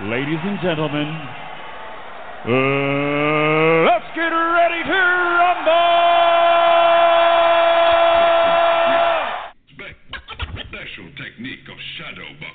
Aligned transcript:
Ladies 0.00 0.40
and 0.42 0.58
gentlemen, 0.60 1.06
uh, 2.48 2.50
let's 3.84 4.08
get 4.16 4.32
ready 4.32 4.82
to 4.88 5.00
rumble! 5.38 5.92
Special 10.66 11.12
technique 11.22 11.68
of 11.70 11.76
shadow 11.98 12.24
boxing. 12.40 12.51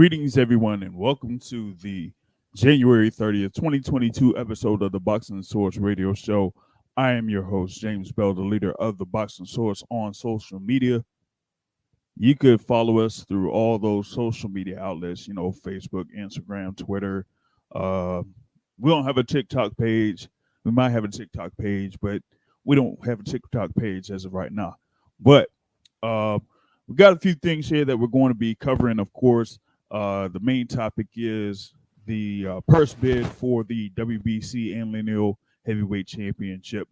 Greetings, 0.00 0.38
everyone, 0.38 0.82
and 0.82 0.96
welcome 0.96 1.38
to 1.38 1.74
the 1.82 2.10
January 2.56 3.10
30th, 3.10 3.52
2022 3.52 4.34
episode 4.38 4.80
of 4.80 4.92
the 4.92 4.98
Boxing 4.98 5.42
Source 5.42 5.76
Radio 5.76 6.14
Show. 6.14 6.54
I 6.96 7.12
am 7.12 7.28
your 7.28 7.42
host, 7.42 7.78
James 7.78 8.10
Bell, 8.10 8.32
the 8.32 8.40
leader 8.40 8.72
of 8.72 8.96
the 8.96 9.04
Boxing 9.04 9.44
Source 9.44 9.84
on 9.90 10.14
social 10.14 10.58
media. 10.58 11.04
You 12.16 12.34
could 12.34 12.62
follow 12.62 13.00
us 13.00 13.24
through 13.24 13.50
all 13.50 13.78
those 13.78 14.08
social 14.08 14.48
media 14.48 14.80
outlets, 14.80 15.28
you 15.28 15.34
know, 15.34 15.52
Facebook, 15.52 16.06
Instagram, 16.18 16.74
Twitter. 16.78 17.26
Uh, 17.70 18.22
we 18.78 18.90
don't 18.90 19.04
have 19.04 19.18
a 19.18 19.22
TikTok 19.22 19.76
page. 19.76 20.30
We 20.64 20.70
might 20.70 20.92
have 20.92 21.04
a 21.04 21.08
TikTok 21.08 21.52
page, 21.60 21.98
but 22.00 22.22
we 22.64 22.74
don't 22.74 22.96
have 23.04 23.20
a 23.20 23.24
TikTok 23.24 23.74
page 23.78 24.10
as 24.10 24.24
of 24.24 24.32
right 24.32 24.50
now. 24.50 24.76
But 25.20 25.50
uh, 26.02 26.38
we 26.88 26.94
got 26.94 27.12
a 27.12 27.20
few 27.20 27.34
things 27.34 27.68
here 27.68 27.84
that 27.84 27.98
we're 27.98 28.06
going 28.06 28.32
to 28.32 28.38
be 28.38 28.54
covering, 28.54 28.98
of 28.98 29.12
course. 29.12 29.58
Uh, 29.90 30.28
the 30.28 30.40
main 30.40 30.66
topic 30.66 31.08
is 31.16 31.74
the 32.06 32.46
uh, 32.46 32.60
purse 32.68 32.94
bid 32.94 33.26
for 33.26 33.64
the 33.64 33.90
WBC 33.90 34.80
and 34.80 34.92
lineal 34.92 35.38
heavyweight 35.66 36.06
championship 36.06 36.88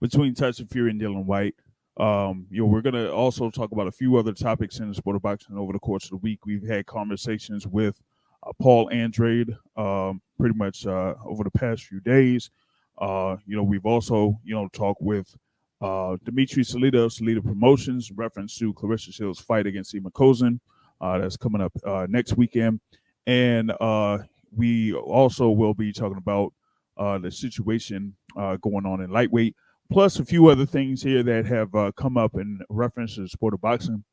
between 0.00 0.34
Tyson 0.34 0.66
Fury 0.66 0.90
and 0.90 1.00
Dillian 1.00 1.24
Whyte. 1.24 1.54
Um, 1.96 2.46
you 2.50 2.62
know, 2.62 2.66
we're 2.66 2.80
gonna 2.80 3.10
also 3.10 3.50
talk 3.50 3.72
about 3.72 3.86
a 3.86 3.92
few 3.92 4.16
other 4.16 4.32
topics 4.32 4.78
in 4.78 4.88
the 4.88 4.94
sport 4.94 5.16
of 5.16 5.22
boxing 5.22 5.56
over 5.56 5.72
the 5.72 5.78
course 5.78 6.04
of 6.04 6.10
the 6.10 6.16
week. 6.16 6.46
We've 6.46 6.66
had 6.66 6.86
conversations 6.86 7.66
with 7.66 8.00
uh, 8.42 8.52
Paul 8.60 8.88
Andrade 8.90 9.56
um, 9.76 10.22
pretty 10.38 10.56
much 10.56 10.86
uh, 10.86 11.14
over 11.24 11.44
the 11.44 11.50
past 11.50 11.84
few 11.84 12.00
days. 12.00 12.50
Uh, 12.98 13.36
you 13.46 13.56
know, 13.56 13.62
we've 13.62 13.86
also 13.86 14.38
you 14.44 14.54
know 14.54 14.68
talked 14.72 15.02
with 15.02 15.36
uh, 15.80 16.16
Dimitri 16.24 16.62
Salita 16.62 17.04
of 17.04 17.12
Salita 17.12 17.42
Promotions, 17.42 18.10
reference 18.12 18.56
to 18.58 18.72
Claressa 18.74 19.12
Shields' 19.12 19.40
fight 19.40 19.66
against 19.66 19.94
Ema 19.94 20.10
Kozin 20.10 20.60
that's 21.00 21.36
coming 21.36 21.60
up 21.60 21.72
uh, 21.86 22.06
next 22.08 22.36
weekend. 22.36 22.80
And 23.26 23.72
uh, 23.80 24.18
we 24.54 24.92
also 24.94 25.50
will 25.50 25.74
be 25.74 25.92
talking 25.92 26.18
about 26.18 26.52
uh, 26.96 27.18
the 27.18 27.30
situation 27.30 28.14
uh, 28.36 28.56
going 28.56 28.86
on 28.86 29.00
in 29.00 29.10
lightweight, 29.10 29.56
plus 29.90 30.18
a 30.18 30.24
few 30.24 30.48
other 30.48 30.66
things 30.66 31.02
here 31.02 31.22
that 31.22 31.46
have 31.46 31.74
uh, 31.74 31.92
come 31.92 32.16
up 32.16 32.34
in 32.34 32.60
reference 32.68 33.14
to 33.14 33.22
the 33.22 33.28
sport 33.28 33.54
of 33.54 33.60
boxing, 33.60 34.04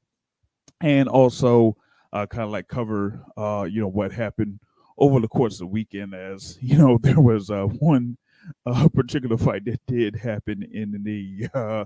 and 0.82 1.10
also 1.10 1.76
uh, 2.14 2.26
kind 2.26 2.44
of 2.44 2.52
like 2.52 2.68
cover, 2.68 3.22
uh, 3.38 3.68
you 3.70 3.82
know, 3.82 3.88
what 3.88 4.12
happened 4.12 4.60
over 4.98 5.20
the 5.20 5.28
course 5.28 5.56
of 5.56 5.60
the 5.60 5.66
weekend. 5.68 6.14
As 6.14 6.58
you 6.62 6.78
know, 6.78 6.98
there 7.02 7.20
was 7.20 7.50
uh, 7.50 7.66
one 7.66 8.18
uh, 8.66 8.88
particular 8.90 9.38
fight 9.38 9.66
that 9.66 9.82
did 9.88 10.16
happen 10.16 10.64
in 10.72 11.04
the 11.04 11.50
uh, 11.54 11.86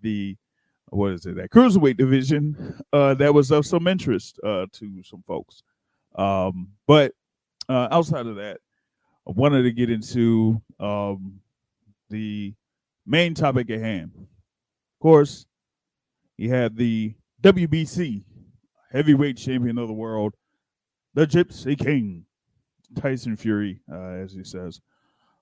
the 0.00 0.36
what 0.90 1.12
is 1.12 1.24
it 1.26 1.36
that 1.36 1.50
cruiserweight 1.50 1.96
division 1.96 2.78
uh, 2.92 3.14
that 3.14 3.32
was 3.32 3.50
of 3.50 3.66
some 3.66 3.86
interest 3.86 4.38
uh, 4.44 4.66
to 4.72 5.02
some 5.02 5.22
folks. 5.26 5.62
Um, 6.16 6.68
but 6.86 7.12
uh, 7.68 7.88
outside 7.90 8.26
of 8.26 8.36
that, 8.36 8.58
I 9.26 9.32
wanted 9.32 9.62
to 9.62 9.72
get 9.72 9.90
into 9.90 10.60
um, 10.80 11.40
the 12.10 12.54
main 13.06 13.34
topic 13.34 13.70
at 13.70 13.80
hand. 13.80 14.10
Of 14.14 15.00
course, 15.00 15.46
you 16.36 16.50
had 16.50 16.76
the 16.76 17.14
WBC 17.42 18.22
heavyweight 18.90 19.38
champion 19.38 19.78
of 19.78 19.88
the 19.88 19.94
world, 19.94 20.34
the 21.14 21.26
Gypsy 21.26 21.78
King, 21.78 22.26
Tyson 22.96 23.36
Fury, 23.36 23.80
uh, 23.90 24.10
as 24.22 24.32
he 24.32 24.44
says. 24.44 24.80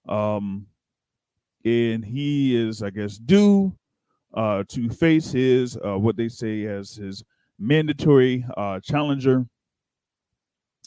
Um, 0.09 0.67
and 1.65 2.05
he 2.05 2.57
is, 2.57 2.83
I 2.83 2.91
guess, 2.91 3.19
due 3.19 3.77
uh, 4.35 4.65
to 4.69 4.89
face 4.89 5.33
his 5.33 5.77
uh, 5.85 5.99
what 5.99 6.17
they 6.17 6.29
say 6.29 6.65
as 6.67 6.95
his 6.95 7.25
mandatory 7.59 8.45
uh, 8.57 8.81
challenger 8.81 9.47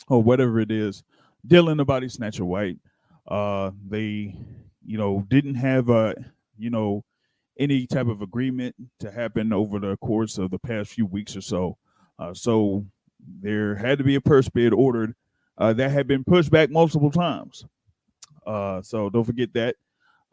or 0.07 0.21
whatever 0.21 0.59
it 0.59 0.71
is, 0.71 1.03
Dillian 1.47 1.77
the 1.77 1.85
Body 1.85 2.09
Snatcher 2.09 2.45
Whyte. 2.45 2.79
Uh, 3.27 3.71
they, 3.87 4.35
you 4.85 4.97
know, 4.97 5.25
didn't 5.29 5.55
have 5.55 5.89
a, 5.89 6.13
you 6.57 6.69
know, 6.69 7.03
any 7.57 7.85
type 7.87 8.07
of 8.07 8.21
agreement 8.21 8.75
to 8.99 9.11
happen 9.11 9.53
over 9.53 9.79
the 9.79 9.95
course 9.97 10.37
of 10.37 10.51
the 10.51 10.59
past 10.59 10.91
few 10.91 11.05
weeks 11.05 11.35
or 11.35 11.41
so. 11.41 11.77
Uh, 12.19 12.33
so 12.33 12.85
there 13.41 13.75
had 13.75 13.97
to 13.97 14.03
be 14.03 14.15
a 14.15 14.21
purse 14.21 14.49
bid 14.49 14.73
ordered 14.73 15.15
uh, 15.57 15.71
that 15.73 15.91
had 15.91 16.07
been 16.07 16.23
pushed 16.23 16.51
back 16.51 16.69
multiple 16.69 17.11
times. 17.11 17.65
Uh, 18.45 18.81
so 18.81 19.09
don't 19.09 19.23
forget 19.23 19.53
that 19.53 19.75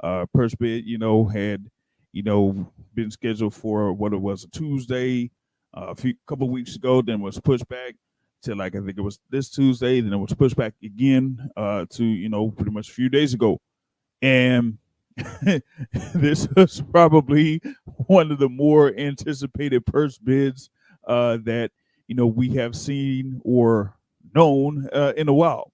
uh, 0.02 0.26
purse 0.34 0.54
bid, 0.54 0.84
you 0.84 0.98
know, 0.98 1.26
had 1.26 1.66
you 2.12 2.22
know 2.22 2.72
been 2.94 3.10
scheduled 3.10 3.54
for 3.54 3.92
what 3.92 4.12
it 4.12 4.20
was 4.20 4.44
a 4.44 4.48
Tuesday 4.50 5.30
uh, 5.76 5.86
a 5.88 5.94
few 5.94 6.14
couple 6.26 6.48
weeks 6.50 6.76
ago, 6.76 7.02
then 7.02 7.20
was 7.20 7.40
pushed 7.40 7.68
back 7.68 7.94
to 8.42 8.54
like 8.54 8.74
I 8.74 8.80
think 8.80 8.98
it 8.98 9.02
was 9.02 9.20
this 9.30 9.50
Tuesday, 9.50 10.00
then 10.00 10.12
it 10.12 10.16
was 10.18 10.34
pushed 10.34 10.56
back 10.56 10.74
again 10.82 11.50
uh, 11.56 11.86
to 11.90 12.04
you 12.04 12.28
know 12.28 12.50
pretty 12.50 12.72
much 12.72 12.88
a 12.88 12.92
few 12.92 13.08
days 13.08 13.34
ago, 13.34 13.60
and 14.22 14.78
this 16.14 16.48
was 16.56 16.82
probably 16.92 17.60
one 18.06 18.30
of 18.32 18.38
the 18.38 18.48
more 18.48 18.94
anticipated 18.98 19.84
purse 19.86 20.18
bids 20.18 20.70
uh, 21.06 21.38
that 21.44 21.70
you 22.06 22.14
know 22.14 22.26
we 22.26 22.50
have 22.54 22.74
seen 22.76 23.40
or 23.44 23.96
known 24.34 24.88
uh, 24.92 25.12
in 25.16 25.28
a 25.28 25.34
while, 25.34 25.72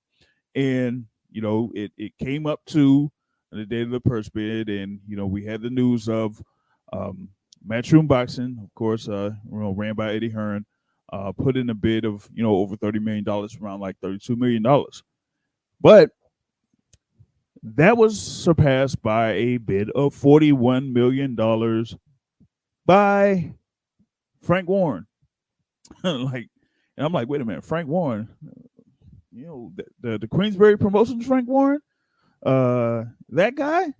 and 0.55 1.07
you 1.31 1.43
know 1.43 1.71
it 1.75 1.93
it 1.97 2.17
came 2.19 2.47
up 2.47 2.61
to 2.67 3.11
the 3.57 3.67
day 3.67 3.83
of 3.83 3.91
the 3.91 4.01
purse 4.01 4.29
bid, 4.29 4.69
and 4.69 5.01
you 5.07 5.17
know 5.17 5.27
we 5.27 5.45
had 5.45 5.61
the 5.63 5.71
news 5.71 6.09
of 6.09 6.43
um, 6.93 7.29
Matchroom 7.67 8.07
Boxing, 8.07 8.59
of 8.63 8.73
course, 8.75 9.09
uh, 9.09 9.31
you 9.51 9.59
know, 9.59 9.73
ran 9.73 9.95
by 9.95 10.15
Eddie 10.15 10.31
Hearn, 10.31 10.65
uh, 11.13 11.33
put 11.33 11.57
in 11.57 11.71
a 11.71 11.75
bid 11.75 12.05
of 12.05 12.29
you 12.33 12.43
know 12.43 12.57
over 12.57 12.77
thirty 12.77 12.99
million 12.99 13.25
dollars, 13.25 13.57
around 13.61 13.81
like 13.81 13.97
thirty-two 14.01 14.37
million 14.37 14.63
dollars, 14.63 15.03
but 15.81 16.11
that 17.63 17.97
was 17.97 18.21
surpassed 18.21 19.03
by 19.03 19.33
a 19.33 19.57
bid 19.57 19.91
of 19.91 20.15
forty-one 20.15 20.93
million 20.93 21.35
dollars 21.35 21.97
by 22.85 23.53
Frank 24.43 24.69
Warren. 24.69 25.07
like, 26.05 26.49
and 26.97 27.07
I'm 27.07 27.13
like, 27.13 27.29
wait 27.29 27.41
a 27.41 27.45
minute, 27.45 27.65
Frank 27.65 27.89
Warren, 27.89 28.29
you 29.33 29.47
know, 29.47 29.73
the 29.75 29.85
the, 30.01 30.19
the 30.19 30.29
Queensberry 30.29 30.79
Promotions, 30.79 31.27
Frank 31.27 31.49
Warren, 31.49 31.81
uh, 32.47 33.05
that 33.31 33.55
guy. 33.55 33.93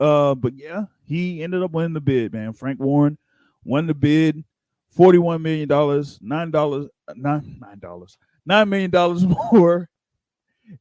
Uh, 0.00 0.34
but 0.34 0.54
yeah, 0.54 0.84
he 1.04 1.42
ended 1.42 1.62
up 1.62 1.72
winning 1.72 1.92
the 1.92 2.00
bid, 2.00 2.32
man. 2.32 2.52
Frank 2.52 2.80
Warren 2.80 3.18
won 3.64 3.86
the 3.86 3.94
bid, 3.94 4.42
forty-one 4.90 5.42
million 5.42 5.68
dollars, 5.68 6.18
nine 6.22 6.50
dollars, 6.50 6.88
nine 7.14 7.58
nine 7.60 7.78
dollars, 7.78 8.18
nine 8.46 8.68
million 8.68 8.90
dollars 8.90 9.24
more 9.52 9.88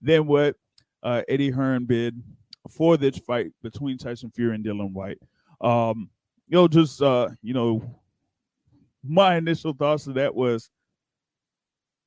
than 0.01 0.25
what 0.27 0.55
uh, 1.03 1.21
Eddie 1.27 1.49
Hearn 1.49 1.85
bid 1.85 2.21
for 2.69 2.97
this 2.97 3.17
fight 3.17 3.51
between 3.61 3.97
Tyson 3.97 4.31
Fury 4.31 4.55
and 4.55 4.63
Dillian 4.63 4.93
Whyte. 4.93 5.19
Um, 5.59 6.09
you 6.47 6.55
know, 6.55 6.67
just 6.67 7.01
uh, 7.01 7.29
you 7.41 7.53
know, 7.53 7.83
my 9.03 9.35
initial 9.35 9.73
thoughts 9.73 10.07
of 10.07 10.15
that 10.15 10.33
was, 10.33 10.69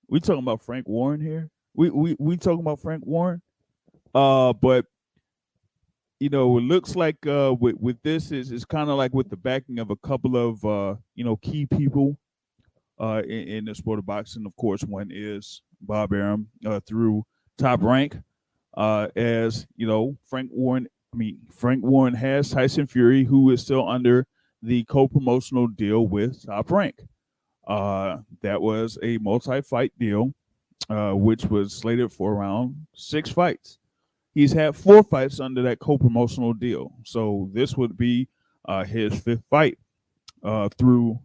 we 0.08 0.20
talking 0.20 0.42
about 0.42 0.62
Frank 0.62 0.88
Warren 0.88 1.20
here. 1.20 1.50
We 1.74 1.90
we 1.90 2.16
we 2.18 2.36
talking 2.36 2.60
about 2.60 2.80
Frank 2.80 3.04
Warren. 3.06 3.42
Uh, 4.14 4.52
but 4.52 4.86
you 6.20 6.28
know, 6.28 6.56
it 6.58 6.62
looks 6.62 6.94
like 6.96 7.26
uh 7.26 7.54
with, 7.58 7.76
with 7.80 8.00
this 8.02 8.30
is 8.32 8.52
it's 8.52 8.64
kind 8.64 8.88
of 8.88 8.96
like 8.96 9.12
with 9.12 9.28
the 9.28 9.36
backing 9.36 9.78
of 9.78 9.90
a 9.90 9.96
couple 9.96 10.36
of 10.36 10.64
uh, 10.64 10.94
you 11.14 11.24
know, 11.24 11.36
key 11.36 11.66
people 11.66 12.16
uh 13.00 13.22
in, 13.24 13.48
in 13.48 13.64
the 13.64 13.74
sport 13.74 13.98
of 13.98 14.06
boxing. 14.06 14.46
Of 14.46 14.54
course, 14.56 14.82
one 14.82 15.10
is 15.12 15.62
Bob 15.80 16.12
Arum 16.12 16.48
uh 16.64 16.80
through 16.86 17.24
top 17.58 17.82
rank. 17.82 18.16
Uh 18.76 19.08
as 19.16 19.66
you 19.76 19.86
know, 19.86 20.16
Frank 20.24 20.50
Warren, 20.52 20.86
I 21.12 21.16
mean 21.16 21.40
Frank 21.52 21.84
Warren 21.84 22.14
has 22.14 22.50
Tyson 22.50 22.86
Fury, 22.86 23.24
who 23.24 23.50
is 23.50 23.60
still 23.62 23.88
under 23.88 24.26
the 24.62 24.84
co-promotional 24.84 25.66
deal 25.68 26.06
with 26.06 26.46
Top 26.46 26.70
Rank. 26.70 27.02
Uh, 27.66 28.18
that 28.40 28.60
was 28.62 28.98
a 29.02 29.18
multi-fight 29.18 29.92
deal, 29.98 30.32
uh, 30.88 31.12
which 31.12 31.44
was 31.46 31.74
slated 31.74 32.10
for 32.12 32.32
around 32.32 32.86
six 32.94 33.28
fights. 33.30 33.78
He's 34.34 34.52
had 34.52 34.74
four 34.74 35.02
fights 35.02 35.38
under 35.38 35.62
that 35.62 35.78
co-promotional 35.78 36.54
deal, 36.54 36.92
so 37.04 37.48
this 37.52 37.76
would 37.76 37.96
be 37.96 38.28
uh, 38.66 38.84
his 38.84 39.18
fifth 39.20 39.44
fight 39.48 39.78
uh, 40.42 40.68
through, 40.76 41.20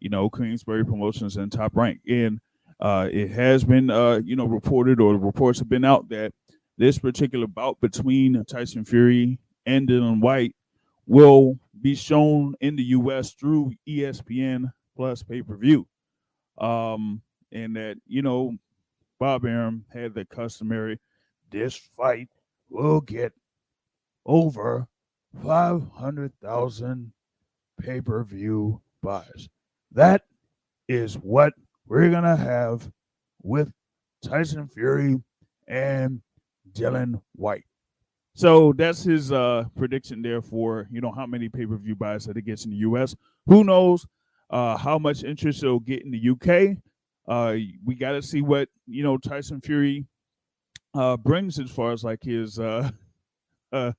you 0.00 0.08
know, 0.08 0.30
Queensberry 0.30 0.84
Promotions 0.84 1.36
and 1.36 1.52
Top 1.52 1.76
Rank. 1.76 2.00
And 2.08 2.40
uh, 2.80 3.08
it 3.12 3.30
has 3.30 3.64
been, 3.64 3.90
uh, 3.90 4.20
you 4.24 4.34
know, 4.34 4.46
reported 4.46 5.00
or 5.00 5.16
reports 5.16 5.58
have 5.58 5.68
been 5.68 5.84
out 5.84 6.08
that 6.08 6.32
this 6.78 6.98
particular 6.98 7.46
bout 7.46 7.80
between 7.80 8.44
Tyson 8.46 8.84
Fury 8.84 9.38
and 9.66 9.88
Dillian 9.88 10.20
Whyte 10.20 10.56
will 11.06 11.58
be 11.80 11.94
shown 11.94 12.54
in 12.60 12.76
the 12.76 12.82
U.S. 12.84 13.32
through 13.32 13.72
ESPN 13.88 14.72
Plus 14.96 15.22
pay 15.22 15.42
per 15.42 15.56
view. 15.56 15.86
Um, 16.58 17.22
and 17.50 17.76
that 17.76 17.96
you 18.06 18.22
know, 18.22 18.56
Bob 19.18 19.44
Arum 19.44 19.84
had 19.92 20.14
the 20.14 20.24
customary, 20.24 20.98
this 21.52 21.76
fight 21.76 22.28
will 22.68 23.00
get 23.00 23.32
over 24.26 24.86
five 25.42 25.86
hundred 25.92 26.32
thousand 26.42 27.12
pay 27.80 28.00
per 28.00 28.24
view 28.24 28.80
buys. 29.02 29.48
That 29.92 30.22
is 30.88 31.14
what 31.14 31.52
we're 31.86 32.10
gonna 32.10 32.36
have 32.36 32.90
with 33.42 33.72
Tyson 34.22 34.68
Fury 34.68 35.20
and 35.68 36.20
Dillian 36.72 37.20
Whyte. 37.36 37.64
So 38.34 38.72
that's 38.72 39.02
his 39.04 39.30
uh 39.32 39.64
prediction 39.76 40.22
there 40.22 40.40
for 40.40 40.88
you 40.90 41.00
know 41.00 41.12
how 41.12 41.26
many 41.26 41.48
pay-per-view 41.48 41.96
buys 41.96 42.24
that 42.26 42.36
it 42.36 42.42
gets 42.42 42.64
in 42.64 42.70
the 42.70 42.78
US. 42.78 43.14
Who 43.46 43.64
knows 43.64 44.06
uh 44.50 44.76
how 44.76 44.98
much 44.98 45.22
interest 45.22 45.62
it'll 45.62 45.80
get 45.80 46.04
in 46.04 46.10
the 46.10 46.30
UK. 46.30 46.78
Uh 47.28 47.56
we 47.84 47.94
gotta 47.94 48.22
see 48.22 48.40
what 48.40 48.68
you 48.86 49.02
know 49.02 49.18
Tyson 49.18 49.60
Fury 49.60 50.06
uh 50.94 51.16
brings 51.16 51.58
as 51.58 51.70
far 51.70 51.92
as 51.92 52.04
like 52.04 52.22
his 52.22 52.58
uh 52.58 52.90
uh 53.72 53.92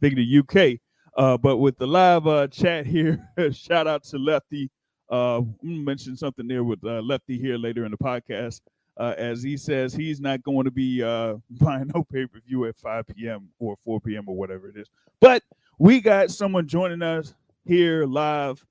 thing 0.00 0.14
the 0.14 0.38
UK. 0.38 0.80
Uh 1.16 1.36
but 1.36 1.58
with 1.58 1.78
the 1.78 1.86
live 1.86 2.26
uh 2.26 2.46
chat 2.48 2.86
here, 2.86 3.28
shout 3.52 3.86
out 3.86 4.04
to 4.04 4.18
Lefty. 4.18 4.70
Uh 5.10 5.42
mention 5.62 6.16
something 6.16 6.46
there 6.46 6.64
with 6.64 6.84
uh, 6.84 7.00
Lefty 7.00 7.38
here 7.38 7.56
later 7.56 7.84
in 7.84 7.90
the 7.90 7.96
podcast 7.98 8.60
uh, 8.98 9.14
as 9.16 9.42
he 9.42 9.56
says 9.56 9.94
he's 9.94 10.20
not 10.20 10.42
going 10.42 10.64
to 10.64 10.70
be 10.70 11.02
uh, 11.02 11.36
buying 11.50 11.90
no 11.94 12.04
pay 12.04 12.26
per 12.26 12.40
view 12.46 12.66
at 12.66 12.76
5 12.76 13.06
p.m. 13.08 13.48
or 13.58 13.76
4 13.84 14.00
p.m. 14.00 14.28
or 14.28 14.36
whatever 14.36 14.68
it 14.68 14.76
is. 14.76 14.88
But 15.20 15.42
we 15.78 16.00
got 16.00 16.30
someone 16.30 16.66
joining 16.66 17.02
us 17.02 17.34
here 17.64 18.04
live. 18.04 18.64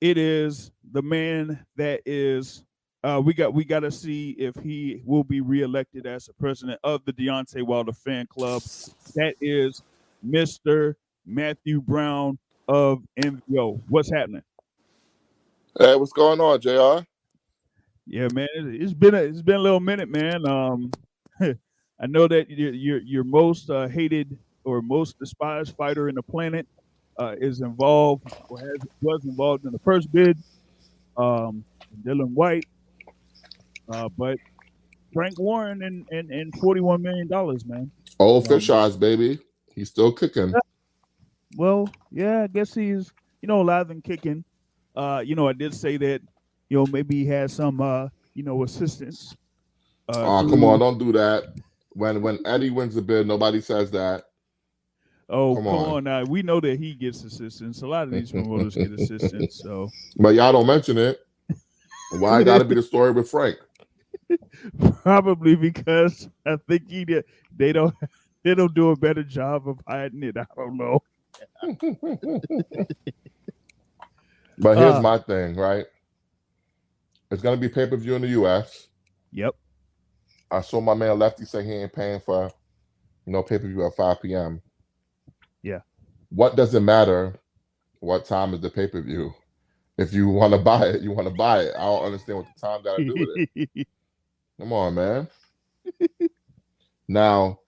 It 0.00 0.16
is 0.16 0.70
the 0.92 1.02
man 1.02 1.64
that 1.76 2.00
is. 2.06 2.64
Uh, 3.02 3.20
we 3.24 3.32
got 3.32 3.54
we 3.54 3.64
got 3.64 3.80
to 3.80 3.90
see 3.90 4.30
if 4.32 4.54
he 4.56 5.00
will 5.06 5.24
be 5.24 5.40
reelected 5.40 6.06
as 6.06 6.26
the 6.26 6.34
president 6.34 6.78
of 6.84 7.02
the 7.06 7.12
Deontay 7.12 7.62
Wilder 7.62 7.92
fan 7.94 8.26
club. 8.26 8.62
That 9.14 9.34
is 9.40 9.82
Mr. 10.26 10.96
Matthew 11.24 11.80
Brown 11.80 12.38
of 12.68 13.02
MVO. 13.22 13.80
What's 13.88 14.10
happening? 14.12 14.42
Hey, 15.78 15.96
what's 15.96 16.12
going 16.12 16.40
on, 16.40 16.60
Jr? 16.60 17.04
Yeah, 18.06 18.28
man, 18.34 18.48
it- 18.54 18.82
it's 18.82 18.92
been 18.92 19.14
a, 19.14 19.18
it's 19.22 19.40
been 19.42 19.56
a 19.56 19.60
little 19.60 19.80
minute, 19.80 20.08
man. 20.10 20.46
Um, 20.46 20.90
I 21.40 22.06
know 22.06 22.28
that 22.28 22.50
your 22.50 22.72
your, 22.74 22.98
your 23.00 23.24
most 23.24 23.70
uh, 23.70 23.88
hated 23.88 24.36
or 24.64 24.82
most 24.82 25.18
despised 25.18 25.74
fighter 25.74 26.10
in 26.10 26.16
the 26.16 26.22
planet 26.22 26.66
uh, 27.18 27.34
is 27.40 27.62
involved 27.62 28.30
or 28.50 28.58
has 28.58 28.76
was 29.00 29.24
involved 29.24 29.64
in 29.64 29.72
the 29.72 29.78
first 29.78 30.12
bid. 30.12 30.36
Um, 31.16 31.64
Dillian 32.04 32.32
Whyte, 32.34 32.66
uh, 33.90 34.08
but 34.16 34.38
Frank 35.12 35.38
Warren 35.38 35.82
and 35.82 36.06
and, 36.10 36.30
and 36.30 36.54
forty 36.56 36.80
one 36.80 37.02
million 37.02 37.28
dollars, 37.28 37.64
man. 37.66 37.90
Old 38.18 38.46
fish 38.46 38.70
eyes, 38.70 38.96
baby. 38.96 39.38
He's 39.74 39.88
still 39.88 40.12
kicking. 40.12 40.52
Well, 41.56 41.90
yeah, 42.10 42.42
I 42.42 42.46
guess 42.46 42.74
he's 42.74 43.12
you 43.42 43.48
know 43.48 43.60
alive 43.62 43.90
and 43.90 44.02
kicking. 44.02 44.44
Uh, 44.94 45.22
you 45.24 45.34
know, 45.34 45.48
I 45.48 45.52
did 45.52 45.74
say 45.74 45.96
that 45.96 46.20
you 46.68 46.76
know 46.78 46.86
maybe 46.86 47.16
he 47.16 47.26
has 47.26 47.52
some 47.52 47.80
uh 47.80 48.08
you 48.34 48.42
know 48.42 48.62
assistance. 48.62 49.34
Uh, 50.08 50.24
Oh, 50.26 50.48
come 50.48 50.64
on, 50.64 50.78
don't 50.80 50.98
do 50.98 51.12
that. 51.12 51.44
When 51.92 52.22
when 52.22 52.38
Eddie 52.46 52.70
wins 52.70 52.94
the 52.94 53.02
bid, 53.02 53.26
nobody 53.26 53.60
says 53.60 53.90
that. 53.92 54.24
Oh, 55.28 55.54
Come 55.54 55.64
come, 55.64 55.74
on. 55.74 55.88
on. 55.96 56.04
now. 56.04 56.24
We 56.24 56.42
know 56.42 56.58
that 56.60 56.78
he 56.80 56.94
gets 56.94 57.22
assistance. 57.22 57.82
A 57.82 57.86
lot 57.86 58.08
of 58.08 58.12
these 58.12 58.32
promoters 58.32 58.74
get 58.74 58.92
assistance. 58.92 59.60
So 59.62 59.88
But 60.16 60.34
y'all 60.34 60.52
don't 60.52 60.66
mention 60.66 60.98
it. 60.98 61.20
Why 62.18 62.42
gotta 62.42 62.64
be 62.64 62.74
the 62.74 62.82
story 62.82 63.12
with 63.12 63.30
Frank? 63.30 63.56
probably 65.02 65.56
because 65.56 66.28
I 66.46 66.56
think 66.68 66.88
he 66.90 67.04
did, 67.04 67.24
they 67.56 67.72
don't 67.72 67.94
they 68.44 68.54
don't 68.54 68.74
do 68.74 68.90
a 68.90 68.96
better 68.96 69.24
job 69.24 69.68
of 69.68 69.80
hiding 69.88 70.24
it. 70.24 70.36
I 70.38 70.46
don't 70.56 70.76
know. 70.78 71.02
But 74.58 74.78
here's 74.78 74.98
Uh. 74.98 75.00
my 75.00 75.18
thing, 75.18 75.56
right? 75.56 75.86
It's 77.30 77.42
gonna 77.42 77.56
be 77.58 77.68
pay 77.68 77.86
per 77.88 77.96
view 77.96 78.14
in 78.16 78.22
the 78.22 78.28
US. 78.42 78.88
Yep. 79.32 79.54
I 80.50 80.62
saw 80.62 80.80
my 80.80 80.94
man 80.94 81.18
Lefty 81.18 81.44
say 81.46 81.64
he 81.64 81.72
ain't 81.74 81.92
paying 81.92 82.20
for 82.20 82.50
no 83.26 83.42
pay 83.42 83.58
per 83.58 83.68
view 83.68 83.86
at 83.86 83.96
5 83.96 84.22
p.m. 84.22 84.62
Yeah. 85.62 85.80
What 86.30 86.56
does 86.56 86.74
it 86.74 86.80
matter? 86.80 87.36
What 88.00 88.26
time 88.26 88.54
is 88.54 88.60
the 88.60 88.70
pay 88.70 88.88
per 88.88 89.02
view? 89.02 89.32
If 89.98 90.12
you 90.12 90.28
want 90.28 90.52
to 90.54 90.58
buy 90.58 90.86
it, 90.86 91.02
you 91.02 91.12
want 91.12 91.28
to 91.28 91.34
buy 91.34 91.60
it. 91.62 91.74
I 91.76 91.82
don't 91.84 92.04
understand 92.04 92.38
what 92.38 92.48
the 92.48 92.60
time 92.60 92.82
got 92.82 92.96
to 92.98 93.04
do 93.04 93.18
with 93.18 93.28
it. 93.30 93.40
Come 94.60 94.74
on, 94.74 94.94
man. 94.94 95.28
now, 97.08 97.60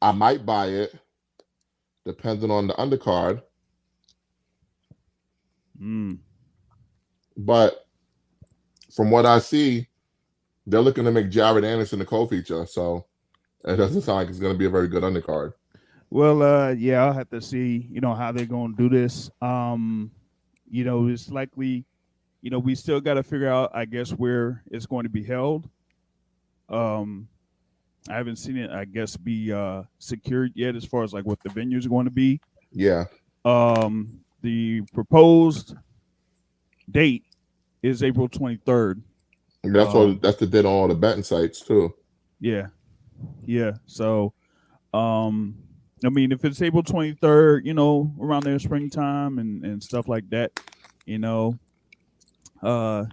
I 0.00 0.10
might 0.10 0.44
buy 0.44 0.66
it, 0.66 0.92
depending 2.04 2.50
on 2.50 2.66
the 2.66 2.74
undercard. 2.74 3.42
Mm. 5.80 6.18
But 7.36 7.86
from 8.92 9.12
what 9.12 9.24
I 9.24 9.38
see, 9.38 9.86
they're 10.66 10.80
looking 10.80 11.04
to 11.04 11.12
make 11.12 11.30
Jared 11.30 11.64
Anderson 11.64 12.00
the 12.00 12.04
co-feature. 12.04 12.66
So 12.66 13.06
it 13.64 13.76
doesn't 13.76 14.02
sound 14.02 14.16
like 14.16 14.28
it's 14.28 14.40
going 14.40 14.52
to 14.52 14.58
be 14.58 14.66
a 14.66 14.70
very 14.70 14.88
good 14.88 15.04
undercard. 15.04 15.52
Well, 16.10 16.42
uh, 16.42 16.70
yeah, 16.70 17.04
I'll 17.04 17.12
have 17.12 17.30
to 17.30 17.40
see, 17.40 17.86
you 17.88 18.00
know, 18.00 18.14
how 18.14 18.32
they're 18.32 18.46
going 18.46 18.74
to 18.74 18.82
do 18.82 18.88
this. 18.88 19.30
Um, 19.40 20.10
you 20.68 20.82
know, 20.82 21.06
it's 21.06 21.30
likely, 21.30 21.86
you 22.40 22.50
know, 22.50 22.58
we 22.58 22.74
still 22.74 23.00
got 23.00 23.14
to 23.14 23.22
figure 23.22 23.48
out, 23.48 23.70
I 23.72 23.84
guess, 23.84 24.10
where 24.10 24.64
it's 24.72 24.86
going 24.86 25.04
to 25.04 25.08
be 25.08 25.22
held. 25.22 25.68
Um, 26.72 27.28
I 28.08 28.14
haven't 28.16 28.36
seen 28.36 28.56
it, 28.56 28.70
I 28.70 28.84
guess, 28.84 29.16
be 29.16 29.52
uh 29.52 29.82
secured 29.98 30.52
yet 30.54 30.74
as 30.74 30.84
far 30.84 31.04
as 31.04 31.12
like 31.12 31.24
what 31.24 31.38
the 31.42 31.50
venues 31.50 31.86
are 31.86 31.90
going 31.90 32.06
to 32.06 32.10
be. 32.10 32.40
Yeah. 32.72 33.04
Um, 33.44 34.20
the 34.40 34.82
proposed 34.92 35.76
date 36.90 37.24
is 37.82 38.02
April 38.02 38.28
23rd. 38.28 39.02
That's 39.64 39.94
Um, 39.94 40.08
what 40.08 40.22
that's 40.22 40.38
the 40.38 40.46
date 40.46 40.64
on 40.64 40.72
all 40.72 40.88
the 40.88 40.94
betting 40.94 41.22
sites 41.22 41.60
too. 41.60 41.94
Yeah. 42.40 42.68
Yeah. 43.44 43.72
So 43.86 44.32
um 44.92 45.56
I 46.04 46.08
mean 46.08 46.32
if 46.32 46.44
it's 46.44 46.60
April 46.60 46.82
23rd, 46.82 47.64
you 47.64 47.74
know, 47.74 48.12
around 48.20 48.42
there 48.42 48.58
springtime 48.58 49.38
and 49.38 49.64
and 49.64 49.80
stuff 49.82 50.08
like 50.08 50.28
that, 50.30 50.50
you 51.06 51.18
know, 51.18 51.56
uh 52.62 53.04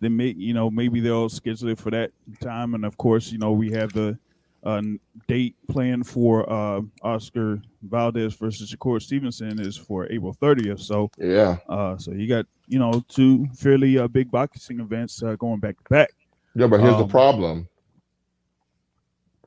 then 0.00 0.16
may, 0.16 0.34
you 0.36 0.54
know 0.54 0.70
maybe 0.70 1.00
they'll 1.00 1.28
schedule 1.28 1.68
it 1.68 1.78
for 1.78 1.90
that 1.90 2.10
time 2.40 2.74
and 2.74 2.84
of 2.84 2.96
course, 2.96 3.32
you 3.32 3.38
know, 3.38 3.52
we 3.52 3.70
have 3.72 3.92
the 3.92 4.18
uh, 4.64 4.82
date 5.28 5.54
planned 5.68 6.06
for 6.06 6.48
uh 6.50 6.80
Oscar 7.02 7.60
Valdez 7.82 8.34
versus 8.34 8.74
Shakur 8.74 9.00
Stevenson 9.00 9.60
is 9.60 9.76
for 9.76 10.10
April 10.10 10.34
30th. 10.42 10.80
So 10.80 11.10
Yeah. 11.18 11.58
uh 11.68 11.96
so 11.98 12.12
you 12.12 12.28
got, 12.28 12.46
you 12.66 12.78
know, 12.78 13.04
two 13.08 13.46
fairly 13.56 13.98
uh, 13.98 14.08
big 14.08 14.30
boxing 14.30 14.80
events 14.80 15.22
uh, 15.22 15.36
going 15.36 15.60
back 15.60 15.76
to 15.76 15.84
back. 15.90 16.10
Yeah, 16.54 16.66
but 16.66 16.80
here's 16.80 16.96
the 16.96 17.02
Um, 17.04 17.08
problem. 17.08 17.68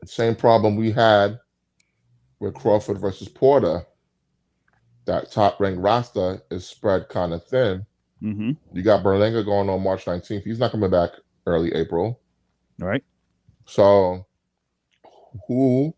Same 0.05 0.35
problem 0.35 0.75
we 0.77 0.91
had 0.91 1.39
with 2.39 2.53
Crawford 2.55 2.99
versus 2.99 3.27
Porter. 3.27 3.85
That 5.05 5.31
top 5.31 5.59
ranked 5.59 5.81
roster 5.81 6.41
is 6.51 6.65
spread 6.67 7.09
kind 7.09 7.33
of 7.33 7.43
thin. 7.45 7.85
Mhm. 8.21 8.57
You 8.73 8.81
got 8.81 9.03
Berlanga 9.03 9.43
going 9.45 9.69
on 9.69 9.83
March 9.83 10.05
19th. 10.05 10.43
He's 10.43 10.59
not 10.59 10.71
coming 10.71 10.89
back 10.89 11.11
early 11.45 11.73
April. 11.73 12.19
All 12.81 12.87
right? 12.87 13.03
So, 13.65 14.25
who 15.47 15.93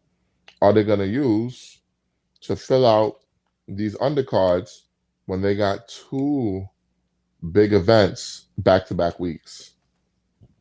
are 0.62 0.74
they 0.74 0.84
going 0.84 1.00
to 1.00 1.08
use 1.08 1.82
to 2.42 2.56
fill 2.56 2.86
out 2.86 3.22
these 3.68 3.96
undercards 3.98 4.82
when 5.26 5.42
they 5.42 5.56
got 5.56 5.88
two 5.88 6.68
big 7.52 7.74
events 7.74 8.48
back 8.58 8.86
to 8.88 8.94
back 8.94 9.20
weeks? 9.20 9.72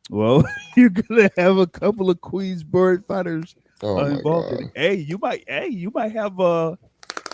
Well, 0.09 0.43
you're 0.75 0.89
gonna 0.89 1.29
have 1.37 1.57
a 1.57 1.67
couple 1.67 2.09
of 2.09 2.19
Queensberry 2.21 2.99
fighters 3.07 3.55
Oh 3.81 3.97
uh, 3.97 4.05
involved. 4.05 4.61
In. 4.61 4.71
Hey, 4.75 4.95
you 4.95 5.17
might, 5.17 5.43
hey, 5.47 5.67
you 5.67 5.91
might 5.93 6.11
have 6.11 6.39
uh, 6.39 6.75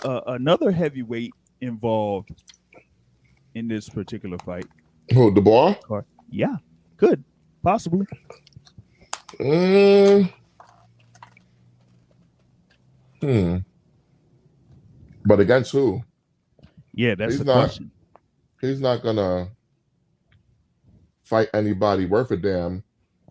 uh, 0.03 0.21
another 0.27 0.71
heavyweight 0.71 1.33
involved. 1.61 2.29
In 3.57 3.67
this 3.67 3.89
particular 3.89 4.37
fight. 4.39 4.65
Who, 5.13 5.33
Dubois? 5.33 5.75
Yeah, 6.29 6.57
could 6.97 7.23
possibly. 7.63 8.05
Mm. 9.39 10.31
Hmm. 13.21 13.57
But 15.25 15.39
against 15.39 15.71
who? 15.71 16.03
Yeah, 16.93 17.15
that's 17.15 17.33
He's 17.33 17.39
the 17.39 17.45
not- 17.45 17.53
question. 17.65 17.91
He's 18.61 18.81
not 18.81 19.03
gonna 19.03 19.49
fight 21.23 21.49
anybody 21.53 22.05
worth 22.05 22.31
a 22.31 22.37
damn 22.37 22.83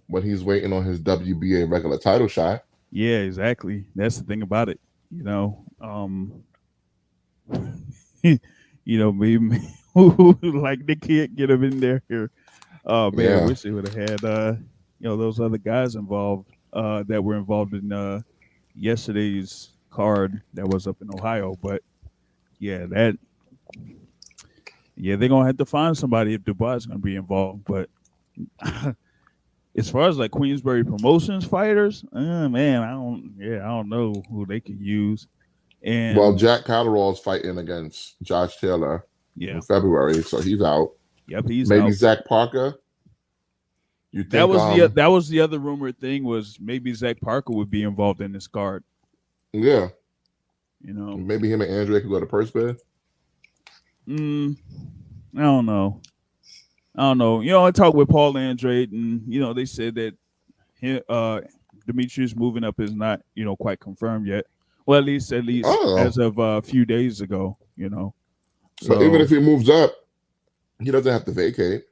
when 0.06 0.22
he's 0.22 0.44
waiting 0.44 0.72
on 0.72 0.84
his 0.84 1.00
WBA 1.00 1.68
regular 1.70 1.98
title 1.98 2.28
shot. 2.28 2.62
Yeah, 2.92 3.18
exactly. 3.18 3.84
That's 3.96 4.18
the 4.18 4.24
thing 4.24 4.42
about 4.42 4.68
it. 4.68 4.78
You 5.10 5.24
know, 5.24 5.64
um, 5.80 6.44
you 8.22 8.38
know, 8.98 9.12
maybe 9.12 9.58
like 10.42 10.84
they 10.84 10.94
can't 10.94 11.34
get 11.34 11.50
him 11.50 11.64
in 11.64 11.80
there 11.80 12.02
here. 12.06 12.30
Oh 12.84 13.10
man, 13.12 13.42
I 13.42 13.46
wish 13.46 13.62
they 13.62 13.70
would 13.70 13.88
have 13.88 14.10
had 14.10 14.24
uh, 14.24 14.54
you 15.00 15.08
know, 15.08 15.16
those 15.16 15.40
other 15.40 15.58
guys 15.58 15.94
involved 15.94 16.50
uh 16.74 17.02
that 17.08 17.24
were 17.24 17.36
involved 17.36 17.72
in 17.72 17.90
uh 17.92 18.20
yesterday's 18.74 19.70
card 19.90 20.42
that 20.52 20.68
was 20.68 20.86
up 20.86 21.00
in 21.00 21.08
Ohio. 21.18 21.56
But 21.62 21.82
yeah, 22.58 22.84
that 22.86 23.16
yeah, 24.96 25.16
they're 25.16 25.30
gonna 25.30 25.46
have 25.46 25.56
to 25.56 25.64
find 25.64 25.96
somebody 25.96 26.34
if 26.34 26.44
Dubois 26.44 26.74
is 26.74 26.86
gonna 26.86 26.98
be 26.98 27.16
involved. 27.16 27.64
But 27.64 27.88
as 29.76 29.88
far 29.88 30.08
as 30.08 30.18
like 30.18 30.30
Queensberry 30.30 30.84
Promotions 30.84 31.46
fighters, 31.46 32.04
uh, 32.12 32.50
man, 32.50 32.82
I 32.82 32.90
don't 32.90 33.34
yeah, 33.38 33.64
I 33.64 33.68
don't 33.68 33.88
know 33.88 34.22
who 34.30 34.44
they 34.44 34.60
could 34.60 34.78
use. 34.78 35.26
And 35.82 36.18
Well, 36.18 36.34
Jack 36.34 36.64
Catterall's 36.64 37.20
fighting 37.20 37.56
against 37.56 38.20
Josh 38.22 38.58
Taylor 38.58 39.06
yeah, 39.36 39.52
in 39.52 39.62
February, 39.62 40.22
so 40.22 40.40
he's 40.40 40.62
out. 40.62 40.92
yep, 41.28 41.46
he's 41.48 41.70
out. 41.70 41.76
Maybe 41.76 41.86
out. 41.88 41.92
Zach 41.94 42.24
Parker. 42.26 42.74
You 44.12 44.22
think 44.22 44.32
That 44.32 44.48
was 44.48 44.60
um, 44.62 44.78
the 44.78 44.88
that 44.88 45.06
was 45.08 45.28
the 45.28 45.40
other 45.40 45.58
rumored 45.58 45.98
thing 45.98 46.24
was 46.24 46.58
maybe 46.60 46.92
Zach 46.94 47.20
Parker 47.20 47.52
would 47.52 47.70
be 47.70 47.82
involved 47.82 48.20
in 48.22 48.32
this 48.32 48.46
card. 48.46 48.82
yeah, 49.52 49.88
You 50.82 50.94
know, 50.94 51.16
maybe 51.16 51.50
him 51.52 51.60
and 51.60 51.72
Andre 51.72 52.00
could 52.00 52.10
go 52.10 52.20
to 52.20 52.26
purse 52.26 52.50
bid. 52.50 52.76
mm, 54.08 54.56
I 55.36 55.40
don't 55.42 55.66
know. 55.66 56.00
I 56.96 57.02
don't 57.02 57.18
know. 57.18 57.40
You 57.42 57.50
know, 57.50 57.64
I 57.66 57.70
talked 57.72 57.96
with 57.96 58.08
Paul 58.08 58.38
Andrade, 58.38 58.92
and 58.92 59.22
you 59.26 59.38
know, 59.40 59.52
they 59.52 59.66
said 59.66 59.96
that 59.96 60.14
he, 60.80 61.00
uh, 61.08 61.42
Demetrius 61.86 62.34
moving 62.34 62.64
up 62.64 62.80
is 62.80 62.94
not 62.94 63.20
you 63.34 63.44
know 63.44 63.56
quite 63.56 63.80
confirmed 63.80 64.26
yet. 64.26 64.46
Well, 64.86 64.98
at 64.98 65.04
least 65.04 65.32
at 65.32 65.44
least 65.44 65.68
Oh. 65.68 65.98
as 65.98 66.16
of 66.16 66.38
uh, 66.38 66.42
a 66.58 66.62
few 66.62 66.86
days 66.86 67.20
ago. 67.20 67.58
You 67.76 67.90
know, 67.90 68.14
But 68.86 69.02
even 69.02 69.20
if 69.20 69.30
he 69.30 69.38
moves 69.38 69.70
up, 69.70 69.94
he 70.80 70.90
doesn't 70.90 71.10
have 71.10 71.24
to 71.24 71.32
vacate. 71.32 71.84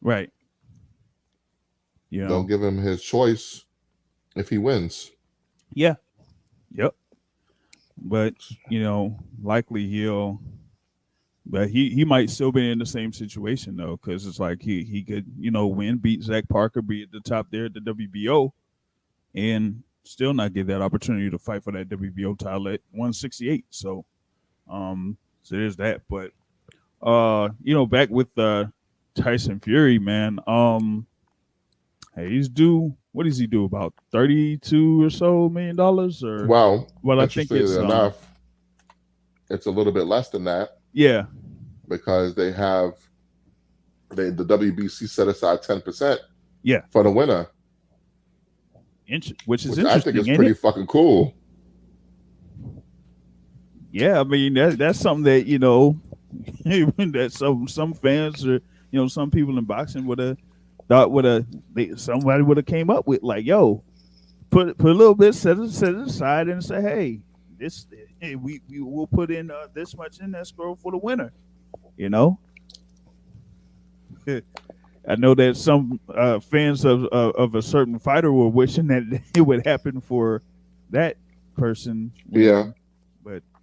right, 0.00 0.30
you 2.10 2.22
know, 2.22 2.28
They'll 2.28 2.44
give 2.44 2.62
him 2.62 2.78
his 2.78 3.02
choice 3.02 3.64
if 4.36 4.48
he 4.48 4.58
wins. 4.58 5.10
Yeah. 5.72 5.94
Yep. 6.72 6.94
But 7.98 8.34
you 8.70 8.82
know, 8.82 9.18
likely 9.42 9.86
he'll 9.86 10.40
but 11.46 11.68
he 11.68 11.90
he 11.90 12.04
might 12.04 12.30
still 12.30 12.52
be 12.52 12.70
in 12.70 12.78
the 12.78 12.86
same 12.86 13.12
situation 13.12 13.76
though, 13.76 13.98
because 13.98 14.26
it's 14.26 14.40
like 14.40 14.62
he 14.62 14.82
he 14.82 15.02
could, 15.02 15.26
you 15.38 15.50
know, 15.50 15.66
win, 15.66 15.98
beat 15.98 16.22
Zach 16.22 16.48
Parker, 16.48 16.80
be 16.80 17.02
at 17.02 17.12
the 17.12 17.20
top 17.20 17.48
there 17.50 17.66
at 17.66 17.74
the 17.74 17.80
WBO, 17.80 18.50
and 19.34 19.82
still 20.04 20.32
not 20.32 20.54
get 20.54 20.66
that 20.68 20.80
opportunity 20.82 21.30
to 21.30 21.38
fight 21.38 21.62
for 21.62 21.72
that 21.72 21.88
WBO 21.88 22.38
title 22.38 22.68
at 22.68 22.80
168. 22.92 23.66
So 23.70 24.04
um 24.70 25.18
so 25.44 25.56
there's 25.56 25.76
that. 25.76 26.02
But 26.10 26.32
uh, 27.00 27.50
you 27.62 27.74
know, 27.74 27.86
back 27.86 28.10
with 28.10 28.36
uh 28.36 28.66
Tyson 29.14 29.60
Fury, 29.60 30.00
man, 30.00 30.40
um 30.46 31.06
hey, 32.16 32.30
he's 32.30 32.48
due 32.48 32.96
what 33.12 33.24
does 33.24 33.38
he 33.38 33.46
do 33.46 33.64
about 33.64 33.94
32 34.10 35.04
or 35.04 35.08
so 35.08 35.48
million 35.48 35.76
dollars 35.76 36.24
or 36.24 36.48
wow. 36.48 36.84
well 37.02 37.20
I 37.20 37.26
think 37.28 37.48
it's 37.52 37.76
um, 37.76 37.84
enough, 37.84 38.28
it's 39.48 39.66
a 39.66 39.70
little 39.70 39.92
bit 39.92 40.06
less 40.06 40.30
than 40.30 40.42
that 40.44 40.78
yeah 40.92 41.26
because 41.88 42.34
they 42.34 42.50
have 42.50 42.94
they 44.10 44.30
the 44.30 44.44
WBC 44.44 45.08
set 45.08 45.28
aside 45.28 45.62
ten 45.62 45.80
percent. 45.80 46.20
Yeah. 46.62 46.80
for 46.90 47.02
the 47.02 47.10
winner, 47.10 47.48
int- 49.06 49.42
which 49.44 49.66
is 49.66 49.76
which 49.76 49.86
I 49.86 50.00
think 50.00 50.16
is 50.16 50.26
pretty 50.26 50.52
it? 50.52 50.58
fucking 50.58 50.86
cool. 50.86 51.34
Yeah 53.94 54.20
I 54.20 54.24
mean 54.24 54.54
that 54.54 54.76
that's 54.76 54.98
something 54.98 55.24
that 55.24 55.46
you 55.46 55.58
know 55.58 56.00
that 56.64 57.30
some 57.32 57.68
some 57.68 57.94
fans 57.94 58.44
or 58.44 58.54
you 58.90 59.00
know 59.00 59.06
some 59.06 59.30
people 59.30 59.56
in 59.56 59.64
boxing 59.64 60.04
would 60.06 60.18
have 60.18 60.36
thought 60.88 61.12
would 61.12 61.24
have 61.24 61.46
somebody 61.96 62.42
would 62.42 62.56
have 62.56 62.66
came 62.66 62.90
up 62.90 63.06
with 63.06 63.22
like 63.22 63.46
yo 63.46 63.82
put 64.50 64.76
put 64.78 64.90
a 64.90 64.94
little 64.94 65.14
bit 65.14 65.32
set 65.34 65.58
it 65.58 65.70
set 65.70 65.94
it 65.94 66.08
aside 66.08 66.48
and 66.48 66.62
say 66.62 66.82
hey 66.82 67.20
this 67.56 67.86
hey, 68.20 68.34
we 68.34 68.60
we 68.68 68.80
will 68.80 69.06
put 69.06 69.30
in 69.30 69.50
uh, 69.50 69.68
this 69.74 69.96
much 69.96 70.18
in 70.18 70.34
escrow 70.34 70.74
for 70.74 70.90
the 70.90 70.98
winner 70.98 71.32
you 71.96 72.10
know? 72.10 72.38
I 75.06 75.16
know 75.16 75.34
that 75.34 75.56
some 75.56 76.00
uh, 76.12 76.40
fans 76.40 76.84
of, 76.84 77.04
of 77.06 77.34
of 77.36 77.54
a 77.54 77.62
certain 77.62 77.98
fighter 77.98 78.32
were 78.32 78.48
wishing 78.48 78.86
that 78.88 79.22
it 79.36 79.42
would 79.42 79.66
happen 79.66 80.00
for 80.00 80.42
that 80.90 81.16
person. 81.56 82.10
Yeah, 82.30 82.70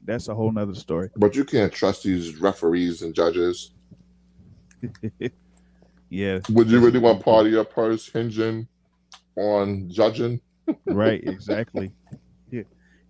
that's 0.05 0.27
a 0.27 0.35
whole 0.35 0.51
nother 0.51 0.75
story 0.75 1.09
but 1.15 1.35
you 1.35 1.43
can't 1.45 1.71
trust 1.71 2.03
these 2.03 2.37
referees 2.37 3.01
and 3.03 3.13
judges. 3.13 3.71
yeah 6.09 6.39
Would 6.49 6.69
you 6.69 6.79
really 6.79 6.99
want 6.99 7.23
part 7.23 7.45
of 7.45 7.51
your 7.51 7.63
purse 7.65 8.07
hinging 8.11 8.67
on 9.35 9.89
judging? 9.89 10.41
right 10.85 11.21
exactly 11.23 11.91
yeah. 12.51 12.63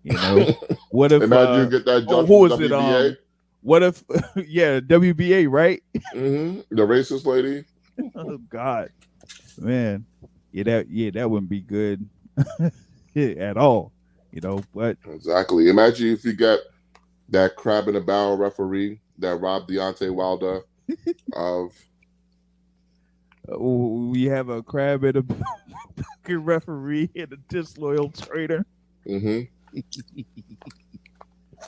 you 0.04 0.14
know 0.14 0.54
what 0.92 1.12
if 1.12 1.24
Imagine 1.24 1.54
uh, 1.54 1.64
you 1.64 1.70
get 1.70 1.86
that 1.86 2.06
oh, 2.08 2.22
judge 2.22 2.28
who 2.28 2.48
from 2.50 2.60
was 2.60 2.60
it, 2.62 2.72
um, 2.72 3.18
what 3.62 3.84
if 3.84 4.04
yeah 4.48 4.80
wba 4.80 5.48
right 5.50 5.84
Mhm, 6.16 6.64
The 6.70 6.82
racist 6.82 7.26
lady. 7.26 7.64
oh 8.16 8.38
god 8.50 8.90
man 9.58 10.06
yeah 10.52 10.64
that 10.64 10.90
yeah 10.90 11.12
that 11.12 11.30
wouldn't 11.30 11.50
be 11.50 11.62
good 11.62 12.08
at 13.16 13.58
all 13.58 13.92
you 14.32 14.42
know 14.42 14.64
but 14.74 14.98
Exactly. 15.10 15.70
Imagine 15.70 16.08
if 16.14 16.24
you 16.26 16.34
get 16.34 16.60
that 17.32 17.56
crab 17.56 17.88
in 17.88 17.96
a 17.96 18.02
barrel 18.02 18.38
referee 18.38 19.02
that 19.18 19.38
robbed 19.38 19.70
Deontay 19.70 20.14
Wilder 20.14 20.62
of 21.34 21.74
we 23.58 24.26
have 24.26 24.50
a 24.50 24.62
crab 24.64 25.04
in 25.04 25.18
a 25.18 25.24
fucking 26.04 26.44
referee 26.44 27.10
and 27.16 27.34
a 27.34 27.38
disloyal 27.50 28.10
traitor 28.12 28.66
Mm-hmm. 29.08 29.42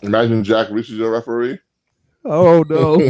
Imagine 0.06 0.44
Jack 0.44 0.70
Reiss 0.70 0.90
is 0.90 0.98
your 1.00 1.12
referee. 1.12 1.60
oh 2.26 2.64
no 2.70 2.98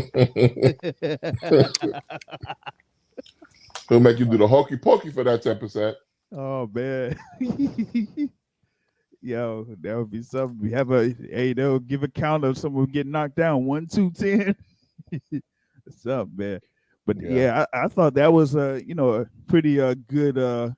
He'll 3.89 3.99
make 3.99 4.17
you 4.19 4.25
do 4.25 4.37
the 4.37 4.47
hokey 4.47 4.77
pokey 4.77 5.11
for 5.11 5.23
that 5.25 5.43
10%. 5.43 5.93
Oh 6.31 6.69
man. 6.73 7.19
Yo, 9.23 9.65
that 9.81 9.97
would 9.97 10.11
be 10.11 10.21
something. 10.21 10.59
We 10.59 10.71
have 10.71 10.91
a 10.91 11.09
hey, 11.31 11.53
they'll 11.53 11.79
give 11.79 12.03
a 12.03 12.09
count 12.09 12.43
of 12.43 12.57
someone 12.57 12.87
getting 12.87 13.13
knocked 13.13 13.37
down. 13.37 13.63
One, 13.63 13.87
two, 13.87 14.11
ten. 14.11 14.53
What's 15.85 16.05
up, 16.05 16.27
man? 16.35 16.59
But 17.05 17.21
Yeah. 17.21 17.29
yeah, 17.29 17.65
I, 17.73 17.85
I 17.85 17.87
thought 17.87 18.15
that 18.15 18.31
was 18.33 18.55
a 18.55 18.81
you 18.85 18.95
know 18.95 19.13
a 19.13 19.25
pretty 19.47 19.79
uh 19.79 19.95
good 20.07 20.37
uh 20.37 20.71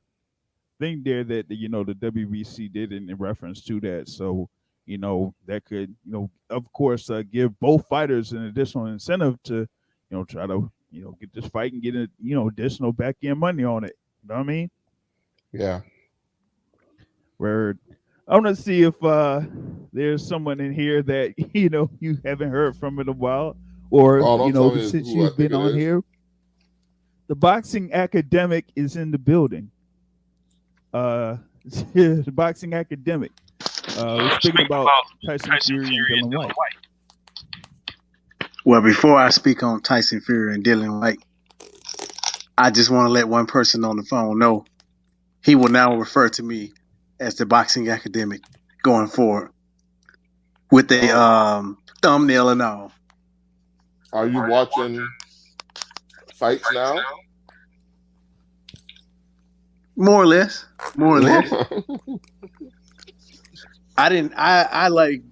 thing 0.79 1.01
there 1.03 1.23
that 1.23 1.49
you 1.49 1.69
know 1.69 1.83
the 1.83 1.95
WBC 1.95 2.71
did 2.71 2.93
in, 2.93 3.09
in 3.09 3.15
reference 3.17 3.63
to 3.65 3.79
that. 3.81 4.09
So 4.09 4.47
you 4.85 4.99
know 4.99 5.33
that 5.47 5.65
could 5.65 5.89
you 6.05 6.11
know 6.11 6.29
of 6.51 6.71
course 6.71 7.09
uh, 7.09 7.23
give 7.23 7.59
both 7.59 7.87
fighters 7.87 8.31
an 8.31 8.43
additional 8.43 8.85
incentive 8.85 9.41
to 9.45 9.55
you 9.55 9.67
know 10.11 10.23
try 10.23 10.45
to 10.45 10.71
you 10.91 11.03
know 11.03 11.17
get 11.19 11.33
this 11.33 11.47
fight 11.47 11.73
and 11.73 11.81
get 11.81 11.95
a 11.95 12.07
you 12.21 12.35
know 12.35 12.47
additional 12.47 12.91
back 12.91 13.15
end 13.23 13.39
money 13.39 13.63
on 13.63 13.83
it. 13.85 13.97
You 14.21 14.29
know 14.29 14.35
what 14.35 14.41
I 14.41 14.43
mean? 14.43 14.69
Yeah. 15.51 15.81
where 17.37 17.75
I 18.27 18.33
want 18.33 18.47
to 18.47 18.55
see 18.55 18.81
if 18.83 19.01
uh 19.03 19.41
there's 19.93 20.27
someone 20.27 20.59
in 20.59 20.73
here 20.73 21.01
that 21.03 21.35
you 21.53 21.69
know 21.69 21.89
you 21.99 22.17
haven't 22.25 22.49
heard 22.49 22.75
from 22.75 22.99
in 22.99 23.07
a 23.09 23.13
while, 23.13 23.55
or 23.91 24.21
Oh, 24.21 24.47
you 24.47 24.53
know 24.53 24.75
since 24.77 25.07
who 25.09 25.23
you've 25.23 25.37
been 25.37 25.53
on 25.53 25.67
is. 25.69 25.75
here. 25.75 26.03
The 27.27 27.35
boxing 27.35 27.91
academic 27.93 28.65
is 28.75 28.95
in 28.97 29.09
the 29.11 29.17
building. 29.17 29.71
Uh, 30.93 31.37
the 31.93 32.23
boxing 32.31 32.73
academic. 32.73 33.31
Uh, 33.97 34.17
we're 34.19 34.39
speaking 34.39 34.65
about 34.65 34.87
Tyson, 35.25 35.51
Fury 35.61 36.19
and 36.19 36.31
Dillian 36.31 36.51
Whyte. 36.53 36.53
Well, 38.63 38.81
before 38.81 39.15
I 39.17 39.29
speak 39.29 39.63
on 39.63 39.81
Tyson 39.81 40.21
Fury 40.21 40.53
and 40.53 40.63
Dillian 40.63 40.99
Whyte, 40.99 41.19
I 42.57 42.69
just 42.71 42.91
want 42.91 43.07
to 43.07 43.11
let 43.11 43.27
one 43.27 43.47
person 43.47 43.83
on 43.83 43.97
the 43.97 44.03
phone 44.03 44.37
know 44.37 44.65
he 45.43 45.55
will 45.55 45.69
now 45.69 45.95
refer 45.95 46.29
to 46.29 46.43
me 46.43 46.73
as 47.19 47.35
the 47.35 47.45
boxing 47.45 47.89
academic 47.89 48.41
going 48.83 49.07
forward 49.07 49.51
with 50.71 50.91
a 50.91 51.17
um, 51.17 51.77
thumbnail 52.01 52.49
and 52.49 52.61
all. 52.61 52.91
Are 54.13 54.27
you 54.27 54.41
watching 54.41 55.07
fights 56.33 56.71
now? 56.73 56.99
More 59.95 60.21
or 60.23 60.27
less. 60.27 60.65
More 60.95 61.17
or 61.17 61.21
less. 61.21 61.51
I 63.97 64.09
didn't. 64.09 64.33
I 64.35 64.63
I 64.63 64.87
like 64.89 65.23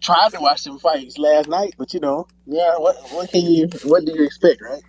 tried 0.00 0.32
to 0.32 0.40
watch 0.40 0.60
some 0.60 0.78
fights 0.78 1.18
last 1.18 1.48
night, 1.48 1.74
but 1.76 1.92
you 1.92 2.00
know, 2.00 2.26
yeah. 2.46 2.76
What 2.78 2.96
what 3.12 3.30
can 3.30 3.42
you? 3.42 3.68
What 3.84 4.06
do 4.06 4.12
you 4.14 4.24
expect, 4.24 4.62
right? 4.62 4.82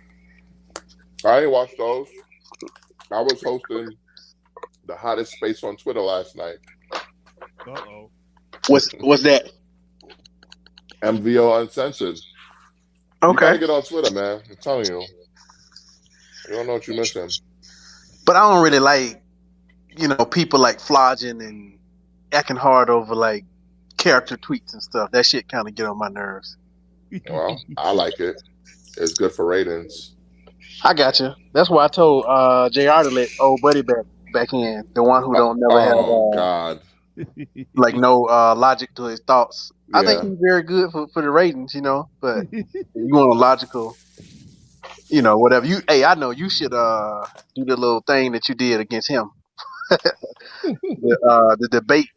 I 1.24 1.42
ain't 1.42 1.50
watched 1.50 1.76
those. 1.76 2.08
I 3.10 3.20
was 3.20 3.42
hosting 3.42 3.96
the 4.86 4.96
hottest 4.96 5.32
space 5.32 5.62
on 5.64 5.76
Twitter 5.76 6.00
last 6.00 6.36
night. 6.36 6.56
Uh-oh. 7.66 8.10
What's 8.68 8.92
what's 9.00 9.22
that? 9.22 9.50
MVO 11.02 11.62
Uncensored. 11.62 12.18
You 13.22 13.34
gotta 13.34 13.58
get 13.58 13.70
on 13.70 13.82
Twitter, 13.82 14.12
man. 14.12 14.42
I'm 14.48 14.56
telling 14.56 14.86
you. 14.86 15.00
You 16.48 16.54
don't 16.54 16.66
know 16.66 16.74
what 16.74 16.86
you're 16.86 16.96
missing. 16.96 17.30
but 18.26 18.36
I 18.36 18.40
don't 18.50 18.62
really 18.62 18.80
like, 18.80 19.22
you 19.96 20.08
know, 20.08 20.24
people 20.24 20.58
like 20.58 20.80
flogging 20.80 21.40
and 21.40 21.78
acting 22.32 22.56
hard 22.56 22.90
over 22.90 23.14
like 23.14 23.44
character 23.96 24.36
tweets 24.36 24.72
and 24.72 24.82
stuff. 24.82 25.10
That 25.12 25.24
shit 25.24 25.48
kind 25.48 25.68
of 25.68 25.74
get 25.74 25.86
on 25.86 25.98
my 25.98 26.08
nerves. 26.08 26.56
Well, 27.28 27.60
I 27.76 27.92
like 27.92 28.18
it. 28.20 28.42
It's 28.96 29.14
good 29.14 29.32
for 29.32 29.44
ratings. 29.44 30.14
I 30.82 30.94
got 30.94 31.20
you. 31.20 31.32
That's 31.52 31.70
why 31.70 31.84
I 31.84 31.88
told 31.88 32.24
uh, 32.26 32.68
Jr. 32.70 32.80
to 32.80 33.10
let 33.10 33.28
old 33.38 33.60
buddy 33.60 33.82
back 33.82 34.04
back 34.32 34.52
in, 34.54 34.84
the 34.94 35.04
one 35.04 35.22
who 35.24 35.36
don't 35.36 35.60
never 35.60 35.80
oh 35.80 35.80
have 35.80 35.98
uh, 36.08 36.30
God. 36.30 36.80
like 37.76 37.96
no 37.96 38.26
uh, 38.26 38.54
logic 38.56 38.90
to 38.96 39.04
his 39.04 39.20
thoughts. 39.26 39.72
I 39.94 40.02
think 40.04 40.22
he's 40.22 40.38
very 40.42 40.62
good 40.64 40.90
for, 40.92 41.08
for 41.12 41.22
the 41.22 41.30
ratings, 41.30 41.74
you 41.74 41.82
know. 41.82 42.06
But 42.20 42.46
you 42.94 43.14
want 43.14 43.30
a 43.36 43.40
logical, 43.40 43.98
you 45.10 45.22
know, 45.22 45.38
whatever 45.38 45.66
you. 45.66 45.78
Hey, 45.88 46.04
I 46.04 46.14
know 46.16 46.30
you 46.30 46.50
should 46.50 46.74
uh 46.74 47.26
do 47.56 47.64
the 47.66 47.76
little 47.76 48.02
thing 48.06 48.32
that 48.32 48.48
you 48.48 48.54
did 48.56 48.80
against 48.80 49.08
him. 49.10 49.30
the, 49.90 51.18
uh, 51.30 51.56
the 51.58 51.68
debate. 51.70 52.08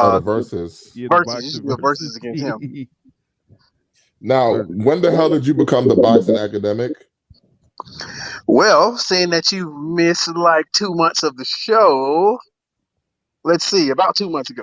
Oh, 0.00 0.10
Uh, 0.10 0.12
the 0.12 0.20
verses. 0.20 0.92
Yeah, 0.94 1.08
the 1.10 1.10
Versus, 1.16 1.24
boxing 1.24 1.44
you 1.44 1.50
should 1.50 1.64
do 1.64 1.72
a 1.72 1.78
versus 1.78 2.16
against 2.16 2.42
him. 2.42 2.60
Now, 4.20 4.56
when 4.68 5.02
the 5.02 5.12
hell 5.12 5.30
did 5.30 5.46
you 5.46 5.54
become 5.54 5.88
the 5.88 5.96
boxing 5.96 6.36
academic? 6.36 6.92
Well, 8.48 8.96
saying 8.96 9.28
that 9.30 9.52
you 9.52 9.70
missed 9.78 10.26
like 10.34 10.64
two 10.72 10.94
months 10.94 11.22
of 11.22 11.36
the 11.36 11.44
show, 11.44 12.38
let's 13.44 13.64
see, 13.64 13.90
about 13.90 14.16
two 14.16 14.30
months 14.30 14.48
ago. 14.48 14.62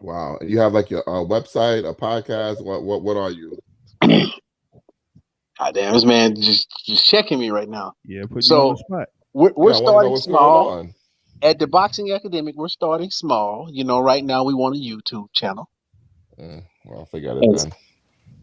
Wow. 0.00 0.38
You 0.40 0.58
have 0.60 0.72
like 0.72 0.90
your 0.90 1.02
uh, 1.08 1.22
website, 1.24 1.88
a 1.88 1.92
podcast. 1.94 2.64
What 2.64 2.82
what 2.84 3.02
what 3.02 3.16
are 3.18 3.30
you? 3.30 3.58
God 4.02 5.74
damn, 5.74 5.92
this 5.92 6.06
man 6.06 6.34
just 6.40 6.68
just 6.86 7.04
checking 7.06 7.38
me 7.38 7.50
right 7.50 7.68
now. 7.68 7.92
yeah, 8.04 8.22
put 8.22 8.36
you 8.36 8.42
So- 8.42 8.68
on 8.70 8.74
the 8.74 8.78
spot. 8.78 9.08
We're, 9.34 9.52
we're 9.56 9.72
Yeah, 9.72 9.78
I 9.78 9.80
wanna 9.80 10.08
know 10.10 10.16
starting 10.16 10.16
small 10.16 10.86
at 11.42 11.58
the 11.58 11.66
Boxing 11.66 12.12
Academic. 12.12 12.54
We're 12.56 12.68
starting 12.68 13.10
small. 13.10 13.68
You 13.70 13.84
know, 13.84 14.00
right 14.00 14.24
now 14.24 14.44
we 14.44 14.52
want 14.54 14.76
a 14.76 14.78
YouTube 14.78 15.28
channel, 15.32 15.68
Mm, 16.40 16.62
well, 16.86 17.04
forget 17.06 17.36
it 17.36 17.44
Yes. 17.50 17.64
then. 17.64 17.72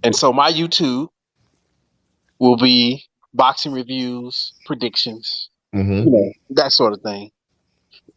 and 0.04 0.16
so 0.16 0.32
my 0.34 0.52
YouTube 0.52 1.10
will 2.40 2.58
be 2.58 3.06
boxing 3.34 3.72
reviews, 3.72 4.54
predictions, 4.66 5.50
hmm 5.74 6.00
you 6.00 6.10
know, 6.10 6.32
that 6.52 6.72
sort 6.72 6.94
of 6.94 7.02
thing. 7.02 7.32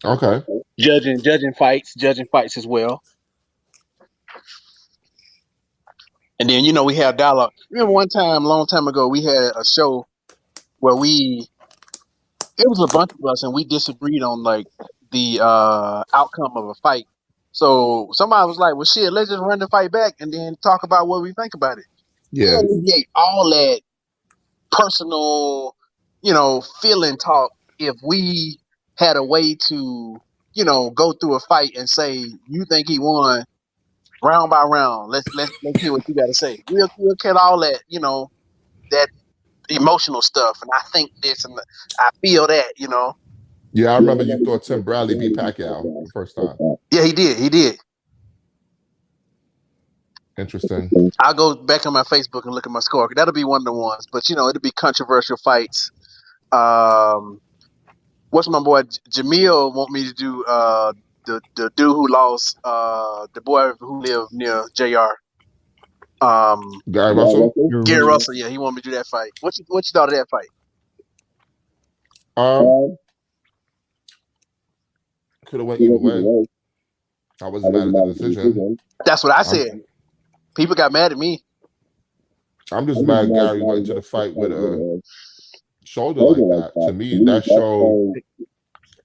Okay. 0.05 0.43
Judging, 0.79 1.21
judging 1.23 1.52
fights, 1.55 1.95
judging 1.95 2.26
fights 2.26 2.57
as 2.57 2.67
well. 2.67 3.02
And 6.41 6.49
then 6.50 6.64
you 6.64 6.73
know 6.73 6.83
we 6.85 6.97
have 6.97 7.17
dialogue. 7.17 7.52
Remember 7.71 7.93
one 7.93 8.09
time, 8.09 8.45
a 8.45 8.49
long 8.49 8.67
time 8.67 8.88
ago, 8.88 9.07
we 9.07 9.23
had 9.23 9.52
a 9.55 9.64
show 9.64 10.07
where 10.81 10.97
we 10.97 11.47
it 12.59 12.68
was 12.68 12.81
a 12.81 12.92
bunch 12.92 13.12
of 13.12 13.25
us 13.31 13.42
and 13.42 13.55
we 13.55 13.64
disagreed 13.64 14.23
on 14.23 14.42
like 14.42 14.66
the 15.12 15.38
uh 15.40 16.03
outcome 16.12 16.53
of 16.57 16.68
a 16.68 16.75
fight. 16.75 17.07
So 17.53 18.09
somebody 18.12 18.46
was 18.49 18.57
like, 18.57 18.75
"Well, 18.75 18.85
shit, 18.85 19.12
let's 19.12 19.31
just 19.31 19.42
run 19.42 19.59
the 19.59 19.68
fight 19.68 19.92
back 19.92 20.14
and 20.20 20.33
then 20.33 20.57
talk 20.62 20.83
about 20.83 21.07
what 21.07 21.23
we 21.23 21.33
think 21.33 21.55
about 21.55 21.79
it." 21.79 21.85
Yeah. 22.33 22.62
all 23.14 23.51
that 23.51 23.83
personal, 24.72 25.76
you 26.22 26.35
know, 26.35 26.62
feeling 26.82 27.18
talk 27.18 27.52
if 27.78 27.96
we 28.06 28.58
had 28.96 29.16
a 29.16 29.24
way 29.24 29.56
to, 29.68 30.20
you 30.54 30.64
know, 30.64 30.90
go 30.90 31.12
through 31.12 31.37
a 31.37 31.40
fight 31.40 31.72
and 31.76 31.88
say, 31.88 32.24
you 32.48 32.64
think 32.68 32.88
he 32.88 32.98
won 32.98 33.44
round 34.22 34.50
by 34.50 34.64
round. 34.64 35.11
Let's 35.11 35.26
let's 35.35 35.52
let's 35.64 35.80
hear 35.82 35.92
what 35.92 36.08
you 36.08 36.14
gotta 36.14 36.35
say. 36.35 36.62
We'll 36.70 36.90
we'll 36.98 37.16
cut 37.16 37.37
all 37.37 37.61
that, 37.61 37.82
you 37.88 38.00
know, 38.00 38.30
that 38.90 39.08
emotional 39.70 40.22
stuff 40.22 40.58
and 40.62 40.70
I 40.74 40.82
think 40.92 41.12
this 41.22 41.44
and 41.44 41.58
I 41.98 42.11
feel 42.22 42.46
that, 42.48 42.74
you 42.76 42.88
know. 42.88 43.16
Yeah, 43.72 43.92
I 43.92 43.96
remember 43.96 44.24
you 44.24 44.44
thought 44.44 44.64
Tim 44.64 44.82
Bradley 44.82 45.18
beat 45.18 45.37
Pacquiao 45.37 45.82
the 45.82 46.11
first 46.12 46.37
time. 46.37 46.56
Yeah, 46.90 47.04
he 47.04 47.12
did, 47.12 47.38
he 47.38 47.48
did. 47.48 47.78
Interesting. 50.38 50.92
I'll 51.21 51.35
go 51.35 51.55
back 51.57 51.87
on 51.87 51.92
my 51.92 52.03
Facebook 52.05 52.45
and 52.45 52.55
look 52.55 52.66
at 52.66 52.73
my 52.73 52.81
score. 52.81 53.09
That'll 53.14 53.35
be 53.35 53.45
one 53.45 53.62
of 53.62 53.64
the 53.64 53.73
ones. 53.73 54.07
But 54.12 54.29
you 54.29 54.37
know, 54.37 54.49
it'll 54.49 54.61
be 54.61 54.73
controversial 54.73 55.37
fights. 55.38 55.90
Um, 56.53 57.40
what's 58.31 58.49
my 58.49 58.61
boy 58.61 58.83
J- 58.85 59.23
Jamil 59.23 59.75
want 59.75 59.90
me 59.90 60.09
to 60.09 60.14
do? 60.14 60.45
Uh, 60.47 60.92
the 61.27 61.42
the 61.57 61.71
dude 61.77 61.88
who 61.92 62.09
lost, 62.09 62.59
uh, 62.64 63.27
the 63.35 63.40
boy 63.42 63.73
who 63.81 64.01
lived 64.03 64.31
near 64.33 64.64
Jr. 64.75 65.14
Um, 66.21 66.83
Gary 66.90 67.14
Russell. 67.14 67.55
Gary. 67.85 68.05
Russell. 68.05 68.35
Yeah, 68.35 68.49
he 68.49 68.59
want 68.59 68.77
me 68.77 68.83
to 68.83 68.90
do 68.90 68.97
that 68.97 69.07
fight. 69.07 69.33
What 69.40 69.59
you 69.59 69.64
what 69.68 69.87
you 69.87 69.92
thought 69.92 70.09
of 70.12 70.16
that 70.16 70.29
fight? 70.31 70.49
Um, 72.37 72.97
could 75.47 75.61
have 75.61 75.66
went 75.66 75.81
either 75.81 75.99
way. 75.99 76.47
I 77.42 77.49
wasn't 77.49 77.75
mad 77.75 77.88
at 77.88 77.95
the 77.95 78.03
decision. 78.03 78.79
That's 79.05 79.25
what 79.25 79.35
I 79.37 79.42
said. 79.42 79.73
People 80.57 80.77
got 80.77 80.93
mad 80.93 81.12
at 81.12 81.19
me. 81.19 81.43
I'm 82.73 82.87
just 82.87 83.03
mad 83.05 83.35
Gary 83.35 83.62
went 83.62 83.81
into 83.81 83.95
the 83.95 84.03
fight 84.03 84.37
with 84.37 84.53
a 84.53 84.83
shoulder 85.85 86.23
like 86.23 86.49
that. 86.49 86.81
To 86.83 86.93
me, 86.93 87.21
that 87.21 87.45
showed 87.45 88.01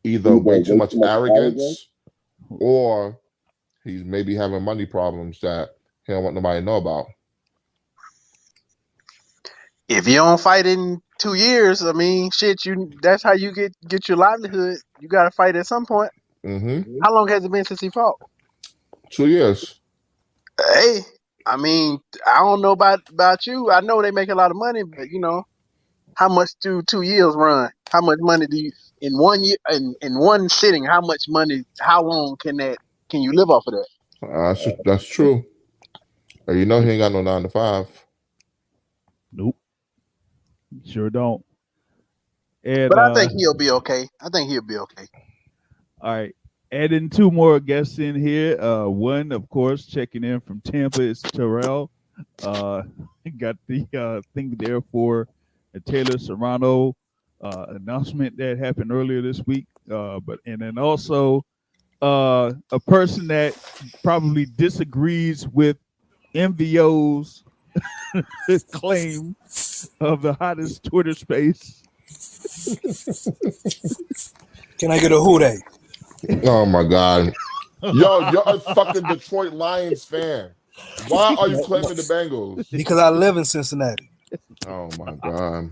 either 0.03 0.37
way 0.37 0.61
too 0.61 0.75
much 0.75 0.95
arrogance 1.03 1.89
or 2.59 3.19
he's 3.83 4.03
maybe 4.05 4.35
having 4.35 4.63
money 4.63 4.85
problems 4.85 5.39
that 5.41 5.71
he 6.05 6.13
don't 6.13 6.23
want 6.23 6.35
nobody 6.35 6.61
to 6.61 6.65
know 6.65 6.77
about. 6.77 7.07
If 9.89 10.07
you 10.07 10.15
don't 10.15 10.39
fight 10.41 10.65
in 10.65 11.01
two 11.19 11.35
years, 11.35 11.83
I 11.83 11.93
mean, 11.93 12.31
shit, 12.31 12.65
you 12.65 12.91
that's 13.01 13.23
how 13.23 13.33
you 13.33 13.53
get 13.53 13.73
get 13.87 14.09
your 14.09 14.17
livelihood. 14.17 14.77
You 14.99 15.07
got 15.07 15.25
to 15.25 15.31
fight 15.31 15.55
at 15.55 15.67
some 15.67 15.85
point. 15.85 16.11
hmm 16.43 16.81
How 17.01 17.13
long 17.13 17.27
has 17.29 17.45
it 17.45 17.51
been 17.51 17.65
since 17.65 17.81
he 17.81 17.89
fought? 17.89 18.17
Two 19.11 19.27
years. 19.27 19.79
Hey, 20.75 21.01
I 21.47 21.57
mean, 21.57 21.99
I 22.27 22.39
don't 22.39 22.61
know 22.61 22.71
about 22.71 23.01
about 23.09 23.47
you. 23.47 23.71
I 23.71 23.81
know 23.81 24.01
they 24.01 24.11
make 24.11 24.29
a 24.29 24.35
lot 24.35 24.51
of 24.51 24.57
money, 24.57 24.83
but 24.83 25.09
you 25.11 25.19
know, 25.21 25.45
how 26.15 26.29
much 26.29 26.51
do 26.61 26.81
two 26.83 27.03
years 27.03 27.35
run? 27.35 27.71
How 27.91 28.01
much 28.01 28.19
money 28.21 28.47
do 28.47 28.57
you 28.57 28.71
in 29.01 29.17
one 29.17 29.43
year 29.43 29.57
in, 29.71 29.95
in 30.01 30.19
one 30.19 30.49
sitting? 30.49 30.85
How 30.85 31.01
much 31.01 31.25
money? 31.29 31.65
How 31.81 32.03
long 32.03 32.37
can 32.41 32.57
that 32.57 32.79
can 33.09 33.21
you 33.21 33.33
live 33.33 33.49
off 33.49 33.63
of 33.67 33.73
that? 33.73 33.87
Uh, 34.23 34.53
that's, 34.53 34.67
that's 34.85 35.07
true. 35.07 35.45
And 36.47 36.59
you 36.59 36.65
know 36.65 36.81
he 36.81 36.91
ain't 36.91 36.99
got 37.01 37.11
no 37.13 37.21
nine 37.21 37.43
to 37.43 37.49
five. 37.49 37.87
Nope. 39.33 39.57
Sure 40.85 41.09
don't. 41.09 41.43
And, 42.63 42.89
But 42.89 42.99
I 42.99 43.09
uh, 43.09 43.15
think 43.15 43.33
he'll 43.37 43.57
be 43.57 43.71
okay. 43.71 44.07
I 44.21 44.29
think 44.29 44.49
he'll 44.49 44.63
be 44.63 44.77
okay. 44.77 45.07
All 46.01 46.15
right. 46.15 46.35
Adding 46.71 47.09
two 47.09 47.31
more 47.31 47.59
guests 47.59 47.97
in 47.99 48.15
here. 48.15 48.59
Uh, 48.59 48.87
one, 48.87 49.31
of 49.31 49.47
course, 49.49 49.85
checking 49.85 50.23
in 50.23 50.41
from 50.41 50.59
Tampa 50.61 51.01
is 51.01 51.21
Terrell. 51.21 51.89
Uh, 52.43 52.83
got 53.37 53.55
the 53.67 53.85
uh, 53.97 54.21
thing 54.33 54.55
there 54.57 54.81
for 54.81 55.27
the 55.73 55.79
Taylor 55.79 56.17
Serrano 56.17 56.95
uh, 57.41 57.67
announcement 57.69 58.35
that 58.37 58.57
happened 58.57 58.91
earlier 58.91 59.21
this 59.21 59.45
week. 59.45 59.65
Uh, 59.91 60.19
but 60.19 60.39
and 60.45 60.61
then 60.61 60.77
also 60.77 61.45
uh, 62.01 62.51
a 62.71 62.79
person 62.79 63.27
that 63.27 63.55
probably 64.03 64.45
disagrees 64.45 65.47
with 65.47 65.77
MVO's 66.35 67.43
claim 68.71 69.35
of 70.01 70.21
the 70.21 70.33
hottest 70.33 70.83
Twitter 70.83 71.13
space. 71.13 71.83
Can 74.77 74.91
I 74.91 74.99
get 74.99 75.11
a 75.11 75.17
who 75.17 75.39
they? 75.39 75.57
Oh 76.43 76.65
my 76.65 76.83
god. 76.83 77.33
Yo, 77.81 78.29
you're 78.31 78.43
a 78.45 78.59
fucking 78.59 79.03
Detroit 79.03 79.53
Lions 79.53 80.03
fan. 80.03 80.51
Why 81.07 81.35
are 81.39 81.47
you 81.47 81.61
claiming 81.63 81.95
the 81.95 82.03
Bengals? 82.03 82.69
Because 82.71 82.97
I 82.99 83.09
live 83.09 83.37
in 83.37 83.45
Cincinnati. 83.45 84.09
Oh 84.67 84.89
my 84.97 85.13
god. 85.15 85.71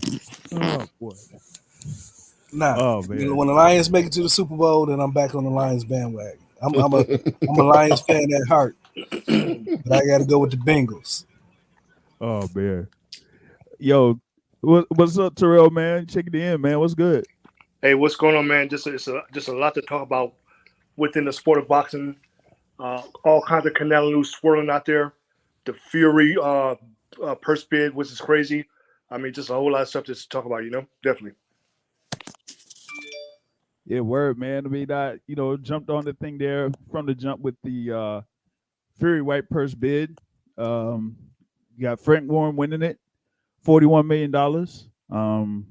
Oh 0.54 0.86
boy. 1.00 1.12
Nah. 2.54 2.76
Oh 2.78 3.04
You 3.04 3.10
man. 3.10 3.28
know, 3.30 3.36
when 3.36 3.48
the 3.48 3.54
Lions 3.54 3.90
make 3.90 4.06
it 4.06 4.12
to 4.14 4.22
the 4.24 4.30
Super 4.30 4.56
Bowl, 4.56 4.86
then 4.86 5.00
I'm 5.00 5.12
back 5.12 5.36
on 5.36 5.44
the 5.44 5.50
Lions 5.50 5.84
bandwagon. 5.84 6.40
I'm, 6.62 6.74
I'm 6.76 6.94
a 6.94 7.00
I'm 7.00 7.60
a 7.60 7.64
Lions 7.64 8.02
fan 8.02 8.28
at 8.34 8.48
heart, 8.48 8.76
but 8.96 9.92
I 9.92 10.06
got 10.06 10.20
to 10.20 10.26
go 10.28 10.40
with 10.40 10.52
the 10.52 10.58
Bengals. 10.58 11.26
Oh 12.22 12.48
man, 12.56 12.88
yo, 13.78 14.20
What, 14.62 14.86
what's 14.96 15.18
up, 15.20 15.36
Terrell? 15.36 15.70
Man, 15.70 16.08
check 16.08 16.28
it 16.28 16.36
in, 16.36 16.62
man. 16.62 16.80
What's 16.80 16.94
good? 16.94 17.26
Hey, 17.86 17.94
what's 17.94 18.16
going 18.16 18.36
on, 18.36 18.48
man? 18.48 18.68
Just 18.68 18.88
it's 18.88 19.08
a, 19.08 19.22
just 19.32 19.48
a 19.48 19.52
lot 19.52 19.76
to 19.76 19.82
talk 19.84 20.02
about 20.02 20.34
within 20.98 21.24
the 21.24 21.32
sport 21.32 21.60
of 21.60 21.68
boxing. 21.68 22.16
Uh, 22.80 23.04
all 23.24 23.44
kinds 23.44 23.68
of 23.68 23.76
canal 23.76 24.10
news 24.10 24.32
swirling 24.32 24.72
out 24.72 24.86
there. 24.86 25.14
The 25.66 25.74
Fury 25.74 26.36
uh, 26.42 26.74
uh, 27.24 27.36
purse 27.36 27.64
bid, 27.64 27.94
which 27.94 28.12
is 28.12 28.20
crazy. 28.20 28.66
I 29.12 29.20
mean, 29.20 29.34
just 29.34 29.52
a 29.52 29.54
whole 29.54 29.72
lot 29.72 29.84
of 29.84 29.88
stuff 29.88 30.06
to 30.06 30.30
talk 30.30 30.46
about. 30.46 30.64
You 30.64 30.72
know, 30.72 30.88
definitely. 31.04 31.38
Yeah, 33.86 34.00
word, 34.00 34.40
man. 34.40 34.66
I 34.66 34.70
mean, 34.70 34.92
I 34.92 35.20
you 35.28 35.36
know 35.36 35.56
jumped 35.56 35.92
on 35.92 36.06
the 36.06 36.14
thing 36.14 36.40
there 36.40 36.72
from 36.90 37.06
the 37.06 37.14
jump 37.14 37.40
with 37.42 37.56
the 37.64 37.92
uh 37.92 38.22
Fury 38.98 39.22
Whyte 39.22 39.48
purse 39.48 39.76
bid. 39.76 40.18
Um, 40.58 41.16
you 41.78 41.84
got 41.84 42.00
Frank 42.00 42.32
Warren 42.32 42.56
winning 42.56 42.82
it, 42.82 42.98
forty-one 43.62 44.08
million 44.08 44.32
dollars. 44.32 44.90
Um, 45.12 45.68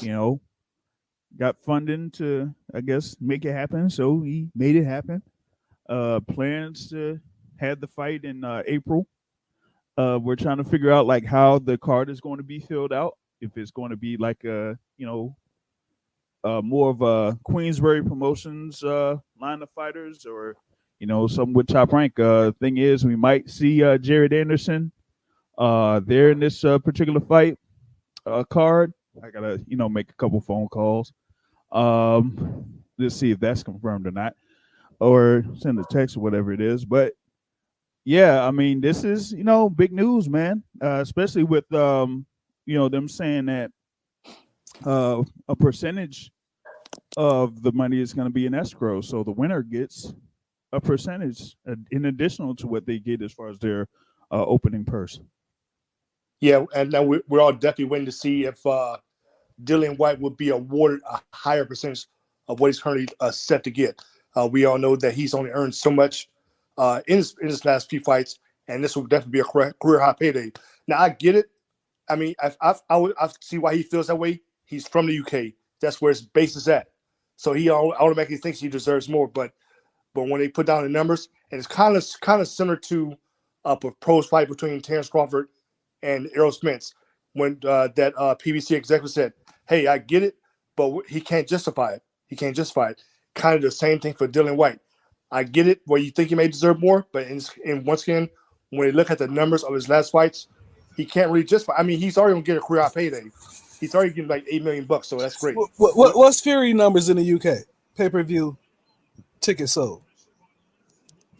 you 0.00 0.08
know, 0.08 0.40
got 1.38 1.56
funding 1.64 2.10
to, 2.12 2.54
I 2.74 2.80
guess, 2.80 3.16
make 3.20 3.44
it 3.44 3.52
happen. 3.52 3.90
So 3.90 4.20
he 4.20 4.48
made 4.54 4.76
it 4.76 4.84
happen. 4.84 5.22
Uh, 5.88 6.20
plans 6.20 6.90
to 6.90 7.20
have 7.58 7.80
the 7.80 7.86
fight 7.86 8.24
in 8.24 8.44
uh, 8.44 8.62
April. 8.66 9.06
Uh, 9.96 10.18
we're 10.20 10.36
trying 10.36 10.58
to 10.58 10.64
figure 10.64 10.92
out 10.92 11.06
like 11.06 11.24
how 11.24 11.58
the 11.58 11.78
card 11.78 12.10
is 12.10 12.20
going 12.20 12.38
to 12.38 12.42
be 12.42 12.60
filled 12.60 12.92
out. 12.92 13.16
If 13.40 13.56
it's 13.56 13.70
going 13.70 13.90
to 13.90 13.96
be 13.96 14.16
like 14.16 14.44
a, 14.44 14.78
you 14.96 15.06
know, 15.06 15.36
uh, 16.44 16.62
more 16.62 16.90
of 16.90 17.02
a 17.02 17.38
Queensberry 17.44 18.02
Promotions 18.02 18.82
uh, 18.82 19.16
line 19.40 19.62
of 19.62 19.70
fighters, 19.70 20.26
or 20.26 20.56
you 20.98 21.06
know, 21.06 21.26
some 21.26 21.52
with 21.52 21.66
top 21.66 21.92
rank. 21.92 22.18
Uh, 22.18 22.52
thing 22.60 22.78
is, 22.78 23.04
we 23.04 23.16
might 23.16 23.50
see 23.50 23.82
uh, 23.82 23.98
Jared 23.98 24.32
Anderson 24.32 24.92
uh, 25.58 26.00
there 26.04 26.30
in 26.30 26.38
this 26.38 26.64
uh, 26.64 26.78
particular 26.78 27.20
fight 27.20 27.58
uh, 28.26 28.44
card. 28.44 28.92
I 29.22 29.30
gotta, 29.30 29.62
you 29.66 29.76
know, 29.76 29.88
make 29.88 30.10
a 30.10 30.14
couple 30.14 30.40
phone 30.40 30.68
calls. 30.68 31.12
Um, 31.72 32.82
let's 32.98 33.16
see 33.16 33.30
if 33.30 33.40
that's 33.40 33.62
confirmed 33.62 34.06
or 34.06 34.12
not, 34.12 34.34
or 35.00 35.44
send 35.58 35.78
a 35.78 35.84
text 35.90 36.16
or 36.16 36.20
whatever 36.20 36.52
it 36.52 36.60
is. 36.60 36.84
But 36.84 37.14
yeah, 38.04 38.46
I 38.46 38.50
mean, 38.50 38.80
this 38.80 39.04
is 39.04 39.32
you 39.32 39.44
know 39.44 39.68
big 39.68 39.92
news, 39.92 40.28
man. 40.28 40.62
Uh, 40.82 41.00
especially 41.02 41.44
with 41.44 41.70
um, 41.74 42.26
you 42.66 42.76
know, 42.76 42.88
them 42.88 43.08
saying 43.08 43.46
that 43.46 43.70
uh, 44.84 45.22
a 45.48 45.56
percentage 45.56 46.30
of 47.16 47.62
the 47.62 47.72
money 47.72 48.00
is 48.00 48.12
going 48.12 48.26
to 48.26 48.32
be 48.32 48.46
in 48.46 48.54
escrow, 48.54 49.00
so 49.00 49.22
the 49.22 49.32
winner 49.32 49.62
gets 49.62 50.12
a 50.72 50.80
percentage 50.80 51.56
in 51.90 52.06
additional 52.06 52.54
to 52.56 52.66
what 52.66 52.84
they 52.86 52.98
get 52.98 53.22
as 53.22 53.32
far 53.32 53.48
as 53.48 53.58
their 53.58 53.88
uh, 54.30 54.44
opening 54.44 54.84
purse. 54.84 55.20
Yeah, 56.40 56.64
and 56.74 56.90
now 56.92 57.02
we're 57.02 57.40
all 57.40 57.52
definitely 57.52 57.86
waiting 57.86 58.06
to 58.06 58.12
see 58.12 58.44
if 58.44 58.64
uh, 58.66 58.98
Dillian 59.64 59.98
Whyte 59.98 60.20
would 60.20 60.36
be 60.36 60.50
awarded 60.50 61.00
a 61.10 61.20
higher 61.32 61.64
percentage 61.64 62.06
of 62.48 62.60
what 62.60 62.68
he's 62.68 62.80
currently 62.80 63.08
uh, 63.20 63.30
set 63.30 63.64
to 63.64 63.70
get. 63.70 64.02
Uh, 64.36 64.46
we 64.46 64.64
all 64.64 64.78
know 64.78 64.96
that 64.96 65.14
he's 65.14 65.34
only 65.34 65.50
earned 65.50 65.74
so 65.74 65.90
much 65.90 66.28
uh, 66.78 67.00
in, 67.06 67.16
his, 67.18 67.34
in 67.40 67.48
his 67.48 67.64
last 67.64 67.88
few 67.88 68.00
fights, 68.00 68.38
and 68.68 68.84
this 68.84 68.94
will 68.94 69.06
definitely 69.06 69.32
be 69.32 69.40
a 69.40 69.72
career, 69.80 70.00
high 70.00 70.12
payday. 70.12 70.52
Now, 70.86 70.98
I 70.98 71.10
get 71.10 71.34
it. 71.34 71.46
I 72.08 72.16
mean, 72.16 72.34
I, 72.40 72.52
I, 72.60 72.74
I, 72.90 72.96
would, 72.96 73.14
I 73.20 73.28
see 73.40 73.58
why 73.58 73.74
he 73.74 73.82
feels 73.82 74.08
that 74.08 74.16
way. 74.16 74.40
He's 74.66 74.86
from 74.86 75.06
the 75.06 75.18
UK. 75.18 75.54
That's 75.80 76.00
where 76.00 76.10
his 76.10 76.22
base 76.22 76.56
is 76.56 76.68
at. 76.68 76.88
So 77.36 77.52
he 77.52 77.70
automatically 77.70 78.38
thinks 78.38 78.60
he 78.60 78.68
deserves 78.68 79.08
more. 79.08 79.28
But 79.28 79.52
but 80.14 80.28
when 80.28 80.40
they 80.40 80.48
put 80.48 80.66
down 80.66 80.82
the 80.82 80.88
numbers, 80.88 81.28
and 81.50 81.58
it's 81.58 81.66
kind 81.66 81.96
of 81.96 82.04
kind 82.22 82.40
of 82.40 82.48
similar 82.48 82.76
to 82.76 83.14
uh, 83.64 83.76
a 83.82 83.90
pros 83.92 84.26
fight 84.26 84.48
between 84.48 84.80
Terrence 84.80 85.08
Crawford 85.08 85.48
and 86.02 86.30
Errol 86.34 86.52
Spence, 86.52 86.94
when 87.34 87.58
uh, 87.64 87.88
that 87.96 88.14
uh, 88.16 88.34
PBC 88.34 88.72
executive 88.72 89.10
said, 89.10 89.32
"Hey, 89.68 89.86
I 89.86 89.98
get 89.98 90.22
it, 90.22 90.36
but 90.76 90.92
he 91.08 91.20
can't 91.20 91.48
justify 91.48 91.92
it. 91.94 92.02
He 92.26 92.36
can't 92.36 92.56
justify 92.56 92.90
it." 92.90 93.02
Kind 93.34 93.56
of 93.56 93.62
the 93.62 93.70
same 93.70 94.00
thing 94.00 94.14
for 94.14 94.28
Dillian 94.28 94.56
Whyte. 94.56 94.80
I 95.30 95.42
get 95.42 95.66
it 95.66 95.80
where 95.86 96.00
you 96.00 96.10
think 96.10 96.28
he 96.30 96.34
may 96.34 96.48
deserve 96.48 96.80
more, 96.80 97.06
but 97.12 97.26
in, 97.26 97.40
in 97.64 97.84
once 97.84 98.02
again, 98.04 98.28
when 98.70 98.86
you 98.86 98.92
look 98.92 99.10
at 99.10 99.18
the 99.18 99.28
numbers 99.28 99.64
of 99.64 99.74
his 99.74 99.88
last 99.88 100.10
fights, 100.12 100.48
he 100.96 101.04
can't 101.04 101.30
really 101.30 101.44
justify. 101.44 101.74
I 101.78 101.82
mean, 101.82 101.98
he's 101.98 102.16
already 102.16 102.34
gonna 102.34 102.42
get 102.44 102.56
a 102.56 102.60
career 102.60 102.82
high 102.82 102.88
payday. 102.90 103.24
He's 103.80 103.94
already 103.94 104.10
getting 104.10 104.28
like 104.28 104.46
eight 104.50 104.62
million 104.62 104.84
bucks, 104.86 105.08
so 105.08 105.16
that's 105.18 105.36
great. 105.36 105.56
What, 105.56 105.70
what, 105.76 105.96
what- 105.96 106.16
what's 106.16 106.40
Fury 106.40 106.72
numbers 106.72 107.08
in 107.08 107.16
the 107.18 107.32
UK? 107.34 107.66
Pay 107.96 108.08
per 108.08 108.22
view 108.22 108.56
ticket 109.40 109.68
sold. 109.68 110.02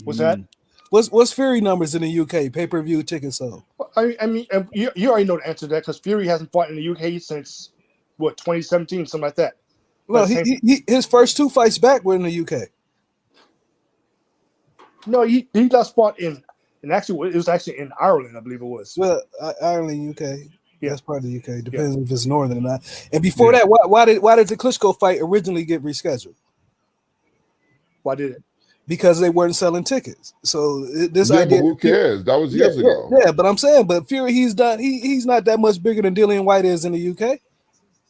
What's 0.05 0.19
that? 0.19 0.41
What's 0.91 1.11
what's 1.11 1.33
Fury 1.33 1.61
numbers 1.61 1.95
in 1.95 2.03
the 2.03 2.21
UK? 2.21 2.53
Pay 2.53 2.67
per 2.67 2.81
view 2.83 3.03
ticket 3.03 3.33
sold. 3.35 3.63
I 3.97 4.05
mean, 4.05 4.17
I 4.21 4.27
mean, 4.27 4.47
um, 4.53 4.69
you, 4.73 4.91
you 4.95 5.11
already 5.11 5.25
know 5.25 5.37
the 5.39 5.47
answer 5.49 5.67
to 5.67 5.75
that 5.75 5.81
because 5.83 5.99
Fury 5.99 6.27
hasn't 6.27 6.53
fought 6.53 6.71
in 6.71 6.77
the 6.77 6.89
UK 6.91 7.21
since 7.21 7.71
what 8.17 8.37
2017, 8.37 9.07
something 9.07 9.23
like 9.25 9.37
that. 9.37 9.55
Well, 10.09 10.27
But 10.27 10.47
he, 10.47 10.59
he, 10.61 10.61
he 10.65 10.85
his 10.87 11.07
first 11.07 11.37
two 11.37 11.49
fights 11.49 11.79
back 11.79 12.05
were 12.05 12.15
in 12.15 12.23
the 12.23 12.41
UK. 12.41 12.69
No, 15.07 15.23
he 15.23 15.49
he 15.53 15.69
last 15.69 15.95
fought 15.95 16.19
in, 16.21 16.43
and 16.83 16.93
actually 16.93 17.31
it 17.31 17.35
was 17.35 17.49
actually 17.49 17.79
in 17.79 17.93
Ireland, 18.01 18.37
I 18.37 18.41
believe 18.41 18.61
it 18.61 18.67
was. 18.67 18.95
Well, 18.97 19.23
Ireland, 19.63 20.11
UK. 20.11 20.39
Yeah. 20.81 20.91
That's 20.91 21.01
part 21.01 21.19
of 21.19 21.25
the 21.25 21.39
UK. 21.39 21.65
Depends 21.65 21.97
if 21.97 22.11
it's 22.11 22.27
northern 22.27 22.59
or 22.59 22.61
not. 22.61 23.09
And 23.13 23.23
before 23.23 23.53
that, 23.53 23.69
why, 23.69 23.79
why 23.87 24.05
did 24.05 24.23
why 24.23 24.37
did 24.37 24.49
the 24.49 24.57
Klitschko 24.57 24.99
fight 24.99 25.19
originally 25.23 25.65
get 25.65 25.83
rescheduled? 25.83 26.35
Why 28.03 28.15
did 28.15 28.33
it? 28.33 28.43
Because 28.87 29.19
they 29.19 29.31
weren't 29.31 29.57
selling 29.57 29.83
tickets. 29.85 30.35
So 30.45 30.85
this 30.87 31.31
yeah, 31.31 31.41
idea. 31.41 31.59
but 31.59 31.65
who 31.65 31.77
cares? 31.77 32.25
That 32.25 32.37
was 32.37 32.55
Yeah, 32.55 32.67
years 32.67 32.77
yeah, 32.77 32.83
ago. 32.83 33.11
yeah, 33.25 33.33
but 33.33 33.47
I'm 33.47 33.59
saying, 33.59 33.87
but 33.87 34.09
Fury, 34.09 34.33
he's 34.33 34.55
done. 34.55 34.79
He 34.79 35.01
he's 35.01 35.27
not 35.27 35.45
that 35.47 35.59
much 35.59 35.83
bigger 35.83 36.03
than 36.03 36.15
Dillian 36.15 36.45
Whyte 36.45 36.65
is 36.65 36.85
in 36.85 36.93
the 36.93 37.11
UK. 37.11 37.41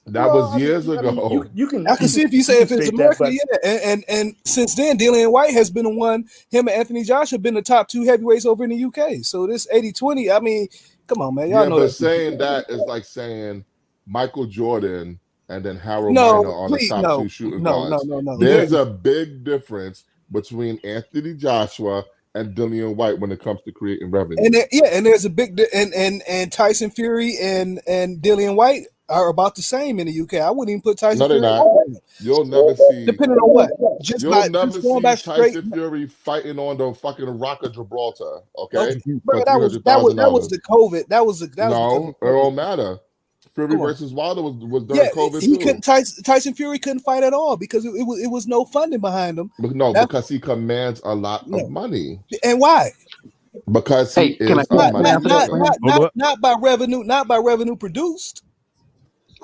That 0.06 0.32
Well, 0.32 0.32
was 0.32 0.54
years 0.54 0.88
I 0.96 1.02
mean, 1.02 1.20
ago. 1.20 1.28
you, 1.28 1.50
you 1.54 1.68
can. 1.68 1.86
I 1.88 1.96
can 1.96 2.08
see 2.08 2.22
if 2.22 2.32
you 2.32 2.42
say 2.42 2.54
can 2.58 2.62
if 2.62 2.72
it's 2.72 2.88
America, 2.88 3.24
that, 3.24 3.32
yeah. 3.32 3.58
And, 3.64 3.82
and 3.84 4.04
and 4.08 4.36
since 4.44 4.74
then, 4.76 4.98
Dillian 4.98 5.32
Whyte 5.32 5.52
has 5.54 5.70
been 5.70 5.84
the 5.84 5.90
one. 5.90 6.26
Him 6.50 6.68
and 6.68 6.76
Anthony 6.78 7.04
Josh 7.04 7.30
have 7.32 7.42
been 7.42 7.54
the 7.54 7.62
top 7.62 7.88
two 7.88 8.04
heavyweights 8.04 8.46
over 8.46 8.64
in 8.64 8.70
the 8.70 8.84
UK. 8.84 9.24
So 9.24 9.46
this 9.46 9.66
80-20, 9.74 10.34
I 10.36 10.40
mean, 10.40 10.68
come 11.08 11.22
on, 11.22 11.34
man, 11.34 11.50
y'all 11.50 11.64
yeah, 11.64 11.68
know 11.68 11.80
but 11.80 11.82
that. 11.82 11.92
saying 11.92 12.38
that 12.38 12.70
is 12.70 12.86
like 12.86 13.04
saying 13.04 13.64
Michael 14.06 14.46
Jordan 14.46 15.20
and 15.48 15.64
then 15.64 15.76
Harold 15.78 16.14
No, 16.14 16.20
Miner 16.20 16.52
on 16.52 16.72
the 16.72 16.78
top 16.80 17.02
no, 17.02 17.16
two 17.16 17.28
shooting 17.28 17.62
no, 17.62 17.84
no, 17.84 17.98
guards. 18.00 18.04
no, 18.04 18.20
no. 18.20 18.36
There's 18.38 18.72
a 18.72 18.86
big 18.86 19.44
difference 19.44 20.04
between 20.32 20.80
Anthony 20.84 21.34
Joshua 21.34 22.04
and 22.34 22.54
Dillian 22.56 22.96
Whyte 22.96 23.18
when 23.20 23.32
it 23.32 23.40
comes 23.40 23.62
to 23.64 23.72
creating 23.72 24.10
revenue. 24.10 24.38
and 24.44 24.54
there, 24.54 24.68
yeah, 24.72 24.88
and 24.92 25.06
there's 25.06 25.24
a 25.24 25.30
big 25.30 25.56
di- 25.56 25.68
and 25.74 25.94
and 25.94 26.22
and 26.28 26.52
Tyson 26.52 26.90
Fury 26.90 27.36
and 27.40 27.80
and 27.88 28.20
Dillian 28.22 28.56
Whyte 28.56 28.86
are 29.08 29.28
about 29.28 29.54
the 29.54 29.62
same 29.62 29.98
in 30.00 30.06
the 30.08 30.20
UK. 30.20 30.34
I 30.34 30.50
wouldn't 30.50 30.70
even 30.70 30.82
put 30.82 30.98
Tyson. 30.98 31.18
No, 31.20 31.28
they're 31.28 31.38
Fury 31.38 31.52
not. 31.52 31.66
over. 31.66 32.00
You'll 32.20 32.44
never 32.44 32.74
see. 32.90 33.06
Depending 33.06 33.38
on 33.38 33.50
what, 33.54 33.70
just 34.02 34.22
You'll 34.22 34.32
by 34.32 34.48
never 34.48 34.66
just 34.66 34.82
see 34.82 34.88
going 34.88 35.02
back 35.02 35.18
straight. 35.18 35.54
Tyson 35.54 35.70
Fury 35.72 36.06
fighting 36.06 36.58
on 36.58 36.76
the 36.78 36.92
fucking 36.94 37.26
Rock 37.38 37.62
of 37.62 37.74
Gibraltar. 37.74 38.40
Okay, 38.58 38.78
Okay, 38.78 39.00
for 39.00 39.20
Bro, 39.24 39.44
that 39.46 39.60
was 39.60 39.78
that 39.84 40.02
was 40.02 40.14
that 40.16 40.32
was 40.32 40.48
the 40.48 40.60
COVID. 40.60 41.08
That 41.08 41.24
was 41.24 41.40
the 41.40 41.46
that 41.48 41.68
was 41.70 41.78
no, 41.78 42.06
because 42.08 42.28
it 42.28 42.32
don't 42.32 42.54
matter. 42.54 42.98
Fury 43.54 43.76
versus 43.76 44.12
Wilder 44.12 44.42
was 44.42 44.54
was 44.56 44.84
during 44.84 45.02
Yeah, 45.04 45.10
COVID 45.12 45.40
he 45.40 45.56
too. 45.56 45.58
couldn't. 45.58 45.80
Tyson, 45.82 46.22
Tyson 46.24 46.54
Fury 46.54 46.78
couldn't 46.78 47.00
fight 47.00 47.22
at 47.22 47.32
all 47.32 47.56
because 47.56 47.84
it, 47.86 47.90
it 47.90 48.02
was 48.02 48.20
it 48.20 48.26
was 48.26 48.46
no 48.46 48.64
funding 48.66 49.00
behind 49.00 49.38
him. 49.38 49.50
But 49.58 49.74
no, 49.74 49.92
That- 49.94 50.08
because 50.08 50.28
he 50.28 50.38
commands 50.38 51.00
a 51.04 51.14
lot 51.14 51.48
No. 51.48 51.64
of 51.64 51.70
money. 51.70 52.20
And 52.44 52.60
why? 52.60 52.90
Because 53.72 54.14
he 54.14 54.20
Hey, 54.20 54.28
is 54.32 54.48
can 54.48 54.56
Not 54.58 54.70
not 54.70 54.92
not, 55.02 55.22
not, 55.22 55.48
Hold 55.48 55.62
not, 55.82 56.02
up. 56.02 56.12
not 56.14 56.40
by 56.42 56.54
revenue. 56.60 57.02
Not 57.04 57.26
by 57.28 57.38
revenue 57.38 57.76
produced. 57.76 58.42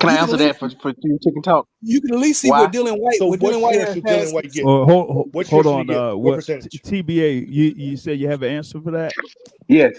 Can 0.03 0.09
I 0.11 0.15
You 0.15 0.19
can 0.19 0.29
answer 0.29 0.37
at 0.37 0.39
that 0.39 0.59
for, 0.59 0.69
for 0.81 0.93
you 1.03 1.19
chicken 1.23 1.43
talk? 1.43 1.67
You 1.81 2.01
can 2.01 2.13
at 2.15 2.19
least 2.21 2.41
see 2.41 2.51
Why? 2.51 2.59
what 2.59 2.71
Dillian 2.71 2.99
Whyte. 2.99 3.15
So 3.15 3.27
what 3.27 3.39
what 3.39 3.55
Dillian 3.55 3.61
Whyte 3.61 3.81
share 3.81 3.97
has 4.05 4.05
Dillian 4.05 4.33
Whyte 4.33 4.53
get? 4.53 4.67
Oh, 4.67 4.85
hold, 4.85 5.11
hold, 5.11 5.31
What 5.31 5.49
hold 5.49 5.67
on. 5.67 5.89
get? 5.89 6.03
Uh, 6.11 6.15
What 6.21 6.35
what 6.35 6.35
percentage? 6.35 6.83
TBA? 6.85 7.47
You 7.49 7.73
you 7.77 7.97
said 7.97 8.19
you 8.19 8.29
have 8.29 8.43
an 8.43 8.51
answer 8.51 8.81
for 8.81 8.91
that? 8.91 9.15
Yes. 9.67 9.95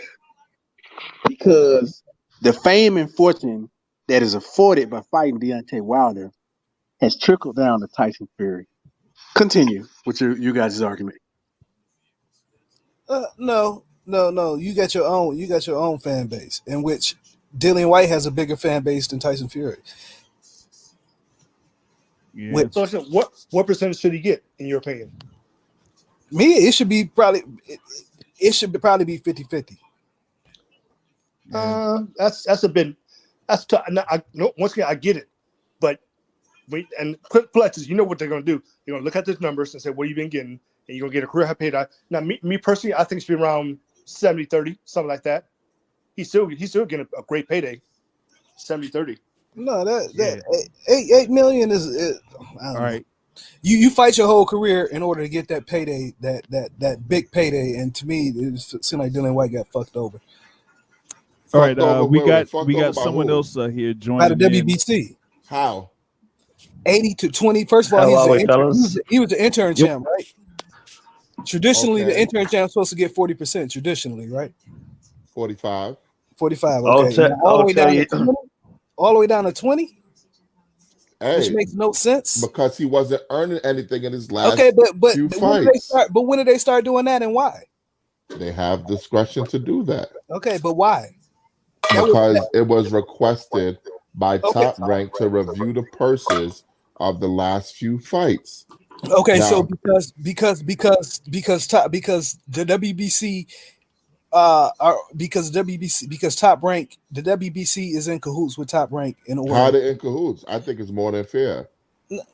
Because 1.26 2.02
the 2.42 2.52
fame 2.52 2.96
and 2.98 3.12
fortune 3.14 3.70
that 4.08 4.22
is 4.22 4.34
afforded 4.34 4.90
by 4.90 5.02
fighting 5.10 5.40
Deontay 5.40 5.82
Wilder 5.82 6.32
has 7.00 7.18
trickled 7.18 7.56
down 7.56 7.80
to 7.80 7.88
Tyson 7.88 8.28
Fury. 8.38 8.66
Continue 9.36 9.86
with 10.06 10.20
your 10.20 10.36
you 10.36 10.52
guys' 10.54 10.82
argument. 10.82 11.18
Uh, 13.08 13.26
no, 13.38 13.84
no, 14.06 14.30
no. 14.30 14.56
You 14.56 14.74
got 14.74 14.94
your 14.94 15.06
own. 15.06 15.38
You 15.38 15.48
got 15.48 15.66
your 15.66 15.78
own 15.78 15.98
fan 15.98 16.28
base, 16.28 16.62
in 16.66 16.82
which 16.82 17.16
Dillian 17.56 17.88
Whyte 17.88 18.08
has 18.08 18.26
a 18.26 18.30
bigger 18.30 18.56
fan 18.56 18.82
base 18.82 19.06
than 19.06 19.18
Tyson 19.18 19.48
Fury. 19.48 19.76
Yeah. 22.34 22.52
Which- 22.52 22.72
So, 22.72 22.84
so 22.86 23.00
what 23.04 23.32
what 23.50 23.66
percentage 23.66 23.98
should 23.98 24.12
he 24.12 24.18
get 24.20 24.42
in 24.58 24.66
your 24.66 24.78
opinion? 24.78 25.12
Me, 26.30 26.46
it 26.66 26.72
should 26.74 26.88
be 26.88 27.04
probably. 27.04 27.42
It, 27.66 27.78
it 28.40 28.52
should 28.54 28.72
be, 28.72 28.78
probably 28.80 29.04
be 29.06 29.18
50-50. 29.20 29.78
Uh, 31.52 32.00
that's 32.16 32.42
that's 32.42 32.64
a 32.64 32.68
bit. 32.68 32.96
That's 33.48 33.64
tough. 33.64 33.84
No, 33.90 34.02
I, 34.10 34.22
no, 34.32 34.52
once 34.58 34.72
again, 34.72 34.86
I 34.88 34.94
get 34.96 35.16
it, 35.16 35.28
but 35.78 36.00
wait, 36.70 36.86
and 36.98 37.20
quick 37.24 37.52
flexes. 37.52 37.86
You 37.86 37.94
know 37.94 38.02
what 38.02 38.18
they're 38.18 38.28
gonna 38.28 38.42
do? 38.42 38.60
They're 38.84 38.94
gonna 38.94 39.04
look 39.04 39.14
at 39.14 39.24
the 39.26 39.36
numbers 39.40 39.74
and 39.74 39.80
say, 39.82 39.90
"What 39.90 40.06
have 40.06 40.10
you 40.10 40.16
been 40.16 40.30
getting?" 40.30 40.58
And 40.88 40.96
you're 40.96 41.06
gonna 41.06 41.12
get 41.12 41.24
a 41.24 41.26
career 41.28 41.46
high 41.46 41.54
paid. 41.54 41.74
Now, 42.10 42.20
me, 42.20 42.40
me 42.42 42.58
personally, 42.58 42.94
I 42.94 43.04
think 43.04 43.18
it's 43.18 43.26
been 43.28 43.40
around 43.40 43.78
70, 44.06 44.46
30, 44.46 44.78
something 44.84 45.08
like 45.08 45.22
that. 45.22 45.46
He's 46.16 46.28
still 46.28 46.48
he's 46.48 46.70
still 46.70 46.86
getting 46.86 47.06
a, 47.16 47.20
a 47.20 47.24
great 47.24 47.48
payday. 47.48 47.80
70 48.56 48.88
30. 48.88 49.18
No, 49.56 49.84
that 49.84 50.12
that 50.16 50.42
eight 50.88 51.10
eight 51.12 51.30
million 51.30 51.70
is. 51.70 51.86
is 51.86 52.20
I 52.62 52.74
All 52.74 52.80
know. 52.80 52.80
right. 52.82 53.06
You 53.62 53.78
you 53.78 53.90
fight 53.90 54.18
your 54.18 54.26
whole 54.28 54.46
career 54.46 54.86
in 54.86 55.02
order 55.02 55.22
to 55.22 55.28
get 55.28 55.48
that 55.48 55.66
payday, 55.66 56.14
that 56.20 56.44
that 56.50 56.70
that 56.80 57.08
big 57.08 57.30
payday, 57.32 57.74
and 57.78 57.94
to 57.96 58.06
me, 58.06 58.28
it 58.36 58.52
just 58.54 58.84
seemed 58.84 59.02
like 59.02 59.12
Dillian 59.12 59.34
Whyte 59.34 59.52
got 59.52 59.68
fucked 59.72 59.96
over 59.96 60.20
All 61.52 61.60
right. 61.60 61.78
Uh, 61.78 62.06
we 62.08 62.20
got 62.20 62.48
we 62.66 62.74
got 62.76 62.96
someone 62.96 63.28
who? 63.28 63.30
else 63.30 63.56
uh, 63.56 63.68
here 63.68 63.94
joining. 63.94 64.18
by 64.18 64.28
the 64.28 64.36
in. 64.38 64.66
WBC. 64.66 65.16
How? 65.46 65.90
Eighty 66.86 67.14
to 67.16 67.30
twenty. 67.30 67.64
First 67.64 67.88
of 67.90 67.94
all, 67.94 68.02
How 68.02 68.08
he's 68.08 68.26
an 68.26 68.34
intern, 68.34 68.72
he, 68.72 68.80
was, 68.80 69.00
he 69.08 69.20
was 69.20 69.30
the 69.30 69.42
intern 69.44 69.74
Yep. 69.76 69.76
champ, 69.76 70.06
right? 70.06 70.26
Traditionally, 71.46 72.04
the 72.04 72.18
intern 72.20 72.46
champ 72.48 72.66
is 72.68 72.72
supposed 72.74 72.90
to 72.90 72.96
get 72.96 73.14
forty 73.14 73.34
percent. 73.34 73.70
Traditionally, 73.72 74.28
right? 74.30 74.52
Forty-five. 75.34 75.96
I'll 76.40 76.86
Okay, 77.00 77.10
te- 77.16 77.22
Now, 77.28 77.40
all 77.44 77.58
the 77.58 77.64
way 77.66 77.72
down 77.72 77.94
you- 77.94 78.04
to 78.04 78.16
20, 78.16 78.32
all 78.96 79.12
the 79.14 79.18
way 79.20 79.26
down 79.26 79.44
to 79.44 79.52
twenty, 79.52 80.02
which 81.20 81.50
makes 81.50 81.72
no 81.72 81.92
sense. 81.92 82.40
because 82.40 82.76
he 82.76 82.84
wasn't 82.84 83.22
earning 83.30 83.58
anything 83.64 84.04
in 84.04 84.12
his 84.12 84.30
last. 84.30 84.54
Okay, 84.54 84.72
but 84.76 84.98
but 85.00 85.12
few 85.14 85.28
but 85.28 85.40
when 85.40 85.50
did 85.60 85.68
they 85.68 85.72
fights. 85.72 85.84
start? 85.86 86.12
But 86.12 86.22
when 86.22 86.38
did 86.38 86.46
they 86.48 86.58
start 86.58 86.84
doing 86.84 87.04
that, 87.06 87.22
and 87.22 87.34
why? 87.34 87.62
They 88.36 88.52
have 88.52 88.86
discretion 88.86 89.44
to 89.46 89.58
do 89.58 89.82
that 89.84 90.08
Okay, 90.30 90.58
but 90.62 90.74
why? 90.74 91.10
That 91.92 92.02
was- 92.02 92.06
because 92.10 92.48
it 92.54 92.66
was 92.66 92.90
requested 92.90 93.78
by 94.14 94.36
Okay. 94.38 94.50
Top 94.52 94.76
Rank 94.80 95.12
to 95.16 95.28
review 95.28 95.72
the 95.72 95.82
purses 95.82 96.64
of 96.96 97.20
the 97.20 97.28
last 97.28 97.74
few 97.76 97.98
fights. 97.98 98.64
Okay, 99.10 99.40
so 99.40 99.62
because 99.62 100.12
because 100.12 100.62
because 100.62 101.18
because 101.28 101.66
top 101.66 101.90
because 101.90 102.38
the 102.48 102.64
WBC 102.64 103.46
uh 104.34 104.70
are 104.80 104.96
because 105.16 105.50
WBC 105.52 106.08
because 106.08 106.34
top 106.36 106.62
rank 106.62 106.98
the 107.10 107.22
WBC 107.22 107.94
is 107.94 108.08
in 108.08 108.18
cahoots 108.20 108.58
with 108.58 108.68
top 108.68 108.90
rank 108.92 109.16
in 109.26 109.38
order. 109.38 109.54
How 109.54 109.70
they 109.70 109.88
in 109.90 109.98
cahoots? 109.98 110.44
I 110.48 110.58
think 110.58 110.80
it's 110.80 110.90
more 110.90 111.12
than 111.12 111.24
fair. 111.24 111.68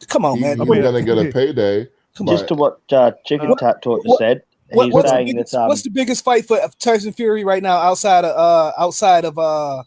Come 0.09 0.25
on, 0.25 0.37
He- 0.37 0.43
man. 0.43 0.59
he's 0.59 0.69
mean, 0.69 0.83
gonna 0.83 1.03
get 1.03 1.19
a 1.19 1.31
payday. 1.31 1.87
Come 2.17 2.29
on. 2.29 2.35
Just 2.35 2.49
to 2.49 2.55
what 2.55 2.81
uh, 2.91 3.13
Chicken 3.25 3.51
What- 3.51 3.59
Tap 3.61 3.83
Talk 3.83 4.01
what- 4.05 4.19
said, 4.19 4.43
What, 4.73 4.87
he's 4.87 4.95
what's, 4.95 5.11
the 5.13 5.25
biggest, 5.25 5.53
that 5.53 5.61
um, 5.63 5.69
what's 5.69 5.83
the 5.83 5.91
biggest 5.91 6.25
fight 6.25 6.47
for 6.47 6.59
Tyson 6.79 7.13
Fury 7.13 7.45
right 7.45 7.63
now 7.63 7.77
outside 7.77 8.25
of 8.25 8.37
uh 8.37 8.73
outside 8.79 9.25
of 9.25 9.39
uh 9.39 9.83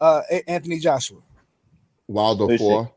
uh 0.00 0.20
Anthony 0.46 0.78
Joshua, 0.80 1.20
Wilder 2.08 2.46
Who's 2.46 2.60
four. 2.60 2.90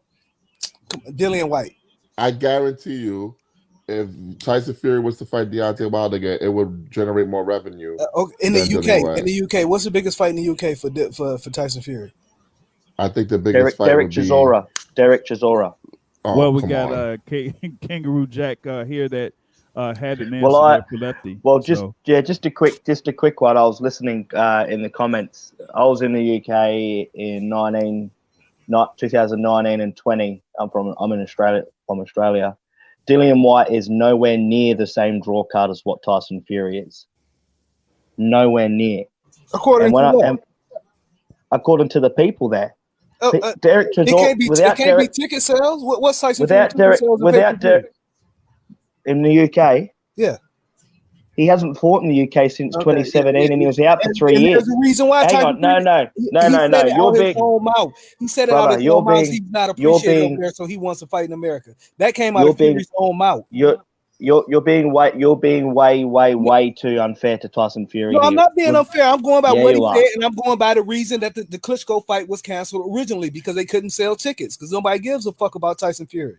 Dillian 1.10 1.50
Whyte? 1.50 1.76
I 2.18 2.32
guarantee 2.32 2.96
you, 2.96 3.36
if 3.88 4.10
Tyson 4.40 4.74
Fury 4.74 5.00
was 5.00 5.18
to 5.18 5.26
fight 5.26 5.52
Deontay 5.52 5.92
Wilder 5.92 6.18
again, 6.18 6.40
it 6.42 6.50
would 6.50 6.90
generate 6.92 7.28
more 7.28 7.44
revenue. 7.44 7.96
Uh, 8.00 8.06
okay, 8.22 8.36
in 8.42 8.54
the 8.54 8.62
UK, 8.62 8.68
Dillian 8.70 9.04
Whyte. 9.04 9.20
in 9.20 9.26
the 9.26 9.42
UK, 9.44 9.70
what's 9.70 9.84
the 9.84 9.92
biggest 9.92 10.18
fight 10.18 10.30
in 10.30 10.36
the 10.36 10.50
UK 10.50 10.78
for 10.78 10.90
for 11.12 11.38
for 11.38 11.50
Tyson 11.52 11.82
Fury? 11.82 12.14
I 12.98 13.10
think 13.10 13.30
the 13.30 13.38
biggest 13.38 13.54
Derek, 13.62 13.76
fight 13.76 13.86
Derek 13.88 14.06
would 14.08 14.16
be. 14.16 14.22
Chisora. 14.22 14.68
Derek 14.96 15.26
Chisora. 15.28 15.76
Oh, 16.24 16.38
well, 16.38 16.54
we 16.54 16.62
got 16.64 16.92
on. 16.92 16.94
uh, 16.94 17.18
K- 17.28 17.54
Kangaroo 17.88 18.26
Jack 18.26 18.66
uh, 18.66 18.84
here 18.86 19.08
that 19.10 19.34
uh, 19.76 19.94
had 19.94 20.20
an 20.22 20.34
answer 20.34 20.48
Well, 20.48 20.56
I- 20.56 20.82
for 20.90 20.98
lefty. 20.98 21.40
Well, 21.44 21.60
just 21.60 21.82
So, 21.82 21.96
yeah, 22.06 22.22
just 22.22 22.46
a 22.48 22.52
quick, 22.52 22.84
just 22.86 23.08
a 23.08 23.14
quick 23.14 23.42
one. 23.42 23.58
I 23.58 23.64
was 23.64 23.82
listening 23.82 24.28
uh, 24.34 24.66
in 24.68 24.82
the 24.82 24.90
comments. 24.90 25.54
I 25.76 25.84
was 25.86 26.02
in 26.02 26.14
the 26.14 26.38
UK 26.38 27.10
in 27.14 27.50
19, 27.50 28.10
not 28.68 28.98
2019 28.98 29.82
and 29.82 29.96
20. 29.96 30.42
I'm 30.60 30.70
from, 30.72 30.96
I'm 30.98 31.12
in 31.12 31.22
Australia, 31.22 31.66
from 31.86 32.00
Australia. 32.00 32.58
Dillian 33.08 33.44
Whyte 33.44 33.70
is 33.72 33.90
nowhere 33.90 34.38
near 34.38 34.76
the 34.76 34.88
same 34.88 35.22
draw 35.22 35.44
card 35.44 35.70
as 35.72 35.82
what 35.84 36.02
Tyson 36.04 36.44
Fury 36.48 36.80
is. 36.80 37.06
Nowhere 38.18 38.70
near. 38.70 39.06
According 39.54 39.92
to 39.92 39.98
I, 39.98 40.12
what? 40.12 40.44
according 41.52 41.90
to 41.90 42.00
the 42.00 42.10
people 42.10 42.50
there, 42.50 42.76
Oh, 43.22 43.38
uh, 43.40 43.54
Derek 43.62 43.88
it 43.98 44.08
Chisora, 44.08 44.20
can't 44.20 44.40
be. 44.40 44.46
It 44.48 44.58
can't 44.60 44.78
Derek, 44.78 45.14
be 45.14 45.22
ticket 45.22 45.42
sales. 45.42 45.84
What, 45.84 46.02
what's 46.02 46.20
Tyson 46.20 46.44
without 46.44 46.74
Fury 46.74 46.84
Derek, 46.84 47.00
sales? 47.00 47.22
without? 47.24 47.60
Derek 47.60 47.94
in 49.06 49.22
the 49.22 49.42
UK. 49.44 49.90
Yeah. 50.16 50.38
He 51.36 51.46
hasn't 51.48 51.78
fought 51.78 52.02
in 52.02 52.10
the 52.10 52.22
UK 52.24 52.50
since 52.50 52.76
Okay, 52.78 52.84
2017, 52.84 53.42
yeah, 53.42 53.52
and 53.52 53.62
he 53.62 53.68
was 53.68 53.78
out 53.80 54.02
for 54.02 54.14
three 54.14 54.36
and 54.36 54.44
years. 54.44 54.64
There's 54.66 54.70
a 54.76 54.80
reason 54.80 55.08
why. 55.08 55.26
Hang 55.26 55.44
on, 55.46 55.60
no, 55.62 55.70
Fury- 55.70 55.84
no, 55.84 56.08
he- 56.16 56.30
no, 56.32 56.42
he 56.42 56.50
no, 56.50 56.58
said 56.58 56.72
no. 56.72 56.84
You're 56.86 57.08
out 57.08 57.14
his 57.16 57.24
being, 57.24 57.36
own 57.38 57.64
mouth. 57.66 57.94
He 58.20 58.28
said 58.30 58.50
it 58.50 58.52
Brother, 58.52 58.68
out 58.70 58.76
his 58.76 58.84
you're 58.86 58.96
own 58.96 59.04
mouth. 59.06 59.28
He's 59.28 59.42
not 59.52 59.78
you're 59.80 59.92
appreciated 59.98 60.20
being- 60.22 60.34
over 60.34 60.42
there, 60.44 60.52
so 60.52 60.66
he 60.66 60.78
wants 60.78 61.00
to 61.02 61.08
fight 61.08 61.26
in 61.26 61.34
America. 61.34 61.72
That 61.98 62.14
came 62.14 62.38
out 62.38 62.48
of 62.48 62.58
being- 62.58 62.72
Fury's 62.74 62.90
own 62.98 63.18
mouth. 63.18 63.46
you're, 63.50 63.78
you're, 64.18 64.46
you're 64.48 64.62
being 64.62 64.94
way, 64.94 65.12
you're 65.18 65.36
being 65.36 65.74
way, 65.74 66.06
way, 66.06 66.36
way 66.36 66.72
too 66.72 67.02
unfair 67.02 67.38
to 67.40 67.50
Tyson 67.50 67.86
Fury. 67.86 68.14
No, 68.14 68.22
I'm 68.22 68.34
not 68.34 68.56
being 68.56 68.74
unfair. 68.74 69.04
I'm 69.04 69.22
going 69.22 69.42
by 69.42 69.52
Yeah, 69.52 69.64
what 69.64 69.76
he 69.76 69.82
are. 69.84 69.94
said, 69.94 70.06
and 70.16 70.24
I'm 70.24 70.36
going 70.36 70.58
by 70.58 70.74
the 70.76 70.84
reason 70.84 71.20
that 71.20 71.36
the, 71.36 71.44
the 71.44 71.60
Klitschko 71.60 72.06
fight 72.06 72.30
was 72.30 72.42
canceled 72.42 72.96
originally 72.96 73.30
because 73.30 73.56
they 73.56 73.66
couldn't 73.66 73.90
sell 73.90 74.16
tickets 74.16 74.56
because 74.56 74.72
nobody 74.72 75.00
gives 75.00 75.26
a 75.26 75.34
fuck 75.34 75.56
about 75.56 75.80
Tyson 75.80 76.08
Fury 76.08 76.38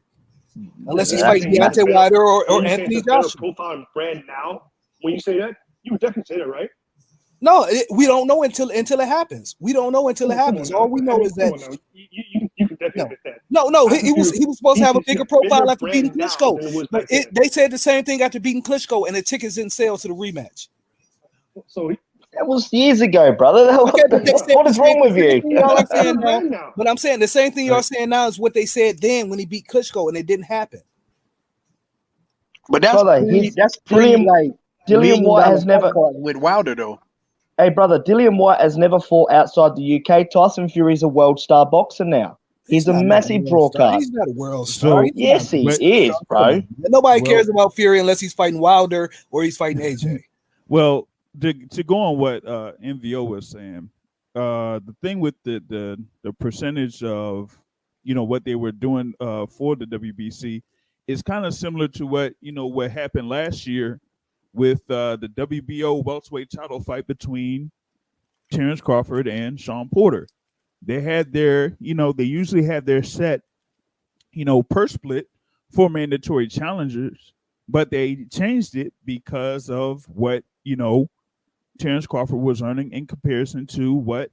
unless 0.88 1.10
he's 1.10 1.20
That's- 1.20 1.42
fighting 1.44 1.60
Deontay 1.60 1.92
Wilder 1.92 2.16
or, 2.16 2.48
or 2.50 2.56
When 2.56 2.62
you 2.62 2.68
say 2.70 2.74
Anthony 2.80 2.96
it's 2.96 3.06
a 3.06 3.10
Joshua. 3.10 3.38
profile 3.38 3.70
and 3.72 3.86
brand 3.92 4.22
now, 4.26 4.62
when 5.06 5.14
you 5.14 5.20
say 5.20 5.38
that, 5.38 5.54
you 5.84 5.92
would 5.92 6.00
definitely 6.00 6.24
say 6.34 6.40
that, 6.40 6.48
right? 6.48 6.68
No, 7.40 7.64
it, 7.68 7.86
we 7.90 8.06
don't 8.06 8.26
know 8.26 8.42
until 8.42 8.70
until 8.70 8.98
it 9.00 9.06
happens. 9.08 9.54
We 9.60 9.72
don't 9.72 9.92
know 9.92 10.08
until 10.08 10.30
it 10.32 10.36
happens. 10.36 10.72
All 10.72 10.88
we 10.88 11.00
know 11.00 11.20
is 11.22 11.32
that. 11.34 11.52
You, 11.92 12.06
you, 12.10 12.24
you- 12.32 12.48
you 12.58 12.66
can 12.66 12.76
definitely 12.78 12.98
No. 13.00 13.04
admit 13.04 13.18
that. 13.24 13.34
no, 13.50 13.68
no, 13.68 13.88
he, 13.88 13.98
he 14.00 14.12
was 14.14 14.30
he 14.32 14.46
was 14.46 14.56
supposed 14.56 14.78
to 14.78 14.84
have 14.86 14.96
a 14.96 15.00
bigger 15.06 15.24
profile 15.26 15.70
after 15.70 15.84
beating 15.86 16.10
brand 16.12 16.30
Klitschko. 16.30 16.58
than 16.58 16.68
it 16.72 16.74
was 16.74 16.88
But 16.90 17.04
it, 17.10 17.28
they 17.34 17.48
said 17.48 17.70
the 17.70 17.76
same 17.78 18.02
thing 18.04 18.22
after 18.22 18.40
beating 18.40 18.62
Klitschko, 18.62 19.06
and 19.06 19.14
the 19.14 19.20
tickets 19.22 19.54
didn't 19.56 19.72
sell 19.72 19.98
to 19.98 20.08
the 20.08 20.14
rematch. 20.14 20.68
So 21.66 21.88
he- 21.88 21.98
That 22.32 22.46
was 22.46 22.72
years 22.72 23.02
ago, 23.02 23.32
brother. 23.32 23.70
Okay, 23.78 24.02
but 24.08 24.24
they 24.24 24.32
said 24.38 24.54
what 24.54 24.64
the 24.64 24.70
is 24.70 24.76
same 24.76 24.84
wrong 24.84 25.00
with 25.02 25.16
you? 25.18 25.42
y'all 25.54 25.70
are 25.72 25.76
That's 25.76 25.90
saying 25.90 26.16
a 26.16 26.40
now. 26.40 26.72
But 26.78 26.88
I'm 26.88 26.96
saying 26.96 27.20
the 27.20 27.28
same 27.28 27.52
thing 27.52 27.66
y'all 27.66 27.82
saying 27.82 28.08
now 28.08 28.26
is 28.26 28.38
what 28.38 28.54
they 28.54 28.64
said 28.64 28.98
then 29.00 29.28
when 29.28 29.38
he 29.38 29.44
beat 29.44 29.66
Klitschko, 29.68 30.08
and 30.08 30.16
it 30.16 30.24
didn't 30.26 30.46
happen. 30.46 30.80
But 32.70 32.80
that's 32.82 33.02
Brother, 33.02 33.20
pretty, 33.22 33.50
that's 33.50 33.76
pretty 33.76 34.12
Dillian- 34.14 34.26
like 34.26 34.50
Dillian 34.88 35.00
million 35.00 35.24
White 35.24 35.46
has 35.46 35.64
never. 35.64 35.92
with 35.94 36.36
Wilder 36.36 36.74
though. 36.74 37.00
Hey, 37.58 37.70
brother, 37.70 37.98
Dillian 37.98 38.36
Whyte 38.36 38.60
has 38.60 38.76
never 38.76 39.00
fought 39.00 39.30
outside 39.30 39.76
the 39.76 40.04
UK. 40.04 40.30
Tyson 40.30 40.68
Fury's 40.68 41.02
a 41.02 41.08
world 41.08 41.40
star 41.40 41.64
boxer 41.64 42.04
now. 42.04 42.38
He's, 42.68 42.86
a 42.88 42.92
not 42.92 43.04
massive 43.04 43.44
world 43.44 43.74
draw 43.74 43.96
He's 43.96 44.10
not 44.10 44.28
a 44.28 44.32
world 44.32 44.68
star. 44.68 45.04
He's 45.04 45.12
Yes, 45.14 45.50
he 45.52 45.66
is, 46.06 46.14
bro. 46.28 46.62
Nobody 46.78 47.22
Well- 47.22 47.30
cares 47.30 47.48
about 47.48 47.74
Fury 47.74 48.00
unless 48.00 48.20
he's 48.20 48.34
fighting 48.34 48.60
Wilder 48.60 49.10
or 49.30 49.42
he's 49.44 49.56
fighting 49.56 49.80
AJ. 49.82 50.24
well, 50.68 51.08
to, 51.40 51.52
to 51.52 51.82
go 51.84 51.98
on 51.98 52.18
what 52.18 52.46
uh, 52.46 52.72
MVO 52.84 53.26
was 53.26 53.48
saying, 53.48 53.88
uh, 54.34 54.80
the 54.84 54.94
thing 55.00 55.20
with 55.20 55.34
the, 55.44 55.62
the 55.68 56.02
the 56.22 56.32
percentage 56.34 57.02
of 57.02 57.58
you 58.04 58.14
know 58.14 58.24
what 58.24 58.44
they 58.44 58.54
were 58.54 58.72
doing 58.72 59.14
uh, 59.18 59.46
for 59.46 59.76
the 59.76 59.86
WBC 59.86 60.62
is 61.06 61.22
kind 61.22 61.46
of 61.46 61.54
similar 61.54 61.88
to 61.88 62.06
what 62.06 62.34
you 62.42 62.52
know 62.52 62.66
what 62.66 62.90
happened 62.90 63.30
last 63.30 63.66
year 63.66 63.98
with 64.56 64.90
uh, 64.90 65.16
the 65.16 65.28
WBO 65.28 66.02
welterweight 66.02 66.50
title 66.50 66.80
fight 66.80 67.06
between 67.06 67.70
Terrence 68.50 68.80
Crawford 68.80 69.28
and 69.28 69.60
Shawn 69.60 69.88
Porter. 69.92 70.26
They 70.82 71.00
had 71.00 71.32
their, 71.32 71.76
you 71.78 71.94
know, 71.94 72.12
they 72.12 72.24
usually 72.24 72.64
had 72.64 72.86
their 72.86 73.02
set, 73.02 73.42
you 74.32 74.44
know, 74.44 74.62
per 74.62 74.86
split 74.86 75.28
for 75.70 75.90
mandatory 75.90 76.46
challengers, 76.46 77.32
but 77.68 77.90
they 77.90 78.26
changed 78.30 78.76
it 78.76 78.92
because 79.04 79.68
of 79.68 80.04
what, 80.08 80.44
you 80.64 80.76
know, 80.76 81.10
Terrence 81.78 82.06
Crawford 82.06 82.38
was 82.38 82.62
earning 82.62 82.92
in 82.92 83.06
comparison 83.06 83.66
to 83.68 83.92
what, 83.92 84.30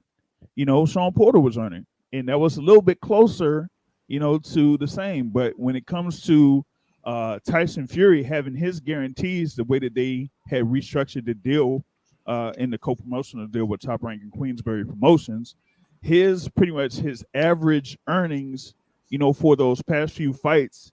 you 0.54 0.64
know, 0.64 0.86
Shawn 0.86 1.12
Porter 1.12 1.40
was 1.40 1.58
earning. 1.58 1.86
And 2.12 2.28
that 2.28 2.38
was 2.38 2.56
a 2.56 2.62
little 2.62 2.82
bit 2.82 3.00
closer, 3.00 3.68
you 4.06 4.20
know, 4.20 4.38
to 4.38 4.78
the 4.78 4.88
same. 4.88 5.30
But 5.30 5.58
when 5.58 5.76
it 5.76 5.86
comes 5.86 6.22
to 6.26 6.64
uh, 7.04 7.38
Tyson 7.46 7.86
Fury 7.86 8.22
having 8.22 8.54
his 8.54 8.80
guarantees, 8.80 9.54
the 9.54 9.64
way 9.64 9.78
that 9.78 9.94
they 9.94 10.30
had 10.48 10.64
restructured 10.64 11.24
the 11.26 11.34
deal 11.34 11.84
uh, 12.26 12.52
in 12.58 12.70
the 12.70 12.78
co-promotional 12.78 13.46
deal 13.46 13.66
with 13.66 13.80
Top 13.80 14.02
Rank 14.02 14.22
and 14.22 14.32
Queensberry 14.32 14.84
Promotions, 14.84 15.54
his 16.00 16.48
pretty 16.48 16.72
much 16.72 16.94
his 16.94 17.24
average 17.34 17.98
earnings, 18.08 18.74
you 19.10 19.18
know, 19.18 19.32
for 19.32 19.56
those 19.56 19.82
past 19.82 20.14
few 20.14 20.32
fights 20.32 20.92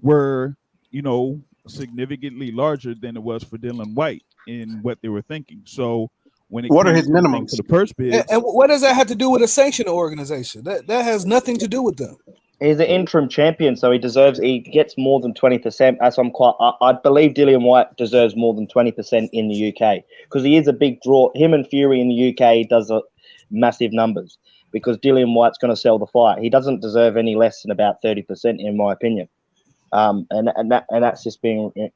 were, 0.00 0.56
you 0.90 1.02
know, 1.02 1.40
significantly 1.68 2.50
larger 2.52 2.94
than 2.94 3.16
it 3.16 3.22
was 3.22 3.42
for 3.42 3.58
Dillian 3.58 3.94
Whyte 3.94 4.24
in 4.46 4.80
what 4.82 4.98
they 5.02 5.08
were 5.08 5.22
thinking. 5.22 5.62
So 5.64 6.10
when 6.48 6.64
it 6.64 6.70
What 6.70 6.86
are 6.86 6.94
his 6.94 7.06
to 7.06 7.12
the 7.12 7.20
thing 7.22 7.32
minimums? 7.32 7.50
for 7.50 7.56
the 7.56 7.64
purse 7.64 7.92
bids, 7.92 8.16
And, 8.16 8.24
and 8.30 8.42
what 8.42 8.68
does 8.68 8.82
that 8.82 8.94
have 8.94 9.08
to 9.08 9.14
do 9.16 9.30
with 9.30 9.42
a 9.42 9.48
sanctioned 9.48 9.88
organization? 9.88 10.64
That 10.64 10.86
that 10.86 11.04
has 11.04 11.26
nothing 11.26 11.58
to 11.58 11.68
do 11.68 11.82
with 11.82 11.96
them. 11.96 12.16
He's 12.60 12.80
an 12.80 12.86
interim 12.86 13.28
champion, 13.28 13.76
so 13.76 13.90
he 13.90 13.98
deserves. 13.98 14.38
He 14.38 14.60
gets 14.60 14.94
more 14.96 15.20
than 15.20 15.34
twenty 15.34 15.58
percent. 15.58 15.98
As 16.00 16.16
I'm 16.16 16.30
quite, 16.30 16.54
I, 16.58 16.72
I 16.80 16.92
believe 16.92 17.34
Dillian 17.34 17.62
Whyte 17.62 17.94
deserves 17.96 18.34
more 18.34 18.54
than 18.54 18.66
twenty 18.66 18.92
percent 18.92 19.28
in 19.32 19.48
the 19.48 19.68
UK 19.68 20.04
because 20.24 20.42
he 20.42 20.56
is 20.56 20.66
a 20.66 20.72
big 20.72 21.02
draw. 21.02 21.30
Him 21.34 21.52
and 21.52 21.66
Fury 21.68 22.00
in 22.00 22.08
the 22.08 22.30
UK 22.30 22.68
does 22.68 22.90
a 22.90 23.02
massive 23.50 23.92
numbers 23.92 24.38
because 24.72 24.96
Dillian 24.98 25.34
Whyte's 25.34 25.58
going 25.58 25.74
to 25.74 25.80
sell 25.80 25.98
the 25.98 26.06
fight. 26.06 26.38
He 26.38 26.48
doesn't 26.48 26.80
deserve 26.80 27.18
any 27.18 27.36
less 27.36 27.60
than 27.60 27.70
about 27.70 28.00
thirty 28.00 28.22
percent, 28.22 28.60
in 28.60 28.76
my 28.76 28.92
opinion. 28.92 29.28
Um, 29.92 30.26
and 30.30 30.50
and 30.56 30.72
that 30.72 30.86
and 30.88 31.04
that's 31.04 31.22
just 31.22 31.42
being 31.42 31.72
uh, 31.78 31.88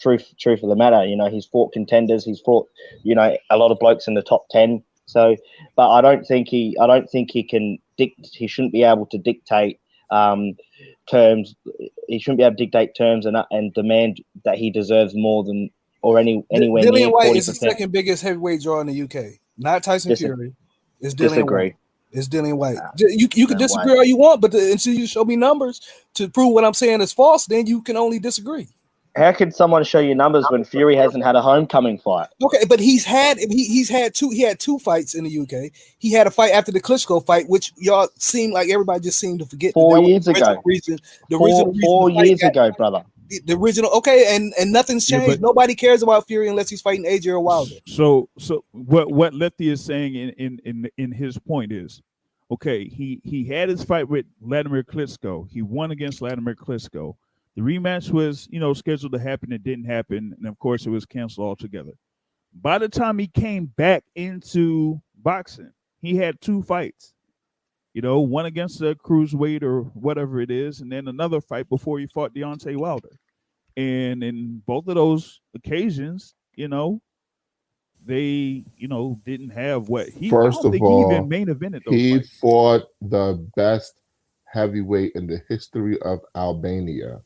truth 0.00 0.34
truth 0.38 0.62
of 0.62 0.68
the 0.68 0.76
matter. 0.76 1.04
You 1.04 1.16
know, 1.16 1.28
he's 1.28 1.46
fought 1.46 1.72
contenders. 1.72 2.24
He's 2.24 2.40
fought, 2.40 2.68
you 3.02 3.16
know, 3.16 3.36
a 3.50 3.56
lot 3.56 3.72
of 3.72 3.80
blokes 3.80 4.06
in 4.06 4.14
the 4.14 4.22
top 4.22 4.48
ten. 4.50 4.84
So, 5.06 5.36
but 5.76 5.90
I 5.90 6.00
don't 6.00 6.26
think 6.26 6.48
he, 6.48 6.76
I 6.80 6.86
don't 6.86 7.08
think 7.08 7.30
he 7.30 7.42
can 7.42 7.78
dict, 7.96 8.28
he 8.32 8.46
shouldn't 8.46 8.72
be 8.72 8.82
able 8.82 9.06
to 9.06 9.18
dictate 9.18 9.80
um, 10.10 10.54
terms. 11.10 11.54
He 12.08 12.18
shouldn't 12.18 12.38
be 12.38 12.44
able 12.44 12.56
to 12.56 12.64
dictate 12.64 12.96
terms 12.96 13.26
and 13.26 13.36
and 13.50 13.74
demand 13.74 14.22
that 14.44 14.58
he 14.58 14.70
deserves 14.70 15.14
more 15.16 15.44
than 15.44 15.70
or 16.02 16.18
any 16.18 16.44
anywhere 16.52 16.86
near 16.86 16.92
Dillian 16.92 17.12
Whyte 17.12 17.22
forty 17.22 17.36
is 17.36 17.46
the 17.46 17.54
second 17.54 17.92
biggest 17.92 18.22
heavyweight 18.22 18.62
draw 18.62 18.80
in 18.80 18.88
the 18.88 19.02
UK. 19.02 19.40
Not 19.58 19.82
Tyson 19.84 20.12
Dis- 20.12 20.20
Fury. 20.20 20.54
It's 21.00 21.14
Dillian 21.14 21.48
Disagree. 21.48 21.48
Whyte. 21.48 21.76
It's 22.12 22.28
Dillian 22.28 22.58
Whyte. 22.58 22.82
D- 22.94 23.06
You 23.10 23.28
you 23.34 23.46
can 23.48 23.58
disagree 23.58 23.92
Whyte. 23.92 23.98
all 23.98 24.04
you 24.04 24.18
want, 24.18 24.40
but 24.42 24.52
the, 24.52 24.72
until 24.72 24.94
you 24.94 25.06
show 25.06 25.24
me 25.24 25.36
numbers 25.36 25.80
to 26.14 26.28
prove 26.30 26.54
what 26.54 26.64
I'm 26.64 26.74
saying 26.74 27.02
is 27.02 27.12
false, 27.12 27.46
then 27.46 27.66
you 27.66 27.82
can 27.82 27.96
only 27.96 28.18
disagree. 28.20 28.75
How 29.16 29.32
can 29.32 29.50
someone 29.50 29.82
show 29.84 29.98
you 29.98 30.14
numbers 30.14 30.44
when 30.50 30.64
Fury 30.64 30.94
hasn't 30.94 31.24
had 31.24 31.36
a 31.36 31.42
homecoming 31.42 31.98
fight? 31.98 32.28
Okay, 32.42 32.64
but 32.68 32.80
he's 32.80 33.04
had 33.04 33.38
he, 33.38 33.64
he's 33.64 33.88
had 33.88 34.14
two 34.14 34.30
he 34.30 34.42
had 34.42 34.58
two 34.60 34.78
fights 34.78 35.14
in 35.14 35.24
the 35.24 35.38
UK. 35.38 35.72
He 35.98 36.12
had 36.12 36.26
a 36.26 36.30
fight 36.30 36.52
after 36.52 36.70
the 36.70 36.80
Klitschko 36.80 37.24
fight, 37.24 37.48
which 37.48 37.72
y'all 37.78 38.08
seem 38.18 38.52
like 38.52 38.68
everybody 38.68 39.00
just 39.00 39.18
seemed 39.18 39.38
to 39.40 39.46
forget. 39.46 39.72
Four 39.74 39.96
that 40.00 40.06
years 40.06 40.24
the 40.26 40.32
ago. 40.32 40.60
Reason, 40.64 40.98
the 41.30 41.38
Four, 41.38 41.46
reason 41.46 41.80
four 41.82 42.08
the 42.10 42.14
fight 42.16 42.26
years 42.26 42.40
got- 42.40 42.48
ago, 42.50 42.70
brother. 42.76 43.04
The, 43.28 43.40
the 43.44 43.52
original 43.56 43.90
okay, 43.92 44.36
and 44.36 44.52
and 44.60 44.70
nothing's 44.70 45.10
Yeah, 45.10 45.18
changed. 45.18 45.40
but- 45.40 45.46
Nobody 45.46 45.74
cares 45.74 46.02
about 46.02 46.26
Fury 46.28 46.48
unless 46.48 46.68
he's 46.68 46.80
fighting 46.82 47.06
AJ 47.06 47.26
or 47.28 47.40
Wilder. 47.40 47.74
So 47.86 48.28
so 48.38 48.64
what 48.72 49.10
what 49.10 49.34
Letty 49.34 49.68
is 49.70 49.82
saying 49.84 50.14
in 50.14 50.28
in 50.30 50.60
in 50.64 50.90
in 50.98 51.10
his 51.10 51.36
point 51.38 51.72
is, 51.72 52.02
okay, 52.52 52.86
he 52.86 53.20
he 53.24 53.44
had 53.44 53.68
his 53.68 53.82
fight 53.82 54.08
with 54.08 54.26
Vladimir 54.42 54.84
Klitschko. 54.84 55.48
He 55.50 55.62
won 55.62 55.90
against 55.90 56.18
Vladimir 56.20 56.54
Klitschko. 56.54 57.16
The 57.56 57.62
rematch 57.62 58.10
was 58.10 58.46
you 58.50 58.60
know 58.60 58.74
scheduled 58.74 59.12
to 59.12 59.18
happen. 59.18 59.50
It 59.52 59.64
didn't 59.64 59.86
happen, 59.86 60.34
and 60.36 60.46
of 60.46 60.58
course 60.58 60.86
it 60.86 60.90
was 60.90 61.06
canceled 61.06 61.46
altogether. 61.46 61.92
By 62.54 62.78
the 62.78 62.88
time 62.88 63.18
he 63.18 63.26
came 63.26 63.66
back 63.66 64.04
into 64.14 65.00
boxing, 65.16 65.72
he 66.00 66.16
had 66.16 66.40
two 66.40 66.62
fights. 66.62 67.14
You 67.94 68.02
know, 68.02 68.20
one 68.20 68.44
against 68.44 68.78
the 68.78 68.94
cruiserweight 68.96 69.62
or 69.62 69.82
whatever 69.82 70.40
it 70.40 70.50
is, 70.50 70.80
and 70.82 70.92
then 70.92 71.08
another 71.08 71.40
fight 71.40 71.68
before 71.70 71.98
he 71.98 72.06
fought 72.06 72.34
Deontay 72.34 72.76
Wilder. 72.76 73.18
And 73.76 74.22
in 74.22 74.62
both 74.66 74.86
of 74.88 74.94
those 74.94 75.40
occasions, 75.54 76.34
you 76.54 76.68
know, 76.68 77.00
they, 78.04 78.64
you 78.76 78.88
know, 78.88 79.18
didn't 79.24 79.50
have 79.50 79.88
what 79.88 80.08
he. 80.10 80.30
First 80.30 80.64
of 80.64 80.74
all, 80.80 81.00
he 81.00 81.14
even 81.14 81.28
main 81.28 81.46
evented 81.48 81.84
those 81.84 82.00
He 82.00 82.10
fights. 82.10 82.30
fought 82.40 82.82
the 83.00 83.46
best 83.56 84.00
heavyweight 84.44 85.12
in 85.14 85.26
the 85.26 85.42
history 85.48 85.98
of 86.02 86.20
Albania. 86.34 87.20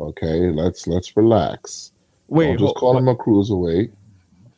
Okay, 0.00 0.50
let's 0.50 0.86
let's 0.86 1.16
relax. 1.16 1.92
Wait, 2.28 2.46
Don't 2.48 2.58
just 2.58 2.64
hold- 2.68 2.76
call 2.76 2.96
him 2.98 3.08
a 3.08 3.14
cruiserweight. 3.16 3.90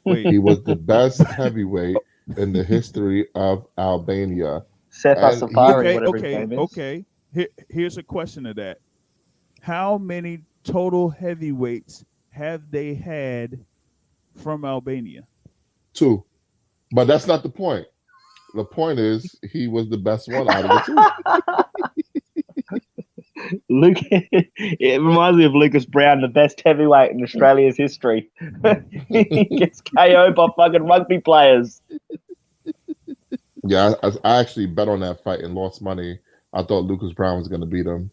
wait. 0.04 0.26
He 0.26 0.38
was 0.38 0.62
the 0.62 0.76
best 0.76 1.22
heavyweight 1.26 1.96
in 2.36 2.52
the 2.52 2.62
history 2.62 3.26
of 3.34 3.66
Albania. 3.78 4.62
Seth 4.90 5.18
And 5.18 5.38
Safari, 5.38 5.88
okay, 5.88 5.94
whatever 5.94 6.16
his 6.16 6.22
okay, 6.24 6.38
name 6.38 6.52
is. 6.52 6.58
okay. 6.58 7.04
Here, 7.32 7.48
here's 7.70 7.96
a 7.96 8.02
question 8.02 8.46
of 8.46 8.56
that: 8.56 8.78
How 9.60 9.98
many 9.98 10.42
total 10.64 11.08
heavyweights 11.08 12.04
have 12.30 12.70
they 12.70 12.94
had 12.94 13.64
from 14.36 14.64
Albania? 14.64 15.26
Two. 15.94 16.24
But 16.94 17.06
that's 17.06 17.26
not 17.26 17.42
the 17.42 17.48
point. 17.48 17.86
The 18.54 18.64
point 18.64 18.98
is 18.98 19.34
he 19.50 19.66
was 19.66 19.88
the 19.88 19.96
best 19.96 20.30
one 20.30 20.48
out 20.50 20.64
of 20.66 20.70
the 20.70 21.42
two. 21.46 21.61
Luke, 23.68 23.98
it 24.10 25.00
reminds 25.00 25.38
me 25.38 25.44
of 25.44 25.54
Lucas 25.54 25.84
Browne, 25.84 26.20
the 26.20 26.28
best 26.28 26.62
heavyweight 26.64 27.10
in 27.12 27.22
Australia's 27.22 27.76
history. 27.76 28.30
he 29.08 29.44
gets 29.44 29.80
KO'd 29.80 30.34
by 30.34 30.48
fucking 30.56 30.84
rugby 30.84 31.20
players. 31.20 31.80
Yeah, 33.64 33.94
I, 34.02 34.12
I 34.24 34.40
actually 34.40 34.66
bet 34.66 34.88
on 34.88 35.00
that 35.00 35.22
fight 35.22 35.40
and 35.40 35.54
lost 35.54 35.82
money. 35.82 36.18
I 36.52 36.62
thought 36.62 36.84
Lucas 36.84 37.12
Browne 37.12 37.38
was 37.38 37.48
going 37.48 37.60
to 37.60 37.66
beat 37.66 37.86
him. 37.86 38.10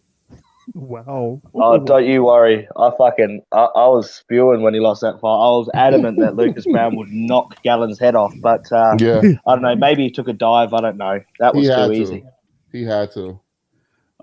Wow. 0.73 1.41
Oh, 1.56 1.78
don't 1.80 2.06
you 2.06 2.25
worry. 2.25 2.67
I 2.78 2.91
fucking, 2.97 3.41
I, 3.52 3.63
I 3.75 3.88
was 3.88 4.13
spewing 4.13 4.62
when 4.62 4.73
he 4.73 4.80
lost 4.80 5.02
that 5.02 5.19
fight. 5.19 5.30
I 5.30 5.49
was 5.58 5.69
adamant 5.73 6.19
that 6.19 6.36
Lucas 6.36 6.65
Browne 6.71 6.95
would 6.95 7.10
knock 7.10 7.62
Gallen's 7.63 7.97
head 7.97 8.15
off, 8.15 8.34
but 8.41 8.71
uh, 8.71 8.95
Yeah, 8.99 9.21
I 9.47 9.56
don't 9.56 9.63
know. 9.63 9.75
Maybe 9.75 10.04
he 10.04 10.12
took 10.12 10.28
a 10.28 10.34
dive. 10.34 10.73
I 10.73 10.82
don't 10.82 10.97
know. 10.97 11.19
That 11.39 11.56
was 11.56 11.67
had 11.67 11.88
too 11.88 11.93
to. 11.93 12.02
easy. 12.02 12.23
He 12.71 12.84
had 12.84 13.12
to. 13.13 13.39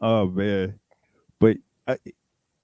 Oh 0.00 0.26
man, 0.26 0.78
but 1.40 1.56
I, 1.86 1.98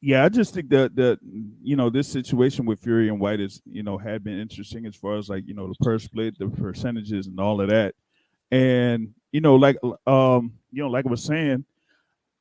yeah, 0.00 0.24
I 0.24 0.28
just 0.28 0.52
think 0.52 0.68
that 0.70 0.96
that 0.96 1.20
you 1.62 1.76
know 1.76 1.88
this 1.88 2.08
situation 2.08 2.66
with 2.66 2.80
Fury 2.80 3.08
and 3.08 3.20
Whyte 3.20 3.40
is 3.40 3.62
you 3.64 3.84
know 3.84 3.96
had 3.96 4.24
been 4.24 4.40
interesting 4.40 4.84
as 4.84 4.96
far 4.96 5.16
as 5.16 5.28
like 5.28 5.46
you 5.46 5.54
know 5.54 5.68
the 5.68 5.84
purse 5.84 6.02
split, 6.02 6.38
the 6.38 6.48
percentages, 6.48 7.28
and 7.28 7.38
all 7.38 7.60
of 7.60 7.68
that, 7.68 7.94
and 8.50 9.14
you 9.30 9.40
know 9.40 9.54
like 9.54 9.76
um 10.06 10.52
you 10.72 10.82
know 10.82 10.90
like 10.90 11.06
I 11.06 11.10
was 11.10 11.22
saying, 11.22 11.64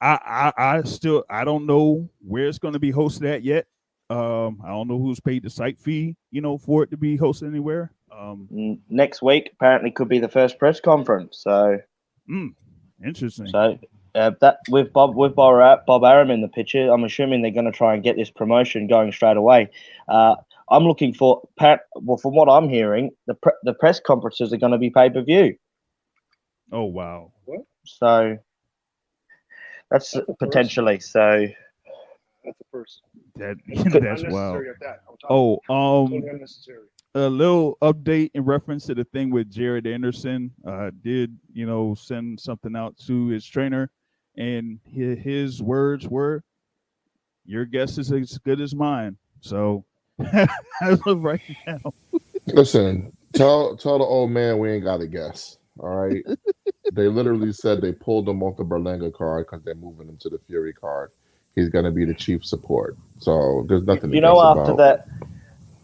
I 0.01 0.51
I, 0.57 0.77
I 0.77 0.81
still 0.83 1.23
I 1.29 1.43
don't 1.43 1.67
know 1.67 2.09
where 2.25 2.47
it's 2.47 2.57
going 2.57 2.73
to 2.73 2.79
be 2.79 2.91
hosted 2.91 3.31
at 3.31 3.43
yet. 3.43 3.67
Um, 4.09 4.61
I 4.65 4.69
don't 4.69 4.87
know 4.87 4.99
who's 4.99 5.19
paid 5.21 5.43
the 5.43 5.49
site 5.49 5.79
fee, 5.79 6.17
you 6.31 6.41
know, 6.41 6.57
for 6.57 6.83
it 6.83 6.91
to 6.91 6.97
be 6.97 7.17
hosted 7.17 7.47
anywhere. 7.47 7.93
Um, 8.11 8.79
Next 8.89 9.21
week 9.21 9.51
apparently 9.53 9.91
could 9.91 10.09
be 10.09 10.19
the 10.19 10.27
first 10.27 10.59
press 10.59 10.81
conference. 10.81 11.39
So, 11.43 11.77
mm, 12.29 12.53
interesting. 13.05 13.47
so 13.47 13.79
uh, 14.15 14.31
that 14.41 14.57
with 14.69 14.91
Bob 14.93 15.15
with 15.15 15.35
Bob, 15.35 15.85
Bob 15.85 16.03
Arum 16.03 16.31
in 16.31 16.41
the 16.41 16.47
picture, 16.47 16.89
I'm 16.91 17.03
assuming 17.03 17.41
they're 17.41 17.51
going 17.51 17.65
to 17.65 17.71
try 17.71 17.93
and 17.93 18.03
get 18.03 18.15
this 18.15 18.29
promotion 18.29 18.87
going 18.87 19.11
straight 19.11 19.37
away. 19.37 19.69
Uh, 20.07 20.35
I'm 20.69 20.83
looking 20.83 21.13
for 21.13 21.41
Pat. 21.57 21.81
Well, 21.95 22.17
from 22.17 22.33
what 22.35 22.49
I'm 22.49 22.69
hearing, 22.69 23.11
the 23.27 23.33
pre- 23.35 23.53
the 23.63 23.73
press 23.73 23.99
conferences 23.99 24.51
are 24.53 24.57
going 24.57 24.71
to 24.71 24.77
be 24.77 24.89
pay 24.89 25.09
per 25.09 25.21
view. 25.21 25.55
Oh 26.71 26.85
wow. 26.85 27.31
So 27.85 28.37
that's, 29.89 30.11
That's 30.11 30.11
the 30.11 30.25
first. 30.25 30.39
potentially 30.39 30.99
so. 30.99 31.47
That's 32.45 32.57
the 32.57 32.65
first. 32.71 33.01
That 33.35 33.57
Could- 33.91 34.03
that's 34.03 34.23
wild. 34.23 34.57
Unnecessary 34.57 34.73
that. 34.81 35.01
Oh, 35.29 35.53
um, 35.69 36.07
totally 36.11 36.27
unnecessary. 36.29 36.85
a 37.15 37.27
little 37.29 37.77
update 37.81 38.31
in 38.33 38.45
reference 38.45 38.85
to 38.85 38.95
the 38.95 39.03
thing 39.05 39.29
with 39.31 39.49
Jared 39.51 39.85
Anderson. 39.87 40.51
Uh, 40.65 40.91
did 41.03 41.37
you 41.53 41.65
know 41.65 41.93
send 41.95 42.39
something 42.39 42.75
out 42.75 42.95
to 43.07 43.27
his 43.27 43.45
trainer, 43.45 43.89
and 44.37 44.79
his, 44.85 45.19
his 45.19 45.61
words 45.61 46.07
were, 46.07 46.43
"Your 47.45 47.65
guess 47.65 47.97
is 47.97 48.11
as 48.11 48.37
good 48.39 48.61
as 48.61 48.75
mine." 48.75 49.17
So, 49.41 49.85
as 50.81 50.99
of 51.05 51.23
right 51.23 51.41
now, 51.67 51.93
Listen, 52.47 53.11
tell 53.33 53.75
tell 53.77 53.99
the 53.99 54.05
old 54.05 54.31
man 54.31 54.59
we 54.59 54.71
ain't 54.71 54.83
got 54.83 55.01
a 55.01 55.07
guess. 55.07 55.57
All 55.79 55.95
right. 55.95 56.23
they 56.93 57.07
literally 57.07 57.53
said 57.53 57.81
they 57.81 57.93
pulled 57.93 58.27
him 58.27 58.43
off 58.43 58.57
the 58.57 58.63
Berlanga 58.63 59.13
card 59.13 59.45
because 59.45 59.63
they're 59.63 59.75
moving 59.75 60.09
him 60.09 60.17
to 60.17 60.29
the 60.29 60.39
Fury 60.47 60.73
card. 60.73 61.11
He's 61.55 61.69
going 61.69 61.85
to 61.85 61.91
be 61.91 62.05
the 62.05 62.13
chief 62.13 62.45
support. 62.45 62.97
So 63.19 63.65
there's 63.67 63.83
nothing. 63.83 64.09
to 64.09 64.15
you 64.15 64.21
know 64.21 64.35
guess 64.35 64.59
after 64.59 64.71
about. 64.73 64.77
that 64.77 65.07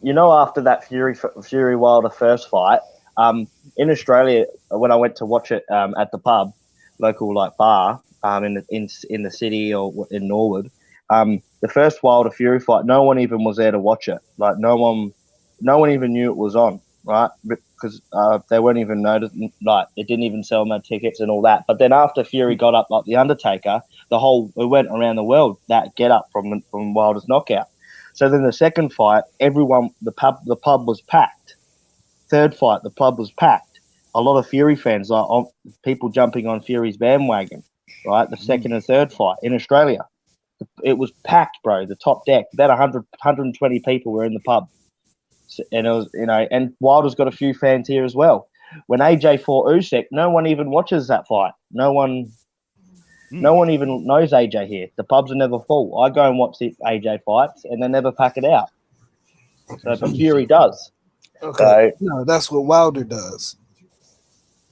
you 0.02 0.14
know 0.14 0.32
after 0.32 0.62
that 0.62 0.88
fury 0.88 1.16
fury 1.44 1.76
wilder 1.76 2.10
first 2.10 2.50
fight 2.50 2.80
um 3.18 3.48
in 3.78 3.90
australia 3.90 4.46
when 4.70 4.92
i 4.92 4.96
went 4.96 5.16
to 5.16 5.26
watch 5.26 5.52
it 5.52 5.66
um 5.72 5.96
at 5.98 6.12
the 6.12 6.18
pub 6.18 6.54
local 7.00 7.34
like 7.34 7.56
bar 7.58 8.02
um 8.24 8.44
in 8.44 8.54
the 8.56 8.66
in, 8.70 8.88
in 9.10 9.24
the 9.24 9.32
city 9.32 9.74
or 9.74 10.08
in 10.12 10.28
norwood 10.28 10.70
um 11.10 11.42
the 11.62 11.68
first 11.68 12.04
wilder 12.04 12.32
fury 12.32 12.60
fight 12.60 12.86
no 12.86 13.04
one 13.04 13.20
even 13.20 13.44
was 13.44 13.58
there 13.58 13.72
to 13.72 13.80
watch 13.80 14.08
it 14.08 14.20
like 14.38 14.58
no 14.58 14.76
one 14.76 15.14
no 15.62 15.78
one 15.78 15.92
even 15.92 16.14
knew 16.14 16.30
it 16.30 16.38
was 16.38 16.56
on 16.56 16.80
right 17.06 17.32
because 17.44 18.02
uh, 18.12 18.40
they 18.50 18.60
weren't 18.60 18.80
even 18.80 19.02
noticed 19.02 19.34
like 19.62 19.88
it 19.96 20.08
didn't 20.08 20.24
even 20.24 20.44
sell 20.44 20.66
no 20.66 20.80
tickets 20.80 21.20
and 21.20 21.32
all 21.32 21.42
that 21.42 21.64
but 21.68 21.80
then 21.80 21.94
after 21.94 22.24
fury 22.24 22.56
got 22.56 22.76
up 22.76 22.88
like 22.90 23.06
the 23.06 23.16
undertaker 23.16 23.82
the 24.10 24.20
whole 24.20 24.52
it 24.58 24.66
went 24.66 24.88
around 24.90 25.16
the 25.16 25.24
world 25.24 25.58
that 25.70 25.96
get 25.96 26.12
up 26.12 26.28
from 26.32 26.62
from 26.72 26.94
wilder's 26.94 27.28
knockout 27.28 27.68
so 28.18 28.28
then 28.28 28.42
the 28.42 28.52
second 28.52 28.94
fight, 28.94 29.26
everyone 29.40 29.92
the 30.02 30.12
pub 30.12 30.40
the 30.46 30.56
pub 30.56 30.88
was 30.88 31.02
packed. 31.02 31.56
Third 32.32 32.56
fight, 32.56 32.82
the 32.82 32.90
pub 32.90 33.20
was 33.20 33.32
packed. 33.32 33.80
A 34.16 34.22
lot 34.22 34.40
of 34.40 34.48
Fury 34.48 34.76
fans, 34.76 35.12
like 35.12 35.30
on, 35.30 35.46
people 35.84 36.10
jumping 36.10 36.48
on 36.48 36.60
Fury's 36.62 36.98
bandwagon. 36.98 37.64
Right, 38.06 38.30
the 38.30 38.38
second 38.38 38.74
and 38.74 38.84
third 38.84 39.12
fight 39.12 39.38
in 39.44 39.54
Australia, 39.54 40.06
it 40.84 40.98
was 40.98 41.12
packed, 41.24 41.58
bro. 41.64 41.86
The 41.86 41.96
top 41.96 42.26
deck, 42.26 42.46
about 42.54 42.70
100, 42.70 43.00
120 43.00 43.80
people 43.82 44.12
were 44.12 44.24
in 44.24 44.34
the 44.34 44.40
pub, 44.42 44.70
and 45.72 45.88
it 45.88 45.90
was 45.90 46.10
you 46.14 46.26
know, 46.26 46.48
and 46.52 46.74
Wilder's 46.80 47.16
got 47.16 47.28
a 47.28 47.32
few 47.32 47.54
fans 47.54 47.88
here 47.88 48.06
as 48.06 48.16
well. 48.16 48.50
When 48.88 49.00
AJ 49.00 49.42
fought 49.42 49.68
Usyk, 49.68 50.06
no 50.12 50.30
one 50.30 50.48
even 50.48 50.72
watches 50.72 51.08
that 51.08 51.28
fight. 51.28 51.54
No 51.72 51.92
one, 51.92 52.32
hmm. 53.30 53.42
no 53.42 53.54
one 53.54 53.70
even 53.70 54.06
knows 54.06 54.32
AJ 54.32 54.68
here. 54.68 54.88
The 54.96 55.04
pubs 55.04 55.32
are 55.32 55.36
never 55.36 55.60
full. 55.60 56.02
I 56.02 56.10
go 56.10 56.28
and 56.28 56.38
watch 56.38 56.58
the 56.60 56.76
AJ 56.86 57.24
fights, 57.24 57.66
and 57.66 57.82
they 57.82 57.88
never 57.88 58.12
pack 58.12 58.38
it 58.38 58.46
out. 58.46 58.70
So, 59.80 59.96
but 59.96 60.12
Fury 60.12 60.46
does. 60.46 60.92
Okay. 61.42 61.92
So 62.00 62.06
No, 62.06 62.24
that's 62.24 62.50
what 62.50 62.66
Wilder 62.66 63.04
does. 63.04 63.58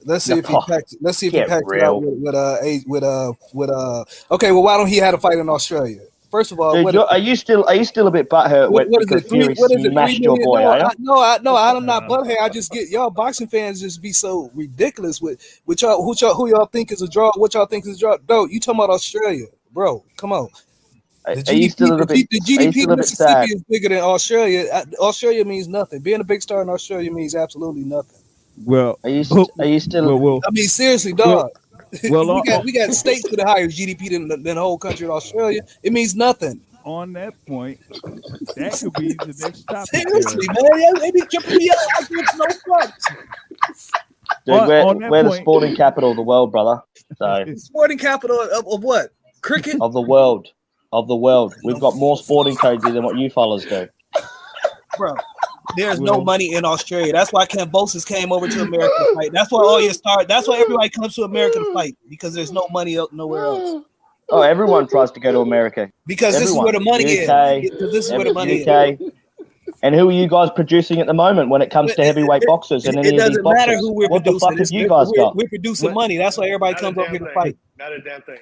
Let's 0.06 0.24
see 0.24 0.32
No, 0.34 0.38
if 0.38 0.46
he 0.46 0.56
packs. 0.68 0.94
Let's 1.00 1.18
see 1.18 1.26
if 1.26 1.32
he 1.32 1.40
get 1.40 1.48
packs 1.48 1.64
it 1.70 1.82
out 1.82 2.00
real. 2.00 2.00
with, 2.00 2.18
with 2.20 2.34
uh 2.34 2.56
a- 2.62 2.84
with 2.86 3.02
uh 3.02 3.32
with 3.52 3.70
uh. 3.70 4.04
Okay, 4.30 4.52
well, 4.52 4.62
why 4.62 4.76
don't 4.76 4.86
he 4.86 4.98
have 4.98 5.14
a 5.14 5.18
fight 5.18 5.38
in 5.38 5.48
Australia? 5.48 6.00
First 6.30 6.52
of 6.52 6.60
all, 6.60 6.74
Dude, 6.74 6.84
what, 6.84 6.94
you're, 6.94 7.06
are 7.06 7.18
you 7.18 7.34
still 7.34 7.64
are 7.64 7.74
you 7.74 7.84
still 7.84 8.06
a 8.06 8.10
bit 8.10 8.28
butthurt 8.28 8.70
what, 8.70 8.88
what 8.88 9.02
is 9.02 9.06
because 9.06 9.24
it? 9.24 9.28
Three, 9.28 9.40
Fury 9.42 9.54
what 9.56 9.70
is 9.72 9.78
it? 9.78 9.82
Three 9.82 9.92
smashed 9.92 10.18
your 10.20 10.36
boy? 10.36 10.60
No. 10.60 10.70
I, 10.70 10.90
no, 10.98 11.20
I, 11.20 11.38
no, 11.42 11.56
I'm 11.56 11.84
not 11.84 12.04
butthurt. 12.04 12.36
I 12.40 12.48
just 12.48 12.70
get 12.70 12.88
y'all 12.88 13.10
boxing 13.10 13.48
fans 13.48 13.80
just 13.80 14.00
be 14.00 14.12
so 14.12 14.50
ridiculous 14.54 15.20
with 15.20 15.60
with 15.66 15.82
y'all 15.82 16.02
who 16.04 16.14
y'all 16.20 16.34
who 16.34 16.48
y'all 16.48 16.66
think 16.66 16.92
is 16.92 17.02
a 17.02 17.08
draw. 17.08 17.32
What 17.36 17.54
y'all 17.54 17.66
think 17.66 17.86
is 17.86 17.96
a 17.96 17.98
draw? 17.98 18.16
No, 18.28 18.46
you 18.46 18.60
talking 18.60 18.80
about 18.80 18.90
Australia, 18.90 19.46
bro? 19.72 20.04
Come 20.16 20.32
on. 20.32 20.48
The 21.24 21.44
are 21.48 21.54
you 21.54 21.70
still 21.70 21.94
a 21.94 21.98
the, 21.98 22.06
bit? 22.06 22.28
The 22.30 22.40
GDP 22.40 22.72
still 22.72 22.92
of 22.92 22.98
Mississippi 22.98 23.52
is 23.52 23.62
bigger 23.68 23.88
than 23.88 23.98
Australia. 23.98 24.66
Uh, 24.72 24.84
Australia 25.00 25.44
means 25.44 25.66
nothing. 25.66 26.00
Being 26.00 26.20
a 26.20 26.24
big 26.24 26.42
star 26.42 26.62
in 26.62 26.68
Australia 26.68 27.10
means 27.10 27.34
absolutely 27.34 27.82
nothing. 27.84 28.20
Well, 28.64 28.98
Are 29.04 29.10
you 29.10 29.24
st- 29.24 29.50
are 29.58 29.66
you 29.66 29.80
still? 29.80 30.06
well, 30.06 30.18
well, 30.18 30.40
I 30.46 30.50
mean, 30.50 30.66
seriously, 30.68 31.12
Well- 31.12 31.26
dog. 31.26 31.50
well, 32.10 32.24
we 32.26 32.30
on, 32.30 32.44
got 32.46 32.64
we 32.64 32.72
got 32.72 32.88
uh, 32.88 32.92
states 32.92 33.30
with 33.30 33.38
a 33.40 33.46
higher 33.46 33.68
GDP 33.68 34.10
than, 34.10 34.28
than 34.28 34.42
the 34.42 34.54
whole 34.54 34.78
country 34.78 35.04
of 35.06 35.12
Australia. 35.12 35.62
It 35.82 35.92
means 35.92 36.14
nothing. 36.14 36.60
on 36.84 37.12
that 37.14 37.34
point, 37.46 37.80
that 37.90 38.78
could 38.80 38.92
be 38.94 39.08
the 39.14 39.34
next 39.40 39.62
topic. 39.64 39.88
Seriously, 40.08 40.46
there. 40.54 40.76
man. 40.78 40.94
They 41.00 41.10
be 41.10 41.20
tripping 41.30 41.56
me 41.58 41.70
up. 41.70 41.76
I 41.96 42.00
give 42.02 42.26
no 42.36 42.46
fun. 42.78 42.92
Dude, 44.46 44.54
on- 44.54 44.68
we're, 44.68 44.82
on 44.82 45.10
we're 45.10 45.22
the 45.22 45.32
sporting 45.36 45.76
capital 45.76 46.10
of 46.10 46.16
the 46.16 46.22
world, 46.22 46.50
brother. 46.52 46.80
So 47.16 47.44
Sporting 47.56 47.98
capital 47.98 48.40
of, 48.40 48.66
of 48.66 48.82
what? 48.82 49.10
Cricket? 49.42 49.76
of 49.80 49.92
the 49.92 50.00
world, 50.00 50.48
of 50.92 51.06
the 51.08 51.14
world, 51.16 51.54
we've 51.64 51.78
got 51.80 51.94
more 51.96 52.16
sporting 52.16 52.56
codes 52.56 52.82
than 52.82 53.02
what 53.04 53.16
you 53.16 53.30
fellas 53.30 53.64
do. 53.64 53.86
bro. 54.96 55.14
There's 55.76 56.00
no 56.00 56.20
money 56.22 56.54
in 56.54 56.64
Australia. 56.64 57.12
That's 57.12 57.32
why 57.32 57.46
Kambosos 57.46 58.06
came 58.06 58.32
over 58.32 58.48
to 58.48 58.62
America 58.62 58.92
to 58.98 59.14
fight. 59.14 59.32
That's 59.32 59.50
why 59.50 59.60
all 59.60 59.80
your 59.80 59.92
start. 59.92 60.28
That's 60.28 60.46
why 60.48 60.58
everybody 60.58 60.88
comes 60.88 61.14
to 61.16 61.22
America 61.24 61.58
to 61.58 61.72
fight 61.72 61.96
because 62.08 62.34
there's 62.34 62.52
no 62.52 62.66
money 62.70 62.96
el- 62.96 63.08
nowhere 63.12 63.44
else. 63.44 63.84
Oh, 64.28 64.42
everyone 64.42 64.88
tries 64.88 65.10
to 65.12 65.20
go 65.20 65.32
to 65.32 65.38
America. 65.40 65.90
Because 66.06 66.38
this 66.38 66.50
is 66.50 66.56
where 66.56 66.72
the 66.72 66.80
money 66.80 67.04
UK, 67.04 67.64
is. 67.64 67.70
Because 67.70 67.92
this 67.92 68.06
is 68.06 68.10
where 68.12 68.24
the 68.24 68.30
Every- 68.30 68.64
money 68.64 68.98
is. 69.00 69.12
And 69.82 69.94
who 69.94 70.08
are 70.08 70.12
you 70.12 70.26
guys 70.26 70.48
producing 70.54 71.00
at 71.00 71.06
the 71.06 71.14
moment 71.14 71.50
when 71.50 71.60
it 71.62 71.70
comes 71.70 71.94
to 71.96 72.04
heavyweight 72.04 72.42
it- 72.42 72.46
boxers 72.48 72.86
and 72.86 72.96
It, 72.96 73.06
any 73.06 73.08
of 73.08 73.12
these 73.12 73.36
doesn't 73.38 73.44
matter 73.44 73.76
who 73.78 73.92
we're 73.92 74.08
What 74.08 74.24
the 74.24 74.38
fuck 74.38 74.56
have 74.58 74.68
you 74.70 74.88
guys 74.88 75.08
we're, 75.08 75.22
got? 75.24 75.36
We're 75.36 75.48
producing 75.48 75.88
What? 75.90 76.02
money. 76.02 76.16
That's 76.16 76.38
why 76.38 76.46
everybody 76.46 76.72
Not 76.72 76.80
comes 76.80 76.96
a 76.96 77.00
over 77.02 77.10
here 77.10 77.18
to 77.20 77.32
fight. 77.34 77.56
Not 77.78 77.92
a 77.92 78.00
damn 78.00 78.22
thing. 78.22 78.38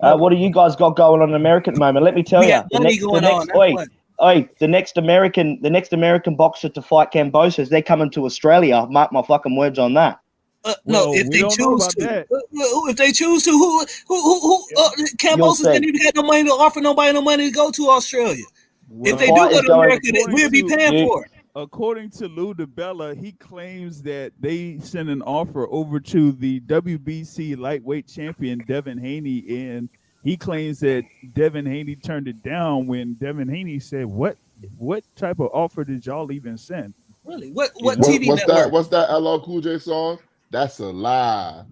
Uh, 0.00 0.16
what 0.16 0.30
do 0.30 0.36
you 0.36 0.50
guys 0.50 0.76
got 0.76 0.96
going 0.96 1.20
on 1.20 1.28
in 1.30 1.34
America 1.34 1.68
at 1.68 1.74
the 1.74 1.80
moment? 1.80 2.04
Let 2.04 2.14
me 2.14 2.22
tell 2.22 2.40
We 2.40 2.46
you. 2.46 2.52
got 2.52 2.66
The 2.70 2.78
money 2.78 2.90
next, 2.94 3.04
the 3.04 3.20
next, 3.20 3.50
on. 3.50 3.86
That's 4.18 4.36
oi, 4.36 4.40
what. 4.40 4.48
oi, 4.48 4.48
the 4.58 4.68
next 4.68 4.96
American, 4.96 5.58
the 5.62 5.70
next 5.70 5.92
American 5.92 6.36
boxer 6.36 6.68
to 6.68 6.82
fight 6.82 7.10
Kambosos, 7.12 7.68
they're 7.68 7.82
coming 7.82 8.10
to 8.10 8.24
Australia. 8.24 8.86
Mark 8.90 9.12
my 9.12 9.22
fucking 9.22 9.56
words 9.56 9.78
on 9.78 9.94
that. 9.94 10.20
Uh, 10.64 10.74
Well, 10.84 11.06
no, 11.08 11.14
if 11.14 11.30
they 11.30 11.40
choose 11.42 11.86
to, 11.88 12.00
that. 12.04 12.26
If 12.30 12.96
they 12.96 13.12
choose 13.12 13.44
to, 13.44 13.50
who, 13.52 13.78
who, 14.08 14.22
who, 14.22 14.40
who 14.40 14.64
uh, 14.76 14.90
Kambosos 15.16 15.64
didn't 15.72 15.84
even 15.84 16.00
have 16.02 16.16
no 16.16 16.22
money 16.24 16.44
to 16.44 16.50
offer 16.50 16.80
nobody 16.80 17.12
no 17.12 17.22
money 17.22 17.46
to 17.46 17.52
go 17.52 17.70
to 17.70 17.90
Australia. 17.90 18.44
Well, 18.90 19.12
if 19.12 19.18
they 19.20 19.26
do 19.28 19.34
go 19.34 19.62
to 19.62 19.72
America, 19.72 20.10
they, 20.12 20.24
we'll 20.28 20.50
be 20.50 20.64
paying 20.64 20.94
You- 20.98 21.06
for 21.06 21.24
it. 21.26 21.30
according 21.54 22.10
to 22.10 22.26
Lou 22.26 22.54
DiBella, 22.54 23.16
he 23.16 23.32
claims 23.32 24.02
that 24.02 24.32
they 24.40 24.78
sent 24.80 25.08
an 25.08 25.22
offer 25.22 25.68
over 25.70 26.00
to 26.00 26.32
the 26.32 26.60
WBC 26.60 27.56
lightweight 27.56 28.08
champion 28.08 28.58
Devin 28.66 28.98
Haney, 28.98 29.44
and 29.48 29.88
he 30.24 30.36
claims 30.36 30.80
that 30.80 31.04
Devin 31.34 31.66
Haney 31.66 31.96
turned 31.96 32.28
it 32.28 32.42
down 32.42 32.86
when 32.86 33.14
Devin 33.14 33.48
Haney 33.48 33.78
said, 33.78 34.06
"What, 34.06 34.36
what 34.76 35.04
type 35.16 35.38
of 35.40 35.50
offer 35.52 35.84
did 35.84 36.04
y'all 36.06 36.30
even 36.32 36.56
send?" 36.58 36.94
Really? 37.24 37.50
What 37.52 37.70
what 37.80 37.98
What- 37.98 38.06
TV 38.06 38.28
what's 38.28 38.40
network? 38.46 38.56
that? 38.64 38.70
What's 38.70 38.88
that 38.88 39.10
LL 39.14 39.40
Cool 39.40 39.60
J 39.60 39.78
song? 39.78 40.18
That's 40.50 40.78
a 40.80 40.86
lie. 40.86 41.62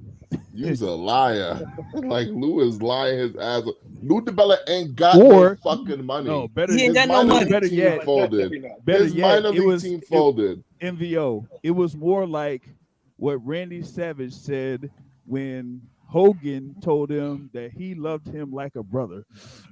You's 0.53 0.81
a 0.83 0.91
liar. 0.91 1.61
like 1.95 2.29
Lou 2.29 2.61
is 2.67 2.81
lying 2.83 3.19
his 3.19 3.37
ass. 3.37 3.63
off. 3.63 3.75
Lou 4.03 4.21
DiBella 4.23 4.57
ain't 4.69 4.95
got 4.97 5.17
Or- 5.17 5.59
no 5.65 5.77
fucking 5.77 6.05
money. 6.05 6.29
No, 6.29 6.49
better, 6.49 6.73
He 6.75 6.85
ain't 6.85 6.97
His 6.97 7.07
got 7.07 7.09
no 7.09 7.25
money. 7.35 7.51
Better 7.51 7.69
team 7.69 7.79
yet- 7.79 8.05
folded. 8.05 8.65
Better 8.85 9.05
His 9.05 9.15
yet, 9.15 9.23
minor 9.43 9.49
it 9.49 9.61
league 9.61 9.67
was 9.67 9.83
team 9.83 9.99
it- 10.01 10.07
folded. 10.09 10.63
MVO. 10.83 11.47
It 11.63 11.71
was 11.71 11.97
more 11.97 12.27
like 12.27 12.63
what 13.17 13.37
Randy 13.47 13.83
Savage 13.83 14.35
said 14.35 14.91
when 15.27 15.81
Hogan 16.07 16.75
told 16.83 17.11
him 17.11 17.51
that 17.53 17.73
he 17.73 17.95
loved 17.95 18.29
him 18.29 18.51
like 18.53 18.77
a 18.77 18.83
brother. 18.83 19.25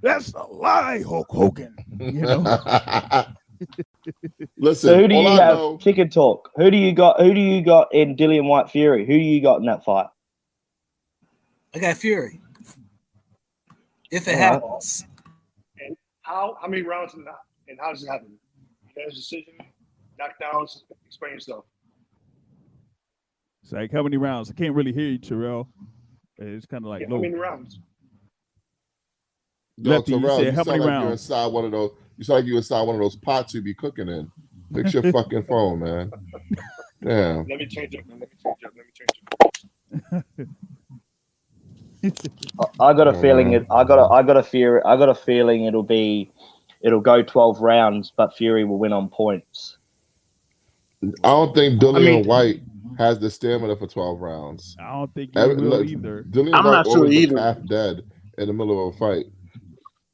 That's 0.03 0.32
a 0.35 0.43
lie, 0.43 1.03
Hulk 1.07 1.28
Hogan. 1.30 1.74
You 1.99 2.22
know, 2.22 2.43
Listen, 4.59 4.91
So 4.91 4.97
who 4.97 5.09
do 5.09 5.14
you 5.14 5.28
I 5.28 5.32
have? 5.41 5.57
know, 5.59 5.76
Chicken 5.78 6.11
talk. 6.11 6.51
Who 6.57 6.70
do 6.70 6.76
you 6.76 6.93
got? 6.93 7.20
Who 7.20 7.32
do 7.32 7.41
you 7.41 7.62
got 7.62 7.93
in 7.95 8.16
Dillian 8.16 8.47
Whyte 8.47 8.70
Fury? 8.70 9.07
Who 9.07 9.12
do 9.12 9.18
you 9.18 9.41
got 9.41 9.57
in 9.61 9.66
that 9.66 9.85
fight? 9.85 10.07
I 11.74 11.78
got 11.78 11.97
Fury. 11.97 12.41
If 14.11 14.28
it 14.28 14.35
All 14.35 14.41
right. 14.41 14.62
happens, 14.62 15.05
How 16.22 16.57
how 16.61 16.68
many 16.68 16.82
rounds 16.82 17.14
and 17.14 17.26
how, 17.26 17.37
and 17.68 17.78
how 17.80 17.91
does 17.93 18.03
it 18.05 18.09
happen? 18.09 18.37
There's 18.97 19.12
a 19.14 19.16
decision, 19.16 19.55
knockdowns. 20.20 20.82
Explain 21.07 21.32
yourself. 21.35 21.64
it's 23.62 23.72
like 23.72 23.91
how 23.91 24.03
many 24.03 24.16
rounds? 24.18 24.51
I 24.51 24.55
can't 24.55 24.74
really 24.74 24.93
hear 24.93 25.09
you, 25.09 25.18
Terrell. 25.18 25.68
It's 26.39 26.66
kind 26.66 26.85
of 26.85 26.89
like 26.91 27.03
Yeah, 27.03 27.09
low. 27.11 27.16
how 27.16 27.22
many 27.22 27.35
rounds? 27.35 27.78
yo, 29.76 29.91
Lefty, 29.93 30.12
you 30.12 30.20
Terrell, 30.20 30.37
said 30.39 30.47
you, 30.47 30.53
how 30.53 30.62
sound 30.64 30.78
many 30.80 30.91
like 30.91 31.03
you're 31.03 31.12
inside 31.12 31.47
one 31.47 31.64
of 31.64 31.70
those. 31.72 31.91
You 32.16 32.24
sound 32.24 32.37
like 32.39 32.47
you 32.47 32.57
inside 32.57 32.82
one 32.82 32.97
of 32.97 33.01
those 33.03 33.16
pots 33.16 33.55
you 33.55 33.61
be 33.62 33.74
cooking 33.74 34.09
in. 34.09 34.30
Fix 34.74 34.95
your 34.95 35.03
fucking 35.12 35.43
phone, 35.49 35.80
man. 35.80 36.11
Damn. 37.03 37.47
Let 37.49 37.59
me 37.59 37.66
change 37.66 37.95
up. 37.97 38.03
Let 38.09 38.18
me 38.20 38.26
change 38.43 38.64
up. 38.64 38.72
Let 38.76 38.87
me 38.87 38.93
change 38.95 39.11
up. 40.12 40.24
I 42.80 42.93
got 42.93 43.09
a 43.09 43.14
feeling 43.20 43.53
it. 43.53 43.66
I 43.70 43.85
got 43.85 43.99
a. 43.99 44.05
I 44.12 44.22
got 44.22 44.37
a 44.37 44.43
fear. 44.43 44.82
I 44.85 44.97
got 44.97 45.09
a 45.09 45.14
feeling 45.14 45.64
it'll 45.64 45.82
be. 45.82 46.30
It'll 46.82 47.01
go 47.01 47.22
twelve 47.22 47.61
rounds, 47.61 48.12
but 48.16 48.37
Fury 48.37 48.64
will 48.64 48.78
win 48.78 48.93
on 48.93 49.09
points. 49.09 49.78
I 51.03 51.09
don't 51.28 51.55
think 51.55 51.80
Dillian 51.80 52.05
mean- 52.05 52.26
Whyte 52.26 52.61
has 52.99 53.18
the 53.18 53.30
stamina 53.30 53.76
for 53.76 53.87
12 53.87 54.20
rounds. 54.20 54.76
I 54.80 54.93
don't 54.93 55.12
think 55.14 55.35
you 55.35 55.41
Every- 55.41 55.57
will 55.57 55.64
look, 55.64 55.87
either. 55.87 56.24
Dillian 56.30 56.55
I'm 56.55 56.64
Whyte 56.64 56.72
not 56.72 56.87
sure 56.87 57.07
either. 57.07 57.39
half 57.39 57.64
dead 57.66 58.03
in 58.39 58.47
the 58.49 58.53
middle 58.53 58.89
of 58.89 58.95
a 58.95 58.99
fight. 58.99 59.26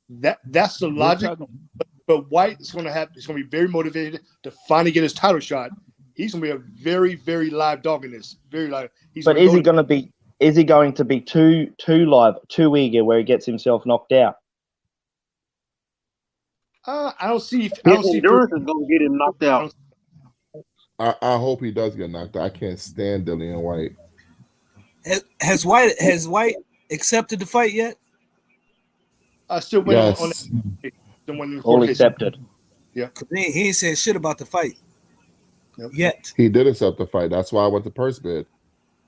That 0.09 0.39
that's 0.47 0.79
the 0.79 0.89
logic. 0.89 1.29
talking- 1.31 1.69
But 2.07 2.31
Whyte 2.31 2.61
is 2.61 2.73
going 2.73 2.85
to 2.87 2.93
have. 2.93 3.11
He's 3.15 3.27
going 3.27 3.39
to 3.39 3.45
be 3.45 3.49
very 3.51 3.69
motivated 3.69 4.21
to 4.43 4.51
finally 4.69 4.91
get 4.91 5.03
his 5.05 5.13
title 5.13 5.41
shot. 5.41 5.71
He's 6.15 6.33
going 6.33 6.43
to 6.43 6.49
be 6.49 6.63
a 6.63 6.83
very 6.83 7.15
very 7.15 7.51
live 7.51 7.83
dog 7.83 8.05
in 8.05 8.11
this. 8.11 8.37
Very 8.51 8.69
live. 8.69 8.91
He's 9.15 9.25
But 9.25 9.37
is 9.39 9.53
he 9.53 9.61
going 9.63 9.77
to 9.77 9.85
be? 9.85 10.13
Is 10.41 10.57
he 10.57 10.65
going 10.65 10.93
to 10.95 11.05
be 11.05 11.21
too 11.21 11.71
too 11.79 12.07
live, 12.07 12.35
too 12.49 12.75
eager, 12.77 13.05
where 13.05 13.19
he 13.19 13.25
gets 13.25 13.47
himself 13.47 13.85
knocked 13.87 14.13
out? 14.13 14.37
Uh, 16.87 17.13
I 17.21 17.29
don't 17.29 17.41
see. 17.41 17.67
If, 17.67 17.73
I 17.85 17.91
don't 17.95 18.03
see. 18.05 18.17
endurance 18.17 18.53
is 18.53 18.65
gonna 18.65 18.87
get 18.89 19.03
him 19.03 19.17
knocked 19.19 19.43
out. 19.43 19.73
I, 21.01 21.15
I 21.23 21.37
hope 21.39 21.63
he 21.63 21.71
does 21.73 21.97
get 21.97 22.11
knocked 22.11 22.37
out. 22.37 22.43
I 22.43 22.51
can't 22.51 22.79
stand 22.79 23.27
Dillian 23.27 23.61
Whyte. 23.63 23.97
has, 25.07 25.25
has 25.41 25.65
Whyte 25.65 25.99
has 25.99 26.29
Whyte 26.29 26.57
accepted 26.91 27.41
the 27.41 27.47
fight 27.47 27.73
yet? 27.73 27.97
I 29.49 29.61
still 29.61 29.81
wait 29.81 29.95
Yes. 29.95 30.21
on, 30.21 30.27
on 30.85 30.93
the 31.27 31.33
one 31.33 31.49
in 31.49 31.57
the 31.57 31.63
All 31.63 31.77
court 31.79 31.89
case. 31.89 31.97
accepted. 32.01 32.37
'Cause 32.95 33.29
He, 33.33 33.41
ain't- 33.41 33.55
he 33.55 33.63
ain't 33.69 33.77
said 33.77 33.97
shit 33.99 34.15
about 34.15 34.37
the 34.39 34.45
fight 34.45 34.75
Yep. 35.79 35.91
yet. 35.95 36.33
He 36.37 36.49
did 36.51 36.67
accept 36.67 36.99
the 36.99 37.07
fight. 37.07 37.31
That's 37.31 37.51
why 37.51 37.65
I 37.65 37.69
went 37.69 37.85
to 37.87 37.91
purse 37.91 38.19
bid. 38.19 38.47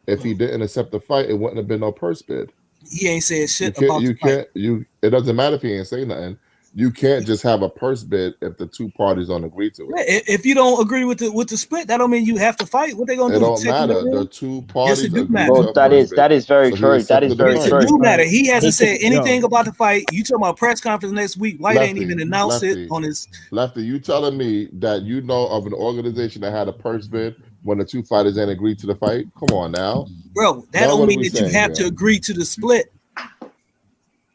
If 0.06 0.22
he 0.22 0.32
didn't 0.34 0.62
accept 0.62 0.92
the 0.92 1.00
fight, 1.00 1.28
it 1.28 1.34
wouldn't 1.38 1.58
have 1.58 1.68
been 1.68 1.80
no 1.80 1.92
purse 1.92 2.22
bid. 2.22 2.52
He 2.90 3.06
ain't 3.08 3.22
said 3.22 3.40
You 3.40 3.46
shit 3.48 3.74
can't. 3.74 3.84
about 3.84 4.02
You 4.02 4.08
the 4.14 4.18
fight. 4.18 4.28
can't. 4.30 4.48
You. 4.54 4.86
It 5.02 5.10
doesn't 5.10 5.36
matter 5.36 5.56
if 5.56 5.62
he 5.62 5.72
ain't 5.74 5.86
say 5.86 6.04
nothing. 6.06 6.38
You 6.74 6.90
can't 6.90 7.26
just 7.26 7.42
have 7.42 7.60
a 7.60 7.68
purse 7.68 8.02
bid 8.02 8.32
if 8.40 8.56
the 8.56 8.66
two 8.66 8.88
parties 8.92 9.28
don't 9.28 9.44
agree 9.44 9.70
to 9.72 9.82
it. 9.90 9.94
i- 9.98 10.22
if 10.32 10.46
you 10.46 10.54
don't 10.54 10.80
agree 10.80 11.04
with 11.04 11.18
the 11.18 11.30
with 11.30 11.48
the 11.48 11.56
split, 11.58 11.86
that 11.88 11.98
don't 11.98 12.10
mean 12.10 12.24
you 12.24 12.36
have 12.36 12.56
to 12.56 12.66
fight. 12.66 12.96
What 12.96 13.08
they 13.08 13.16
gonna 13.16 13.34
It 13.34 13.38
do? 13.40 13.44
don't 13.44 13.56
Take 13.56 13.66
you 13.66 13.72
to 13.72 13.86
matter. 13.88 14.02
the 14.04 14.18
The 14.20 14.24
two 14.24 14.62
parties 14.68 15.02
Yes, 15.02 15.06
it 15.06 15.14
do 15.14 15.28
matter. 15.28 15.46
to 15.48 15.52
a 15.52 15.62
Well, 15.64 15.72
that 15.74 15.90
purse 15.90 16.02
is 16.04 16.10
bid. 16.10 16.18
that 16.18 16.32
is 16.32 16.46
very 16.46 16.70
So 16.70 16.76
true. 16.76 16.88
That 16.88 17.00
accepted 17.00 17.30
is 17.32 17.36
the 17.36 17.44
very 17.44 17.54
true. 17.68 17.78
it 17.78 17.88
do 17.88 17.98
matter. 17.98 18.24
He 18.24 18.46
hasn't 18.46 18.72
said 18.72 19.00
can- 19.00 19.12
anything 19.12 19.44
about 19.44 19.66
the 19.66 19.72
fight. 19.74 20.04
You 20.12 20.22
talking 20.24 20.36
about 20.36 20.56
press 20.56 20.80
conference 20.80 21.14
next 21.14 21.36
week? 21.36 21.58
Whyte 21.60 21.76
ain't 21.76 21.98
Lefty, 21.98 22.00
even 22.00 22.20
announced 22.22 22.62
lefty. 22.62 22.84
it 22.84 22.88
on 22.90 23.02
his. 23.02 23.28
Lefty, 23.50 23.82
you 23.82 23.98
telling 23.98 24.38
me 24.38 24.68
that 24.72 25.02
you 25.02 25.20
know 25.20 25.48
of 25.48 25.66
an 25.66 25.74
organization 25.74 26.40
that 26.40 26.52
had 26.52 26.68
a 26.68 26.72
purse 26.72 27.06
bid 27.06 27.34
when 27.64 27.76
the 27.78 27.84
two 27.84 28.02
fighters 28.02 28.38
ain't 28.38 28.50
agreed 28.50 28.78
to 28.78 28.86
the 28.86 28.94
fight? 28.94 29.26
Come 29.38 29.54
on 29.54 29.72
now. 29.72 30.06
Bro, 30.34 30.64
that 30.72 30.80
Now 30.82 30.86
don't 30.96 31.06
mean 31.06 31.18
we 31.20 31.28
that 31.28 31.38
you 31.38 31.46
saying 31.48 31.52
have 31.52 31.74
to 31.74 31.84
agree 31.84 32.18
to 32.20 32.32
the 32.32 32.46
split. 32.46 32.90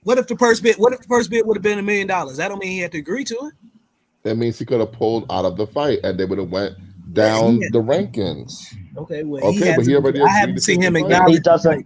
What 0.07 0.17
if 0.17 0.27
the 0.27 0.37
first 0.37 0.63
bid? 0.63 0.77
What 0.77 0.93
if 0.93 1.01
the 1.01 1.07
purse 1.09 1.27
bid 1.27 1.45
would 1.45 1.57
have 1.57 1.61
been 1.61 1.79
a 1.79 1.81
million 1.81 2.07
dollars? 2.07 2.37
That 2.37 2.47
don't 2.47 2.59
mean 2.59 2.71
he 2.71 2.79
had 2.79 2.93
to 2.93 2.97
agree 2.97 3.25
to 3.25 3.35
it. 3.47 3.53
That 4.23 4.37
means 4.37 4.57
he 4.57 4.63
could 4.63 4.79
have 4.79 4.93
pulled 4.93 5.29
out 5.29 5.43
of 5.43 5.57
the 5.57 5.67
fight 5.67 5.99
and 6.01 6.17
they 6.17 6.23
would 6.23 6.37
have 6.37 6.49
went 6.49 6.75
down 7.11 7.59
Yeah. 7.59 7.67
the 7.73 7.81
rankings. 7.81 8.53
Okay, 8.95 9.23
well, 9.23 9.43
Okay, 9.43 9.53
he 9.53 9.59
but 9.59 9.67
hasn't, 9.67 9.87
he 9.87 9.95
already 9.95 10.21
I 10.21 10.29
haven't 10.29 10.61
seen 10.61 10.81
him 10.81 10.95
acknowledge. 10.95 11.33
He 11.33 11.39
doesn't. 11.41 11.85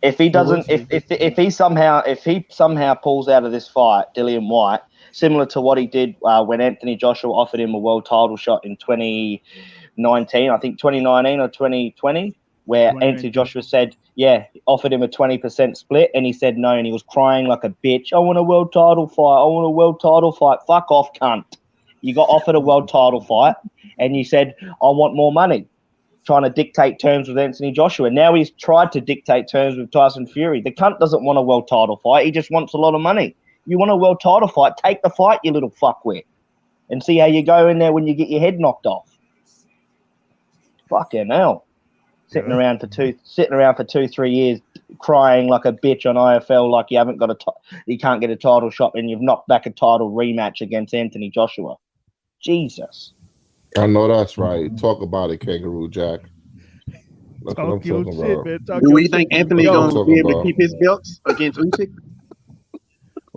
If 0.00 0.16
he 0.16 0.30
doesn't, 0.30 0.64
if, 0.70 0.86
if 0.88 1.10
if 1.10 1.36
he 1.36 1.50
somehow 1.50 2.00
if 2.06 2.24
he 2.24 2.46
somehow 2.48 2.94
pulls 2.94 3.28
out 3.28 3.44
of 3.44 3.52
this 3.52 3.68
fight, 3.68 4.06
Dillian 4.16 4.48
Whyte, 4.48 4.80
similar 5.12 5.44
to 5.44 5.60
what 5.60 5.76
he 5.76 5.86
did 5.86 6.16
uh, 6.24 6.42
when 6.42 6.62
Anthony 6.62 6.96
Joshua 6.96 7.32
offered 7.32 7.60
him 7.60 7.74
a 7.74 7.78
world 7.78 8.06
title 8.06 8.38
shot 8.38 8.64
in 8.64 8.78
2019, 8.78 10.50
I 10.50 10.56
think 10.56 10.78
2019 10.78 11.40
or 11.40 11.48
2020, 11.48 12.34
where 12.68 12.90
20 12.90 13.06
Anthony 13.06 13.30
Joshua 13.30 13.62
said, 13.62 13.96
yeah, 14.14 14.44
offered 14.66 14.92
him 14.92 15.02
a 15.02 15.08
20% 15.08 15.74
split, 15.74 16.10
and 16.14 16.26
he 16.26 16.34
said 16.34 16.58
no, 16.58 16.76
and 16.76 16.84
he 16.84 16.92
was 16.92 17.02
crying 17.02 17.46
like 17.46 17.64
a 17.64 17.70
bitch. 17.82 18.12
I 18.12 18.18
want 18.18 18.36
a 18.36 18.42
world 18.42 18.74
title 18.74 19.08
fight. 19.08 19.40
I 19.40 19.46
want 19.46 19.66
a 19.66 19.70
world 19.70 20.00
title 20.00 20.32
fight. 20.32 20.58
Fuck 20.66 20.90
off, 20.90 21.08
cunt. 21.14 21.44
You 22.02 22.14
got 22.14 22.28
offered 22.28 22.54
a 22.54 22.60
world 22.60 22.86
title 22.88 23.22
fight, 23.22 23.54
and 23.98 24.14
you 24.14 24.22
said, 24.22 24.54
I 24.60 24.90
want 24.90 25.16
more 25.16 25.32
money. 25.32 25.66
Trying 26.26 26.42
to 26.42 26.50
dictate 26.50 27.00
terms 27.00 27.26
with 27.26 27.38
Anthony 27.38 27.72
Joshua. 27.72 28.10
Now 28.10 28.34
he's 28.34 28.50
tried 28.50 28.92
to 28.92 29.00
dictate 29.00 29.48
terms 29.48 29.78
with 29.78 29.90
Tyson 29.90 30.26
Fury. 30.26 30.60
The 30.60 30.72
cunt 30.72 30.98
doesn't 30.98 31.24
want 31.24 31.38
a 31.38 31.42
world 31.42 31.68
title 31.68 31.96
fight. 31.96 32.26
He 32.26 32.30
just 32.30 32.50
wants 32.50 32.74
a 32.74 32.76
lot 32.76 32.94
of 32.94 33.00
money. 33.00 33.34
You 33.64 33.78
want 33.78 33.92
a 33.92 33.96
world 33.96 34.20
title 34.22 34.48
fight? 34.48 34.74
Take 34.76 35.00
the 35.00 35.08
fight, 35.08 35.40
you 35.42 35.52
little 35.52 35.70
fuckwit, 35.70 36.24
and 36.90 37.02
see 37.02 37.16
how 37.16 37.26
you 37.26 37.42
go 37.42 37.66
in 37.66 37.78
there 37.78 37.94
when 37.94 38.06
you 38.06 38.12
get 38.12 38.28
your 38.28 38.40
head 38.40 38.60
knocked 38.60 38.84
off. 38.84 39.08
Fucking 40.90 41.30
hell. 41.30 41.64
Sitting 42.28 42.50
Yeah. 42.50 42.56
around 42.56 42.80
for 42.80 42.86
two, 42.86 43.14
sitting 43.24 43.54
around 43.54 43.76
for 43.76 43.84
two, 43.84 44.06
three 44.06 44.30
years, 44.30 44.60
crying 44.98 45.48
like 45.48 45.64
a 45.64 45.72
bitch 45.72 46.04
on 46.06 46.16
IFL, 46.16 46.70
like 46.70 46.86
you 46.90 46.98
haven't 46.98 47.16
got 47.16 47.30
a, 47.30 47.36
you 47.86 47.98
can't 47.98 48.20
get 48.20 48.30
a 48.30 48.36
title 48.36 48.70
shot, 48.70 48.92
and 48.94 49.08
you've 49.10 49.22
knocked 49.22 49.48
back 49.48 49.64
a 49.66 49.70
title 49.70 50.12
rematch 50.12 50.60
against 50.60 50.94
Anthony 50.94 51.30
Joshua. 51.30 51.76
Jesus. 52.40 53.14
I 53.78 53.86
know 53.86 54.08
that's 54.08 54.38
right. 54.38 54.76
Talk 54.78 55.02
about 55.02 55.30
it, 55.30 55.38
Kangaroo 55.38 55.88
Jack. 55.88 56.20
That's 57.44 57.56
what 57.56 57.64
I'm 57.64 57.78
Talk 57.78 57.84
your 57.84 58.04
talking 58.04 58.18
shit, 58.18 58.24
about. 58.34 58.46
man. 58.46 58.58
Talk 58.66 58.82
Do 58.82 58.88
your 58.88 58.94
we 58.94 59.08
think 59.08 59.32
Anthony 59.32 59.64
Yo, 59.64 59.72
gonna 59.90 60.04
be 60.04 60.18
able 60.18 60.34
to 60.34 60.42
keep 60.42 60.56
his 60.58 60.74
belts 60.74 61.20
against 61.24 61.58
Usyk? 61.58 61.92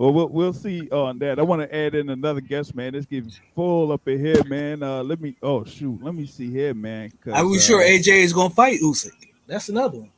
Well, 0.02 0.12
we'll 0.12 0.28
we'll 0.30 0.52
see 0.52 0.90
on 0.90 1.20
that. 1.20 1.38
I 1.38 1.42
want 1.42 1.62
to 1.62 1.72
add 1.72 1.94
in 1.94 2.10
another 2.10 2.40
guest, 2.40 2.74
man. 2.74 2.92
It's 2.96 3.06
getting 3.06 3.30
full 3.54 3.92
up 3.92 4.08
in 4.08 4.18
here, 4.18 4.42
man. 4.46 4.82
Uh, 4.82 5.00
let 5.04 5.20
me. 5.20 5.36
Oh 5.44 5.62
shoot, 5.62 6.02
let 6.02 6.12
me 6.12 6.26
see 6.26 6.50
here, 6.50 6.74
man. 6.74 7.12
Are 7.32 7.46
we 7.46 7.56
uh, 7.56 7.60
sure 7.60 7.84
AJ 7.84 8.08
is 8.08 8.32
gonna 8.32 8.50
fight 8.50 8.80
Usyk? 8.80 9.12
That's 9.46 9.68
another 9.68 9.98
one. 9.98 10.10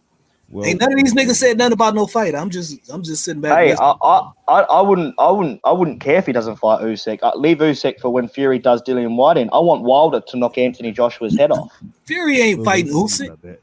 Well, 0.48 0.64
Ain't 0.64 0.80
none 0.80 0.90
of 0.90 0.98
these 0.98 1.12
niggas 1.12 1.34
said 1.34 1.58
nothing 1.58 1.74
about 1.74 1.94
no 1.94 2.06
fight. 2.06 2.34
I'm 2.34 2.48
just 2.48 2.90
I'm 2.90 3.02
just 3.02 3.24
sitting 3.24 3.42
back. 3.42 3.58
Hey. 3.58 3.74
I, 3.74 3.94
I, 4.02 4.30
I, 4.48 4.60
I 4.62 4.80
wouldn't, 4.80 5.14
I 5.18 5.30
wouldn't, 5.30 5.60
I 5.64 5.72
wouldn't 5.72 6.00
care 6.00 6.16
if 6.16 6.24
he 6.24 6.32
doesn't 6.32 6.56
fight 6.56 6.80
Usyk. 6.80 7.18
I, 7.22 7.36
leave 7.36 7.58
Usyk 7.58 8.00
for 8.00 8.08
when 8.08 8.26
Fury 8.26 8.58
does 8.58 8.82
Dillian 8.84 9.16
Whyte 9.16 9.36
in. 9.36 9.50
I 9.52 9.58
want 9.58 9.82
Wilder 9.82 10.22
to 10.22 10.36
knock 10.38 10.56
Anthony 10.56 10.92
Joshua's 10.92 11.36
head 11.36 11.50
off. 11.50 11.70
Fury 12.06 12.40
ain't 12.40 12.60
we'll 12.60 12.64
fighting 12.64 13.08
see 13.08 13.28
Usyk. 13.28 13.58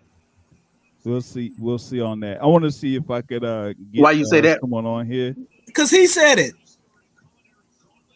We'll 1.03 1.21
see. 1.21 1.51
We'll 1.57 1.79
see 1.79 1.99
on 1.99 2.19
that. 2.19 2.43
I 2.43 2.45
want 2.45 2.63
to 2.63 2.71
see 2.71 2.95
if 2.95 3.09
I 3.09 3.21
could. 3.21 3.43
uh 3.43 3.73
get, 3.91 4.03
Why 4.03 4.11
you 4.11 4.25
say 4.25 4.37
uh, 4.37 4.41
that? 4.41 4.59
Someone 4.61 4.85
on 4.85 5.07
here. 5.07 5.35
Because 5.71 5.89
he 5.89 6.05
said 6.05 6.37
it. 6.37 6.53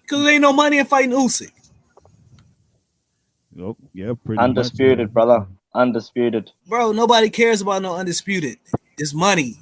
Because 0.02 0.24
there 0.24 0.34
ain't 0.34 0.42
no 0.42 0.52
money 0.52 0.78
in 0.78 0.86
fighting 0.86 1.12
Usyk. 1.12 1.52
Oh, 3.60 3.78
yeah, 3.94 4.14
pretty 4.24 4.40
much. 4.40 4.50
Undisputed, 4.50 5.14
brother. 5.14 5.48
Undisputed. 5.74 6.52
Bro, 6.68 6.92
nobody 6.92 7.30
cares 7.30 7.62
about 7.62 7.82
no 7.82 7.96
undisputed. 7.96 8.58
It's 8.98 9.14
money. 9.14 9.58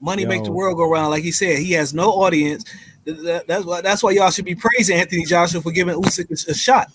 Money 0.00 0.26
make 0.26 0.42
the 0.44 0.50
world 0.52 0.76
go 0.76 0.90
round. 0.90 1.10
Like 1.10 1.22
he 1.22 1.30
said, 1.30 1.58
he 1.58 1.72
has 1.72 1.94
no 1.94 2.10
audience. 2.10 2.64
Th- 3.04 3.16
th- 3.16 3.42
That's 3.46 3.64
why 3.64 3.80
that's 3.80 4.02
why 4.02 4.10
y'all 4.10 4.30
should 4.30 4.44
be 4.44 4.56
praising 4.56 4.98
Anthony 4.98 5.24
Joshua 5.24 5.60
for 5.60 5.70
giving 5.70 5.94
Usyk 5.94 6.30
a, 6.30 6.50
a 6.50 6.54
shot. 6.54 6.90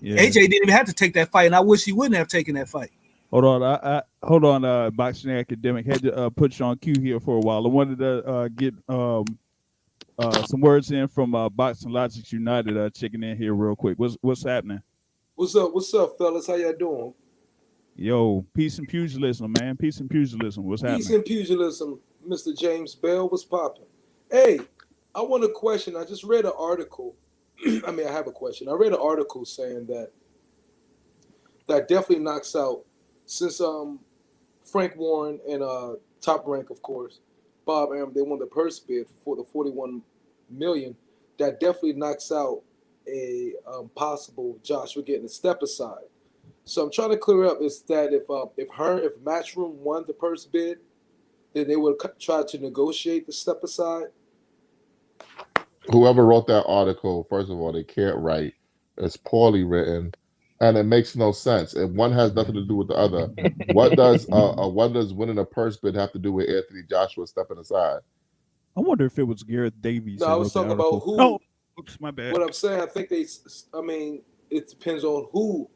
Yeah. 0.00 0.16
AJ 0.16 0.32
didn't 0.32 0.54
even 0.54 0.68
have 0.68 0.86
to 0.86 0.92
take 0.92 1.14
that 1.14 1.30
fight, 1.30 1.46
and 1.46 1.54
I 1.54 1.60
wish 1.60 1.84
he 1.84 1.92
wouldn't 1.92 2.16
have 2.16 2.28
taken 2.28 2.56
that 2.56 2.68
fight. 2.68 2.90
Hold 3.30 3.44
on, 3.44 3.62
I, 3.62 3.74
I 3.98 4.02
hold 4.22 4.44
on. 4.44 4.64
Uh, 4.64 4.90
boxing 4.90 5.30
academic 5.30 5.86
had 5.86 6.02
to 6.02 6.14
uh, 6.14 6.30
put 6.30 6.58
you 6.58 6.66
on 6.66 6.76
cue 6.78 7.00
here 7.00 7.18
for 7.20 7.36
a 7.36 7.40
while. 7.40 7.64
I 7.64 7.70
wanted 7.70 7.98
to 7.98 8.24
uh, 8.26 8.48
get 8.48 8.74
um 8.88 9.24
uh 10.18 10.42
some 10.44 10.60
words 10.60 10.90
in 10.90 11.08
from 11.08 11.34
uh, 11.34 11.48
Boxing 11.48 11.90
Logics 11.90 12.32
United. 12.32 12.76
Uh, 12.76 12.90
checking 12.90 13.22
in 13.22 13.36
here 13.36 13.54
real 13.54 13.76
quick. 13.76 13.98
What's 13.98 14.16
what's 14.20 14.44
happening? 14.44 14.82
What's 15.34 15.56
up? 15.56 15.72
What's 15.74 15.92
up, 15.94 16.16
fellas? 16.18 16.46
How 16.46 16.54
y'all 16.54 16.72
doing? 16.72 17.14
Yo, 17.96 18.46
peace 18.54 18.78
and 18.78 18.88
pugilism, 18.88 19.52
man. 19.60 19.76
Peace 19.76 20.00
and 20.00 20.08
pugilism. 20.08 20.64
What's 20.64 20.82
happening? 20.82 21.00
Peace 21.00 21.10
and 21.10 21.24
pugilism, 21.24 22.00
Mr. 22.26 22.56
James 22.58 22.94
Bell. 22.94 23.28
What's 23.28 23.44
popping? 23.44 23.84
Hey, 24.30 24.60
I 25.14 25.20
want 25.20 25.44
a 25.44 25.48
question. 25.48 25.96
I 25.96 26.04
just 26.04 26.24
read 26.24 26.44
an 26.44 26.52
article. 26.56 27.14
I 27.86 27.90
mean, 27.90 28.06
I 28.06 28.12
have 28.12 28.26
a 28.26 28.32
question. 28.32 28.68
I 28.68 28.72
read 28.72 28.92
an 28.92 28.98
article 29.00 29.44
saying 29.44 29.86
that 29.86 30.10
that 31.68 31.88
definitely 31.88 32.24
knocks 32.24 32.56
out 32.56 32.82
since 33.26 33.60
um 33.60 34.00
Frank 34.64 34.96
Warren 34.96 35.38
and 35.48 35.62
uh 35.62 35.94
Top 36.20 36.44
Rank, 36.46 36.70
of 36.70 36.80
course, 36.82 37.20
Bob 37.64 37.90
Arum, 37.90 38.12
they 38.14 38.22
won 38.22 38.38
the 38.38 38.46
purse 38.46 38.78
bid 38.78 39.06
for 39.24 39.36
the 39.36 39.44
41 39.44 40.02
million. 40.50 40.96
That 41.38 41.60
definitely 41.60 41.94
knocks 41.94 42.30
out 42.30 42.62
a 43.08 43.54
um, 43.66 43.90
possible 43.94 44.58
Joshua 44.62 45.02
getting 45.02 45.24
a 45.24 45.28
step 45.28 45.62
aside. 45.62 46.04
So 46.64 46.84
I'm 46.84 46.92
trying 46.92 47.10
to 47.10 47.16
clear 47.16 47.44
up 47.44 47.60
is 47.60 47.82
that 47.82 48.12
if 48.12 48.28
uh, 48.30 48.46
if 48.56 48.68
her 48.74 48.98
if 48.98 49.18
Matchroom 49.20 49.72
won 49.74 50.04
the 50.06 50.12
purse 50.12 50.44
bid, 50.44 50.78
then 51.54 51.66
they 51.66 51.76
would 51.76 51.96
try 52.20 52.42
to 52.46 52.58
negotiate 52.58 53.26
the 53.26 53.32
step 53.32 53.62
aside. 53.64 54.06
Whoever 55.90 56.24
wrote 56.24 56.46
that 56.46 56.64
article, 56.66 57.26
first 57.28 57.50
of 57.50 57.58
all, 57.58 57.72
they 57.72 57.82
can't 57.82 58.16
write. 58.16 58.54
It's 58.98 59.16
poorly 59.16 59.64
written, 59.64 60.12
and 60.62 60.78
it 60.78 60.84
makes 60.84 61.16
no 61.16 61.32
sense. 61.32 61.74
If 61.74 61.90
one 61.90 62.12
has 62.12 62.32
nothing 62.34 62.54
to 62.54 62.64
do 62.64 62.76
with 62.76 62.88
the 62.88 62.94
other, 62.94 63.28
what 63.72 63.96
does 63.96 64.26
uh, 64.30 64.52
uh 64.62 64.68
what 64.68 64.92
does 64.94 65.12
winning 65.12 65.38
a 65.38 65.44
purse 65.44 65.76
bid 65.76 65.94
have 65.96 66.12
to 66.12 66.18
do 66.18 66.32
with 66.32 66.48
Anthony 66.48 66.82
Joshua 66.88 67.26
stepping 67.26 67.58
aside? 67.58 67.98
I 68.76 68.80
wonder 68.80 69.04
if 69.04 69.18
it 69.18 69.24
was 69.24 69.42
Gareth 69.42 69.74
Davies. 69.82 70.20
No, 70.20 70.26
I 70.28 70.34
was 70.36 70.52
talking 70.52 70.70
about 70.72 71.02
who- 71.02 71.20
Oh, 71.20 71.38
oops, 71.78 72.00
my 72.00 72.10
bad. 72.10 72.32
What 72.32 72.40
I'm 72.42 72.52
saying, 72.52 72.80
I 72.80 72.86
think 72.86 73.10
they. 73.10 73.26
I 73.74 73.82
mean, 73.82 74.22
it 74.50 74.70
depends 74.70 75.04
on 75.04 75.26
who 75.32 75.68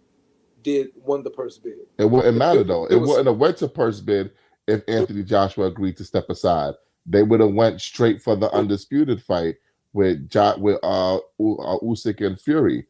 did 0.62 0.88
won 0.96 1.22
the 1.22 1.30
purse 1.30 1.58
bid. 1.58 1.74
It 1.98 2.06
wouldn't 2.06 2.38
matter 2.38 2.60
it- 2.60 2.68
though. 2.68 2.86
it 2.86 2.92
It, 2.94 2.96
was- 2.96 3.10
wouldn't 3.10 3.26
have 3.26 3.36
went 3.38 3.56
to 3.58 3.68
purse 3.68 4.00
bid 4.00 4.30
if 4.68 4.82
Anthony 4.88 5.24
Joshua 5.24 5.66
agreed 5.66 5.96
to 5.98 6.04
step 6.04 6.30
aside. 6.30 6.74
They 7.04 7.22
would 7.22 7.40
have 7.40 7.52
went 7.52 7.80
straight 7.80 8.22
for 8.22 8.34
the 8.34 8.50
undisputed 8.52 9.22
fight 9.22 9.56
with 9.92 10.28
jo- 10.28 10.56
with 10.58 10.78
uh, 10.82 11.18
U- 11.38 11.58
uh 11.58 11.78
Usyk 11.80 12.24
and 12.24 12.40
Fury. 12.40 12.86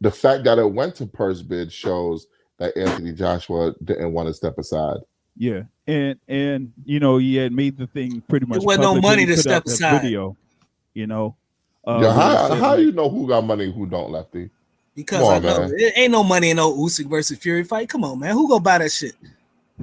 The 0.00 0.10
fact 0.10 0.44
that 0.44 0.58
it 0.58 0.70
went 0.70 0.94
to 0.96 1.06
purse 1.06 1.42
bid 1.42 1.72
shows 1.72 2.26
that 2.58 2.76
Anthony 2.76 3.12
Joshua 3.12 3.74
didn't 3.84 4.12
want 4.12 4.28
to 4.28 4.34
step 4.34 4.58
aside. 4.58 4.98
Yeah, 5.36 5.62
and 5.86 6.18
and 6.28 6.72
you 6.84 6.98
know 6.98 7.18
he 7.18 7.36
had 7.36 7.52
made 7.52 7.76
the 7.76 7.86
thing 7.86 8.22
pretty 8.22 8.46
much. 8.46 8.58
There 8.58 8.66
wasn't 8.66 8.84
no 8.84 9.00
money 9.00 9.26
to 9.26 9.36
step 9.36 9.66
aside. 9.66 10.02
Video, 10.02 10.36
you 10.94 11.06
know. 11.06 11.36
Uh, 11.86 12.00
yeah, 12.02 12.12
how, 12.12 12.48
said, 12.48 12.58
how 12.58 12.74
you 12.74 12.90
know 12.90 13.08
who 13.08 13.28
got 13.28 13.44
money, 13.44 13.70
who 13.70 13.86
don't, 13.86 14.10
Lefty? 14.10 14.50
Because 14.94 15.20
Come 15.20 15.28
I 15.34 15.38
know 15.38 15.58
man. 15.60 15.72
it 15.76 15.92
ain't 15.96 16.10
no 16.10 16.24
money 16.24 16.50
in 16.50 16.56
no 16.56 16.74
Usyk 16.74 17.06
versus 17.08 17.38
Fury 17.38 17.64
fight. 17.64 17.88
Come 17.88 18.02
on, 18.02 18.18
man. 18.18 18.32
Who 18.32 18.48
gonna 18.48 18.60
buy 18.60 18.78
that 18.78 18.90
shit? 18.90 19.14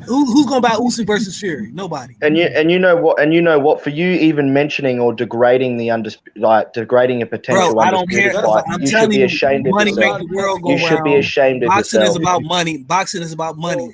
Who, 0.08 0.26
who's 0.26 0.48
gonna 0.48 0.60
buy 0.62 0.70
Usyk 0.72 1.06
versus 1.06 1.38
Fury? 1.40 1.70
Nobody. 1.72 2.16
And 2.24 2.36
you 2.36 2.46
and 2.46 2.72
you 2.72 2.80
know 2.80 2.96
what? 2.96 3.22
And 3.22 3.32
you 3.32 3.42
know 3.42 3.60
what? 3.60 3.80
For 3.84 3.92
you 3.92 4.08
even 4.10 4.52
mentioning 4.52 5.00
or 5.00 5.14
degrading 5.14 5.78
the 5.78 5.90
undis 5.90 6.18
like 6.36 6.74
degrading 6.74 7.22
a 7.22 7.28
potential 7.28 7.74
Bro, 7.74 7.80
I 7.82 7.92
don't 7.92 8.10
care. 8.10 8.34
fight, 8.34 8.64
I'm 8.70 8.82
you 8.82 8.88
should 8.88 8.94
telling 8.96 9.10
be 9.12 9.18
you, 9.18 9.26
ashamed 9.26 9.68
of 9.68 9.74
money 9.74 9.92
yourself. 9.92 10.20
make 10.22 10.30
the 10.30 10.36
world 10.36 10.62
go 10.64 10.72
You 10.72 10.78
should 10.80 11.04
be 11.04 11.12
round. 11.12 11.20
ashamed 11.20 11.64
of 11.64 11.68
Boxing 11.68 12.00
yourself. 12.02 12.18
is 12.18 12.22
about 12.24 12.42
money. 12.44 12.78
Boxing 12.80 13.22
is 13.22 13.34
about 13.34 13.56
money. 13.58 13.94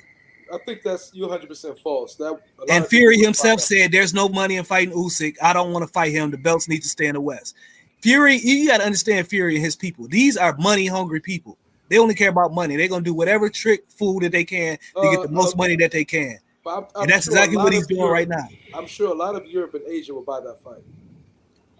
I 0.52 0.56
think 0.64 0.82
that's 0.82 1.10
you 1.14 1.22
100 1.24 1.46
percent 1.48 1.78
false. 1.78 2.14
That 2.16 2.40
And 2.70 2.86
Fury 2.86 3.18
himself 3.18 3.60
said, 3.60 3.92
"There's 3.92 4.14
no 4.14 4.28
money 4.30 4.56
in 4.56 4.64
fighting 4.64 4.94
Usyk. 4.94 5.36
I 5.42 5.52
don't 5.52 5.70
want 5.70 5.86
to 5.86 5.92
fight 5.92 6.12
him. 6.12 6.30
The 6.30 6.38
belts 6.38 6.66
need 6.66 6.80
to 6.82 6.88
stay 6.88 7.06
in 7.06 7.14
the 7.14 7.20
West." 7.20 7.54
Fury, 8.00 8.36
you 8.42 8.66
got 8.66 8.78
to 8.78 8.84
understand 8.86 9.28
Fury 9.28 9.56
and 9.56 9.64
his 9.64 9.76
people. 9.76 10.08
These 10.08 10.38
are 10.38 10.56
money 10.56 10.86
hungry 10.86 11.20
people. 11.20 11.58
They 11.90 11.98
only 11.98 12.14
care 12.14 12.30
about 12.30 12.54
money. 12.54 12.76
They're 12.76 12.88
gonna 12.88 13.02
do 13.04 13.12
whatever 13.12 13.50
trick 13.50 13.84
fool 13.90 14.20
that 14.20 14.32
they 14.32 14.44
can 14.44 14.78
to 14.96 15.02
get 15.10 15.18
Uh, 15.18 15.22
the 15.24 15.28
most 15.28 15.54
uh, 15.54 15.58
money 15.58 15.76
that 15.76 15.90
they 15.90 16.04
can. 16.06 16.38
I'm, 16.66 16.84
I'm 16.94 17.02
And 17.02 17.10
that's 17.10 17.24
sure 17.26 17.34
exactly 17.34 17.56
what 17.58 17.72
he's 17.72 17.86
doing 17.86 18.00
Europe- 18.00 18.12
right 18.14 18.28
now. 18.28 18.48
I'm 18.74 18.86
sure 18.86 19.10
a 19.10 19.14
lot 19.14 19.34
of 19.34 19.44
Europe 19.46 19.74
and 19.74 19.82
Asia 19.86 20.14
will 20.14 20.22
buy 20.22 20.40
that 20.40 20.62
fight. 20.62 20.82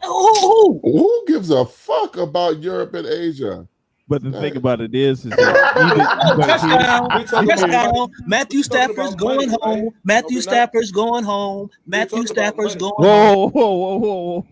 Who? 0.03 0.35
who? 0.41 0.81
Who 0.83 1.25
gives 1.27 1.51
a 1.51 1.65
fuck 1.65 2.17
about 2.17 2.59
Europe 2.61 2.95
and 2.95 3.07
Asia? 3.07 3.67
But 4.09 4.25
the 4.25 4.33
thing 4.33 4.57
about 4.57 4.81
it 4.81 4.93
is, 4.93 5.25
is 5.25 5.31
that 5.31 5.37
even, 5.77 5.99
but 6.37 6.47
here's- 6.47 6.61
Touchdown! 6.63 7.09
We 7.17 7.25
talking 7.25 7.51
about 7.53 7.71
Touchdown! 7.71 8.11
Matthew 8.27 8.63
Stafford's 8.65 9.15
going 9.15 9.37
money, 9.37 9.49
right? 9.63 9.79
home. 9.85 9.91
Matthew 10.03 10.39
Are? 10.39 10.43
Stafford's 10.43 10.91
going 10.91 11.23
home. 11.25 11.71
Matthew 11.87 12.27
Stafford's 12.27 12.75
going 12.75 12.95
home. 12.97 13.05
whoa, 13.07 13.49
whoa, 13.51 13.75
whoa, 13.77 13.99
whoa, 13.99 14.47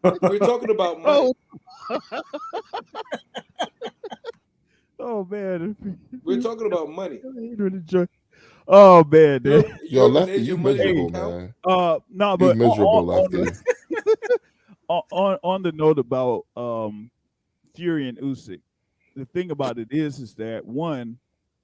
What? 0.00 0.22
We're 0.22 0.38
talking 0.40 0.70
about 0.70 1.00
money. 1.02 1.32
whoa! 1.90 2.00
oh 5.06 5.26
man, 5.30 5.76
We're 6.24 6.40
talking 6.42 6.66
about 6.66 6.90
money. 6.90 7.20
Oh 8.68 9.04
man, 9.04 9.42
dude. 9.42 9.52
Europe- 9.52 9.66
Yo, 9.84 10.08
Europe 10.08 10.12
Lefty, 10.12 10.42
you 10.42 10.56
miserable, 10.58 11.08
man. 11.10 11.54
Uh, 11.64 11.98
no, 12.10 12.32
You 12.32 12.36
but 12.38 12.50
on- 12.50 12.58
miserable, 12.58 12.88
on, 12.88 13.08
on, 13.08 13.30
Lefty. 13.30 13.36
the, 13.90 14.38
on, 14.88 15.02
on 15.12 15.38
on 15.44 15.62
the 15.62 15.72
note 15.72 15.98
about 15.98 16.46
um 16.56 17.10
Fury 17.74 18.08
and 18.08 18.18
Usyk, 18.18 18.60
the 19.14 19.24
thing 19.26 19.50
about 19.50 19.78
it 19.78 19.88
is, 19.90 20.18
is 20.18 20.34
that 20.34 20.64
one, 20.64 21.18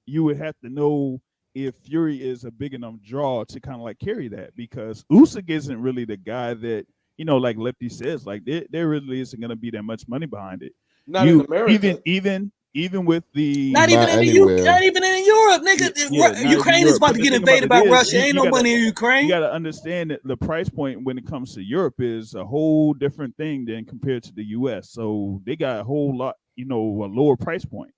you 0.05 0.23
would 0.23 0.37
have 0.37 0.55
to 0.61 0.69
know 0.69 1.19
if 1.55 1.75
Fury 1.85 2.17
is 2.17 2.45
a 2.45 2.51
big 2.51 2.73
enough 2.73 2.95
draw 3.05 3.43
to 3.43 3.59
kind 3.59 3.75
of 3.75 3.81
like 3.81 3.99
carry 3.99 4.27
that 4.29 4.55
because 4.55 5.03
Usyk 5.11 5.49
isn't 5.49 5.81
really 5.81 6.05
the 6.05 6.17
guy 6.17 6.53
that 6.53 6.85
you 7.17 7.25
know, 7.25 7.37
like 7.37 7.57
Lefty 7.57 7.89
says, 7.89 8.25
like 8.25 8.43
there, 8.45 8.63
there 8.71 8.87
really 8.87 9.19
isn't 9.19 9.39
going 9.39 9.49
to 9.51 9.55
be 9.55 9.69
that 9.71 9.83
much 9.83 10.07
money 10.07 10.25
behind 10.25 10.63
it. 10.63 10.73
Not 11.05 11.27
you 11.27 11.41
in 11.41 11.45
America. 11.47 11.73
even 11.73 11.99
even 12.05 12.51
even 12.75 13.05
with 13.05 13.23
the 13.33 13.71
Not 13.71 13.89
even 13.89 14.01
Not 14.01 14.09
in 14.13 14.19
the 14.19 14.25
U- 14.33 14.63
not 14.63 14.81
even 14.83 15.03
in 15.03 15.25
Europe, 15.25 15.61
nigga. 15.61 16.09
Yeah, 16.09 16.27
not 16.29 16.35
Ru- 16.37 16.41
in 16.43 16.47
Ukraine 16.49 16.87
is 16.87 16.97
about 16.97 17.07
But 17.11 17.15
to 17.17 17.21
get 17.21 17.33
invaded 17.33 17.69
by 17.69 17.79
it 17.81 17.85
is, 17.85 17.91
Russia. 17.91 18.17
Ain't 18.17 18.27
you 18.29 18.33
no 18.33 18.43
gotta- 18.43 18.51
money 18.55 18.73
in 18.73 18.79
Ukraine. 18.81 19.23
you 19.25 19.29
got 19.29 19.39
to 19.41 19.51
understand 19.53 20.11
that 20.11 20.21
the 20.23 20.35
price 20.37 20.69
point 20.69 21.03
when 21.03 21.17
it 21.17 21.27
comes 21.27 21.53
to 21.55 21.61
Europe 21.61 21.95
is 21.99 22.33
a 22.33 22.43
whole 22.43 22.93
different 22.93 23.35
thing 23.37 23.65
than 23.65 23.85
compared 23.85 24.23
to 24.23 24.33
the 24.33 24.43
U.S. 24.57 24.89
So 24.89 25.41
they 25.45 25.55
got 25.55 25.79
a 25.81 25.83
whole 25.83 26.17
lot, 26.17 26.35
you 26.55 26.65
know, 26.65 27.03
a 27.03 27.05
lower 27.05 27.37
price 27.37 27.63
point. 27.65 27.93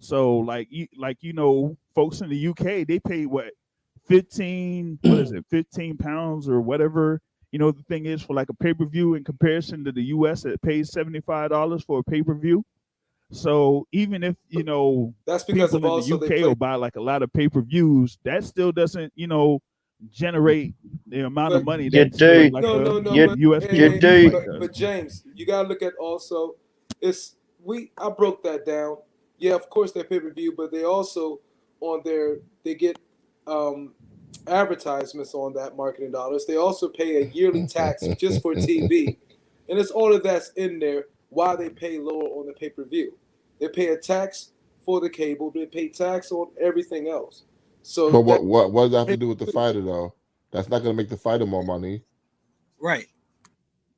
So 0.00 0.38
like 0.38 0.68
you, 0.70 0.86
like 0.96 1.18
you 1.22 1.32
know, 1.32 1.76
folks 1.94 2.20
in 2.20 2.28
the 2.28 2.48
UK 2.48 2.86
they 2.86 2.98
pay 3.00 3.26
what 3.26 3.52
fifteen, 4.06 4.98
what 5.02 5.18
is 5.18 5.32
it, 5.32 5.44
fifteen 5.50 5.96
pounds 5.96 6.48
or 6.48 6.60
whatever. 6.60 7.20
You 7.52 7.58
know, 7.58 7.70
the 7.70 7.82
thing 7.84 8.04
is 8.06 8.22
for 8.22 8.34
like 8.34 8.48
a 8.50 8.54
pay 8.54 8.74
per 8.74 8.84
view 8.84 9.14
in 9.14 9.24
comparison 9.24 9.84
to 9.84 9.92
the 9.92 10.02
U.S. 10.04 10.42
that 10.42 10.60
pays 10.62 10.90
seventy 10.92 11.20
five 11.20 11.50
dollars 11.50 11.82
for 11.84 12.00
a 12.00 12.02
pay 12.02 12.22
per 12.22 12.34
view. 12.34 12.64
So 13.30 13.86
even 13.92 14.22
if 14.24 14.36
you 14.48 14.62
know 14.62 15.14
That's 15.26 15.44
because 15.44 15.70
people 15.72 15.76
of 15.78 15.84
in 15.84 15.90
also 15.90 16.16
the 16.18 16.26
UK 16.36 16.42
will 16.46 16.54
buy 16.54 16.74
like 16.76 16.96
a 16.96 17.00
lot 17.00 17.22
of 17.22 17.32
pay 17.32 17.48
per 17.48 17.60
views, 17.60 18.18
that 18.24 18.42
still 18.44 18.72
doesn't, 18.72 19.12
you 19.16 19.26
know, 19.26 19.60
generate 20.10 20.74
the 21.06 21.26
amount 21.26 21.54
of 21.54 21.64
But- 21.64 21.72
money 21.72 21.84
You 21.84 21.90
that 21.90 22.12
do. 22.12 22.48
like 22.52 22.62
no, 22.62 22.80
a 22.80 22.84
no, 22.84 22.98
no. 23.00 23.12
you- 23.12 23.26
but, 23.28 23.38
US 23.38 23.64
hey, 23.64 23.76
you 23.92 24.00
do. 24.00 24.30
But, 24.30 24.60
but 24.60 24.72
James, 24.72 25.24
you 25.34 25.44
gotta 25.44 25.68
look 25.68 25.82
at 25.82 25.94
also. 26.00 26.56
It's 27.00 27.36
we. 27.62 27.90
I 27.98 28.08
broke 28.10 28.42
that 28.44 28.64
down. 28.64 28.96
Yeah, 29.38 29.54
of 29.54 29.68
course 29.70 29.92
they 29.92 30.02
pay 30.02 30.20
per 30.20 30.30
view, 30.32 30.54
but 30.56 30.72
they 30.72 30.84
also 30.84 31.40
on 31.80 32.00
their 32.04 32.38
they 32.64 32.74
get 32.74 32.98
um 33.46 33.92
advertisements 34.46 35.34
on 35.34 35.52
that 35.54 35.76
marketing 35.76 36.12
dollars. 36.12 36.46
They 36.46 36.56
also 36.56 36.88
pay 36.88 37.22
a 37.22 37.26
yearly 37.26 37.66
tax 37.66 38.06
just 38.18 38.40
for 38.42 38.54
TV, 38.54 39.18
and 39.68 39.78
it's 39.78 39.90
all 39.90 40.12
of 40.14 40.22
that's 40.22 40.50
in 40.52 40.78
there. 40.78 41.04
Why 41.30 41.56
they 41.56 41.68
pay 41.70 41.98
lower 41.98 42.24
on 42.24 42.46
the 42.46 42.52
pay 42.52 42.70
per 42.70 42.84
view? 42.84 43.16
They 43.60 43.68
pay 43.68 43.88
a 43.88 43.96
tax 43.96 44.52
for 44.80 45.00
the 45.00 45.10
cable. 45.10 45.50
They 45.50 45.66
pay 45.66 45.88
tax 45.88 46.30
on 46.32 46.48
everything 46.60 47.08
else. 47.08 47.44
So 47.82 48.10
But 48.10 48.22
what 48.22 48.40
that- 48.40 48.44
what 48.46 48.72
what 48.72 48.82
does 48.84 48.90
that 48.92 48.98
have 48.98 49.06
to 49.08 49.16
do 49.16 49.28
with 49.28 49.38
the 49.38 49.46
fighter 49.52 49.80
though? 49.82 50.14
That's 50.50 50.68
not 50.68 50.78
gonna 50.82 50.94
make 50.94 51.08
the 51.08 51.16
fighter 51.16 51.46
more 51.46 51.62
money. 51.64 52.02
Right. 52.80 53.06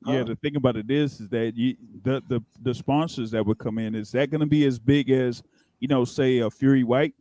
yeah, 0.07 0.17
Huh? 0.19 0.23
the 0.23 0.35
thing 0.37 0.55
about 0.55 0.75
it 0.77 0.89
is, 0.89 1.21
is 1.21 1.29
that 1.29 1.55
you 1.55 1.75
the 2.03 2.21
the 2.27 2.41
the 2.61 2.73
sponsors 2.73 3.31
that 3.31 3.45
would 3.45 3.59
come 3.59 3.77
in 3.77 3.93
is 3.95 4.11
that 4.11 4.29
going 4.31 4.41
to 4.41 4.47
be 4.47 4.65
as 4.65 4.79
big 4.79 5.09
as 5.11 5.43
you 5.79 5.87
know, 5.87 6.03
say 6.05 6.39
a 6.39 6.49
Fury 6.49 6.83
Whyte 6.83 7.13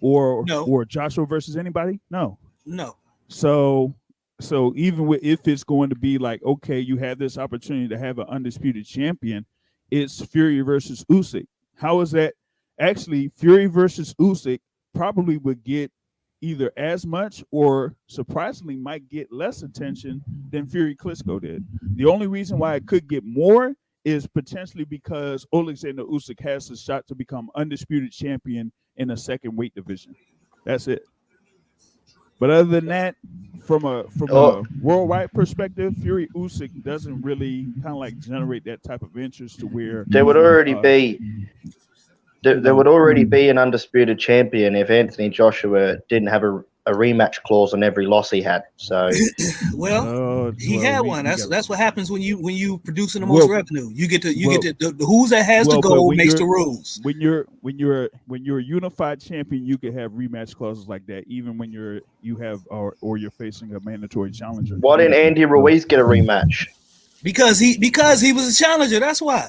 or 0.00 0.44
No. 0.46 0.64
or 0.64 0.84
Joshua 0.84 1.26
versus 1.26 1.56
anybody? 1.56 1.98
No. 2.10 2.38
No. 2.64 2.96
So 3.28 3.94
so 4.40 4.72
even 4.76 5.06
with 5.08 5.22
if 5.24 5.46
it's 5.48 5.64
going 5.64 5.90
to 5.90 5.96
be 5.96 6.16
like 6.18 6.42
okay, 6.44 6.78
you 6.78 6.96
have 6.98 7.18
this 7.18 7.36
opportunity 7.38 7.88
to 7.88 7.98
have 7.98 8.18
an 8.20 8.26
undisputed 8.28 8.86
champion, 8.86 9.44
it's 9.90 10.24
Fury 10.24 10.60
versus 10.60 11.04
Usyk. 11.10 11.46
How 11.76 12.00
is 12.00 12.10
that? 12.12 12.34
Actually, 12.80 13.28
Fury 13.28 13.66
versus 13.66 14.14
Usyk 14.14 14.60
probably 14.94 15.38
would 15.38 15.64
get 15.64 15.90
either 16.40 16.72
as 16.76 17.04
much 17.04 17.42
or 17.50 17.94
surprisingly 18.06 18.76
might 18.76 19.08
get 19.08 19.32
less 19.32 19.62
attention 19.62 20.22
than 20.50 20.66
Fury 20.66 20.94
Klitschko 20.94 21.40
did. 21.40 21.64
The 21.96 22.06
only 22.06 22.26
reason 22.26 22.58
why 22.58 22.76
it 22.76 22.86
could 22.86 23.08
get 23.08 23.24
more 23.24 23.74
is 24.04 24.26
potentially 24.26 24.84
because 24.84 25.46
Alexander 25.52 26.04
Usyk 26.04 26.40
has 26.40 26.70
a 26.70 26.76
shot 26.76 27.06
to 27.08 27.14
become 27.14 27.50
undisputed 27.56 28.12
champion 28.12 28.72
in 28.96 29.10
a 29.10 29.16
second 29.16 29.56
weight 29.56 29.74
division. 29.74 30.14
That's 30.64 30.86
it. 30.88 31.02
But 32.38 32.50
other 32.50 32.64
than 32.64 32.86
that, 32.86 33.16
from 33.60 33.84
a 33.84 34.04
from 34.10 34.28
Oh. 34.30 34.60
a 34.60 34.62
worldwide 34.80 35.32
perspective, 35.32 35.94
Fury 36.00 36.28
Usyk 36.34 36.82
doesn't 36.82 37.20
really 37.22 37.66
kind 37.82 37.88
of 37.94 37.96
like 37.96 38.18
generate 38.18 38.64
that 38.64 38.82
type 38.82 39.02
of 39.02 39.16
interest 39.18 39.60
to 39.60 39.66
where 39.66 40.04
There 40.08 40.24
would 40.24 40.36
already 40.36 40.74
uh, 40.74 40.80
be 40.80 41.20
there, 42.42 42.60
there 42.60 42.74
would 42.74 42.86
already 42.86 43.24
be 43.24 43.48
an 43.48 43.58
undisputed 43.58 44.18
champion 44.18 44.76
if 44.76 44.90
Anthony 44.90 45.28
Joshua 45.28 45.98
didn't 46.08 46.28
have 46.28 46.44
a, 46.44 46.64
a 46.88 46.92
rematch 46.92 47.42
clause 47.42 47.74
on 47.74 47.82
every 47.82 48.06
loss 48.06 48.30
he 48.30 48.40
had. 48.40 48.62
So 48.76 49.10
Well, 49.74 50.48
uh, 50.48 50.52
he 50.58 50.76
well, 50.78 50.84
had 50.86 51.00
we- 51.02 51.08
one. 51.08 51.24
we 51.26 51.30
that's 51.48 51.68
what 51.68 51.78
happens 51.78 52.10
when 52.10 52.22
you 52.22 52.38
when 52.38 52.54
you 52.54 52.78
producing 52.78 53.20
the 53.20 53.26
most 53.26 53.40
Well- 53.46 53.50
revenue. 53.56 53.90
You 53.94 54.08
get 54.08 54.22
to 54.22 54.32
you 54.36 54.48
well- 54.48 54.58
get 54.60 54.78
to 54.80 54.86
the, 54.88 54.92
the 54.94 55.04
who's 55.06 55.30
that 55.30 55.44
has 55.44 55.66
well, 55.66 55.76
the 55.80 55.88
but 55.88 55.94
goal 55.94 56.12
makes 56.14 56.34
the 56.34 56.44
rules. 56.44 56.98
when 57.02 57.20
you're 57.20 57.46
when 57.60 57.78
you're 57.78 58.08
when 58.26 58.44
you're 58.44 58.58
a 58.58 58.64
unified 58.64 59.20
champion, 59.20 59.66
you 59.66 59.76
can 59.78 59.92
have 59.96 60.12
rematch 60.12 60.56
clauses 60.56 60.88
like 60.88 61.06
that, 61.06 61.24
even 61.28 61.58
when 61.58 61.70
you're 61.70 62.00
you 62.22 62.36
have 62.36 62.60
or 62.70 62.96
or 63.00 63.16
you're 63.18 63.30
facing 63.30 63.74
a 63.74 63.80
mandatory 63.80 64.30
challenger. 64.30 64.76
why 64.80 64.96
didn't 64.96 65.14
Andy 65.14 65.44
Ruiz 65.44 65.84
get 65.84 66.00
a 66.00 66.04
rematch? 66.04 66.66
Because 67.22 67.58
he 67.58 67.76
because 67.76 68.20
he 68.20 68.32
was 68.32 68.48
a 68.48 68.54
challenger. 68.54 68.98
That's 69.00 69.20
why. 69.20 69.48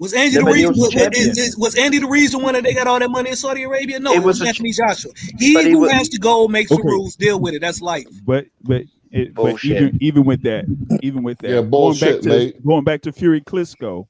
Was 0.00 0.14
Andy 0.14 0.34
Yeah, 0.34 0.40
the 0.40 0.44
reason? 0.46 0.70
was 0.70 0.94
Was, 0.94 1.08
is- 1.16 1.38
is- 1.38 1.58
was 1.58 1.74
Andy 1.76 1.98
the 1.98 2.08
reason 2.08 2.42
why 2.42 2.58
they 2.60 2.72
got 2.74 2.86
all 2.86 2.98
that 2.98 3.10
money 3.10 3.30
in 3.30 3.36
Saudi 3.36 3.62
Arabia? 3.64 4.00
No, 4.00 4.12
It 4.12 4.16
it 4.16 4.18
was 4.24 4.40
was 4.40 4.46
a- 4.46 4.48
Anthony 4.48 4.72
Joshua. 4.72 5.12
He 5.38 5.52
he 5.62 5.70
who 5.72 5.80
was- 5.80 5.92
has 5.92 6.08
the 6.08 6.18
goal 6.18 6.48
makes 6.48 6.72
Okay. 6.72 6.80
the 6.82 6.88
rules. 6.88 7.14
Deal 7.16 7.38
with 7.38 7.54
it. 7.54 7.60
That's 7.60 7.80
life. 7.82 8.06
But 8.24 8.46
but 8.62 8.82
it, 9.12 9.34
but 9.34 9.62
even 9.64 9.98
even 10.00 10.24
with 10.24 10.42
that, 10.42 10.64
even 11.02 11.22
with 11.22 11.38
that, 11.40 11.50
Yeah, 11.50 11.62
going 11.62 11.98
back 11.98 12.20
to 12.22 12.28
mate. 12.28 12.64
going 12.66 12.84
back 12.84 13.02
to 13.02 13.12
Fury 13.12 13.42
Klitschko, 13.42 14.06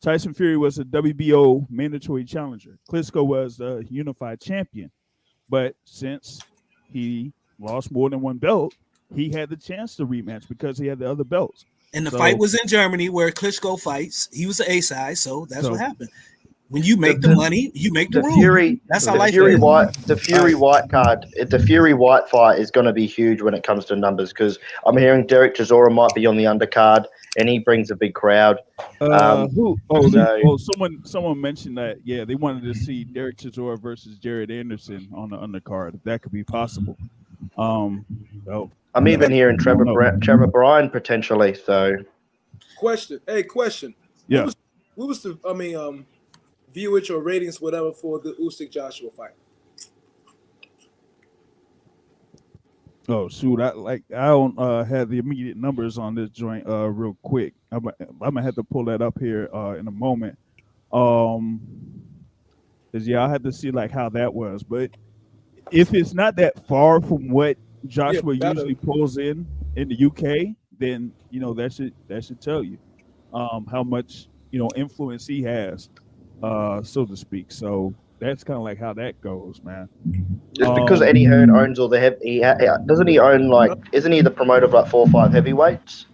Tyson 0.00 0.32
Fury 0.32 0.56
was 0.56 0.78
a 0.78 0.84
WBO 0.84 1.66
mandatory 1.70 2.24
challenger. 2.24 2.78
Klitschko 2.88 3.26
was 3.26 3.58
a 3.60 3.82
unified 3.90 4.40
champion, 4.40 4.90
but 5.48 5.74
since 5.84 6.40
he 6.92 7.32
lost 7.58 7.90
more 7.90 8.10
than 8.10 8.20
one 8.20 8.36
belt, 8.38 8.74
he 9.14 9.30
had 9.30 9.48
the 9.50 9.56
chance 9.56 9.96
to 9.96 10.06
rematch 10.06 10.46
because 10.48 10.78
he 10.78 10.86
had 10.86 10.98
the 11.00 11.10
other 11.10 11.24
belts. 11.24 11.64
And 11.94 12.06
the 12.06 12.10
So- 12.10 12.18
fight 12.18 12.38
was 12.38 12.54
in 12.54 12.66
Germany 12.68 13.08
where 13.08 13.30
Klitschko 13.30 13.80
fights. 13.80 14.28
He 14.32 14.46
was 14.46 14.58
the 14.58 14.70
A 14.70 14.80
side, 14.80 15.18
so 15.18 15.46
that's 15.48 15.62
So- 15.62 15.70
what 15.72 15.80
happened. 15.80 16.10
When 16.68 16.82
you 16.82 16.96
make 16.96 17.20
the, 17.20 17.28
The- 17.28 17.36
money, 17.36 17.70
you 17.74 17.92
make 17.92 18.10
the, 18.10 18.18
The 18.22 18.26
rules. 18.26 18.38
Fury, 18.40 18.80
That's 18.88 19.06
how 19.06 19.12
the 19.12 19.20
life 19.20 19.30
Fury 19.30 19.54
is. 19.54 19.60
Whyte, 19.60 19.92
the 20.08 20.16
Fury 20.16 20.56
Whyte 20.56 20.90
card, 20.90 21.24
the 21.48 21.60
Fury 21.60 21.94
Whyte 21.94 22.28
fight 22.28 22.58
is 22.58 22.72
going 22.72 22.86
to 22.86 22.92
be 22.92 23.06
huge 23.06 23.40
when 23.40 23.54
it 23.54 23.62
comes 23.62 23.84
to 23.84 23.94
numbers 23.94 24.30
because 24.30 24.58
I'm 24.84 24.96
hearing 24.96 25.24
Derek 25.28 25.54
Chisora 25.54 25.94
might 25.94 26.12
be 26.16 26.26
on 26.26 26.36
the 26.36 26.42
undercard 26.42 27.04
and 27.38 27.48
he 27.48 27.60
brings 27.60 27.92
a 27.92 27.94
big 27.94 28.14
crowd. 28.14 28.58
Uh, 29.00 29.12
Um, 29.44 29.50
who? 29.50 29.78
Oh, 29.90 30.08
they- 30.08 30.18
so- 30.18 30.40
oh, 30.44 30.56
someone 30.56 30.98
someone 31.04 31.40
mentioned 31.40 31.78
that. 31.78 31.98
Yeah, 32.02 32.24
they 32.24 32.34
wanted 32.34 32.64
to 32.64 32.74
see 32.74 33.04
Derek 33.04 33.36
Chisora 33.36 33.80
versus 33.80 34.18
Jared 34.18 34.50
Anderson 34.50 35.06
on 35.14 35.30
the 35.30 35.36
undercard. 35.38 35.94
If 35.94 36.02
that 36.02 36.22
could 36.22 36.32
be 36.32 36.42
possible. 36.42 36.98
Um, 37.58 38.04
so 38.44 38.70
I'm 38.94 39.08
even 39.08 39.30
hearing 39.30 39.58
Trevor 39.58 39.84
No. 39.84 39.94
Bra- 39.94 40.16
Trevor 40.20 40.46
Bryan 40.46 40.90
potentially. 40.90 41.54
So 41.54 41.96
Question. 42.76 43.20
Hey, 43.26 43.42
question. 43.42 43.94
yeah. 44.28 44.40
What 44.40 44.46
was, 44.46 44.56
what 44.96 45.08
was 45.08 45.22
the 45.22 45.38
I 45.48 45.52
mean 45.52 45.76
um 45.76 46.06
viewage 46.74 47.10
or 47.10 47.20
ratings 47.22 47.60
whatever 47.60 47.92
for 47.92 48.18
the 48.18 48.32
Usyk 48.34 48.70
Joshua 48.70 49.10
fight? 49.10 49.32
Oh 53.08 53.28
shoot! 53.28 53.60
I 53.60 53.72
like 53.72 54.02
I 54.14 54.26
don't 54.26 54.58
uh, 54.58 54.82
have 54.82 55.08
the 55.08 55.18
immediate 55.18 55.56
numbers 55.56 55.96
on 55.96 56.14
this 56.14 56.28
joint 56.30 56.68
uh 56.68 56.88
real 56.88 57.16
quick. 57.22 57.54
I'm, 57.70 57.86
I'm 57.98 58.34
gonna 58.34 58.42
have 58.42 58.56
to 58.56 58.64
pull 58.64 58.84
that 58.86 59.00
up 59.00 59.18
here 59.18 59.48
uh 59.54 59.76
in 59.78 59.86
a 59.86 59.92
moment. 59.92 60.36
Um, 60.92 61.60
cause 62.92 63.06
yeah, 63.06 63.24
I 63.24 63.28
had 63.28 63.44
to 63.44 63.52
see 63.52 63.70
like 63.70 63.90
how 63.92 64.08
that 64.10 64.32
was. 64.34 64.62
But 64.62 64.90
if 65.72 65.92
it's 65.94 66.14
not 66.14 66.36
that 66.36 66.66
far 66.66 67.00
from 67.00 67.28
what 67.28 67.56
Joshua 67.86 68.36
that'll- 68.36 68.54
usually 68.64 68.74
pulls 68.74 69.18
in 69.18 69.46
in 69.76 69.88
the 69.88 69.96
UK, 70.06 70.54
then 70.78 71.12
you 71.30 71.40
know 71.40 71.54
that 71.54 71.72
should 71.72 71.92
that 72.08 72.24
should 72.24 72.40
tell 72.40 72.62
you 72.62 72.78
um 73.32 73.66
how 73.70 73.82
much 73.82 74.28
you 74.50 74.58
know 74.58 74.68
influence 74.76 75.26
he 75.26 75.42
has, 75.42 75.90
uh 76.42 76.82
so 76.82 77.04
to 77.04 77.16
speak. 77.16 77.50
So 77.52 77.94
that's 78.18 78.42
kind 78.44 78.56
of 78.56 78.62
like 78.62 78.78
how 78.78 78.92
that 78.94 79.20
goes, 79.20 79.60
man. 79.62 79.88
just 80.54 80.74
because 80.74 81.02
Um, 81.02 81.08
Eddie 81.08 81.24
Hearn 81.24 81.50
owns 81.50 81.78
all 81.78 81.88
the 81.88 82.00
heavy, 82.00 82.16
he 82.22 82.40
ha- 82.40 82.78
doesn't 82.86 83.06
he 83.08 83.18
own 83.18 83.48
like? 83.48 83.72
Isn't 83.92 84.12
he 84.12 84.22
the 84.22 84.30
promoter 84.30 84.64
of 84.66 84.72
like 84.72 84.88
four 84.88 85.00
or 85.06 85.10
five 85.10 85.32
heavyweights? 85.32 86.06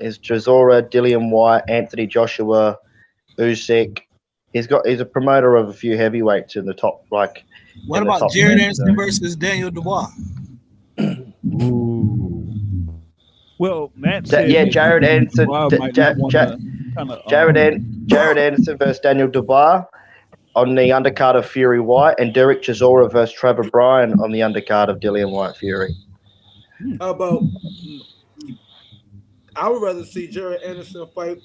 Is 0.00 0.18
Chisora, 0.18 0.82
Dillian 0.90 1.30
Whyte, 1.30 1.62
Anthony 1.68 2.06
Joshua, 2.06 2.76
Usyk. 3.38 4.00
He's 4.52 4.66
got. 4.66 4.86
He's 4.86 5.00
a 5.00 5.04
promoter 5.04 5.56
of 5.56 5.68
a 5.68 5.72
few 5.72 5.96
heavyweights 5.96 6.56
in 6.56 6.64
the 6.64 6.74
top. 6.74 7.04
Like 7.10 7.44
What 7.86 8.02
in 8.02 8.08
about 8.08 8.30
Jared 8.32 8.60
Anderson 8.60 8.86
so- 8.88 8.94
versus 8.94 9.36
Daniel 9.36 9.70
Dubois? 9.70 10.06
Ooh. 11.62 12.94
Well, 13.58 13.92
Matt 13.96 14.26
Ja- 14.26 14.30
said 14.30 14.50
yeah, 14.50 14.64
Jared 14.64 15.04
Anderson. 15.04 15.46
Dubois 15.46 15.68
Ja- 15.72 15.78
might 15.78 15.96
Ja- 15.96 16.12
not 16.16 16.32
Ja- 16.32 16.44
wanna 16.46 16.56
kinda, 16.96 17.22
Jared, 17.28 17.56
um, 17.56 17.62
An- 17.62 18.02
Jared 18.06 18.38
Anderson 18.38 18.78
versus 18.78 18.98
Daniel 19.00 19.28
Dubois 19.28 19.84
on 20.56 20.74
the 20.74 20.90
undercard 20.90 21.34
of 21.36 21.46
Fury 21.46 21.80
Whyte, 21.80 22.16
and 22.18 22.32
Derek 22.32 22.62
Chisora 22.62 23.10
versus 23.10 23.34
Trevor 23.34 23.64
Bryan 23.70 24.12
on 24.20 24.30
the 24.32 24.40
undercard 24.40 24.88
of 24.88 25.00
Dillian 25.00 25.30
Whyte 25.30 25.56
Fury. 25.56 25.94
How 27.00 27.10
about 27.10 27.42
I 29.56 29.68
would 29.70 29.82
rather 29.82 30.04
see 30.04 30.26
Jared 30.28 30.62
Anderson 30.62 31.06
fight 31.14 31.38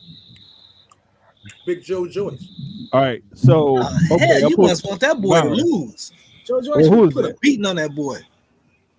Big 1.66 1.84
Joe 1.84 2.08
Joyce. 2.08 2.48
All 2.92 3.02
right, 3.02 3.24
so 3.34 3.78
Uh, 3.78 3.90
okay, 4.12 4.26
hell, 4.26 4.50
you 4.50 4.56
put- 4.56 4.68
must 4.68 4.86
want 4.86 5.00
that 5.02 5.22
boy 5.22 5.42
to 5.42 5.50
lose. 5.50 6.12
Joe 6.46 6.62
Joyce 6.62 6.88
Well, 6.88 6.90
who 6.90 7.04
is 7.06 7.14
put 7.14 7.26
a 7.26 7.36
beating 7.42 7.66
on 7.66 7.76
that 7.76 7.94
boy. 7.94 8.20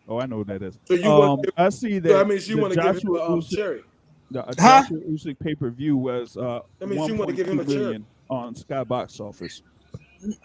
Oh, 0.08 0.18
I 0.20 0.26
know 0.26 0.38
what 0.38 0.48
that 0.48 0.62
is. 0.62 0.78
So 0.86 0.94
you 0.94 1.08
um, 1.08 1.18
want 1.18 1.46
I 1.56 1.68
see 1.68 1.98
that. 2.00 2.08
so 2.08 2.18
that 2.18 2.26
means 2.28 2.48
you 2.48 2.58
want 2.58 2.74
to 2.74 2.80
give 2.80 2.98
him 3.02 3.14
a 3.14 3.22
um, 3.22 3.40
cherry. 3.42 3.82
The 4.30 4.44
uh, 4.46 4.52
Huh? 4.58 4.82
Joshua 4.82 4.98
Usyk 4.98 5.38
pay 5.38 5.54
per 5.54 5.70
view 5.70 5.96
was 5.96 6.36
uh, 6.36 6.60
That 6.78 6.88
means 6.88 7.08
you 7.08 7.14
wanna 7.16 7.32
give 7.32 7.48
him 7.48 7.60
a 7.60 7.64
cherry. 7.64 8.04
on 8.28 8.54
Sky 8.54 8.84
Box 8.84 9.18
Office. 9.20 9.62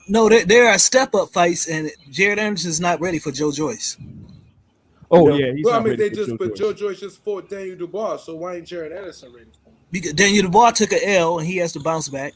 No, 0.08 0.30
there, 0.30 0.46
there 0.46 0.70
are 0.70 0.78
step 0.78 1.14
up 1.14 1.30
fights, 1.30 1.68
and 1.68 1.92
Jared 2.10 2.40
Anderson's 2.40 2.80
not 2.80 3.02
ready 3.02 3.20
for 3.20 3.32
Joe 3.32 3.52
Joyce. 3.52 3.98
Oh 5.12 5.26
know, 5.26 5.36
yeah, 5.36 5.54
he's 5.54 5.66
well, 5.66 5.76
I 5.76 5.80
mean, 5.80 5.90
ready 5.90 6.10
they 6.10 6.16
just 6.16 6.30
Joe 6.32 6.38
but 6.38 6.50
Joyce. 6.50 6.58
Joe 6.60 6.74
Joyce 6.74 7.00
just 7.00 7.24
fought 7.24 7.50
Daniel 7.50 7.76
Dubois, 7.78 8.18
so 8.18 8.36
why 8.36 8.56
ain't 8.56 8.68
Jared 8.68 8.92
Anderson 8.92 9.34
ready 9.34 9.50
for 9.64 9.65
him? 9.65 9.65
Because 9.92 10.14
Daniel 10.14 10.44
Dubois 10.44 10.72
took 10.72 10.92
an 10.92 11.00
L 11.04 11.40
and 11.40 11.48
he 11.48 11.58
has 11.58 11.72
to 11.74 11.80
bounce 11.80 12.10
back. 12.10 12.34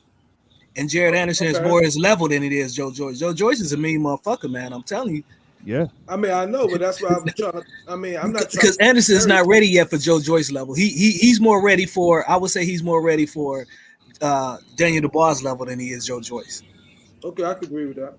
And 0.77 0.89
Jared 0.89 1.15
Anderson 1.15 1.47
is 1.47 1.59
more 1.61 1.81
his 1.81 1.97
level 1.97 2.27
than 2.29 2.43
it 2.43 2.51
is 2.53 2.73
Joe 2.75 2.91
Joyce. 2.91 3.19
Joe 3.19 3.33
Joyce 3.33 3.59
is 3.59 3.73
a 3.73 3.77
mean 3.77 3.99
motherfucker, 4.01 4.49
man. 4.49 4.71
I'm 4.71 4.83
telling 4.83 5.15
you. 5.17 5.23
Yeah, 5.65 5.87
I 6.07 6.15
mean, 6.15 6.31
I 6.31 6.45
know, 6.45 6.67
but 6.69 6.79
that's 6.79 7.01
why 7.01 7.09
I'm 7.09 7.25
trying. 7.37 7.51
to- 7.51 7.63
I 7.89 7.95
mean, 7.97 8.15
I'm 8.15 8.31
not 8.31 8.43
trying 8.43 8.51
because 8.53 8.77
to- 8.77 8.83
Anderson 8.83 9.15
is 9.17 9.27
not 9.27 9.45
ready 9.45 9.67
yet 9.67 9.89
for 9.89 9.97
Joe 9.97 10.21
Joyce 10.21 10.51
level. 10.51 10.73
He 10.73 10.87
he 10.87 11.11
he's 11.11 11.41
more 11.41 11.61
ready 11.61 11.85
for. 11.85 12.29
I 12.31 12.37
would 12.37 12.49
say 12.51 12.63
he's 12.63 12.81
more 12.81 13.01
ready 13.01 13.25
for 13.25 13.65
uh, 14.21 14.57
Daniel 14.77 15.01
Dubois 15.01 15.41
level 15.43 15.65
than 15.65 15.77
he 15.79 15.89
is 15.89 16.05
Joe 16.05 16.21
Joyce. 16.21 16.63
Okay, 17.25 17.43
I 17.43 17.55
could 17.55 17.67
agree 17.67 17.87
with 17.87 17.97
that. 17.97 18.15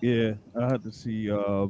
yeah. 0.00 0.32
I 0.60 0.64
have 0.72 0.82
to 0.82 0.90
see. 0.92 1.30
Uh, 1.30 1.66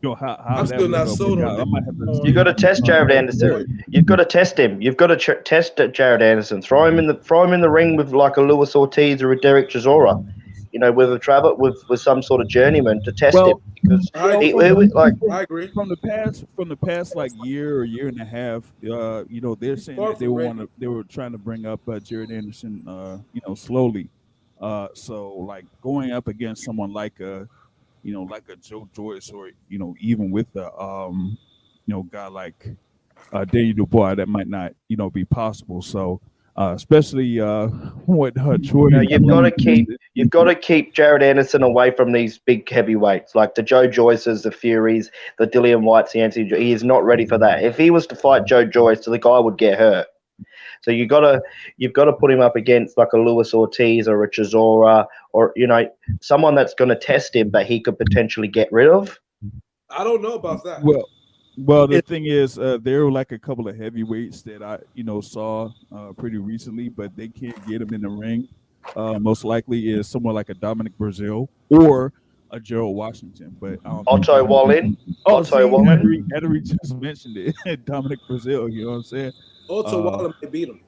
you 0.00 0.08
know 0.08 0.14
how, 0.14 0.36
how 0.46 0.56
I'm 0.56 0.66
that 0.66 0.66
still 0.68 0.80
would 0.82 0.90
not 0.90 1.06
go 1.06 1.14
sold 1.14 1.38
work 1.38 1.48
on 1.48 1.54
out. 1.54 1.60
I 1.60 1.64
might 1.64 1.84
have 1.84 1.96
You 2.24 2.32
got 2.32 2.44
to 2.44 2.54
test 2.54 2.84
Jared 2.84 3.10
Anderson. 3.10 3.82
You've 3.88 4.06
got 4.06 4.16
to 4.16 4.24
test 4.24 4.58
him. 4.58 4.80
You've 4.80 4.96
got 4.96 5.08
to 5.08 5.16
ch- 5.16 5.44
test 5.44 5.80
Jared 5.92 6.22
Anderson. 6.22 6.62
Throw 6.62 6.84
him 6.84 6.98
in 6.98 7.06
the 7.08 7.14
throw 7.14 7.42
him 7.44 7.52
in 7.52 7.60
the 7.60 7.70
ring 7.70 7.96
with 7.96 8.12
like 8.12 8.36
a 8.36 8.40
Luis 8.40 8.76
Ortiz 8.76 9.22
or 9.22 9.32
a 9.32 9.40
Derek 9.40 9.70
Chisora. 9.70 10.24
You 10.70 10.78
know, 10.78 10.92
with 10.92 11.12
a 11.12 11.18
Trevor 11.18 11.54
with 11.54 11.82
with 11.88 11.98
some 12.00 12.22
sort 12.22 12.42
of 12.42 12.48
journeyman 12.48 13.02
to 13.04 13.12
test 13.12 13.34
Well, 13.34 13.50
him 13.52 13.56
because 13.82 14.10
I, 14.14 14.36
he, 14.38 14.48
he 14.48 14.52
was 14.54 14.92
like 14.92 15.14
I 15.30 15.42
agree. 15.42 15.66
from 15.68 15.88
the 15.88 15.96
past 15.96 16.44
from 16.54 16.68
the 16.68 16.76
past 16.76 17.16
like 17.16 17.32
year 17.42 17.78
or 17.78 17.84
year 17.84 18.08
and 18.08 18.20
a 18.20 18.24
half 18.24 18.70
uh 18.84 19.24
you 19.28 19.40
know 19.40 19.54
they're 19.54 19.76
saying 19.78 19.98
that 19.98 20.18
they 20.18 20.28
were 20.28 20.44
want 20.44 20.58
to 20.58 20.68
they 20.78 20.86
were 20.86 21.04
trying 21.04 21.32
to 21.32 21.38
bring 21.38 21.64
up 21.64 21.80
uh, 21.88 21.98
Jared 21.98 22.30
Anderson 22.30 22.84
uh 22.86 23.18
you 23.32 23.40
know 23.48 23.54
slowly 23.54 24.10
uh 24.60 24.88
so 24.94 25.32
like 25.32 25.64
going 25.80 26.12
up 26.12 26.28
against 26.28 26.64
someone 26.64 26.92
like 26.92 27.18
a 27.20 27.48
you 28.02 28.12
know 28.12 28.22
like 28.22 28.48
a 28.48 28.56
Joe 28.56 28.88
Joyce 28.94 29.30
or 29.30 29.50
you 29.68 29.78
know 29.78 29.94
even 30.00 30.30
with 30.30 30.52
the 30.52 30.72
um 30.78 31.36
you 31.86 31.94
know 31.94 32.02
guy 32.04 32.26
like 32.26 32.68
uh 33.32 33.44
Daniel 33.44 33.76
Dubois 33.76 34.14
that 34.16 34.28
might 34.28 34.48
not 34.48 34.72
you 34.88 34.96
know 34.96 35.10
be 35.10 35.24
possible 35.24 35.82
so 35.82 36.20
uh 36.56 36.72
especially 36.74 37.40
uh 37.40 37.66
what 38.06 38.36
uh 38.38 38.58
Troy 38.64 38.88
you 38.88 38.90
know, 38.90 39.00
you've 39.00 39.26
got 39.26 39.42
to 39.42 39.50
keep 39.50 39.88
you've 40.14 40.30
got 40.30 40.44
to 40.44 40.54
keep 40.54 40.94
Jared 40.94 41.22
Anderson 41.22 41.62
away 41.62 41.90
from 41.90 42.12
these 42.12 42.38
big 42.38 42.68
heavyweights 42.68 43.34
like 43.34 43.54
the 43.54 43.62
Joe 43.62 43.88
Joyces, 43.88 44.42
the 44.42 44.50
Furies, 44.50 45.10
the 45.38 45.46
Dillian 45.46 45.82
Whytes, 45.82 46.12
the 46.12 46.20
Anthony. 46.20 46.48
He 46.48 46.72
is 46.72 46.84
not 46.84 47.04
ready 47.04 47.26
for 47.26 47.38
that. 47.38 47.62
If 47.62 47.76
he 47.76 47.90
was 47.90 48.06
to 48.08 48.16
fight 48.16 48.46
Joe 48.46 48.64
Joyce, 48.64 49.04
the 49.04 49.18
guy 49.18 49.38
would 49.38 49.58
get 49.58 49.78
hurt. 49.78 50.08
So 50.82 50.90
you 50.90 51.06
gotta 51.06 51.42
you've 51.76 51.92
got 51.92 52.04
to 52.04 52.12
put 52.12 52.30
him 52.30 52.40
up 52.40 52.56
against 52.56 52.96
like 52.96 53.12
a 53.12 53.18
Luis 53.18 53.54
Ortiz 53.54 54.08
or 54.08 54.22
a 54.24 54.30
Chisora 54.30 55.06
or 55.32 55.52
you 55.56 55.66
know 55.66 55.88
someone 56.20 56.54
that's 56.54 56.74
going 56.74 56.90
to 56.90 56.96
test 56.96 57.34
him, 57.34 57.50
but 57.50 57.66
he 57.66 57.80
could 57.80 57.98
potentially 57.98 58.48
get 58.48 58.72
rid 58.72 58.88
of. 58.88 59.18
I 59.90 60.04
don't 60.04 60.22
know 60.22 60.34
about 60.34 60.64
that. 60.64 60.82
Well, 60.82 61.08
well, 61.56 61.86
the 61.88 62.00
thing 62.02 62.26
is, 62.26 62.58
uh, 62.58 62.78
there 62.80 63.04
were 63.04 63.10
like 63.10 63.32
a 63.32 63.38
couple 63.38 63.66
of 63.68 63.76
heavyweights 63.76 64.42
that 64.42 64.62
I, 64.62 64.78
you 64.94 65.02
know, 65.02 65.20
saw 65.20 65.70
uh, 65.94 66.12
pretty 66.12 66.38
recently, 66.38 66.88
but 66.88 67.16
they 67.16 67.28
can't 67.28 67.66
get 67.66 67.80
them 67.80 67.92
in 67.92 68.02
the 68.02 68.08
ring. 68.08 68.48
Uh, 68.94 69.18
most 69.18 69.44
likely 69.44 69.90
is 69.90 70.06
someone 70.08 70.34
like 70.34 70.50
a 70.50 70.54
Dominic 70.54 70.96
Breazeale 70.96 71.48
or 71.68 72.12
a 72.52 72.60
Gerald 72.60 72.96
Washington, 72.96 73.56
but 73.60 73.80
I 73.84 73.90
don't 73.90 74.04
Otto 74.06 74.44
Wallin. 74.44 74.96
Oh, 75.26 75.36
Otto 75.36 75.58
see, 75.58 75.64
Wallin. 75.64 75.86
Henry, 75.86 76.24
Henry 76.32 76.60
just 76.60 76.94
mentioned 77.00 77.36
it. 77.36 77.84
Dominic 77.84 78.20
Breazeale, 78.28 78.72
you 78.72 78.84
know 78.84 78.90
what 78.90 78.96
I'm 78.98 79.02
saying? 79.02 79.32
Otto 79.68 79.98
Uh, 79.98 80.02
Wallin 80.10 80.34
may 80.42 80.48
beat 80.48 80.68
him. 80.68 80.80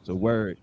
It's 0.00 0.08
a 0.08 0.14
word. 0.14 0.58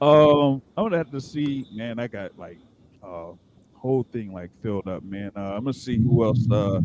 Um, 0.00 0.62
I'm 0.76 0.84
gonna 0.84 0.96
have 0.98 1.10
to 1.10 1.20
see, 1.20 1.66
man. 1.74 1.98
I 1.98 2.06
got 2.06 2.38
like 2.38 2.58
uh 3.02 3.32
whole 3.74 4.06
thing 4.12 4.32
like 4.32 4.50
filled 4.62 4.86
up, 4.88 5.02
man. 5.02 5.30
Uh, 5.36 5.40
I'm 5.40 5.64
gonna 5.64 5.72
see 5.72 5.98
who 5.98 6.24
else 6.24 6.46
uh 6.50 6.80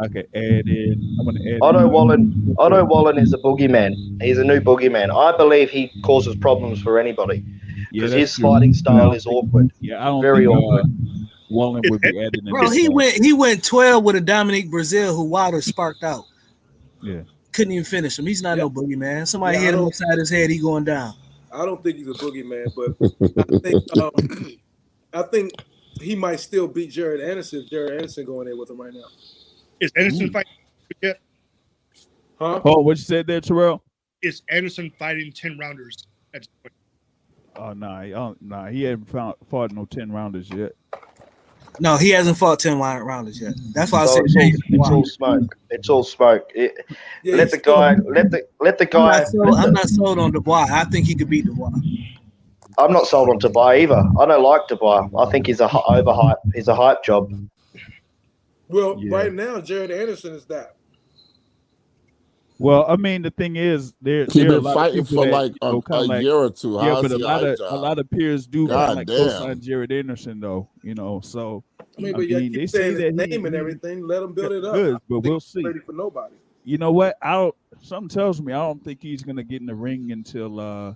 I 0.00 0.08
could 0.08 0.28
add 0.34 0.66
in. 0.68 1.16
I'm 1.18 1.24
gonna 1.26 1.40
add 1.48 1.58
Otto 1.62 1.80
in, 1.86 1.90
Wallin. 1.90 2.54
Otto 2.58 2.84
Wallin 2.84 3.18
is 3.18 3.32
a 3.32 3.38
boogeyman. 3.38 4.20
He's 4.22 4.38
a 4.38 4.44
new 4.44 4.60
boogeyman. 4.60 5.14
I 5.14 5.36
believe 5.36 5.70
he 5.70 5.90
causes 6.02 6.34
problems 6.36 6.80
for 6.82 6.98
anybody 6.98 7.44
because 7.92 8.10
that's 8.10 8.20
his 8.20 8.34
true. 8.34 8.42
fighting 8.50 8.74
style 8.74 9.08
No, 9.08 9.12
is 9.12 9.26
awkward. 9.26 9.70
Yeah, 9.80 10.00
I 10.02 10.06
don't 10.06 10.22
Very 10.22 10.46
think 10.46 10.58
awkward. 10.58 10.84
uh, 10.84 11.26
Wallin 11.50 11.82
would 11.90 12.00
be 12.00 12.08
added 12.26 12.40
in. 12.44 12.50
Bro, 12.50 12.70
he 12.70 12.88
one. 12.88 12.96
went 12.96 13.24
he 13.24 13.32
went 13.32 13.64
12 13.64 14.02
with 14.04 14.16
a 14.16 14.20
Dominic 14.20 14.70
Breazeale 14.70 15.14
who 15.14 15.24
Wilder 15.24 15.60
sparked 15.62 16.02
out. 16.02 16.24
Yeah. 17.02 17.22
Couldn't 17.54 17.72
even 17.72 17.84
finish 17.84 18.18
him. 18.18 18.26
He's 18.26 18.42
not 18.42 18.58
no 18.58 18.68
boogeyman. 18.68 19.26
Somebody 19.26 19.56
Yeah, 19.58 19.64
hit 19.64 19.74
him 19.74 19.80
don't- 19.80 19.86
upside 19.88 20.18
his 20.18 20.28
head, 20.28 20.50
he 20.50 20.58
going 20.58 20.84
down. 20.84 21.14
I 21.52 21.64
don't 21.64 21.82
think 21.84 21.98
he's 21.98 22.08
a 22.08 22.12
boogeyman, 22.12 22.66
but 22.74 22.96
I 23.54 23.58
think 23.60 23.96
um, 24.02 24.56
I 25.12 25.22
think 25.22 25.52
he 26.00 26.16
might 26.16 26.40
still 26.40 26.66
beat 26.66 26.90
Jared 26.90 27.20
Anderson. 27.20 27.60
if 27.62 27.70
Jared 27.70 27.92
Anderson 27.92 28.26
going 28.26 28.48
in 28.48 28.58
with 28.58 28.68
him 28.70 28.80
right 28.80 28.92
now, 28.92 29.04
Is 29.78 29.92
Anderson 29.96 30.32
fighting 30.32 30.50
yet? 31.00 31.20
huh? 32.40 32.60
Oh, 32.64 32.80
what 32.80 32.96
you 32.96 33.04
said 33.04 33.28
there, 33.28 33.40
Terrell? 33.40 33.84
Is 34.20 34.42
Anderson 34.50 34.90
fighting 34.98 35.30
ten 35.32 35.56
rounders? 35.56 36.08
At 36.34 36.40
this 36.40 36.48
point? 36.62 36.72
Oh 37.56 37.72
nah, 37.72 38.02
he, 38.02 38.14
oh, 38.14 38.34
nah, 38.40 38.66
he 38.66 38.82
hasn't 38.82 39.08
found, 39.08 39.36
fought 39.48 39.70
no 39.70 39.84
ten 39.84 40.10
rounders 40.10 40.50
yet. 40.50 40.72
No, 41.80 41.96
he 41.96 42.10
hasn't 42.10 42.36
fought 42.38 42.60
10 42.60 42.78
round- 42.78 43.04
rounders 43.04 43.40
yet. 43.40 43.54
That's 43.72 43.90
why 43.90 44.02
I 44.02 44.06
said 44.06 44.22
it's, 44.24 44.36
all, 44.36 44.42
it's 44.68 44.88
all 44.90 45.04
smoke. 45.04 45.56
It's 45.70 45.88
all 45.88 46.04
smoke. 46.04 46.48
It- 46.54 46.74
Yeah, 47.24 47.34
let 47.36 47.44
he's 47.44 47.52
the 47.52 47.58
still- 47.58 47.74
guy. 47.76 47.96
Let 48.06 48.30
the 48.30 48.46
let 48.60 48.78
the 48.78 48.84
I'm 48.84 48.90
guy. 48.90 49.18
not, 49.18 49.28
sold, 49.28 49.54
I'm 49.56 49.72
not 49.72 49.88
sold 49.88 50.18
on 50.18 50.30
Dubois. 50.32 50.66
I 50.70 50.84
think 50.84 51.06
he 51.06 51.14
could 51.14 51.28
beat 51.28 51.46
Dubois. 51.46 51.72
I'm 52.78 52.92
not 52.92 53.06
sold 53.06 53.28
on 53.28 53.38
Dubois 53.38 53.72
either. 53.74 54.02
I 54.20 54.26
don't 54.26 54.42
like 54.42 54.68
Dubois. 54.68 55.08
I 55.18 55.30
think 55.30 55.46
he's 55.46 55.60
a 55.60 55.68
hy- 55.68 56.00
overhype. 56.00 56.36
He's 56.54 56.68
a 56.68 56.74
hype 56.74 57.02
job. 57.04 57.32
Well, 58.68 58.96
Yeah. 58.98 59.14
right 59.16 59.32
now, 59.32 59.60
Jared 59.60 59.90
Anderson 59.90 60.32
is 60.34 60.44
that. 60.46 60.74
Well, 62.58 62.84
I 62.88 62.94
mean, 62.96 63.22
the 63.22 63.30
thing 63.32 63.56
is, 63.56 63.94
there, 64.00 64.26
He's 64.26 64.34
there 64.34 64.44
are 64.44 64.52
a 64.52 64.56
been 64.56 64.62
lot 64.64 64.74
fighting 64.74 65.04
for 65.04 65.24
that, 65.24 65.32
like 65.32 65.52
you 65.52 65.58
know, 65.62 65.82
a, 65.90 65.94
a 65.94 66.00
like- 66.04 66.22
year 66.22 66.34
or 66.34 66.50
two. 66.50 66.74
Yeah, 66.74 67.00
but 67.02 67.10
a 67.10 67.18
lot 67.18 67.42
of 67.44 67.58
job? 67.58 67.72
a 67.72 67.76
lot 67.76 67.98
of 67.98 68.08
peers 68.10 68.46
do 68.46 68.68
God 68.68 68.96
like 68.96 69.08
co-sign 69.08 69.60
Jared 69.60 69.90
Anderson, 69.90 70.38
though. 70.38 70.68
You 70.82 70.94
know, 70.94 71.20
so 71.20 71.64
I 71.80 72.00
mean, 72.00 72.14
I 72.14 72.18
but 72.18 72.28
yeah, 72.28 72.38
mean, 72.38 72.52
they 72.52 72.58
keep 72.60 72.70
say 72.70 72.78
saying 72.78 72.92
his 72.92 73.14
that 73.16 73.26
he- 73.28 73.36
name 73.36 73.46
and 73.46 73.56
everything. 73.56 74.06
Let 74.06 74.22
him 74.22 74.34
build 74.34 74.52
it 74.52 74.64
up. 74.64 74.74
good, 74.74 74.98
but 75.08 75.20
we'll 75.20 75.40
think 75.40 75.42
see. 75.42 75.64
ready 75.64 75.80
for 75.80 75.92
nobody. 75.92 76.34
You 76.64 76.78
know 76.78 76.92
what? 76.92 77.16
I 77.20 77.32
don't. 77.32 77.54
Something 77.82 78.08
tells 78.08 78.40
me 78.40 78.52
I 78.52 78.56
don't 78.58 78.82
think 78.84 79.02
he's 79.02 79.22
gonna 79.24 79.42
get 79.44 79.60
in 79.60 79.66
the 79.66 79.74
ring 79.74 80.12
until. 80.12 80.60
uh 80.60 80.94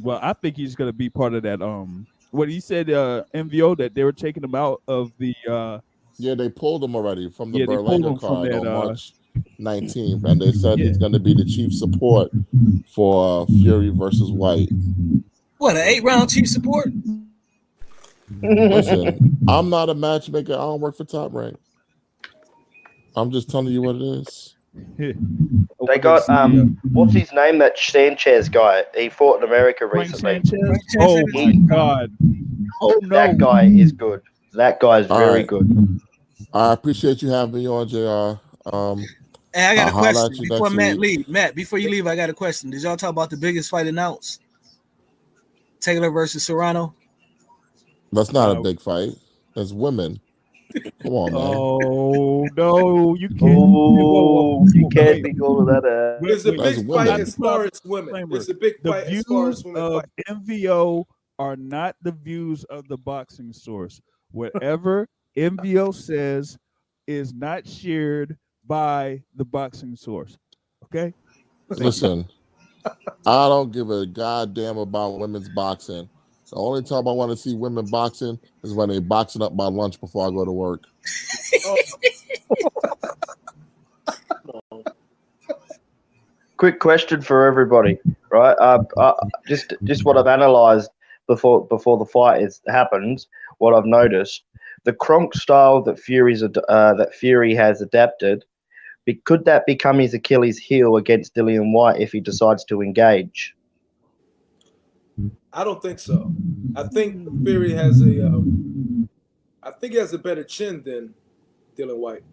Well, 0.00 0.20
I 0.22 0.32
think 0.32 0.56
he's 0.56 0.76
gonna 0.76 0.92
be 0.92 1.10
part 1.10 1.34
of 1.34 1.42
that. 1.42 1.60
Um, 1.60 2.06
what 2.30 2.48
he 2.48 2.60
said, 2.60 2.88
uh, 2.88 3.24
MVO 3.34 3.76
that 3.78 3.94
they 3.96 4.04
were 4.04 4.12
taking 4.12 4.44
him 4.44 4.54
out 4.54 4.80
of 4.86 5.10
the. 5.18 5.34
uh 5.50 5.80
Yeah, 6.18 6.34
they 6.36 6.48
pulled 6.48 6.84
him 6.84 6.94
already 6.94 7.28
from 7.30 7.50
the 7.50 7.58
Yeah, 7.58 7.66
they 7.66 7.74
Berlanga 7.74 8.18
card 8.20 8.48
that, 8.52 8.60
on 8.60 8.66
uh, 8.68 8.84
March 8.84 9.12
19th, 9.60 10.24
and 10.24 10.40
they 10.40 10.52
said 10.52 10.78
Yeah. 10.78 10.86
he's 10.86 10.98
going 10.98 11.12
to 11.12 11.18
be 11.18 11.34
the 11.34 11.44
chief 11.44 11.72
support 11.72 12.30
for 12.94 13.42
uh, 13.42 13.46
Fury 13.46 13.90
versus 13.90 14.30
Whyte. 14.30 14.70
What, 15.58 15.76
an 15.76 15.82
eight 15.86 16.02
round 16.02 16.30
chief 16.30 16.48
support? 16.48 16.92
Listen, 18.42 19.44
I'm 19.48 19.70
not 19.70 19.90
a 19.90 19.94
matchmaker. 19.94 20.54
I 20.54 20.56
don't 20.56 20.80
work 20.80 20.96
for 20.96 21.04
Top 21.04 21.32
Rank. 21.32 21.56
I'm 23.14 23.30
just 23.30 23.50
telling 23.50 23.68
you 23.68 23.82
what 23.82 23.96
it 23.96 24.02
is. 24.02 24.56
They 24.98 25.98
got 25.98 26.28
um, 26.28 26.78
what's 26.92 27.12
his 27.12 27.32
name? 27.32 27.58
That 27.58 27.78
Sanchez 27.78 28.48
guy. 28.48 28.84
He 28.96 29.08
fought 29.08 29.38
in 29.42 29.44
America 29.48 29.86
recently. 29.86 30.42
Oh 30.98 31.22
my 31.32 31.52
God! 31.52 32.10
Oh 32.80 32.98
no! 33.02 33.08
That 33.08 33.38
guy 33.38 33.64
is 33.64 33.92
good. 33.92 34.22
That 34.54 34.80
guy's 34.80 35.08
All 35.10 35.18
very 35.18 35.40
right. 35.40 35.46
good. 35.46 36.00
I 36.52 36.72
appreciate 36.72 37.20
you 37.22 37.28
having 37.28 37.54
me 37.54 37.68
on, 37.68 37.88
JR. 37.88 38.40
Um, 38.74 39.04
Hey, 39.54 39.66
I 39.66 39.74
got 39.74 39.92
I'll 39.92 39.98
a 40.04 40.12
question 40.12 40.42
you 40.44 40.48
before 40.48 40.70
Matt 40.70 40.98
week. 40.98 41.18
leave. 41.18 41.28
Matt, 41.28 41.54
before 41.54 41.78
you 41.78 41.90
leave, 41.90 42.06
I 42.06 42.16
got 42.16 42.30
a 42.30 42.34
question. 42.34 42.70
Did 42.70 42.82
y'all 42.82 42.96
talk 42.96 43.10
about 43.10 43.30
the 43.30 43.36
biggest 43.36 43.68
fight 43.70 43.86
announced? 43.86 44.40
Taylor 45.80 46.10
versus 46.10 46.44
Serrano. 46.44 46.94
that's 48.12 48.32
not 48.32 48.52
No. 48.54 48.60
a 48.60 48.62
big 48.62 48.80
fight. 48.80 49.10
It's 49.56 49.72
women. 49.72 50.20
Come 51.02 51.12
on, 51.12 51.32
man. 51.34 51.42
Oh 51.44 52.48
no! 52.56 53.14
You 53.14 53.28
can't. 53.28 53.58
Oh, 53.58 54.66
you 54.72 54.88
can't 54.88 55.22
be 55.22 55.38
all 55.38 55.60
of 55.60 55.66
that. 55.66 55.84
Uh, 55.84 56.18
wait, 56.22 56.32
It's 56.32 56.46
a. 56.46 56.52
That's 56.52 56.78
big 56.78 56.88
women. 56.88 57.06
fight 57.08 57.20
as 57.20 57.34
far 57.34 57.64
as 57.64 57.80
women. 57.84 58.32
It's 58.32 58.48
a 58.48 58.54
big 58.54 58.82
the 58.82 58.88
fight 58.90 59.04
as 59.04 59.24
far 59.24 59.50
as 59.50 59.62
women 59.64 59.82
of 59.82 59.92
fight. 59.92 60.08
MVO 60.46 61.04
are 61.38 61.56
not 61.56 61.96
the 62.00 62.12
views 62.12 62.64
of 62.64 62.88
the 62.88 62.96
boxing 62.96 63.52
source. 63.52 64.00
Whatever 64.30 65.08
MVO 65.36 65.94
says 65.94 66.56
is 67.06 67.34
not 67.34 67.68
shared 67.68 68.38
by 68.66 69.22
the 69.36 69.44
boxing 69.44 69.96
source. 69.96 70.36
Okay. 70.84 71.14
Listen, 71.68 72.28
I 73.26 73.48
don't 73.48 73.72
give 73.72 73.90
a 73.90 74.06
goddamn 74.06 74.78
about 74.78 75.18
women's 75.18 75.48
boxing. 75.48 76.08
The 76.50 76.58
only 76.58 76.82
time 76.82 77.08
I 77.08 77.12
want 77.12 77.30
to 77.30 77.36
see 77.36 77.54
women 77.54 77.86
boxing 77.86 78.38
is 78.62 78.74
when 78.74 78.90
they 78.90 78.98
boxing 78.98 79.40
up 79.40 79.54
my 79.54 79.68
lunch 79.68 79.98
before 79.98 80.28
I 80.28 80.30
go 80.30 80.44
to 80.44 80.52
work. 80.52 80.84
quick 86.62 86.78
question 86.78 87.20
for 87.20 87.44
everybody, 87.44 87.98
right? 88.30 88.54
Uh, 88.60 88.84
uh, 88.96 89.14
just 89.48 89.74
just 89.82 90.04
what 90.04 90.16
I've 90.16 90.26
analysed. 90.26 90.90
Before 91.26 91.66
before 91.66 91.98
the 91.98 92.04
fight 92.04 92.42
is 92.42 92.60
happens. 92.68 93.26
What 93.58 93.74
I've 93.74 93.84
noticed, 93.84 94.44
the 94.84 94.92
Kronk 94.92 95.34
style 95.34 95.82
that 95.82 95.98
Fury's 95.98 96.42
ad- 96.42 96.58
uh, 96.68 96.94
that 96.94 97.14
Fury 97.14 97.52
has 97.54 97.80
adapted, 97.80 98.44
could 99.24 99.44
that 99.44 99.66
become 99.66 99.98
his 99.98 100.14
Achilles 100.14 100.58
heel 100.58 100.96
against 100.96 101.34
Dillian 101.34 101.72
Whyte 101.72 102.00
if 102.00 102.12
he 102.12 102.20
decides 102.20 102.64
to 102.66 102.82
engage? 102.82 103.54
I 105.52 105.64
don't 105.64 105.82
think 105.82 105.98
so. 105.98 106.32
I 106.76 106.84
think 106.84 107.28
Fury 107.44 107.72
has 107.72 108.00
a. 108.00 108.26
Um, 108.26 109.08
I 109.62 109.70
think 109.70 109.92
he 109.92 109.98
has 109.98 110.12
a 110.12 110.18
better 110.18 110.44
chin 110.44 110.82
than 110.82 111.14
Dylan 111.76 111.98
Whyte. 111.98 112.24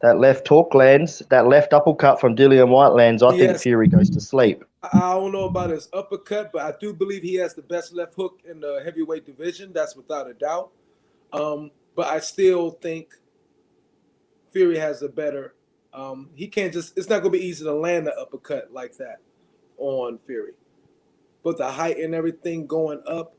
That 0.00 0.18
left 0.18 0.46
hook 0.48 0.74
lands, 0.74 1.22
that 1.30 1.46
left 1.46 1.72
uppercut 1.72 2.20
from 2.20 2.36
Dillian 2.36 2.68
Whyte 2.68 2.92
lands. 2.92 3.22
I 3.22 3.30
think 3.30 3.52
Yes. 3.52 3.62
Fury 3.62 3.88
goes 3.88 4.10
to 4.10 4.20
sleep. 4.20 4.64
I 4.82 4.88
I 4.92 5.14
don't 5.14 5.32
know 5.32 5.44
about 5.44 5.70
his 5.70 5.88
uppercut, 5.92 6.50
but 6.52 6.62
I 6.62 6.76
do 6.78 6.92
believe 6.92 7.22
he 7.22 7.34
has 7.36 7.54
the 7.54 7.62
best 7.62 7.92
left 7.92 8.14
hook 8.14 8.40
in 8.48 8.60
the 8.60 8.82
heavyweight 8.84 9.24
division. 9.26 9.72
That's 9.72 9.96
without 9.96 10.28
a 10.28 10.34
doubt. 10.34 10.70
Um, 11.32 11.70
but 11.94 12.06
I 12.06 12.20
still 12.20 12.70
think 12.70 13.14
Fury 14.54 14.78
has 14.78 15.02
a 15.02 15.08
better. 15.08 15.54
Um, 15.92 16.30
he 16.34 16.48
can't 16.48 16.72
just. 16.72 16.96
It's 16.96 17.10
not 17.10 17.20
going 17.20 17.32
to 17.32 17.38
be 17.38 17.44
easy 17.44 17.64
to 17.64 17.74
land 17.74 18.06
an 18.06 18.14
uppercut 18.18 18.72
like 18.72 18.96
that 18.96 19.18
on 19.76 20.18
Fury. 20.26 20.52
But 21.42 21.58
the 21.58 21.70
height 21.70 21.98
and 21.98 22.14
everything 22.14 22.66
going 22.66 23.02
up, 23.06 23.36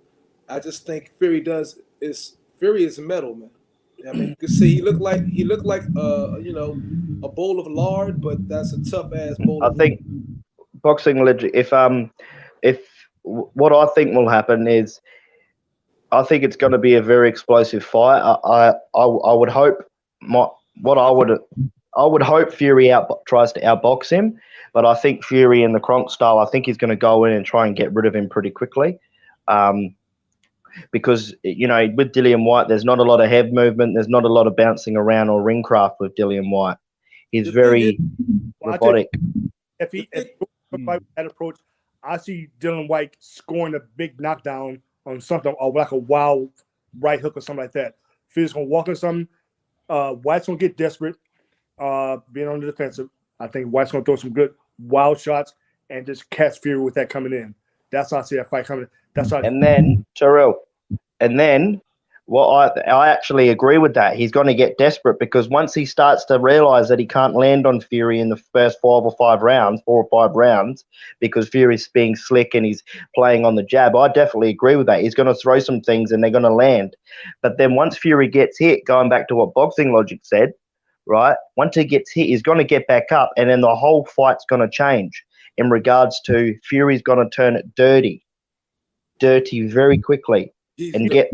I 0.47 0.59
just 0.59 0.85
think 0.85 1.11
Fury 1.17 1.41
does 1.41 1.79
is 1.99 2.37
Fury 2.59 2.83
is 2.83 2.99
metal, 2.99 3.33
man. 3.33 3.49
I 4.07 4.11
mean, 4.11 4.29
you 4.29 4.35
can 4.35 4.49
see 4.49 4.75
he 4.75 4.81
looked 4.81 5.01
like 5.01 5.25
he 5.25 5.43
looked 5.43 5.65
like 5.65 5.81
uh 5.97 6.37
you 6.37 6.53
know 6.53 6.79
a 7.23 7.29
bowl 7.29 7.59
of 7.59 7.65
lard, 7.65 8.21
but 8.21 8.47
that's 8.47 8.73
a 8.73 8.83
tough 8.83 9.11
ass 9.15 9.35
bowl. 9.39 9.63
I 9.63 9.73
think 9.73 10.01
boxing 10.85 11.23
legit. 11.23 11.55
If 11.55 11.73
um, 11.73 12.11
if 12.61 12.79
what 13.23 13.73
I 13.73 13.87
think 13.95 14.15
will 14.15 14.29
happen 14.29 14.67
is, 14.67 15.01
I 16.11 16.23
think 16.23 16.43
it's 16.43 16.55
going 16.55 16.73
to 16.73 16.77
be 16.77 16.93
a 16.93 17.01
very 17.01 17.27
explosive 17.27 17.83
fight. 17.83 18.19
I 18.21 18.35
I, 18.43 18.69
I, 18.93 19.03
I 19.03 19.33
would 19.33 19.49
hope 19.49 19.83
my 20.21 20.47
what 20.81 20.97
I 20.97 21.09
would 21.09 21.39
I 21.95 22.05
would 22.05 22.21
hope 22.21 22.51
Fury 22.51 22.91
out 22.91 23.25
tries 23.25 23.53
to 23.53 23.61
outbox 23.61 24.09
him, 24.09 24.39
but 24.73 24.85
I 24.85 24.95
think 24.95 25.23
Fury 25.23 25.63
in 25.63 25.73
the 25.73 25.79
Kronk 25.79 26.09
style, 26.09 26.39
I 26.39 26.45
think 26.45 26.65
he's 26.65 26.77
going 26.77 26.89
to 26.89 26.95
go 26.95 27.23
in 27.23 27.33
and 27.33 27.45
try 27.45 27.65
and 27.65 27.75
get 27.75 27.93
rid 27.93 28.05
of 28.05 28.15
him 28.15 28.27
pretty 28.29 28.51
quickly. 28.51 28.99
Um, 29.47 29.95
because 30.91 31.33
you 31.43 31.67
know 31.67 31.87
with 31.95 32.11
Dillian 32.11 32.43
Whyte, 32.43 32.67
there's 32.67 32.83
not 32.83 32.99
a 32.99 33.03
lot 33.03 33.21
of 33.21 33.29
head 33.29 33.53
movement. 33.53 33.93
There's 33.93 34.09
not 34.09 34.25
a 34.25 34.29
lot 34.29 34.47
of 34.47 34.55
bouncing 34.55 34.97
around 34.97 35.29
or 35.29 35.41
ring 35.41 35.63
craft 35.63 35.95
with 35.99 36.15
Dillian 36.15 36.51
Whyte. 36.51 36.77
He's 37.31 37.47
very 37.49 37.97
Well, 38.59 38.73
I 38.73 38.77
think 38.77 38.81
robotic. 38.81 39.07
if 39.79 39.91
he 39.91 40.09
if 40.11 40.27
he 40.75 40.85
that 41.15 41.25
approach, 41.25 41.57
I 42.03 42.17
see 42.17 42.49
Dylan 42.59 42.87
Whyte 42.87 43.15
scoring 43.19 43.75
a 43.75 43.79
big 43.95 44.19
knockdown 44.19 44.81
on 45.05 45.21
something 45.21 45.53
or 45.53 45.71
like 45.71 45.91
a 45.91 45.97
wild 45.97 46.49
right 46.99 47.19
hook 47.19 47.37
or 47.37 47.41
something 47.41 47.63
like 47.63 47.73
that. 47.73 47.95
Fury's 48.27 48.53
gonna 48.53 48.65
walk 48.65 48.87
in 48.87 48.95
something. 48.95 49.27
Uh, 49.89 50.13
Whyte's 50.13 50.47
gonna 50.47 50.57
get 50.57 50.77
desperate, 50.77 51.15
uh, 51.79 52.17
being 52.31 52.47
on 52.47 52.59
the 52.59 52.65
defensive. 52.65 53.09
I 53.39 53.47
think 53.47 53.67
Whyte's 53.67 53.91
gonna 53.91 54.03
throw 54.03 54.15
some 54.15 54.33
good 54.33 54.53
wild 54.79 55.19
shots 55.19 55.53
and 55.89 56.05
just 56.05 56.29
catch 56.29 56.59
Fury 56.59 56.79
with 56.79 56.93
that 56.95 57.09
coming 57.09 57.33
in. 57.33 57.53
That's 57.91 58.11
how 58.11 58.17
I 58.17 58.21
see 58.23 58.35
that 58.37 58.49
fight 58.49 58.65
coming. 58.65 58.87
That's 59.13 59.31
how. 59.31 59.41
And 59.41 59.61
then 59.61 60.05
Terrell, 60.15 60.55
and 61.19 61.39
then 61.39 61.81
well, 62.27 62.51
I 62.51 62.67
I 62.89 63.09
actually 63.09 63.49
agree 63.49 63.77
with 63.77 63.93
that. 63.93 64.15
He's 64.15 64.31
going 64.31 64.47
to 64.47 64.55
get 64.55 64.79
desperate 64.79 65.19
because 65.19 65.47
once 65.47 65.75
he 65.75 65.85
starts 65.85 66.25
to 66.25 66.39
realize 66.39 66.89
that 66.89 66.97
he 66.97 67.05
can't 67.05 67.35
land 67.35 67.67
on 67.67 67.81
Fury 67.81 68.19
in 68.19 68.29
the 68.29 68.37
first 68.37 68.79
five 68.81 69.03
or 69.03 69.15
five 69.17 69.41
rounds, 69.41 69.81
four 69.85 70.03
or 70.03 70.09
five 70.09 70.35
rounds, 70.35 70.85
because 71.19 71.47
Fury's 71.47 71.87
being 71.87 72.15
slick 72.15 72.55
and 72.55 72.65
he's 72.65 72.83
playing 73.13 73.45
on 73.45 73.55
the 73.55 73.63
jab. 73.63 73.95
I 73.95 74.07
definitely 74.07 74.49
agree 74.49 74.75
with 74.75 74.87
that. 74.87 75.01
He's 75.01 75.13
going 75.13 75.27
to 75.27 75.35
throw 75.35 75.59
some 75.59 75.81
things 75.81 76.11
and 76.11 76.23
they're 76.23 76.31
going 76.31 76.43
to 76.43 76.53
land. 76.53 76.95
But 77.43 77.59
then 77.59 77.75
once 77.75 77.95
Fury 77.95 78.27
gets 78.27 78.57
hit, 78.57 78.85
going 78.85 79.07
back 79.07 79.27
to 79.27 79.35
what 79.35 79.53
boxing 79.53 79.93
logic 79.93 80.21
said, 80.23 80.53
right? 81.05 81.37
Once 81.57 81.75
he 81.75 81.85
gets 81.85 82.11
hit, 82.11 82.25
he's 82.25 82.41
going 82.41 82.57
to 82.57 82.63
get 82.63 82.87
back 82.87 83.11
up, 83.11 83.31
and 83.37 83.51
then 83.51 83.61
the 83.61 83.75
whole 83.75 84.05
fight's 84.05 84.45
going 84.49 84.61
to 84.61 84.69
change 84.69 85.23
in 85.57 85.69
regards 85.69 86.19
to 86.21 86.55
Fury's 86.63 87.03
going 87.03 87.19
to 87.23 87.29
turn 87.29 87.55
it 87.55 87.75
dirty, 87.75 88.25
dirty 89.19 89.67
very 89.67 89.99
quickly, 89.99 90.51
and 90.95 91.09
get 91.11 91.29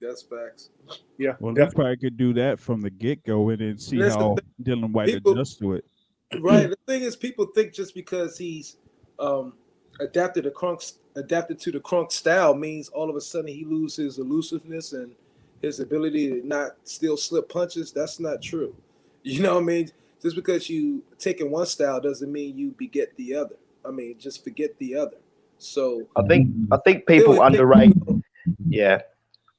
That's 0.00 0.22
facts. 0.22 0.70
yeah, 1.18 1.32
Well, 1.40 1.54
they 1.54 1.66
probably 1.66 1.96
could 1.96 2.16
do 2.16 2.32
that 2.34 2.60
from 2.60 2.80
the 2.80 2.90
get 2.90 3.24
go 3.24 3.48
and 3.48 3.60
then 3.60 3.78
see 3.78 3.98
That's 3.98 4.14
the 4.14 4.20
how 4.20 4.36
Dylan 4.62 4.92
Whyte 4.92 5.08
People- 5.08 5.32
adjusts 5.32 5.56
to 5.56 5.74
it. 5.74 5.84
Right. 6.40 6.68
The 6.68 6.76
thing 6.86 7.02
is, 7.02 7.16
people 7.16 7.46
think 7.54 7.72
just 7.72 7.94
because 7.94 8.36
he's 8.36 8.76
um, 9.18 9.54
adapted 9.98 10.44
to 10.44 10.50
Kronk, 10.50 10.82
adapted 11.16 11.58
to 11.60 11.72
the 11.72 11.80
Kronk 11.80 12.12
style 12.12 12.54
means 12.54 12.90
all 12.90 13.08
of 13.08 13.16
a 13.16 13.20
sudden 13.20 13.48
he 13.48 13.64
loses 13.64 13.96
his 13.96 14.18
elusiveness 14.18 14.92
and 14.92 15.14
his 15.62 15.80
ability 15.80 16.28
to 16.28 16.46
not 16.46 16.72
still 16.84 17.16
slip 17.16 17.48
punches. 17.48 17.92
That's 17.92 18.20
not 18.20 18.42
true. 18.42 18.74
You 19.24 19.42
know 19.42 19.54
what 19.54 19.62
I 19.62 19.66
mean? 19.66 19.90
Just 20.22 20.36
because 20.36 20.68
you 20.70 21.02
taking 21.18 21.50
one 21.50 21.66
style 21.66 22.00
doesn't 22.00 22.30
mean 22.30 22.56
you 22.56 22.70
beget 22.78 23.14
the 23.16 23.34
other. 23.34 23.56
I 23.84 23.90
mean, 23.90 24.16
just 24.18 24.44
forget 24.44 24.78
the 24.78 24.94
other. 24.96 25.16
So 25.58 26.06
I 26.14 26.22
think 26.26 26.50
I 26.70 26.76
think 26.84 27.06
people 27.06 27.34
Still, 27.34 27.42
underrate. 27.44 27.94
Yeah, 28.68 29.00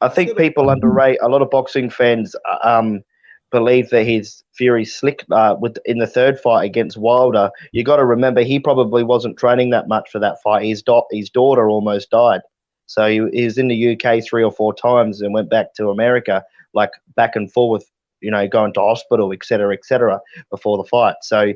I 0.01 0.09
think 0.09 0.37
people 0.37 0.69
underrate. 0.69 1.19
A 1.21 1.27
lot 1.27 1.41
of 1.41 1.49
boxing 1.49 1.89
fans 1.89 2.35
uh, 2.49 2.57
um 2.63 3.01
believe 3.51 3.89
that 3.89 4.03
his 4.03 4.43
Fury 4.53 4.85
slick 4.85 5.25
uh, 5.31 5.55
with 5.59 5.77
in 5.85 5.97
the 5.97 6.07
third 6.07 6.39
fight 6.39 6.65
against 6.65 6.97
Wilder. 6.97 7.49
You 7.71 7.83
got 7.83 7.97
to 7.97 8.05
remember 8.05 8.41
he 8.41 8.59
probably 8.59 9.03
wasn't 9.03 9.37
training 9.37 9.71
that 9.71 9.87
much 9.87 10.09
for 10.09 10.19
that 10.19 10.37
fight. 10.43 10.65
His 10.65 10.81
da- 10.81 11.01
his 11.11 11.29
daughter 11.29 11.69
almost 11.69 12.11
died, 12.11 12.41
so 12.85 13.07
he, 13.07 13.21
he 13.33 13.45
was 13.45 13.57
in 13.57 13.67
the 13.67 13.97
UK 13.97 14.23
three 14.23 14.43
or 14.43 14.51
four 14.51 14.73
times 14.73 15.21
and 15.21 15.33
went 15.33 15.49
back 15.49 15.73
to 15.75 15.89
America, 15.89 16.43
like 16.73 16.91
back 17.15 17.35
and 17.35 17.51
forth. 17.51 17.83
You 18.21 18.31
know, 18.31 18.45
going 18.49 18.73
to 18.73 18.81
hospital, 18.81 19.31
etc., 19.31 19.45
cetera, 19.47 19.73
etc. 19.73 20.19
before 20.51 20.77
the 20.77 20.83
fight. 20.83 21.15
So 21.21 21.53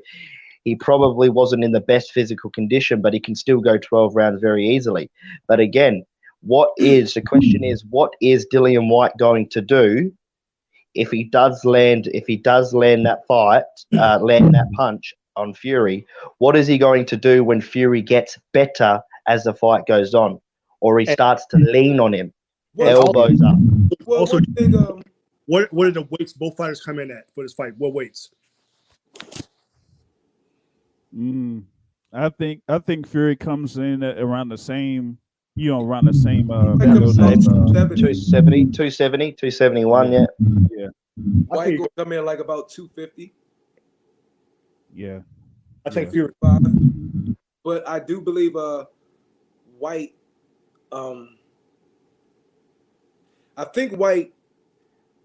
he 0.63 0.75
probably 0.75 1.29
wasn't 1.29 1.63
in 1.63 1.73
the 1.73 1.81
best 1.81 2.13
physical 2.13 2.49
condition, 2.49 3.01
but 3.01 3.13
he 3.13 3.19
can 3.19 3.35
still 3.35 3.59
go 3.59 3.77
12 3.77 4.15
rounds 4.15 4.39
very 4.39 4.65
easily. 4.65 5.11
But 5.47 5.59
again, 5.59 6.05
what 6.45 6.71
is 6.77 7.13
the 7.13 7.21
question 7.21 7.63
is 7.63 7.85
what 7.89 8.13
is 8.21 8.45
Dillian 8.53 8.89
Whyte 8.89 9.17
going 9.17 9.47
to 9.49 9.61
do 9.61 10.11
if 10.93 11.09
he 11.09 11.23
does 11.23 11.63
land 11.65 12.07
if 12.13 12.25
he 12.27 12.37
does 12.37 12.73
land 12.73 13.05
that 13.05 13.25
fight, 13.27 13.63
uh, 13.93 14.19
land 14.21 14.53
that 14.53 14.67
punch 14.73 15.13
on 15.35 15.53
Fury? 15.53 16.05
What 16.39 16.55
is 16.55 16.67
he 16.67 16.77
going 16.77 17.05
to 17.05 17.17
do 17.17 17.43
when 17.43 17.61
Fury 17.61 18.01
gets 18.01 18.37
better 18.51 18.99
as 19.27 19.43
the 19.45 19.53
fight 19.53 19.85
goes 19.87 20.13
on, 20.13 20.39
or 20.81 20.99
he 20.99 21.05
starts 21.05 21.45
to 21.47 21.57
lean 21.57 21.99
on 21.99 22.13
him, 22.13 22.33
Well, 22.75 22.89
elbows 23.07 23.41
up? 23.41 23.55
well, 24.05 24.19
Also- 24.19 24.35
one 24.37 24.45
thing, 24.55 24.75
um, 24.75 25.01
What 25.45 25.71
what 25.73 25.87
are 25.87 25.91
the 25.91 26.07
weights 26.11 26.33
both 26.33 26.55
fighters 26.57 26.81
come 26.81 26.99
in 26.99 27.09
at 27.11 27.25
for 27.33 27.43
this 27.43 27.53
fight? 27.53 27.73
What 27.77 27.93
weights? 27.93 28.29
Mm, 31.15 31.63
I 32.11 32.29
think 32.29 32.61
I 32.67 32.79
think 32.79 33.07
Fury 33.07 33.35
comes 33.35 33.77
in 33.77 34.03
at 34.03 34.17
around 34.19 34.49
the 34.49 34.57
same, 34.57 35.17
you 35.55 35.69
know, 35.71 35.81
around 35.85 36.05
the 36.05 36.13
same. 36.13 36.49
Uh, 36.49 36.75
Like 36.75 36.89
a 36.89 36.91
uh, 36.91 37.13
270. 37.13 37.45
270, 38.01 38.65
270, 38.65 39.31
271, 39.33 40.11
yeah. 40.11 40.25
yeah, 40.71 40.87
I 40.87 40.89
Whyte 41.55 41.65
think 41.67 41.79
will 41.79 41.91
come 41.97 42.11
in 42.13 42.25
like 42.25 42.39
about 42.39 42.69
250. 42.69 43.33
yeah. 44.93 45.19
I 45.85 45.89
think 45.89 46.07
yeah. 46.07 46.11
Fury. 46.13 46.33
five. 46.41 46.61
But 47.63 47.87
I 47.87 47.99
do 47.99 48.21
believe 48.21 48.55
uh 48.55 48.85
Whyte 49.77 50.15
um 50.91 51.37
I 53.57 53.65
think 53.65 53.93
Whyte 53.93 54.33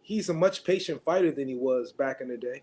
he's 0.02 0.28
a 0.30 0.34
much 0.34 0.64
patient 0.64 1.02
fighter 1.02 1.30
than 1.30 1.46
he 1.48 1.54
was 1.54 1.92
back 1.92 2.20
in 2.20 2.28
the 2.28 2.36
day. 2.36 2.62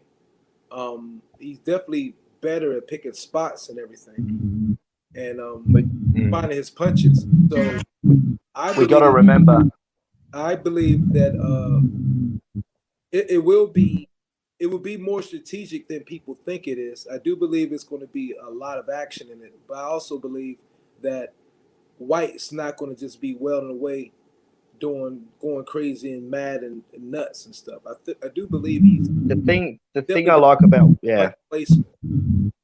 Um 0.72 1.22
he's 1.40 1.60
definitely 1.60 2.16
better 2.42 2.74
at 2.78 2.88
picking 2.88 3.14
spots 3.14 3.70
and 3.70 3.80
everything 3.80 4.78
and 5.16 5.40
um 5.40 5.64
finding 6.32 6.58
his 6.58 6.70
punches. 6.70 7.26
So 7.50 7.80
I 8.54 8.72
We 8.78 8.88
got 8.88 9.00
to 9.00 9.12
remember. 9.12 9.64
I 10.34 10.56
believe 10.56 11.14
that 11.14 11.36
uh, 11.40 11.82
it, 13.12 13.32
it 13.32 13.44
will 13.44 13.68
be 13.68 14.10
it 14.60 14.68
will 14.68 14.80
be 14.80 14.98
more 14.98 15.22
strategic 15.22 15.88
than 15.88 16.02
people 16.02 16.34
think 16.34 16.68
it 16.68 16.78
is. 16.78 17.08
I 17.12 17.18
do 17.18 17.36
believe 17.36 17.74
it's 17.74 17.84
going 17.84 18.02
to 18.02 18.08
be 18.08 18.36
a 18.42 18.50
lot 18.50 18.78
of 18.78 18.90
action 18.90 19.30
in 19.30 19.42
it, 19.42 19.54
but 19.68 19.78
I 19.78 19.84
also 19.84 20.18
believe 20.18 20.58
that 21.02 21.34
Whyte's 21.98 22.52
not 22.52 22.78
going 22.78 22.94
to 22.94 23.00
just 23.00 23.22
be 23.22 23.36
welding 23.36 23.70
away, 23.70 24.12
doing 24.80 25.24
going 25.40 25.64
crazy 25.64 26.12
and 26.12 26.30
mad 26.30 26.62
and, 26.62 26.84
and 26.94 27.12
nuts 27.12 27.46
and 27.46 27.56
stuff. 27.56 27.82
I 27.88 27.94
th- 28.06 28.18
I 28.24 28.28
do 28.28 28.48
believe 28.48 28.82
he's 28.82 29.08
The 29.28 29.36
thing, 29.38 29.80
the 29.94 30.02
thing 30.02 30.30
I 30.30 30.36
like 30.36 30.62
about 30.62 30.98
yeah, 31.02 31.32
placement. 31.50 31.88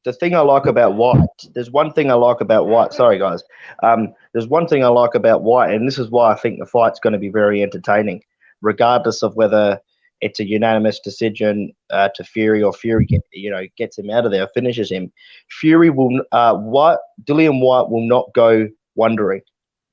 The 0.04 0.14
thing 0.14 0.34
I 0.36 0.40
like 0.40 0.66
about 0.66 0.96
Whyte, 0.96 1.28
there's 1.54 1.70
one 1.70 1.94
thing 1.94 2.10
I 2.10 2.16
like 2.16 2.42
about 2.42 2.68
Whyte. 2.68 2.92
Sorry, 2.92 3.20
guys. 3.20 3.44
Um, 3.84 4.14
there's 4.34 4.48
one 4.48 4.68
thing 4.68 4.84
I 4.84 4.88
like 4.88 5.14
about 5.14 5.44
Whyte, 5.44 5.74
and 5.74 5.88
this 5.88 6.00
is 6.00 6.10
why 6.10 6.32
I 6.32 6.36
think 6.36 6.58
the 6.58 6.66
fight's 6.66 7.00
going 7.00 7.14
to 7.14 7.20
be 7.20 7.30
very 7.30 7.62
entertaining, 7.62 8.24
regardless 8.62 9.22
of 9.22 9.36
whether 9.36 9.80
it's 10.22 10.40
a 10.40 10.48
unanimous 10.48 11.00
decision 11.00 11.72
uh, 11.92 12.10
to 12.16 12.24
Fury 12.24 12.64
or 12.64 12.74
Fury, 12.74 13.06
get, 13.06 13.22
you 13.32 13.52
know, 13.52 13.64
gets 13.78 13.98
him 13.98 14.10
out 14.10 14.26
of 14.26 14.32
there, 14.32 14.48
finishes 14.48 14.92
him. 14.92 15.12
Fury 15.50 15.92
will, 15.92 16.22
uh, 16.32 16.56
Whyte, 16.56 16.98
Dillian 17.26 17.62
Whyte 17.62 17.90
will 17.90 18.08
not 18.08 18.26
go 18.34 18.68
wondering. 18.96 19.42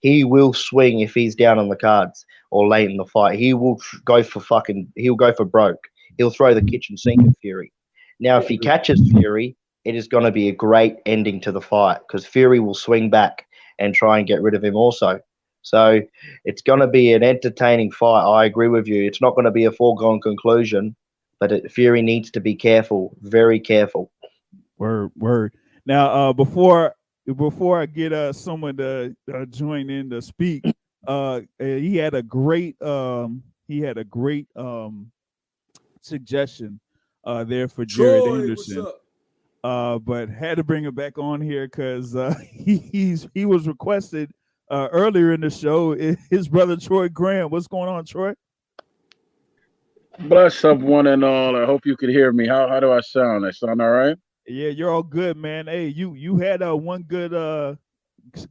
he 0.00 0.24
will 0.24 0.52
swing 0.52 1.00
if 1.00 1.14
he's 1.14 1.34
down 1.34 1.58
on 1.58 1.68
the 1.68 1.76
cards 1.76 2.24
or 2.50 2.68
late 2.68 2.90
in 2.90 2.96
the 2.96 3.04
fight. 3.04 3.38
He 3.38 3.52
will 3.54 3.80
go 4.04 4.22
for 4.22 4.40
fucking. 4.40 4.90
He'll 4.96 5.16
go 5.16 5.32
for 5.32 5.44
broke. 5.44 5.84
He'll 6.16 6.30
throw 6.30 6.54
the 6.54 6.62
kitchen 6.62 6.96
sink 6.96 7.20
at 7.26 7.36
Fury. 7.40 7.72
Now, 8.20 8.38
if 8.38 8.48
he 8.48 8.58
catches 8.58 9.00
Fury, 9.12 9.56
it 9.88 9.96
is 9.96 10.06
going 10.06 10.24
to 10.24 10.30
be 10.30 10.50
a 10.50 10.52
great 10.52 10.96
ending 11.06 11.40
to 11.40 11.50
the 11.50 11.62
fight 11.62 12.00
because 12.06 12.26
Fury 12.26 12.60
will 12.60 12.74
swing 12.74 13.08
back 13.08 13.46
and 13.78 13.94
try 13.94 14.18
and 14.18 14.28
get 14.28 14.42
rid 14.42 14.54
of 14.54 14.62
him 14.62 14.76
also. 14.76 15.18
So 15.62 16.02
it's 16.44 16.60
going 16.60 16.80
to 16.80 16.86
be 16.86 17.14
an 17.14 17.22
entertaining 17.22 17.90
fight. 17.90 18.22
I 18.22 18.44
agree 18.44 18.68
with 18.68 18.86
you. 18.86 19.06
It's 19.06 19.22
not 19.22 19.34
going 19.34 19.46
to 19.46 19.50
be 19.50 19.64
a 19.64 19.72
foregone 19.72 20.20
conclusion, 20.20 20.94
but 21.40 21.52
it, 21.52 21.72
Fury 21.72 22.02
needs 22.02 22.30
to 22.32 22.40
be 22.40 22.54
careful, 22.54 23.16
very 23.22 23.58
careful. 23.58 24.12
Word, 24.76 25.10
word. 25.16 25.54
Now, 25.86 26.10
uh, 26.10 26.32
before 26.34 26.94
before 27.24 27.80
I 27.80 27.86
get 27.86 28.12
uh 28.12 28.34
someone 28.34 28.76
to 28.76 29.16
uh, 29.32 29.46
join 29.46 29.88
in 29.88 30.10
to 30.10 30.20
speak, 30.20 30.66
uh, 31.06 31.10
uh, 31.10 31.40
he 31.58 31.96
had 31.96 32.12
a 32.12 32.22
great 32.22 32.80
um 32.82 33.42
he 33.66 33.80
had 33.80 33.96
a 33.96 34.04
great 34.04 34.48
um 34.54 35.10
suggestion 36.02 36.78
uh 37.24 37.42
there 37.42 37.68
for 37.68 37.86
Jared 37.86 38.24
Troy, 38.24 38.48
what's 38.48 38.70
Anderson. 38.70 38.86
up? 38.86 39.00
Uh, 39.64 39.98
but 39.98 40.28
had 40.28 40.56
to 40.56 40.64
bring 40.64 40.84
him 40.84 40.94
back 40.94 41.18
on 41.18 41.40
here 41.40 41.66
because 41.66 42.14
uh 42.14 42.32
he, 42.50 42.76
he's 42.92 43.26
he 43.34 43.44
was 43.44 43.66
requested 43.66 44.30
uh 44.70 44.88
earlier 44.92 45.32
in 45.32 45.40
the 45.40 45.50
show. 45.50 45.92
His 46.30 46.48
brother 46.48 46.76
Troy 46.76 47.08
Graham. 47.08 47.50
What's 47.50 47.66
going 47.66 47.88
on, 47.88 48.04
Troy? 48.04 48.34
Bless 50.20 50.64
up 50.64 50.78
one 50.78 51.06
and 51.06 51.22
all. 51.24 51.56
I 51.56 51.64
hope 51.64 51.86
you 51.86 51.96
can 51.96 52.10
hear 52.10 52.32
me. 52.32 52.46
How 52.46 52.68
how 52.68 52.80
do 52.80 52.92
I 52.92 53.00
sound? 53.00 53.46
I 53.46 53.50
sound 53.50 53.80
all 53.80 53.90
right? 53.90 54.16
Yeah, 54.46 54.70
you're 54.70 54.90
all 54.90 55.02
good, 55.02 55.36
man. 55.36 55.66
Hey, 55.66 55.88
you 55.88 56.14
you 56.14 56.36
had 56.38 56.62
uh 56.62 56.76
one 56.76 57.02
good 57.02 57.32
uh 57.34 57.74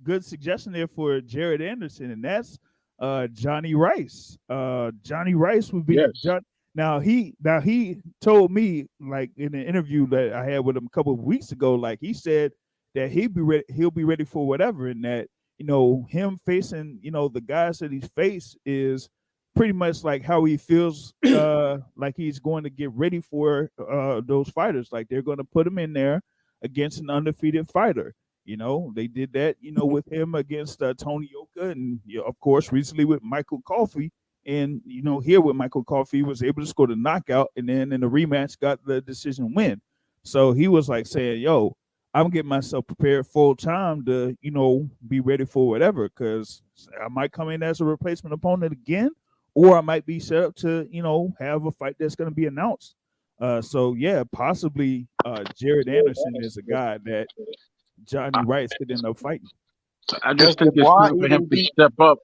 good 0.04 0.24
suggestion 0.24 0.72
there 0.72 0.88
for 0.88 1.20
Jared 1.22 1.62
Anderson, 1.62 2.12
and 2.12 2.24
that's 2.24 2.58
uh 3.00 3.28
Johnny 3.28 3.76
Rice. 3.76 4.38
Uh 4.50 4.92
Johnny 5.04 5.34
Rice 5.36 5.74
would 5.74 5.86
be 5.86 5.96
Yes. 5.96 6.12
John. 6.22 6.42
Now 6.78 7.00
he 7.00 7.34
now 7.44 7.60
he 7.60 7.98
told 8.22 8.52
me 8.52 8.86
like 9.02 9.32
in 9.36 9.56
an 9.56 9.64
interview 9.64 10.06
that 10.10 10.32
I 10.34 10.46
had 10.46 10.60
with 10.60 10.78
him 10.78 10.86
a 10.86 10.96
couple 10.96 11.12
of 11.12 11.20
weeks 11.20 11.52
ago, 11.52 11.74
like 11.74 11.98
he 12.00 12.14
said 12.14 12.52
that 12.94 13.10
he'd 13.10 13.34
be 13.34 13.42
ready, 13.42 13.64
he'll 13.76 13.90
be 13.90 14.04
ready 14.04 14.24
for 14.24 14.48
whatever, 14.48 14.86
and 14.86 15.04
that 15.04 15.28
you 15.58 15.66
know 15.66 16.06
him 16.08 16.38
facing 16.46 17.00
you 17.02 17.10
know 17.10 17.30
the 17.30 17.42
guys 17.42 17.80
that 17.80 17.92
he's 17.92 18.08
faced 18.16 18.60
is 18.64 19.10
pretty 19.56 19.74
much 19.74 20.04
like 20.04 20.24
how 20.24 20.44
he 20.44 20.56
feels 20.56 21.16
uh 21.26 21.80
like 21.96 22.16
he's 22.16 22.38
going 22.38 22.64
to 22.64 22.70
get 22.70 22.92
ready 22.92 23.22
for 23.22 23.72
uh 23.90 24.22
those 24.24 24.48
fighters. 24.50 24.90
Like 24.92 25.08
they're 25.10 25.24
going 25.24 25.40
to 25.40 25.44
put 25.44 25.66
him 25.66 25.80
in 25.80 25.94
there 25.94 26.22
against 26.62 27.00
an 27.00 27.10
undefeated 27.10 27.68
fighter 27.68 28.14
you 28.46 28.56
know? 28.56 28.94
They 28.96 29.08
did 29.08 29.34
that 29.34 29.58
you 29.60 29.72
know 29.72 29.86
with 29.86 30.08
him 30.12 30.36
against 30.36 30.82
uh, 30.84 30.94
Tony 30.94 31.30
Yoka 31.34 31.72
and 31.72 32.00
you 32.06 32.20
know, 32.20 32.24
of 32.26 32.40
course 32.40 32.72
recently 32.72 33.04
with 33.04 33.24
Michael 33.24 33.62
Coffie 33.68 34.12
and 34.48 34.82
you 34.86 35.04
know 35.04 35.20
here 35.20 35.42
with 35.42 35.56
Michael 35.56 35.84
Coffie 35.84 36.24
was 36.24 36.42
able 36.42 36.62
to 36.62 36.68
score 36.68 36.88
the 36.88 36.96
knockout 36.96 37.52
and 37.56 37.68
then 37.70 37.92
in 37.92 38.02
the 38.02 38.10
rematch 38.10 38.60
got 38.60 38.84
the 38.86 39.02
decision 39.02 39.54
win 39.54 39.82
so 40.24 40.52
he 40.54 40.68
was 40.68 40.90
like 40.90 41.06
saying 41.06 41.42
yo 41.42 41.76
I'm 42.14 42.30
getting 42.30 42.50
myself 42.50 42.88
prepared 42.88 43.28
full 43.28 43.56
time 43.56 44.04
to 44.06 44.36
you 44.42 44.52
know 44.52 44.90
be 45.08 45.20
ready 45.20 45.46
for 45.46 45.68
whatever 45.68 46.10
because 46.10 46.64
I 47.04 47.08
might 47.10 47.32
come 47.32 47.50
in 47.50 47.62
as 47.62 47.82
a 47.82 47.86
replacement 47.86 48.34
opponent 48.34 48.72
again 48.74 49.12
or 49.58 49.76
I 49.76 49.82
might 49.82 50.06
be 50.06 50.20
set 50.20 50.44
up 50.44 50.56
to, 50.58 50.88
you 50.92 51.02
know, 51.02 51.34
have 51.40 51.66
a 51.66 51.72
fight 51.72 51.96
that's 52.00 52.14
going 52.14 52.30
to 52.30 52.36
be 52.36 52.46
announced. 52.46 52.94
Uh, 53.42 53.60
so 53.60 53.96
yeah, 53.96 54.24
possibly 54.32 55.08
uh, 55.26 55.44
Jared 55.60 55.90
Anderson 55.90 56.34
is 56.42 56.58
a 56.58 56.62
guy 56.62 57.00
that 57.06 57.26
Johnny 58.04 58.38
Rice 58.46 58.70
could 58.78 58.92
end 58.92 59.04
up 59.04 59.18
fighting. 59.18 59.48
I 60.22 60.36
just 60.36 60.60
think 60.60 60.74
it's 60.76 60.88
time 60.88 61.20
for 61.20 61.28
him 61.28 61.50
to 61.50 61.64
step 61.64 61.94
up. 62.00 62.20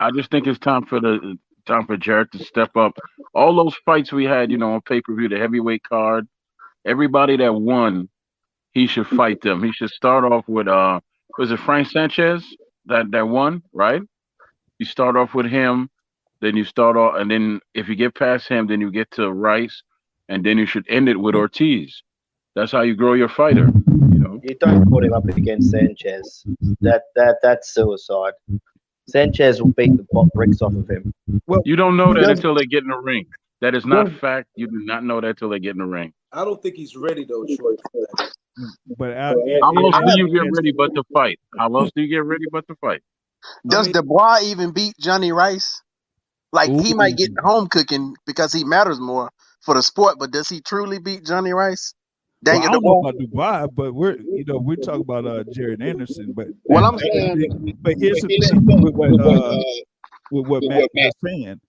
I, 0.00 0.10
just 0.10 0.30
think 0.30 0.46
it's 0.46 0.58
time 0.58 0.84
for 0.86 1.00
the 1.00 1.38
time 1.66 1.86
for 1.86 1.96
Jared 1.96 2.32
to 2.32 2.44
step 2.44 2.76
up. 2.76 2.98
All 3.34 3.54
those 3.56 3.74
fights 3.86 4.12
we 4.12 4.24
had, 4.24 4.50
you 4.50 4.58
know, 4.58 4.74
on 4.74 4.80
pay 4.82 5.00
per 5.00 5.14
view, 5.14 5.28
the 5.28 5.38
heavyweight 5.38 5.82
card, 5.82 6.26
everybody 6.84 7.36
that 7.38 7.54
won, 7.54 8.08
he 8.72 8.86
should 8.86 9.06
fight 9.06 9.40
them. 9.40 9.62
He 9.62 9.72
should 9.72 9.90
start 9.90 10.24
off 10.24 10.48
with 10.48 10.68
uh, 10.68 11.00
was 11.38 11.50
it 11.50 11.60
Frank 11.60 11.88
Sanchez 11.88 12.44
that 12.86 13.10
that 13.12 13.28
won, 13.28 13.62
right? 13.72 14.02
You 14.78 14.86
start 14.86 15.16
off 15.16 15.34
with 15.34 15.46
him, 15.46 15.88
then 16.40 16.56
you 16.56 16.64
start 16.64 16.96
off, 16.96 17.16
and 17.16 17.30
then 17.30 17.60
if 17.74 17.88
you 17.88 17.94
get 17.96 18.14
past 18.14 18.48
him, 18.48 18.66
then 18.66 18.80
you 18.80 18.90
get 18.90 19.10
to 19.12 19.32
Rice, 19.32 19.82
and 20.28 20.44
then 20.44 20.58
you 20.58 20.66
should 20.66 20.86
end 20.88 21.08
it 21.08 21.18
with 21.18 21.34
Ortiz. 21.34 22.02
That's 22.54 22.72
how 22.72 22.82
you 22.82 22.94
grow 22.94 23.14
your 23.14 23.28
fighter. 23.28 23.68
You 23.88 24.18
know. 24.18 24.40
You 24.42 24.56
don't 24.60 24.88
put 24.90 25.04
him 25.04 25.12
up 25.12 25.26
against 25.26 25.70
Sanchez. 25.70 26.44
That 26.80 27.02
that 27.14 27.38
that's 27.42 27.72
suicide. 27.72 28.34
Sanchez 29.08 29.62
will 29.62 29.72
beat 29.72 29.96
the 29.96 30.06
bo- 30.12 30.28
bricks 30.34 30.62
off 30.62 30.74
of 30.74 30.88
him. 30.88 31.12
Well, 31.46 31.60
You 31.64 31.76
don't 31.76 31.96
know 31.96 32.14
that 32.14 32.28
until 32.30 32.54
they 32.54 32.66
get 32.66 32.82
in 32.82 32.88
the 32.90 32.98
ring. 32.98 33.26
That 33.60 33.74
is 33.74 33.84
not 33.86 34.06
Well- 34.06 34.14
fact. 34.18 34.48
You 34.56 34.66
do 34.66 34.80
not 34.84 35.04
know 35.04 35.20
that 35.20 35.28
until 35.28 35.48
they 35.50 35.58
get 35.60 35.72
in 35.72 35.78
the 35.78 35.86
ring. 35.86 36.12
I 36.32 36.44
don't 36.44 36.60
think 36.62 36.74
he's 36.76 36.96
ready 36.96 37.24
though, 37.24 37.44
Troy. 37.56 37.74
But 38.98 39.16
How 39.16 39.32
else 39.32 40.14
do 40.14 40.18
you 40.18 40.32
get 40.32 40.50
ready 40.56 40.72
but 40.72 40.94
to 40.94 41.02
fight? 41.12 41.38
How 41.58 41.74
else 41.76 41.90
do 41.94 42.02
you 42.02 42.08
get 42.08 42.24
ready 42.24 42.44
but 42.50 42.66
to 42.68 42.74
fight? 42.76 43.02
Does 43.66 43.88
Dubois 43.88 44.40
even 44.44 44.72
beat 44.72 44.94
Johnny 44.98 45.32
Rice? 45.32 45.82
Like 46.52 46.70
he 46.70 46.94
might 46.94 47.16
get 47.16 47.30
home 47.42 47.66
cooking 47.68 48.14
because 48.26 48.52
he 48.52 48.64
matters 48.64 49.00
more 49.00 49.30
for 49.60 49.74
the 49.74 49.82
sport, 49.82 50.16
but 50.18 50.30
does 50.30 50.48
he 50.48 50.60
truly 50.60 50.98
beat 50.98 51.24
Johnny 51.24 51.52
Rice? 51.52 51.94
Well, 52.44 52.62
I 52.62 52.72
don't 52.72 52.84
know 52.84 53.00
about 53.00 53.14
Dubai, 53.20 53.74
but 53.74 53.94
we're 53.94 54.16
you 54.18 54.44
know 54.46 54.58
we're 54.58 54.76
talking 54.76 55.00
about 55.02 55.26
uh, 55.26 55.44
Jared 55.52 55.82
Anderson. 55.82 56.32
But 56.32 56.48
Well, 56.64 56.84
I'm 56.84 56.98
saying- 56.98 57.76
but 57.80 57.94
here's 57.98 58.20
the 58.20 58.28
thing 58.28 58.82
with 58.82 58.94
what 58.94 59.20
uh, 59.20 59.62
with 60.30 60.46
what 60.46 60.62
Matt 60.64 60.88
was 60.94 61.12
saying. 61.24 61.60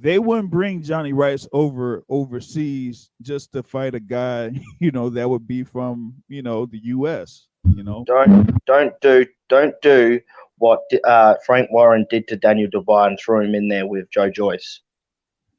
They 0.00 0.18
wouldn't 0.18 0.50
bring 0.50 0.82
Johnny 0.82 1.12
Rice 1.12 1.46
over 1.52 2.02
overseas 2.08 3.10
just 3.22 3.52
to 3.52 3.62
fight 3.62 3.94
a 3.94 4.00
guy, 4.00 4.52
you 4.80 4.90
know, 4.90 5.08
that 5.10 5.28
would 5.30 5.46
be 5.46 5.62
from 5.62 6.14
you 6.28 6.42
know 6.42 6.66
the 6.66 6.78
U.S. 6.84 7.46
You 7.74 7.82
know, 7.82 8.04
Don't 8.06 8.64
don't 8.66 9.00
do 9.00 9.26
don't 9.48 9.74
do 9.82 10.20
what 10.58 10.80
uh, 11.04 11.34
Frank 11.44 11.70
Warren 11.70 12.06
did 12.08 12.26
to 12.28 12.36
Daniel 12.36 12.68
Dubois 12.70 13.06
and 13.08 13.18
threw 13.20 13.40
him 13.40 13.54
in 13.54 13.68
there 13.68 13.86
with 13.86 14.10
Joe 14.10 14.30
Joyce. 14.30 14.80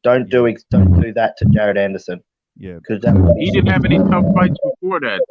Don't 0.04 0.30
do 0.30 0.48
ex- 0.48 0.64
don't 0.72 1.00
do 1.02 1.14
that 1.14 1.38
to 1.38 1.46
Jared 1.46 1.78
Anderson. 1.78 2.22
Yeah, 2.60 2.76
because 2.76 3.04
He 3.38 3.52
didn't 3.52 3.70
have 3.72 3.86
any 3.86 3.98
tough 4.00 4.26
fights 4.34 4.58
before 4.64 5.00
that. 5.02 5.22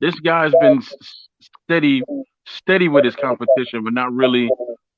This 0.00 0.18
guy's 0.20 0.52
been 0.60 0.78
s- 0.78 0.92
s- 1.00 1.28
steady, 1.64 2.02
steady 2.46 2.88
with 2.88 3.04
his 3.04 3.14
competition, 3.14 3.84
but 3.84 3.92
not 3.92 4.12
really 4.12 4.50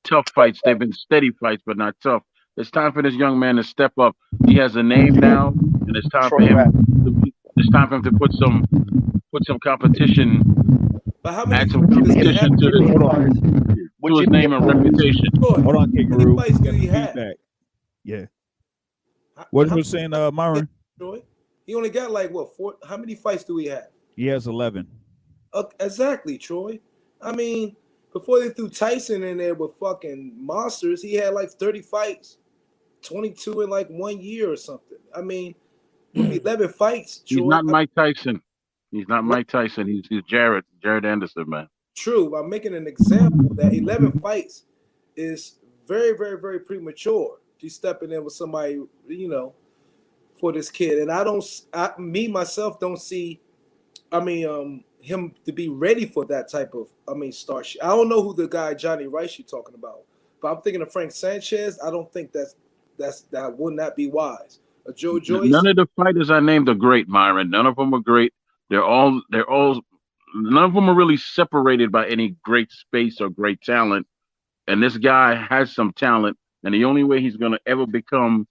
tough 0.03 0.25
fights. 0.33 0.59
They've 0.65 0.79
been 0.79 0.93
steady 0.93 1.31
fights, 1.39 1.61
but 1.65 1.77
not 1.77 1.95
tough. 2.01 2.23
It's 2.57 2.71
time 2.71 2.91
for 2.91 3.03
this 3.03 3.13
young 3.13 3.37
man 3.37 3.57
to 3.57 3.63
step 3.63 3.91
up. 3.99 4.15
He 4.47 4.55
has 4.55 4.75
a 4.75 4.83
name 4.83 5.15
now, 5.15 5.49
and 5.49 5.95
it's 5.95 6.09
time 6.09 6.29
for 6.29 6.39
him. 6.41 6.57
To, 7.05 7.31
it's 7.57 7.69
time 7.69 7.89
for 7.89 7.95
him 7.95 8.03
to 8.03 8.11
put 8.13 8.33
some, 8.33 8.65
put 9.31 9.45
some 9.45 9.59
competition, 9.59 10.41
But 11.21 11.33
how 11.33 11.45
add 11.51 11.69
some 11.69 11.87
competition 11.87 12.57
to 12.57 12.65
his, 12.71 13.39
to 14.01 14.17
his 14.19 14.27
name 14.29 14.53
and 14.53 14.65
reputation. 14.65 15.25
hold 15.39 15.75
on, 15.75 15.91
Kangaroo. 15.91 16.35
fights 16.37 16.57
he. 16.59 16.87
Yeah. 18.03 18.25
What 19.51 19.69
you 19.69 19.75
were 19.75 19.83
saying, 19.83 20.13
uh, 20.13 20.31
Myron? 20.31 20.67
Troy? 20.97 21.21
He 21.65 21.75
only 21.75 21.89
got 21.89 22.11
like 22.11 22.31
what 22.31 22.55
four? 22.55 22.75
How 22.87 22.97
many 22.97 23.15
fights 23.15 23.43
do 23.43 23.57
he 23.57 23.67
have? 23.67 23.87
He 24.15 24.27
has 24.27 24.47
eleven. 24.47 24.87
Uh, 25.53 25.63
exactly, 25.79 26.37
Troy. 26.37 26.79
I 27.21 27.31
mean, 27.31 27.75
before 28.15 28.39
they 28.39 28.49
threw 28.49 28.69
Tyson 28.69 29.23
in 29.23 29.37
there 29.37 29.55
with 29.55 29.75
fucking 29.75 30.33
monsters, 30.37 31.01
he 31.01 31.15
had 31.15 31.33
like 31.33 31.49
30 31.51 31.81
fights, 31.81 32.37
22 33.03 33.61
in 33.61 33.69
like 33.69 33.87
one 33.89 34.21
year 34.21 34.51
or 34.51 34.55
something. 34.55 34.97
I 35.15 35.21
mean, 35.21 35.55
11 36.13 36.69
fights, 36.69 37.23
He's 37.25 37.41
not 37.41 37.65
Mike 37.65 37.89
Tyson. 37.95 38.41
He's 38.91 39.07
not 39.09 39.25
Mike 39.25 39.47
Tyson. 39.47 39.87
He's, 39.87 40.05
he's 40.09 40.23
Jared, 40.29 40.63
Jared 40.81 41.05
Anderson, 41.05 41.43
man. 41.47 41.67
True. 41.95 42.35
I'm 42.37 42.49
making 42.49 42.73
an 42.73 42.87
example 42.87 43.53
that 43.55 43.73
11 43.73 44.19
fights 44.19 44.63
is 45.17 45.59
very, 45.85 46.17
very, 46.17 46.39
very 46.39 46.59
premature. 46.59 47.39
He's 47.57 47.75
stepping 47.75 48.11
in 48.11 48.23
with 48.23 48.33
somebody, 48.33 48.81
you 49.07 49.27
know, 49.27 49.55
for 50.39 50.51
this 50.51 50.69
kid, 50.69 50.99
and 50.99 51.11
I 51.11 51.23
don't, 51.23 51.43
I, 51.73 51.91
me 51.97 52.27
myself, 52.27 52.79
don't 52.79 53.01
see. 53.01 53.41
I 54.11 54.19
mean, 54.19 54.47
um, 54.47 54.83
him 55.01 55.33
to 55.45 55.51
be 55.51 55.69
ready 55.69 56.05
for 56.05 56.25
that 56.25 56.49
type 56.49 56.73
of, 56.73 56.87
I 57.07 57.13
mean, 57.13 57.31
start. 57.31 57.67
I 57.81 57.87
don't 57.87 58.09
know 58.09 58.21
who 58.21 58.33
the 58.33 58.47
guy 58.47 58.73
Johnny 58.73 59.07
Rice 59.07 59.37
you're 59.39 59.47
talking 59.47 59.75
about, 59.75 60.01
but 60.41 60.53
I'm 60.53 60.61
thinking 60.61 60.81
of 60.81 60.91
Frank 60.91 61.11
Sanchez. 61.11 61.79
I 61.83 61.89
don't 61.89 62.11
think 62.11 62.31
that's 62.31 62.55
that's 62.97 63.21
that 63.31 63.57
would 63.57 63.73
not 63.73 63.95
be 63.95 64.07
wise. 64.07 64.59
A 64.87 64.93
Joe 64.93 65.19
Joyce. 65.19 65.49
None 65.49 65.67
of 65.67 65.75
the 65.75 65.87
fighters 65.95 66.29
I 66.29 66.39
named 66.39 66.69
are 66.69 66.75
great, 66.75 67.07
Myron. 67.07 67.49
None 67.49 67.65
of 67.65 67.75
them 67.75 67.93
are 67.93 67.99
great. 67.99 68.33
They're 68.69 68.83
all 68.83 69.21
they're 69.29 69.49
all 69.49 69.81
none 70.35 70.63
of 70.63 70.73
them 70.73 70.89
are 70.89 70.95
really 70.95 71.17
separated 71.17 71.91
by 71.91 72.07
any 72.07 72.35
great 72.43 72.71
space 72.71 73.21
or 73.21 73.29
great 73.29 73.61
talent. 73.61 74.07
And 74.67 74.81
this 74.81 74.97
guy 74.97 75.35
has 75.35 75.73
some 75.73 75.93
talent, 75.93 76.37
and 76.63 76.73
the 76.73 76.85
only 76.85 77.03
way 77.03 77.21
he's 77.21 77.37
gonna 77.37 77.59
ever 77.65 77.85
become 77.85 78.47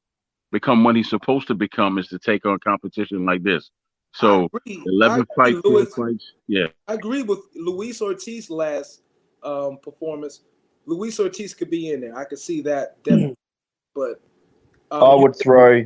become 0.54 0.84
what 0.84 0.94
he's 0.94 1.10
supposed 1.10 1.48
to 1.48 1.54
become 1.54 1.98
is 1.98 2.06
to 2.06 2.18
take 2.18 2.46
on 2.46 2.58
competition 2.60 3.26
like 3.26 3.42
this. 3.42 3.70
So 4.14 4.48
eleven 4.66 5.22
agree, 5.22 5.34
fights, 5.36 5.60
12 5.62 5.64
Louis. 5.64 5.94
fights, 5.94 6.32
yeah. 6.46 6.66
I 6.86 6.94
agree 6.94 7.24
with 7.24 7.40
Luis 7.56 8.00
Ortiz 8.00 8.48
last 8.48 9.02
um, 9.42 9.78
performance. 9.82 10.42
Luis 10.86 11.18
Ortiz 11.18 11.52
could 11.54 11.70
be 11.70 11.90
in 11.90 12.00
there. 12.00 12.16
I 12.16 12.24
could 12.24 12.38
see 12.38 12.60
that 12.62 13.02
definitely. 13.02 13.34
but 13.94 14.20
um, 14.92 15.02
I 15.02 15.14
would 15.16 15.34
throw. 15.42 15.84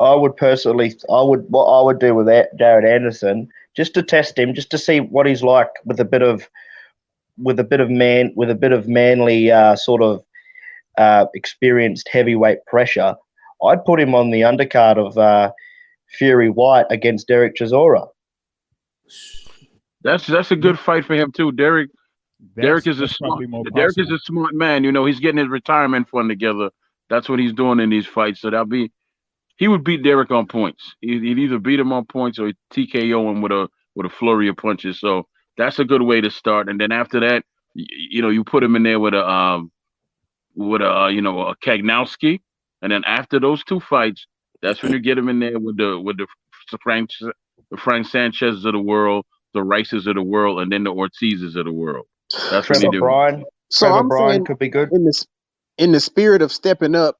I 0.00 0.14
would 0.14 0.36
personally. 0.36 0.92
I 1.08 1.22
would. 1.22 1.46
What 1.48 1.66
I 1.66 1.84
would 1.84 2.00
do 2.00 2.12
with 2.16 2.26
that 2.26 2.58
Jared 2.58 2.84
Anderson, 2.84 3.48
just 3.76 3.94
to 3.94 4.02
test 4.02 4.36
him, 4.36 4.52
just 4.52 4.70
to 4.70 4.78
see 4.78 4.98
what 4.98 5.26
he's 5.26 5.44
like 5.44 5.70
with 5.84 6.00
a 6.00 6.04
bit 6.04 6.22
of, 6.22 6.48
with 7.38 7.60
a 7.60 7.64
bit 7.64 7.78
of 7.78 7.88
man, 7.88 8.32
with 8.34 8.50
a 8.50 8.56
bit 8.56 8.72
of 8.72 8.88
manly 8.88 9.52
uh, 9.52 9.76
sort 9.76 10.02
of 10.02 10.24
uh, 10.98 11.26
experienced 11.34 12.08
heavyweight 12.08 12.66
pressure. 12.66 13.14
I'd 13.62 13.84
put 13.84 14.00
him 14.00 14.14
on 14.14 14.30
the 14.30 14.42
undercard 14.42 14.98
of 14.98 15.16
uh, 15.16 15.52
Fury 16.18 16.50
Whyte 16.50 16.86
against 16.90 17.28
Derek 17.28 17.56
Chisora. 17.56 18.06
That's 20.02 20.26
that's 20.26 20.50
a 20.50 20.56
good 20.56 20.78
fight 20.78 21.04
for 21.04 21.14
him 21.14 21.32
too. 21.32 21.52
Derek 21.52 21.90
Derek 22.54 22.86
is 22.86 23.00
a 23.00 23.08
smart 23.08 23.42
Derek 23.74 23.98
is 23.98 24.10
a 24.10 24.18
smart 24.18 24.54
man. 24.54 24.84
You 24.84 24.92
know, 24.92 25.04
he's 25.04 25.20
getting 25.20 25.38
his 25.38 25.48
retirement 25.48 26.08
fund 26.08 26.28
together. 26.28 26.70
That's 27.08 27.28
what 27.28 27.38
he's 27.38 27.52
doing 27.52 27.80
in 27.80 27.90
these 27.90 28.06
fights. 28.06 28.40
So 28.40 28.50
that'll 28.50 28.66
be 28.66 28.92
he 29.56 29.68
would 29.68 29.84
beat 29.84 30.02
Derek 30.02 30.30
on 30.30 30.46
points. 30.46 30.94
He'd, 31.00 31.22
he'd 31.22 31.38
either 31.38 31.58
beat 31.58 31.80
him 31.80 31.92
on 31.92 32.04
points 32.04 32.38
or 32.38 32.52
TKO 32.72 33.30
him 33.30 33.42
with 33.42 33.52
a 33.52 33.68
with 33.94 34.06
a 34.06 34.10
flurry 34.10 34.48
of 34.48 34.56
punches. 34.56 35.00
So 35.00 35.26
that's 35.56 35.78
a 35.78 35.84
good 35.84 36.02
way 36.02 36.20
to 36.20 36.30
start. 36.30 36.68
And 36.68 36.80
then 36.80 36.92
after 36.92 37.20
that, 37.20 37.44
you, 37.74 37.86
you 38.10 38.22
know, 38.22 38.28
you 38.28 38.44
put 38.44 38.62
him 38.62 38.76
in 38.76 38.82
there 38.82 39.00
with 39.00 39.14
a 39.14 39.26
um 39.26 39.70
with 40.54 40.82
a 40.82 40.90
uh, 40.90 41.08
you 41.08 41.22
know 41.22 41.40
a 41.40 41.56
Kownacki, 41.56 42.40
and 42.82 42.92
then 42.92 43.04
after 43.04 43.40
those 43.40 43.64
two 43.64 43.80
fights, 43.80 44.26
that's 44.62 44.82
when 44.82 44.92
you 44.92 45.00
get 45.00 45.18
him 45.18 45.28
in 45.28 45.40
there 45.40 45.58
with 45.58 45.76
the 45.78 46.00
with 46.00 46.18
the 46.18 46.26
Frank 46.82 47.10
the 47.70 47.76
Frank 47.78 48.06
Sanchez's 48.06 48.64
of 48.64 48.72
the 48.72 48.80
world, 48.80 49.26
the 49.54 49.62
Rices 49.62 50.06
of 50.06 50.14
the 50.16 50.22
world, 50.22 50.60
and 50.60 50.72
then 50.72 50.84
the 50.84 50.92
Ortizes 50.94 51.56
of 51.56 51.66
the 51.66 51.72
world. 51.72 52.06
That's 52.50 52.70
what 52.70 52.80
he 52.80 52.88
Trevor 52.88 52.90
do. 52.90 52.98
Bryan. 52.98 53.44
So 53.70 53.92
Trevor 53.92 53.94
I'm 53.94 54.08
Bryan 54.08 54.44
could 54.44 54.58
be 54.58 54.68
good. 54.70 54.90
in 54.90 55.04
this 55.04 55.26
in 55.78 55.92
the 55.92 56.00
spirit 56.00 56.42
of 56.42 56.52
stepping 56.52 56.94
up, 56.94 57.16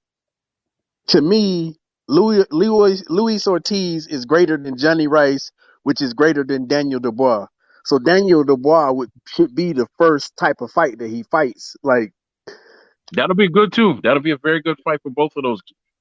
to 1.08 1.22
me, 1.22 1.76
Louis 2.08 2.46
Louis 2.52 3.04
Luis 3.08 3.46
Ortiz 3.46 4.08
is 4.08 4.26
greater 4.26 4.56
than 4.58 4.78
Johnny 4.78 5.08
Rice, 5.08 5.52
which 5.84 6.02
is 6.02 6.14
greater 6.14 6.44
than 6.44 6.68
Daniel 6.68 7.00
Dubois. 7.00 7.46
So 7.84 7.98
Daniel 7.98 8.44
Dubois 8.44 8.92
would 8.92 9.10
should 9.28 9.54
be 9.54 9.72
the 9.74 9.88
first 9.98 10.36
type 10.38 10.60
of 10.62 10.70
fight 10.72 10.98
that 11.00 11.10
he 11.10 11.24
fights. 11.24 11.76
Like 11.82 12.12
That'll 13.12 13.36
be 13.36 13.48
good 13.48 13.72
too. 13.72 14.00
That'll 14.02 14.22
be 14.22 14.32
a 14.32 14.38
very 14.38 14.60
good 14.60 14.78
fight 14.84 15.00
for 15.02 15.10
both 15.10 15.32
of 15.36 15.42
those 15.42 15.60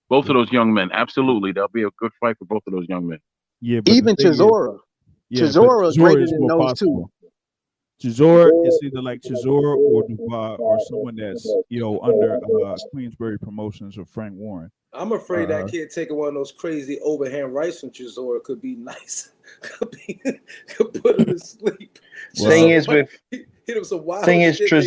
both 0.09 0.29
of 0.29 0.35
those 0.35 0.51
young 0.51 0.73
men. 0.73 0.89
Absolutely, 0.93 1.51
that'll 1.51 1.69
be 1.69 1.83
a 1.83 1.89
good 1.97 2.11
fight 2.19 2.37
for 2.37 2.45
both 2.45 2.63
of 2.67 2.73
those 2.73 2.87
young 2.87 3.07
men. 3.07 3.19
Yeah, 3.61 3.79
but 3.81 3.93
even 3.93 4.15
thing 4.15 4.27
is- 4.27 4.39
Chisora. 4.39 4.79
Yeah, 5.29 5.41
but 5.41 5.47
Chisora 5.47 5.87
is 5.87 5.97
greater 5.97 6.21
is 6.21 6.31
than 6.31 6.45
those 6.47 6.61
possible. 6.61 7.11
Chisora 8.03 8.67
is 8.67 8.79
either 8.83 9.01
like 9.01 9.21
Chisora 9.21 9.75
or 9.77 10.05
Dubois 10.07 10.55
or 10.55 10.77
someone 10.87 11.15
that's 11.15 11.45
you 11.69 11.79
know 11.79 11.99
under 12.01 12.39
uh, 12.65 12.75
Queensberry 12.91 13.39
Promotions 13.39 13.97
or 13.97 14.05
Frank 14.05 14.35
Warren. 14.35 14.69
I'm 14.93 15.11
afraid 15.13 15.49
Uh, 15.51 15.59
that 15.63 15.71
kid 15.71 15.89
taking 15.91 16.15
one 16.17 16.29
of 16.29 16.33
those 16.35 16.51
crazy 16.51 16.99
overhand 17.01 17.53
rights 17.53 17.79
from 17.79 17.91
Chisora 17.91 18.43
could 18.43 18.61
be 18.61 18.75
nice. 18.75 19.31
could, 19.61 19.91
be, 19.91 20.21
could 20.67 21.01
put 21.01 21.19
him 21.19 21.25
to 21.27 21.39
sleep. 21.39 21.99
Thing 22.35 22.69
is 22.69 22.87
with 22.87 23.09
hit 23.31 23.47
him 23.67 23.83
some 23.83 24.03
wild 24.05 24.25
thing 24.25 24.41
is 24.41 24.57
shit, 24.57 24.69
they- 24.69 24.77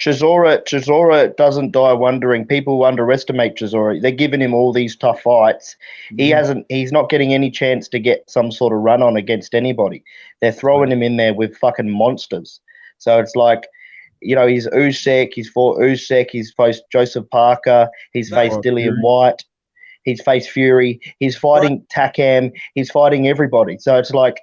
Chisora, 0.00 0.64
Chisora, 0.64 1.36
doesn't 1.36 1.72
die 1.72 1.92
wondering. 1.92 2.46
People 2.46 2.82
underestimate 2.84 3.56
Chisora. 3.56 4.00
They're 4.00 4.10
giving 4.10 4.40
him 4.40 4.54
all 4.54 4.72
these 4.72 4.96
tough 4.96 5.20
fights. 5.20 5.76
He 6.16 6.30
hasn't. 6.30 6.64
He's 6.70 6.90
not 6.90 7.10
getting 7.10 7.34
any 7.34 7.50
chance 7.50 7.86
to 7.88 7.98
get 7.98 8.28
some 8.28 8.50
sort 8.50 8.72
of 8.72 8.78
run 8.78 9.02
on 9.02 9.18
against 9.18 9.54
anybody. 9.54 10.02
They're 10.40 10.52
throwing 10.52 10.90
him 10.90 11.02
in 11.02 11.18
there 11.18 11.34
with 11.34 11.54
fucking 11.58 11.90
monsters. 11.90 12.60
So 12.96 13.18
it's 13.18 13.36
like, 13.36 13.66
you 14.22 14.34
know, 14.34 14.46
he's 14.46 14.66
Usyk. 14.68 15.32
He's 15.34 15.50
fought 15.50 15.78
Usyk. 15.78 16.30
He's 16.30 16.50
faced 16.50 16.82
Joseph 16.90 17.28
Parker. 17.28 17.90
He's 18.14 18.30
faced 18.30 18.60
Dillian 18.60 18.84
Fury. 18.84 18.98
Whyte. 19.02 19.44
He's 20.04 20.22
faced 20.22 20.48
Fury. 20.48 20.98
He's 21.18 21.36
fighting 21.36 21.84
Takam. 21.94 22.52
He's 22.74 22.90
fighting 22.90 23.28
everybody. 23.28 23.76
So 23.78 23.98
it's 23.98 24.12
like, 24.12 24.38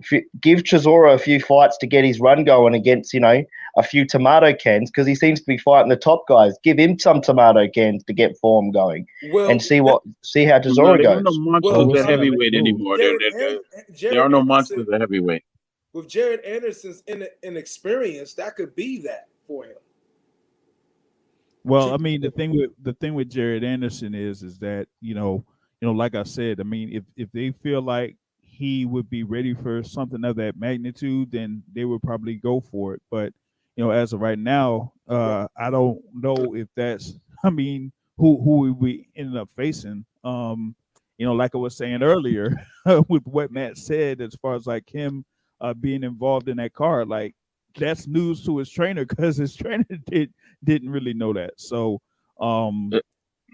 if 0.00 0.12
you 0.12 0.22
give 0.40 0.60
Chisora 0.60 1.14
a 1.14 1.18
few 1.18 1.40
fights 1.40 1.78
to 1.78 1.86
get 1.86 2.04
his 2.04 2.20
run 2.20 2.44
going 2.44 2.74
against, 2.74 3.14
you 3.14 3.20
know, 3.20 3.42
a 3.76 3.82
few 3.82 4.06
tomato 4.06 4.54
cans 4.54 4.90
because 4.90 5.06
he 5.06 5.14
seems 5.14 5.40
to 5.40 5.46
be 5.46 5.58
fighting 5.58 5.90
the 5.90 5.96
top 5.96 6.26
guys. 6.28 6.54
Give 6.62 6.78
him 6.78 6.98
some 6.98 7.20
tomato 7.20 7.68
cans 7.68 8.02
to 8.04 8.12
get 8.14 8.36
form 8.38 8.70
going 8.70 9.06
Well, 9.32 9.50
and 9.50 9.60
see 9.62 9.80
what 9.80 10.02
see 10.22 10.44
how 10.44 10.58
No, 10.58 10.60
Chisora 10.60 11.02
there 11.02 11.10
are 11.10 11.20
no 11.20 11.30
goes. 11.30 11.38
monsters 11.38 11.72
Well, 11.86 11.98
at 11.98 12.08
heavyweight 12.08 12.52
Jared- 12.52 12.54
anymore. 12.54 12.96
There, 12.98 13.18
Jared, 13.18 13.32
there, 13.34 13.38
there, 13.50 13.58
An- 13.76 13.94
Jared 13.94 14.16
there 14.16 14.22
are 14.22 14.28
no 14.28 14.38
Anderson- 14.40 14.46
monsters 14.48 14.88
at 14.94 15.00
heavyweight. 15.02 15.42
with 15.92 16.08
Jared 16.08 16.40
Anderson's 16.44 17.02
in, 17.06 17.26
inexperience, 17.42 18.34
that 18.34 18.56
could 18.56 18.74
be 18.74 18.98
that 19.02 19.28
for 19.46 19.64
him. 19.64 19.76
Well, 21.64 21.92
I 21.92 21.96
mean, 21.96 22.20
the 22.20 22.30
thing 22.30 22.56
with 22.56 22.70
the 22.82 22.92
thing 22.94 23.14
with 23.14 23.28
Jared 23.28 23.64
Anderson 23.64 24.14
is 24.14 24.42
is 24.42 24.58
that 24.58 24.86
you 25.00 25.14
know, 25.14 25.44
you 25.80 25.88
know, 25.88 25.92
like 25.92 26.14
I 26.14 26.22
said, 26.22 26.60
I 26.60 26.62
mean, 26.62 26.90
if 26.92 27.02
if 27.16 27.30
they 27.32 27.50
feel 27.50 27.82
like 27.82 28.16
he 28.40 28.86
would 28.86 29.10
be 29.10 29.22
ready 29.22 29.52
for 29.52 29.82
something 29.82 30.24
of 30.24 30.36
that 30.36 30.56
magnitude, 30.58 31.30
then 31.30 31.62
they 31.74 31.84
would 31.84 32.02
probably 32.02 32.34
go 32.36 32.60
for 32.60 32.94
it. 32.94 33.02
But 33.10 33.32
you 33.76 33.84
know, 33.84 33.90
as 33.90 34.12
of 34.12 34.20
right 34.20 34.38
now, 34.38 34.92
uh, 35.08 35.46
I 35.56 35.70
don't 35.70 36.00
know 36.12 36.54
if 36.54 36.68
that's. 36.74 37.14
I 37.44 37.50
mean, 37.50 37.92
who 38.16 38.40
who 38.42 38.72
we 38.72 39.08
ended 39.14 39.36
up 39.36 39.50
facing. 39.56 40.04
Um, 40.24 40.74
you 41.18 41.26
know, 41.26 41.34
like 41.34 41.54
I 41.54 41.58
was 41.58 41.76
saying 41.76 42.02
earlier, 42.02 42.60
with 43.08 43.22
what 43.26 43.50
Matt 43.50 43.78
said, 43.78 44.20
as 44.20 44.34
far 44.34 44.54
as 44.54 44.66
like 44.66 44.88
him 44.88 45.24
uh, 45.60 45.74
being 45.74 46.02
involved 46.02 46.48
in 46.48 46.56
that 46.56 46.72
car, 46.72 47.04
like 47.04 47.34
that's 47.78 48.06
news 48.06 48.44
to 48.46 48.58
his 48.58 48.70
trainer 48.70 49.04
because 49.08 49.36
his 49.36 49.54
trainer 49.54 49.84
did 50.06 50.32
didn't 50.64 50.90
really 50.90 51.14
know 51.14 51.32
that. 51.34 51.52
So, 51.58 52.00
um, 52.40 52.90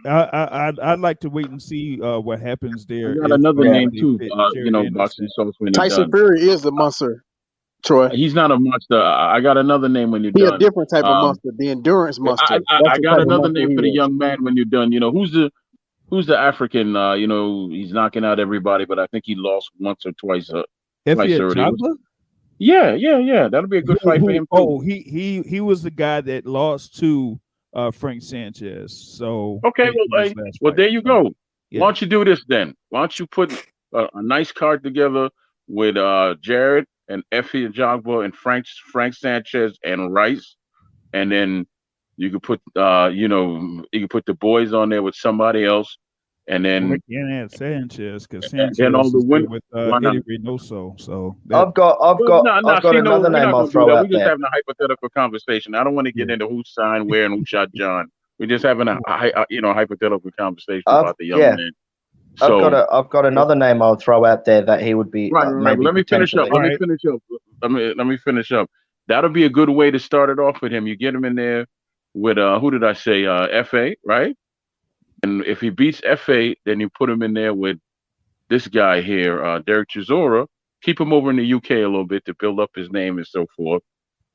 I, 0.07 0.11
I 0.11 0.69
I'd, 0.69 0.81
I'd 0.81 1.01
like 1.01 1.21
to 1.21 1.31
wait 1.31 1.49
and 1.49 1.61
see 1.61 2.01
uh, 2.01 2.19
what 2.19 2.41
happens 2.41 2.87
there. 2.87 3.13
I 3.13 3.29
got 3.29 3.31
if, 3.33 3.41
anotve 3.41 3.69
uh, 3.69 3.73
name 3.73 3.91
too. 3.91 4.19
Uh, 4.33 4.51
you 4.55 4.71
know, 4.71 4.89
boxing 4.91 5.29
sauce 5.29 5.55
when 5.59 5.73
Tyson. 5.73 6.11
Fury 6.11 6.43
is 6.43 6.63
the 6.63 6.73
monster, 6.73 7.25
Troy. 7.85 8.09
He's 8.11 8.35
not 8.35 8.51
a 8.51 8.59
monster. 8.59 9.01
I 9.01 9.37
I 9.37 9.41
got 9.41 9.57
another 9.59 9.89
name 9.89 10.11
when 10.11 10.23
you're 10.23 10.33
He 10.35 10.45
a 10.45 10.57
different 10.59 10.89
type 10.91 11.05
of 11.05 11.11
Um, 11.11 11.23
monster, 11.27 11.51
the 11.57 11.71
endurance 11.71 12.19
monster. 12.21 12.55
I, 12.55 12.57
I, 12.57 12.81
That's 12.85 12.99
I 12.99 13.01
got 13.01 13.21
another 13.21 13.49
name 13.51 13.75
for 13.77 13.83
the 13.83 13.91
young 13.91 14.17
man 14.17 14.43
when 14.45 14.57
you're 14.57 14.65
done. 14.65 14.93
You 14.93 15.01
know, 15.01 15.11
who's 15.11 15.33
the 15.33 15.51
who's 16.09 16.27
the 16.27 16.39
African? 16.39 16.95
Uh, 16.97 17.15
you 17.15 17.27
know, 17.27 17.69
he's 17.71 17.93
knocking 17.93 18.25
out 18.25 18.39
everybody, 18.39 18.85
but 18.85 18.99
I 18.99 19.07
think 19.09 19.25
he 19.27 19.35
lost 19.35 19.71
once 19.79 20.07
or 20.07 20.13
twice. 20.13 20.51
Uh, 20.51 20.63
twice 21.07 21.31
Efe 21.31 21.41
already. 21.41 21.77
Yeah, 22.59 22.93
yeah, 22.95 23.19
yeah. 23.19 23.49
That'll 23.49 23.69
be 23.69 23.79
a 23.79 23.83
good 23.83 23.99
Who- 24.03 24.11
fight 24.11 24.21
for 24.21 24.31
him 24.31 24.45
too. 24.45 24.49
Oh, 24.53 24.81
he 24.81 25.01
he 25.01 25.43
he 25.43 25.61
was 25.61 25.83
the 25.83 25.91
guy 25.91 26.21
that 26.21 26.47
lost 26.47 26.97
to 27.01 27.41
uh, 27.75 27.91
Frank 27.91 28.23
Sanchez. 28.23 28.93
So 29.17 29.61
Okay, 29.65 29.91
well, 30.11 30.25
hey, 30.25 30.35
well, 30.61 30.75
there 30.75 30.89
you 30.89 31.03
go. 31.03 31.33
Yeah. 31.71 31.81
Why 31.81 31.87
don't 31.89 32.01
you 32.01 32.07
do 32.07 32.25
this 32.25 32.45
then? 32.47 32.75
Why 32.91 33.01
don't 33.01 33.19
you 33.19 33.27
put 33.27 33.53
a, 33.95 34.07
a 34.15 34.23
nice 34.23 34.53
card 34.53 34.85
together 34.85 35.31
with 35.67 35.97
uh 35.97 36.35
Jared 36.41 36.87
and 37.13 37.23
Efe 37.33 37.71
Ajagba 37.71 38.25
and 38.25 38.35
Frank 38.35 38.67
Frank 38.93 39.15
Sanchez 39.15 39.79
and 39.85 40.13
Rice, 40.13 40.57
and 41.13 41.31
then 41.31 41.67
you 42.17 42.31
could 42.31 42.43
put 42.43 42.61
uh 42.77 43.11
you 43.13 43.29
know 43.29 43.85
you 43.93 44.01
could 44.01 44.11
put 44.11 44.27
the 44.27 44.35
boys 44.35 44.73
on 44.73 44.89
there 44.89 45.03
with 45.03 45.15
somebody 45.15 45.65
else, 45.65 45.97
and 46.49 46.65
then 46.65 46.91
we 46.91 46.99
can't 47.11 47.33
add 47.33 47.51
Sanchez 47.53 48.27
because 48.27 48.51
Sanchez 48.51 48.77
then 48.79 48.95
all 48.95 49.11
the 49.11 49.19
is 49.19 49.25
win- 49.27 49.51
with 49.51 49.63
uh, 49.75 49.89
why 49.89 49.99
not? 49.99 50.17
Eddie 50.17 50.39
Reynoso. 50.39 51.01
So 51.01 51.37
that, 51.47 51.57
I've 51.69 51.75
got 51.75 51.99
I've 52.03 52.19
got 52.27 52.45
no, 52.45 52.61
no, 52.61 52.69
I've 52.71 52.83
got 52.83 52.93
see, 52.93 52.99
another 52.99 53.25
we're 53.31 53.39
name 53.41 53.51
not 53.51 53.55
I'll 53.55 53.67
throw 53.67 53.85
out 53.97 54.03
We're 54.05 54.09
just 54.09 54.19
there. 54.19 54.29
having 54.31 54.45
a 54.45 54.51
hypothetical 54.51 55.09
conversation. 55.11 55.75
I 55.75 55.85
don't 55.85 55.95
want 55.95 56.07
to 56.07 56.13
get 56.13 56.31
into 56.31 56.47
who 56.49 56.63
signed 56.67 57.09
where 57.11 57.25
and 57.27 57.35
who 57.39 57.45
shot 57.45 57.69
John. 57.75 58.11
We're 58.39 58.47
just 58.47 58.65
having 58.65 58.89
a, 58.89 58.99
hy- 59.07 59.31
uh, 59.31 59.45
you 59.51 59.61
know 59.61 59.73
hypothetical 59.75 60.31
conversation 60.39 60.83
I've- 60.87 61.01
about 61.01 61.17
the 61.19 61.27
young 61.27 61.41
yeah. 61.41 61.57
man. 61.57 61.73
I've 62.41 62.57
So 62.57 62.59
got 62.59 62.75
a 62.75 62.87
I've 62.93 63.11
got 63.11 63.27
another 63.27 63.57
name 63.57 63.83
I'll 63.83 63.97
throw 63.97 64.25
out 64.25 64.45
there 64.47 64.63
that 64.63 64.83
he 64.83 64.95
would 64.95 65.11
be 65.11 65.37
right, 65.37 65.45
uh, 65.45 65.51
right, 65.51 65.77
right. 65.77 65.79
Let 65.81 65.95
me 65.95 66.05
finish 66.05 66.37
up. 66.37 66.49
Let 66.51 66.63
me 66.63 66.73
finish 66.79 67.01
up. 67.13 67.21
Let 67.63 67.73
me 67.73 67.95
let 67.97 68.07
me 68.07 68.19
finish 68.19 68.53
up. 68.53 68.71
That'll 69.09 69.31
be 69.31 69.45
a 69.45 69.51
good 69.51 69.71
way 69.71 69.91
to 69.91 69.99
start 69.99 70.31
it 70.31 70.41
off 70.41 70.63
with 70.63 70.73
him. 70.73 70.87
You 70.87 70.97
get 70.97 71.15
him 71.15 71.25
in 71.25 71.37
there 71.37 71.67
with 72.15 72.39
uh 72.39 72.61
who 72.61 72.71
did 72.71 72.85
I 72.85 72.95
say? 72.95 73.27
Uh 73.27 73.65
FA, 73.65 73.97
right? 74.07 74.37
And 75.23 75.45
if 75.47 75.61
he 75.61 75.71
beats 75.71 76.03
FA, 76.19 76.55
then 76.67 76.81
you 76.81 76.91
put 76.91 77.11
him 77.11 77.23
in 77.23 77.35
there 77.35 77.55
with 77.55 77.79
this 78.51 78.69
guy 78.69 79.03
here, 79.03 79.45
uh 79.45 79.61
Derek 79.61 79.91
Chisora. 79.91 80.47
Keep 80.83 81.01
him 81.01 81.13
over 81.13 81.31
in 81.31 81.37
the 81.37 81.55
UK 81.55 81.71
a 81.73 81.77
little 81.79 82.07
bit 82.07 82.25
to 82.27 82.35
build 82.41 82.61
up 82.61 82.71
his 82.77 82.91
name 82.91 83.19
and 83.19 83.27
so 83.27 83.47
forth. 83.57 83.83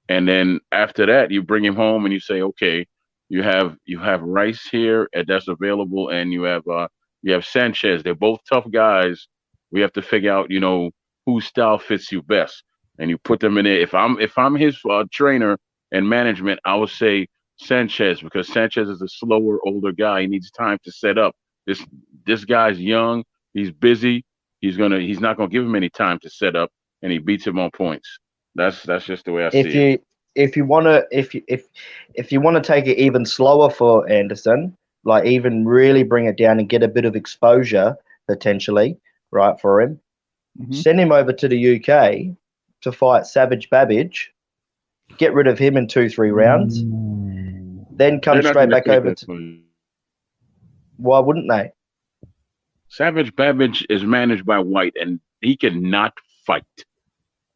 And 0.09 0.27
then 0.27 0.59
after 0.71 1.05
that, 1.07 1.31
you 1.31 1.43
bring 1.43 1.65
him 1.65 1.75
home 1.75 2.05
and 2.05 2.13
you 2.13 2.19
say, 2.19 2.41
okay, 2.41 2.85
you 3.29 3.43
have 3.43 3.75
you 3.85 3.99
have 3.99 4.21
Rice 4.21 4.67
here 4.71 5.09
and 5.13 5.25
that's 5.27 5.47
available, 5.47 6.09
and 6.09 6.31
you 6.33 6.43
have 6.43 6.67
uh 6.67 6.87
you 7.23 7.33
have 7.33 7.45
Sanchez. 7.45 8.03
They're 8.03 8.15
both 8.15 8.39
tough 8.49 8.69
guys. 8.71 9.27
We 9.71 9.81
have 9.81 9.93
to 9.93 10.01
figure 10.01 10.31
out, 10.31 10.49
you 10.49 10.59
know, 10.59 10.91
whose 11.25 11.45
style 11.45 11.77
fits 11.77 12.11
you 12.11 12.21
best, 12.21 12.63
and 12.99 13.09
you 13.09 13.17
put 13.17 13.39
them 13.39 13.57
in 13.57 13.65
there. 13.65 13.79
If 13.79 13.93
I'm 13.93 14.19
if 14.19 14.37
I'm 14.37 14.55
his 14.55 14.77
uh, 14.89 15.03
trainer 15.11 15.57
and 15.91 16.07
management, 16.07 16.59
I 16.65 16.75
would 16.75 16.89
say 16.89 17.27
Sanchez 17.57 18.21
because 18.21 18.51
Sanchez 18.51 18.89
is 18.89 19.01
a 19.01 19.07
slower, 19.07 19.59
older 19.65 19.91
guy. 19.91 20.21
He 20.21 20.27
needs 20.27 20.51
time 20.51 20.77
to 20.83 20.91
set 20.91 21.17
up. 21.17 21.35
This 21.65 21.85
this 22.25 22.45
guy's 22.45 22.79
young. 22.79 23.23
He's 23.53 23.71
busy. 23.71 24.23
He's 24.61 24.77
gonna. 24.77 24.99
He's 24.99 25.19
not 25.19 25.37
gonna 25.37 25.49
give 25.49 25.65
him 25.65 25.75
any 25.75 25.89
time 25.89 26.19
to 26.19 26.29
set 26.29 26.55
up, 26.55 26.71
and 27.01 27.11
he 27.11 27.17
beats 27.17 27.45
him 27.45 27.59
on 27.59 27.71
points. 27.71 28.19
That's 28.55 28.83
that's 28.83 29.05
just 29.05 29.25
the 29.25 29.31
way 29.33 29.45
I 29.45 29.49
see 29.49 29.59
If 29.59 29.65
it. 29.67 29.73
you 29.73 29.99
if 30.35 30.55
you 30.55 30.65
want 30.65 30.85
to, 30.85 31.05
if 31.11 31.33
you 31.33 31.43
if 31.47 31.65
if 32.13 32.31
you 32.31 32.39
want 32.39 32.55
to 32.55 32.61
take 32.61 32.85
it 32.87 32.97
even 32.97 33.25
slower 33.25 33.69
for 33.69 34.09
Anderson, 34.09 34.77
like 35.07 35.25
even 35.25 35.65
really 35.65 36.03
bring 36.03 36.25
it 36.25 36.37
down 36.37 36.59
and 36.59 36.67
get 36.69 36.83
a 36.83 36.87
bit 36.87 37.05
of 37.05 37.15
exposure 37.15 37.95
potentially, 38.27 38.99
right 39.31 39.59
for 39.59 39.81
him, 39.81 39.99
Mhm. 40.59 40.75
send 40.75 40.99
him 40.99 41.11
over 41.13 41.31
to 41.31 41.47
the 41.47 41.57
UK 41.57 42.35
to 42.81 42.91
fight 42.91 43.25
Savage 43.25 43.69
Babbage, 43.69 44.33
get 45.17 45.33
rid 45.33 45.47
of 45.47 45.57
him 45.57 45.77
in 45.77 45.87
two 45.87 46.09
three 46.09 46.31
rounds, 46.31 46.83
then 47.97 48.19
come 48.19 48.41
They're 48.41 48.51
straight 48.51 48.69
back 48.69 48.87
over 48.87 49.15
to. 49.15 49.59
Why 50.97 51.19
wouldn't 51.19 51.49
they? 51.49 51.71
Savage 52.89 53.35
Babbage 53.35 53.85
is 53.89 54.03
managed 54.03 54.45
by 54.45 54.59
White, 54.59 54.95
and 54.99 55.19
he 55.41 55.55
cannot 55.55 56.13
fight. 56.45 56.63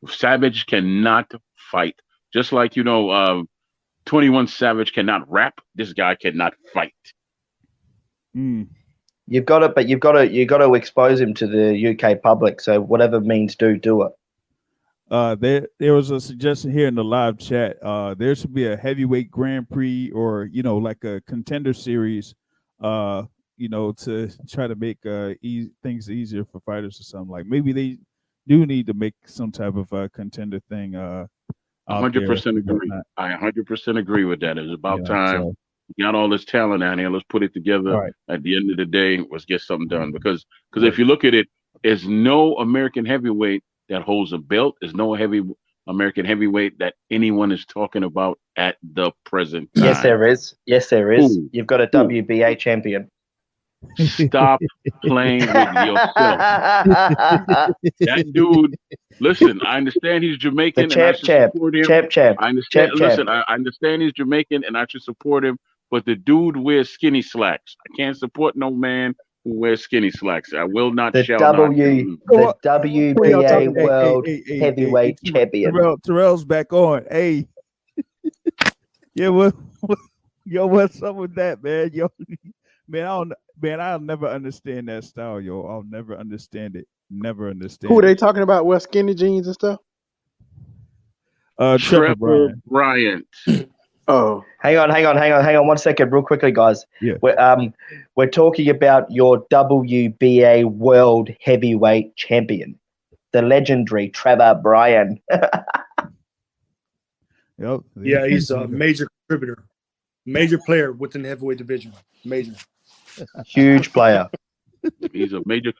Savage 0.07 0.65
cannot 0.67 1.31
fight. 1.71 1.95
Just 2.33 2.53
like 2.53 2.75
you 2.75 2.83
know, 2.83 3.09
uh, 3.09 3.43
Twenty 4.05 4.29
One 4.29 4.47
Savage 4.47 4.93
cannot 4.93 5.29
rap. 5.29 5.59
This 5.75 5.93
guy 5.93 6.15
cannot 6.15 6.53
fight. 6.73 6.93
Mm. 8.35 8.67
You've 9.27 9.45
got 9.45 9.59
to, 9.59 9.69
but 9.69 9.87
you've 9.87 9.99
got 9.99 10.13
to, 10.13 10.29
you've 10.29 10.49
got 10.49 10.57
to 10.59 10.73
expose 10.73 11.19
him 11.21 11.33
to 11.35 11.47
the 11.47 11.87
UK 11.99 12.21
public. 12.21 12.59
So 12.59 12.81
whatever 12.81 13.19
means 13.21 13.55
do, 13.55 13.77
do 13.77 14.03
it. 14.03 14.11
Uh, 15.09 15.35
there 15.35 15.67
there 15.77 15.93
was 15.93 16.09
a 16.09 16.21
suggestion 16.21 16.71
here 16.71 16.87
in 16.87 16.95
the 16.95 17.03
live 17.03 17.37
chat. 17.37 17.77
Uh, 17.83 18.13
there 18.13 18.33
should 18.33 18.53
be 18.53 18.65
a 18.67 18.77
heavyweight 18.77 19.29
Grand 19.29 19.69
Prix 19.69 20.09
or 20.11 20.47
you 20.51 20.63
know 20.63 20.77
like 20.77 21.03
a 21.03 21.19
contender 21.27 21.73
series. 21.73 22.33
Uh, 22.79 23.23
you 23.57 23.67
know 23.69 23.91
to 23.91 24.29
try 24.49 24.65
to 24.67 24.75
make 24.75 24.97
uh 25.05 25.33
e- 25.41 25.67
things 25.83 26.09
easier 26.09 26.43
for 26.45 26.61
fighters 26.61 26.99
or 26.99 27.03
something. 27.03 27.29
Like 27.29 27.45
maybe 27.45 27.73
they 27.73 27.97
do 28.47 28.65
need 28.65 28.87
to 28.87 28.93
make 28.93 29.13
some 29.25 29.51
type 29.51 29.75
of 29.75 29.91
uh 29.93 30.07
contender 30.13 30.61
thing. 30.69 30.95
Uh, 30.95 31.27
A 31.87 31.99
hundred 31.99 32.25
percent 32.25 32.57
agree. 32.57 32.73
whatnot. 32.75 33.03
I 33.17 33.33
a 33.33 33.37
hundred 33.37 33.67
percent 33.67 33.97
agree 33.97 34.23
with 34.23 34.39
that. 34.39 34.57
It's 34.57 34.73
about 34.73 35.01
Yeah, 35.01 35.05
time. 35.07 35.41
so- 35.41 35.55
We 35.97 36.03
got 36.03 36.15
all 36.15 36.29
this 36.29 36.45
talent 36.45 36.83
out 36.83 36.97
here. 36.99 37.09
Let's 37.09 37.25
put 37.29 37.43
it 37.43 37.53
together. 37.53 37.91
Right. 37.97 38.13
At 38.29 38.43
the 38.43 38.55
end 38.55 38.71
of 38.71 38.77
the 38.77 38.85
day, 38.85 39.19
let's 39.31 39.45
get 39.45 39.61
something 39.61 39.87
done. 39.87 40.07
Mm-hmm. 40.07 40.11
Because 40.13 40.45
because 40.71 40.87
if 40.87 40.97
you 40.97 41.05
look 41.05 41.23
at 41.23 41.33
it, 41.33 41.47
there's 41.83 42.07
no 42.07 42.55
American 42.57 43.05
heavyweight 43.05 43.63
that 43.89 44.01
holds 44.03 44.33
a 44.33 44.37
belt. 44.37 44.77
There's 44.81 44.93
no 44.95 45.13
heavy 45.13 45.41
American 45.87 46.25
heavyweight 46.25 46.77
that 46.79 46.93
anyone 47.09 47.51
is 47.51 47.65
talking 47.65 48.03
about 48.03 48.39
at 48.55 48.77
the 48.93 49.11
present 49.25 49.69
time. 49.75 49.85
Yes, 49.85 50.01
there 50.03 50.27
is. 50.27 50.55
Yes, 50.65 50.89
there 50.89 51.11
is. 51.11 51.35
Who? 51.35 51.49
You've 51.51 51.67
got 51.67 51.81
a 51.81 51.87
WBA 51.87 52.57
champion. 52.59 53.09
Stop 53.97 54.61
playing 55.03 55.39
with 55.39 55.47
yourself. 55.55 56.13
That 57.99 58.31
dude, 58.31 58.75
listen, 59.19 59.59
I 59.65 59.77
understand 59.77 60.23
he's 60.23 60.37
Jamaican 60.37 60.87
The 60.89 60.93
and 60.93 60.93
I 60.93 60.95
champ, 60.95 61.17
should 61.17 61.25
champ, 61.25 61.51
support 61.53 61.75
him. 61.75 61.83
champ, 61.85 62.09
champ, 62.11 62.37
I 62.39 62.49
understand. 62.49 62.89
champ, 62.91 62.99
champ. 62.99 63.09
listen, 63.09 63.29
I 63.29 63.43
I 63.47 63.53
understand 63.55 64.01
he's 64.03 64.13
Jamaican 64.13 64.63
and 64.65 64.77
I 64.77 64.85
should 64.87 65.01
support 65.01 65.43
him, 65.43 65.57
but 65.91 66.05
the 66.05 66.15
dude 66.15 66.57
wears 66.57 66.89
skinny 66.89 67.21
slacks. 67.21 67.75
I 67.85 67.95
can't 67.97 68.17
support 68.17 68.55
no 68.55 68.71
man 68.71 69.13
who 69.43 69.59
wears 69.59 69.83
skinny 69.83 70.09
slacks. 70.09 70.53
I 70.53 70.63
will 70.63 70.93
not. 70.93 71.13
The 71.13 71.23
shall 71.25 71.39
not. 71.39 71.57
W, 71.57 71.75
the 71.75 72.17
Who 72.27 72.41
y'all 72.41 72.55
WBA 72.63 73.45
hey, 73.45 73.67
World 73.67 74.25
hey, 74.25 74.43
hey, 74.47 74.53
hey, 74.53 74.59
Heavyweight 74.59 75.19
hey, 75.21 75.31
Champion. 75.31 75.73
Terrell, 75.73 75.97
Terrell's 75.99 76.45
back 76.45 76.71
on. 76.71 77.05
Hey, 77.11 77.47
yeah, 79.15 79.27
what, 79.27 79.53
what, 79.81 79.99
yo, 80.45 80.65
what's 80.65 81.03
up 81.03 81.17
with 81.17 81.35
that, 81.35 81.61
man? 81.61 81.91
Yo, 81.93 82.09
man, 82.87 83.03
I 83.03 83.09
don't, 83.09 83.33
man, 83.61 83.81
I'll 83.81 83.99
never 83.99 84.27
understand 84.27 84.87
that 84.87 85.03
style, 85.03 85.41
yo. 85.41 85.65
I'll 85.65 85.85
never 85.87 86.15
understand 86.15 86.77
it. 86.77 86.87
Never 87.09 87.49
understand. 87.49 87.91
Who 87.91 87.99
are 87.99 88.03
they 88.03 88.15
talking 88.15 88.43
about? 88.43 88.65
Wear 88.65 88.79
skinny 88.79 89.13
jeans 89.13 89.47
and 89.47 89.53
stuff? 89.53 89.79
Uh, 91.57 91.77
Trevor 91.77 92.15
Trevor 92.15 92.55
Bryan. 92.65 93.25
Bryant. 93.45 93.69
Oh, 94.11 94.43
Hang 94.59 94.77
on, 94.77 94.89
hang 94.89 95.05
on, 95.05 95.15
hang 95.17 95.31
on, 95.31 95.43
hang 95.43 95.55
on. 95.55 95.65
One 95.67 95.77
second, 95.77 96.11
real 96.11 96.21
quickly, 96.21 96.51
guys. 96.51 96.85
Yeah. 97.01 97.13
We're 97.21 97.39
um 97.39 97.73
we're 98.15 98.29
talking 98.29 98.69
about 98.69 99.09
your 99.09 99.43
WBA 99.47 100.65
World 100.65 101.29
Heavyweight 101.41 102.15
Champion, 102.17 102.77
the 103.31 103.41
legendary 103.41 104.09
Trevor 104.09 104.59
Bryan. 104.61 105.19
Yep. 107.57 107.81
Yeah, 108.01 108.25
he's 108.31 108.49
a 108.49 108.67
major 108.67 109.07
contributor, 109.29 109.63
major 110.25 110.57
player 110.65 110.91
within 110.93 111.21
the 111.21 111.29
heavyweight 111.29 111.59
division. 111.59 111.93
Major. 112.25 112.53
Huge 113.45 113.93
player. 113.93 114.29
He's 115.13 115.33
a 115.33 115.41
major. 115.45 115.71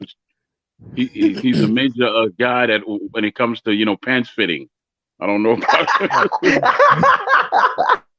He, 0.96 1.06
he- 1.08 1.34
he's 1.34 1.60
a 1.62 1.68
major 1.68 2.06
uh, 2.08 2.28
guy 2.40 2.68
that 2.68 2.82
when 2.86 3.26
it 3.26 3.34
comes 3.36 3.62
to 3.62 3.74
you 3.74 3.86
know 3.86 3.98
pants 3.98 4.30
fitting. 4.30 4.70
I 5.20 5.26
don't 5.28 5.42
know 5.44 5.54
about. 5.54 5.88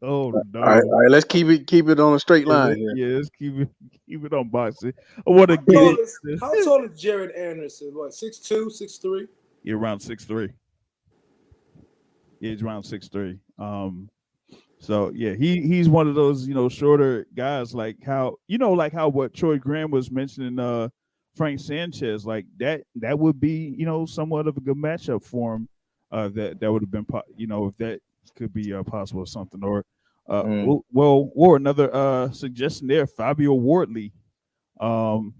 Oh 0.00 0.30
no. 0.30 0.60
all 0.60 0.66
right, 0.66 0.82
all 0.82 1.00
right. 1.00 1.10
Let's 1.10 1.24
keep 1.24 1.48
it 1.48 1.66
keep 1.66 1.88
it 1.88 1.98
on 1.98 2.14
a 2.14 2.20
straight 2.20 2.46
line 2.46 2.76
here. 2.76 2.92
Yeah, 2.94 3.16
let's 3.16 3.30
keep 3.30 3.58
it 3.58 3.68
keep 4.08 4.24
it 4.24 4.32
on 4.32 4.48
boxing. 4.48 4.92
I 5.26 5.30
want 5.30 5.50
to 5.50 5.56
How 5.56 5.62
get 5.62 5.74
tall 5.74 5.94
it. 5.94 6.00
is, 6.00 6.20
how 6.40 6.64
tall 6.64 6.84
is 6.84 7.00
Jared 7.00 7.32
Anderson? 7.32 7.90
What, 7.92 8.12
6'2", 8.12 8.66
6'3"? 8.66 9.26
Yeah, 9.64 9.74
around 9.74 10.00
six 10.00 10.24
three. 10.24 10.50
Yeah, 12.40 12.50
he's 12.52 12.62
around 12.62 12.84
six 12.84 13.08
three. 13.08 13.38
Um, 13.58 14.08
so 14.78 15.10
yeah, 15.14 15.34
he 15.34 15.60
he's 15.62 15.88
one 15.88 16.06
of 16.06 16.14
those 16.14 16.46
you 16.46 16.54
know 16.54 16.68
shorter 16.68 17.26
guys 17.34 17.74
like 17.74 17.96
how 18.04 18.36
you 18.46 18.58
know 18.58 18.72
like 18.72 18.92
how 18.92 19.08
what 19.08 19.34
Troy 19.34 19.58
Graham 19.58 19.90
was 19.90 20.10
mentioning 20.10 20.58
uh 20.58 20.88
Frank 21.34 21.60
Sanchez 21.60 22.24
like 22.24 22.46
that 22.58 22.82
that 22.96 23.18
would 23.18 23.40
be 23.40 23.74
you 23.76 23.84
know 23.84 24.06
somewhat 24.06 24.46
of 24.46 24.56
a 24.56 24.60
good 24.60 24.76
matchup 24.76 25.24
for 25.24 25.56
him. 25.56 25.68
Uh, 26.10 26.28
that 26.28 26.60
that 26.60 26.72
would 26.72 26.82
have 26.82 26.90
been 26.90 27.04
po- 27.04 27.22
you 27.36 27.46
know 27.46 27.66
if 27.66 27.76
that 27.78 28.00
could 28.36 28.52
be 28.52 28.72
uh, 28.72 28.82
possible 28.82 29.22
or 29.22 29.26
something 29.26 29.62
or 29.64 29.84
uh 30.28 30.42
Mm. 30.42 30.82
well, 30.92 31.30
or 31.34 31.56
another 31.56 31.88
uh 31.94 32.30
suggestion 32.30 32.86
there 32.86 33.06
Fabio 33.06 33.54
Wardley. 33.54 34.12
Um, 34.80 35.34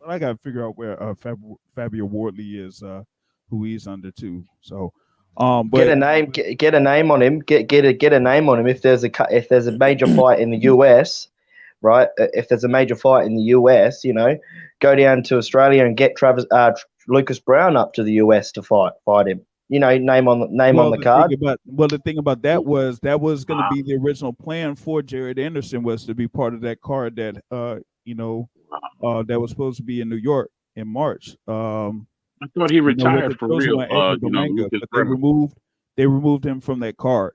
but 0.00 0.08
I 0.08 0.18
gotta 0.18 0.36
figure 0.38 0.64
out 0.64 0.76
where 0.78 1.00
uh 1.02 1.14
Fab- 1.14 1.42
Fabio 1.74 2.04
Wardley 2.06 2.58
is 2.58 2.82
uh 2.82 3.02
who 3.50 3.64
he's 3.64 3.86
under 3.86 4.10
too. 4.10 4.44
So 4.62 4.92
um 5.36 5.68
but 5.68 5.78
get 5.78 5.88
a 5.88 5.96
name, 5.96 6.30
get, 6.30 6.58
get 6.58 6.74
a 6.74 6.80
name 6.80 7.10
on 7.10 7.20
him. 7.22 7.40
Get 7.40 7.68
get 7.68 7.84
a 7.84 7.92
get 7.92 8.12
a 8.12 8.20
name 8.20 8.48
on 8.48 8.58
him. 8.58 8.66
If 8.66 8.82
there's 8.82 9.04
a 9.04 9.10
if 9.30 9.48
there's 9.48 9.66
a 9.66 9.72
major 9.72 10.06
fight 10.06 10.40
in 10.40 10.50
the 10.50 10.58
US, 10.58 11.28
right? 11.82 12.08
uh, 12.18 12.28
If 12.32 12.48
there's 12.48 12.64
a 12.64 12.68
major 12.68 12.96
fight 12.96 13.26
in 13.26 13.36
the 13.36 13.42
US, 13.58 14.04
you 14.04 14.12
know, 14.14 14.38
go 14.80 14.94
down 14.94 15.22
to 15.24 15.36
Australia 15.36 15.84
and 15.84 15.96
get 15.96 16.16
Travis 16.16 16.46
uh, 16.50 16.72
Lucas 17.08 17.38
Browne 17.38 17.76
up 17.76 17.92
to 17.94 18.02
the 18.02 18.14
US 18.14 18.52
to 18.52 18.62
fight 18.62 18.92
fight 19.04 19.28
him. 19.28 19.44
You 19.74 19.80
know, 19.80 19.98
name 19.98 20.28
on 20.28 20.38
the 20.38 20.46
name 20.46 20.76
well, 20.76 20.86
on 20.86 20.92
the 20.92 20.98
thing 20.98 21.02
card. 21.02 21.32
About, 21.32 21.60
well, 21.66 21.88
the 21.88 21.98
thing 21.98 22.18
about 22.18 22.42
that 22.42 22.64
was 22.64 23.00
that 23.00 23.20
was 23.20 23.44
going 23.44 23.58
to 23.58 23.68
be 23.74 23.82
the 23.82 23.98
original 24.00 24.32
plan 24.32 24.76
for 24.76 25.02
Jared 25.02 25.36
Anderson 25.36 25.82
was 25.82 26.04
to 26.04 26.14
be 26.14 26.28
part 26.28 26.54
of 26.54 26.60
that 26.60 26.80
card 26.80 27.16
that 27.16 27.42
uh 27.50 27.80
you 28.04 28.14
know 28.14 28.48
uh 29.02 29.24
that 29.24 29.40
was 29.40 29.50
supposed 29.50 29.78
to 29.78 29.82
be 29.82 30.00
in 30.00 30.08
New 30.08 30.14
York 30.14 30.52
in 30.76 30.86
March. 30.86 31.36
Um, 31.48 32.06
I 32.40 32.46
thought 32.54 32.70
he 32.70 32.76
you 32.76 32.82
know, 32.82 32.86
retired 32.86 33.32
the 33.32 33.36
for 33.36 33.48
real. 33.48 33.80
Uh, 33.80 34.12
Edgar 34.12 34.18
you 34.22 34.30
know, 34.30 34.46
Berlanga, 34.46 34.68
but 34.70 34.88
they 34.92 35.02
removed 35.02 35.58
they 35.96 36.06
removed 36.06 36.46
him 36.46 36.60
from 36.60 36.78
that 36.78 36.96
card. 36.96 37.32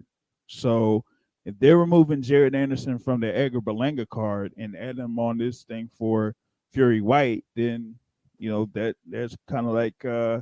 So 0.48 1.04
if 1.44 1.60
they're 1.60 1.78
removing 1.78 2.22
Jared 2.22 2.56
Anderson 2.56 3.00
from 3.00 3.20
the 3.20 3.38
Edgar 3.38 3.60
Berlanga 3.60 4.08
card 4.08 4.54
and 4.58 4.78
adding 4.78 5.04
him 5.04 5.20
on 5.20 5.38
this 5.38 5.64
thing 5.64 5.90
for 5.98 6.36
Fury 6.72 7.02
Whyte, 7.02 7.44
then 7.58 7.96
you 8.38 8.50
know 8.50 8.70
that 8.76 8.96
that's 9.10 9.36
kind 9.50 9.68
of 9.68 9.74
like 9.74 10.06
uh 10.06 10.40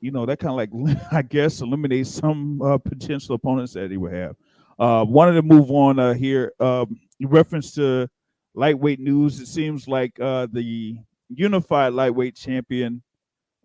you 0.00 0.10
know 0.10 0.26
that 0.26 0.38
kind 0.38 0.50
of 0.50 0.56
like 0.56 0.98
I 1.12 1.22
guess 1.22 1.60
eliminates 1.60 2.10
some 2.10 2.60
uh, 2.62 2.78
potential 2.78 3.34
opponents 3.34 3.74
that 3.74 3.90
he 3.90 3.96
would 3.96 4.12
have. 4.12 4.36
Uh, 4.78 5.04
wanted 5.06 5.34
to 5.34 5.42
move 5.42 5.70
on 5.70 5.98
uh, 5.98 6.14
here. 6.14 6.52
Um, 6.58 6.98
in 7.18 7.28
reference 7.28 7.74
to 7.74 8.08
lightweight 8.54 8.98
news, 8.98 9.38
it 9.38 9.46
seems 9.46 9.86
like 9.86 10.18
uh, 10.18 10.46
the 10.50 10.96
unified 11.28 11.92
lightweight 11.92 12.34
champion 12.34 13.02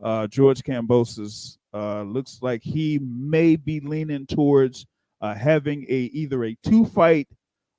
uh, 0.03 0.27
George 0.27 0.61
Kambosos 0.61 1.57
uh, 1.73 2.03
looks 2.03 2.39
like 2.41 2.63
he 2.63 2.99
may 2.99 3.55
be 3.55 3.79
leaning 3.79 4.25
towards 4.25 4.85
uh, 5.21 5.33
having 5.33 5.85
a 5.89 6.09
either 6.13 6.43
a 6.43 6.55
two 6.63 6.85
fight 6.85 7.27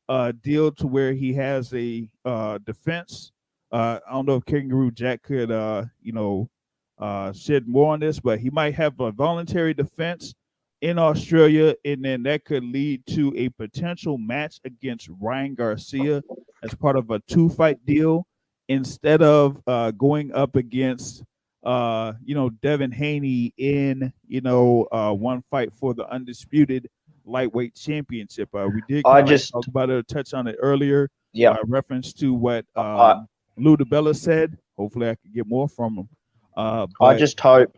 uh, 0.09 0.33
deal 0.43 0.73
to 0.73 0.87
where 0.87 1.13
he 1.13 1.33
has 1.35 1.73
a 1.75 2.09
uh, 2.25 2.59
defense. 2.59 3.33
Uh, 3.73 3.99
I 4.09 4.13
don't 4.13 4.27
know 4.27 4.37
if 4.37 4.45
Kangaroo 4.45 4.91
Jack 4.91 5.23
could, 5.23 5.51
uh, 5.51 5.85
you 6.01 6.13
know, 6.13 6.49
uh, 6.99 7.33
shed 7.33 7.67
more 7.69 7.93
on 7.93 8.01
this, 8.01 8.19
but 8.21 8.39
he 8.39 8.51
might 8.51 8.75
have 8.75 8.99
a 9.01 9.13
voluntary 9.13 9.75
defense 9.75 10.35
in 10.83 10.99
Australia, 10.99 11.75
and 11.85 12.05
then 12.05 12.23
that 12.25 12.45
could 12.45 12.65
lead 12.65 13.05
to 13.07 13.33
a 13.37 13.49
potential 13.51 14.19
match 14.19 14.61
against 14.65 15.09
Ryan 15.21 15.55
Garcia 15.55 16.23
as 16.63 16.75
part 16.75 16.97
of 16.97 17.11
a 17.11 17.19
two 17.21 17.49
fight 17.49 17.85
deal 17.87 18.27
instead 18.69 19.23
of 19.23 19.61
uh, 19.67 19.91
going 19.93 20.33
up 20.35 20.57
against 20.57 21.23
uh, 21.65 22.13
you 22.25 22.35
know 22.35 22.51
Devin 22.51 22.93
Haney 22.93 23.53
in 23.59 24.13
you 24.29 24.41
know 24.41 24.87
uh, 24.93 25.13
one 25.13 25.43
fight 25.51 25.73
for 25.73 25.95
the 25.95 26.09
undisputed 26.11 26.89
lightweight 27.25 27.75
championship. 27.75 28.49
Uh, 28.55 28.69
we 28.73 28.83
did 28.89 29.05
I 29.07 29.23
just- 29.23 29.51
talk 29.53 29.67
about 29.67 29.91
it, 29.91 30.07
touch 30.09 30.33
on 30.35 30.47
it 30.47 30.57
earlier. 30.61 31.11
Yeah. 31.33 31.51
uh, 31.51 31.57
reference 31.67 32.13
to 32.15 32.33
what 32.33 32.65
um, 32.77 32.85
Uh, 32.87 33.23
Lou 33.59 33.77
DiBella 33.77 34.15
said. 34.17 34.57
Hopefully, 34.79 35.09
I 35.11 35.17
can 35.17 35.33
get 35.35 35.47
more 35.47 35.69
from 35.69 35.97
him. 35.99 36.09
Uh, 36.57 36.87
I 37.01 37.17
just 37.17 37.39
hope, 37.41 37.77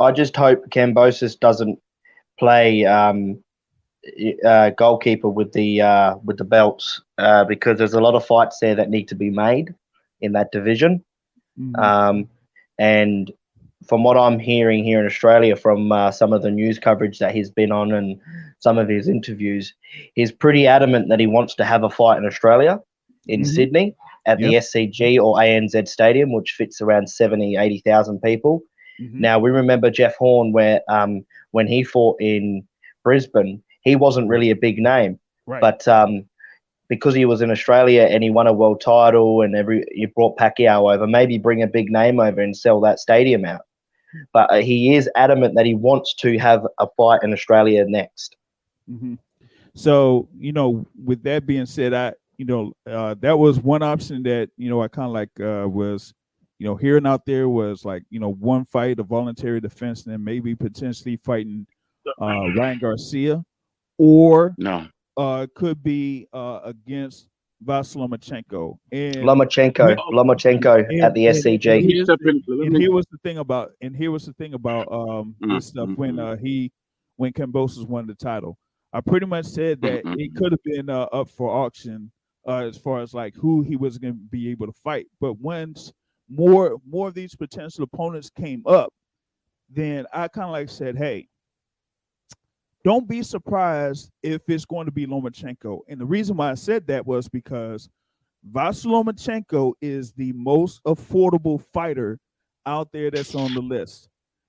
I 0.00 0.12
just 0.12 0.36
hope 0.36 0.68
Kambosos 0.70 1.38
doesn't 1.38 1.78
play 2.38 2.84
um, 2.84 3.42
uh, 4.44 4.70
goalkeeper 4.70 5.28
with 5.28 5.52
the 5.52 5.80
uh, 5.80 6.16
with 6.24 6.38
the 6.38 6.44
belts 6.44 7.00
uh, 7.18 7.44
because 7.44 7.78
there's 7.78 7.94
a 7.94 8.00
lot 8.00 8.14
of 8.14 8.26
fights 8.26 8.58
there 8.60 8.74
that 8.74 8.90
need 8.90 9.08
to 9.08 9.14
be 9.14 9.30
made 9.30 9.74
in 10.20 10.32
that 10.32 10.50
division. 10.52 11.02
Mhm. 11.58 11.78
Um, 11.78 12.28
and 12.78 13.30
from 13.86 14.02
what 14.02 14.16
I'm 14.16 14.38
hearing 14.38 14.82
here 14.82 14.98
in 14.98 15.06
Australia 15.06 15.54
from 15.56 15.92
uh, 15.92 16.10
some 16.10 16.32
of 16.32 16.42
the 16.42 16.50
news 16.50 16.78
coverage 16.78 17.18
that 17.18 17.34
he's 17.34 17.50
been 17.50 17.70
on 17.70 17.92
and 17.92 18.18
some 18.58 18.78
of 18.78 18.88
his 18.88 19.08
interviews, 19.08 19.74
he's 20.14 20.32
pretty 20.32 20.66
adamant 20.66 21.08
that 21.10 21.20
he 21.20 21.26
wants 21.26 21.54
to 21.56 21.64
have 21.64 21.84
a 21.84 21.90
fight 21.90 22.16
in 22.18 22.24
Australia, 22.24 22.80
in 23.28 23.42
Mhm. 23.42 23.46
Sydney, 23.46 23.94
at 24.26 24.38
the 24.38 24.54
SCG 24.54 25.18
or 25.18 25.36
ANZ 25.36 25.88
Stadium, 25.88 26.32
which 26.32 26.52
fits 26.52 26.80
around 26.80 27.08
70, 27.08 27.56
80,000 27.56 28.20
people. 28.20 28.62
Mhm. 29.00 29.14
Now, 29.14 29.38
we 29.38 29.50
remember 29.50 29.90
Jeff 29.90 30.16
Horn, 30.16 30.52
where 30.52 30.80
um, 30.88 31.24
when 31.50 31.66
he 31.66 31.82
fought 31.82 32.16
in 32.20 32.66
Brisbane, 33.02 33.62
he 33.82 33.96
wasn't 33.96 34.28
really 34.28 34.50
a 34.50 34.56
big 34.56 34.78
name. 34.78 35.18
Right. 35.46 35.60
But 35.60 35.86
um, 35.88 36.24
because 36.88 37.14
he 37.14 37.24
was 37.24 37.42
in 37.42 37.50
Australia 37.50 38.02
and 38.02 38.22
he 38.22 38.30
won 38.30 38.46
a 38.46 38.52
world 38.52 38.80
title 38.80 39.42
and 39.42 39.56
every 39.56 39.84
you 39.92 40.08
brought 40.08 40.36
Pacquiao 40.36 40.94
over, 40.94 41.06
maybe 41.06 41.38
bring 41.38 41.62
a 41.62 41.66
big 41.66 41.90
name 41.90 42.20
over 42.20 42.40
and 42.40 42.56
sell 42.56 42.80
that 42.80 42.98
stadium 42.98 43.44
out. 43.44 43.62
But 44.32 44.50
uh, 44.50 44.56
he 44.56 44.94
is 44.94 45.10
adamant 45.16 45.54
that 45.56 45.66
he 45.66 45.74
wants 45.74 46.14
to 46.14 46.38
have 46.38 46.66
a 46.78 46.86
fight 46.96 47.20
in 47.22 47.32
Australia 47.32 47.84
next. 47.86 48.36
hmm 48.88 49.14
So, 49.74 50.28
you 50.38 50.52
know, 50.52 50.86
with 51.04 51.22
that 51.24 51.46
being 51.46 51.66
said, 51.66 51.92
I, 51.92 52.12
you 52.38 52.44
know, 52.44 52.72
uh, 52.90 53.14
that 53.20 53.38
was 53.38 53.58
one 53.60 53.82
option 53.82 54.22
that, 54.24 54.50
you 54.56 54.68
know, 54.70 54.82
I 54.82 54.88
kind 54.88 55.06
of 55.06 55.12
like 55.12 55.30
uh, 55.40 55.68
was, 55.68 56.12
you 56.58 56.66
know, 56.66 56.76
hearing 56.76 57.06
out 57.06 57.24
there 57.26 57.48
was 57.48 57.84
like, 57.84 58.02
you 58.10 58.20
know, 58.20 58.32
one 58.32 58.64
fight, 58.66 58.98
a 58.98 59.02
voluntary 59.02 59.60
defense, 59.60 60.04
and 60.04 60.12
then 60.12 60.22
maybe 60.24 60.54
potentially 60.54 61.16
fighting 61.16 61.66
uh, 62.20 62.48
Ryan 62.56 62.78
Garcia, 62.78 63.44
or 63.98 64.54
No. 64.58 64.86
uh, 65.16 65.46
could 65.54 65.82
be 65.82 66.26
uh, 66.32 66.60
against 66.64 67.28
Vasyl 67.64 68.06
Lomachenko. 68.08 68.76
And 68.92 69.16
Lomachenko, 69.16 69.96
Lomachenko 70.12 70.88
and- 70.88 71.02
at 71.02 71.14
the 71.14 71.28
and- 71.28 71.36
SCG. 71.36 71.66
and 71.78 71.90
here's 71.90 72.06
Step 72.06 72.18
the- 72.20 72.28
in- 72.30 72.42
let 72.46 72.66
and 72.66 72.76
here 72.76 72.92
was 72.92 73.06
the 73.10 73.18
thing 73.22 73.38
about 73.38 73.72
and 73.80 73.96
here 73.96 74.10
was 74.10 74.26
the 74.26 74.32
thing 74.34 74.54
about 74.54 74.90
um 74.92 75.34
Mm, 75.42 75.54
this 75.54 75.66
stuff 75.68 75.88
when 75.96 76.18
uh 76.18 76.36
he 76.36 76.70
when 77.16 77.32
Kambosos 77.32 77.86
won 77.88 78.06
the 78.06 78.14
title. 78.14 78.58
I 78.92 79.00
pretty 79.00 79.26
much 79.26 79.46
said 79.46 79.80
that 79.82 80.04
Mm, 80.04 80.14
mm, 80.14 80.20
it 80.20 80.34
could 80.36 80.52
have 80.52 80.62
been 80.64 80.90
uh, 80.90 81.04
up 81.04 81.28
for 81.30 81.48
auction 81.50 82.10
uh, 82.46 82.64
as 82.64 82.76
far 82.76 83.00
as 83.00 83.14
like 83.14 83.34
who 83.34 83.62
he 83.62 83.76
was 83.76 83.98
going 83.98 84.14
to 84.14 84.20
be 84.30 84.50
able 84.50 84.66
to 84.66 84.72
fight. 84.72 85.06
But 85.20 85.38
once 85.38 85.92
more 86.28 86.78
more 86.86 87.08
of 87.08 87.14
these 87.14 87.34
potential 87.34 87.84
opponents 87.84 88.30
came 88.30 88.62
up, 88.66 88.92
then 89.68 90.06
I 90.12 90.28
kind 90.28 90.46
of 90.46 90.52
like 90.52 90.68
said, 90.68 90.96
hey, 90.96 91.28
don't 92.84 93.08
be 93.08 93.22
surprised 93.22 94.10
if 94.22 94.42
it's 94.48 94.64
going 94.64 94.86
to 94.86 94.92
be 94.92 95.06
Lomachenko. 95.06 95.80
And 95.88 96.00
the 96.00 96.06
reason 96.06 96.36
why 96.36 96.50
I 96.50 96.54
said 96.54 96.86
that 96.88 97.06
was 97.06 97.28
because 97.28 97.88
Vasyl 98.52 99.04
Lomachenko 99.04 99.72
is 99.80 100.12
the 100.12 100.32
most 100.34 100.82
affordable 100.84 101.62
fighter 101.72 102.18
out 102.66 102.92
there 102.92 103.10
that's 103.10 103.34
on 103.34 103.54
the 103.54 103.60
list 103.60 104.08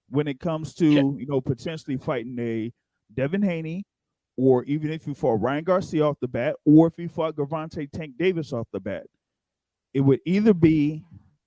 when 0.10 0.28
it 0.28 0.40
comes 0.40 0.74
to 0.76 0.86
you 0.86 1.26
know 1.28 1.42
potentially 1.42 1.98
fighting 1.98 2.38
a 2.40 2.72
Devin 3.14 3.42
Haney, 3.42 3.86
or 4.38 4.64
even 4.66 4.92
if 4.92 5.08
you 5.08 5.14
fought 5.14 5.42
Ryan 5.42 5.64
Garcia 5.64 6.06
off 6.06 6.18
the 6.20 6.28
bat, 6.28 6.56
or 6.66 6.88
if 6.88 6.94
you 6.98 7.08
fought 7.08 7.36
Gervonta 7.36 7.90
Tank 7.92 8.14
Davis 8.18 8.52
off 8.54 8.68
the 8.74 8.80
bat, 8.80 9.06
it 9.94 10.02
would 10.02 10.20
either 10.26 10.54
be 10.54 11.04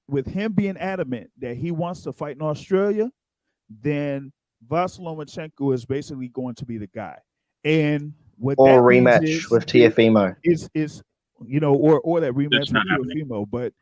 with 0.08 0.26
him 0.26 0.52
being 0.52 0.76
adamant 0.78 1.30
that 1.38 1.56
he 1.56 1.70
wants 1.70 2.02
to 2.02 2.12
fight 2.12 2.36
in 2.36 2.42
Australia, 2.42 3.10
then 3.82 4.32
Vasyl 4.66 5.00
Lomachenko 5.00 5.74
is 5.74 5.84
basically 5.84 6.28
going 6.28 6.54
to 6.54 6.64
be 6.64 6.78
the 6.78 6.86
guy. 6.88 7.16
And 7.64 8.14
what 8.38 8.54
Or 8.58 8.68
that 8.68 8.88
means 8.88 9.06
rematch 9.06 9.28
is- 9.28 9.50
with 9.50 9.66
Teofimo. 9.66 10.34
is 10.44 10.68
is 10.74 11.02
you 11.46 11.60
know, 11.60 11.74
or 11.74 12.00
or 12.00 12.20
that 12.20 12.32
rematch 12.32 12.50
That's 12.52 12.68
with 12.70 12.74
not 12.74 12.88
happening. 12.88 13.26
Teofimo. 13.28 13.46
But 13.50 13.72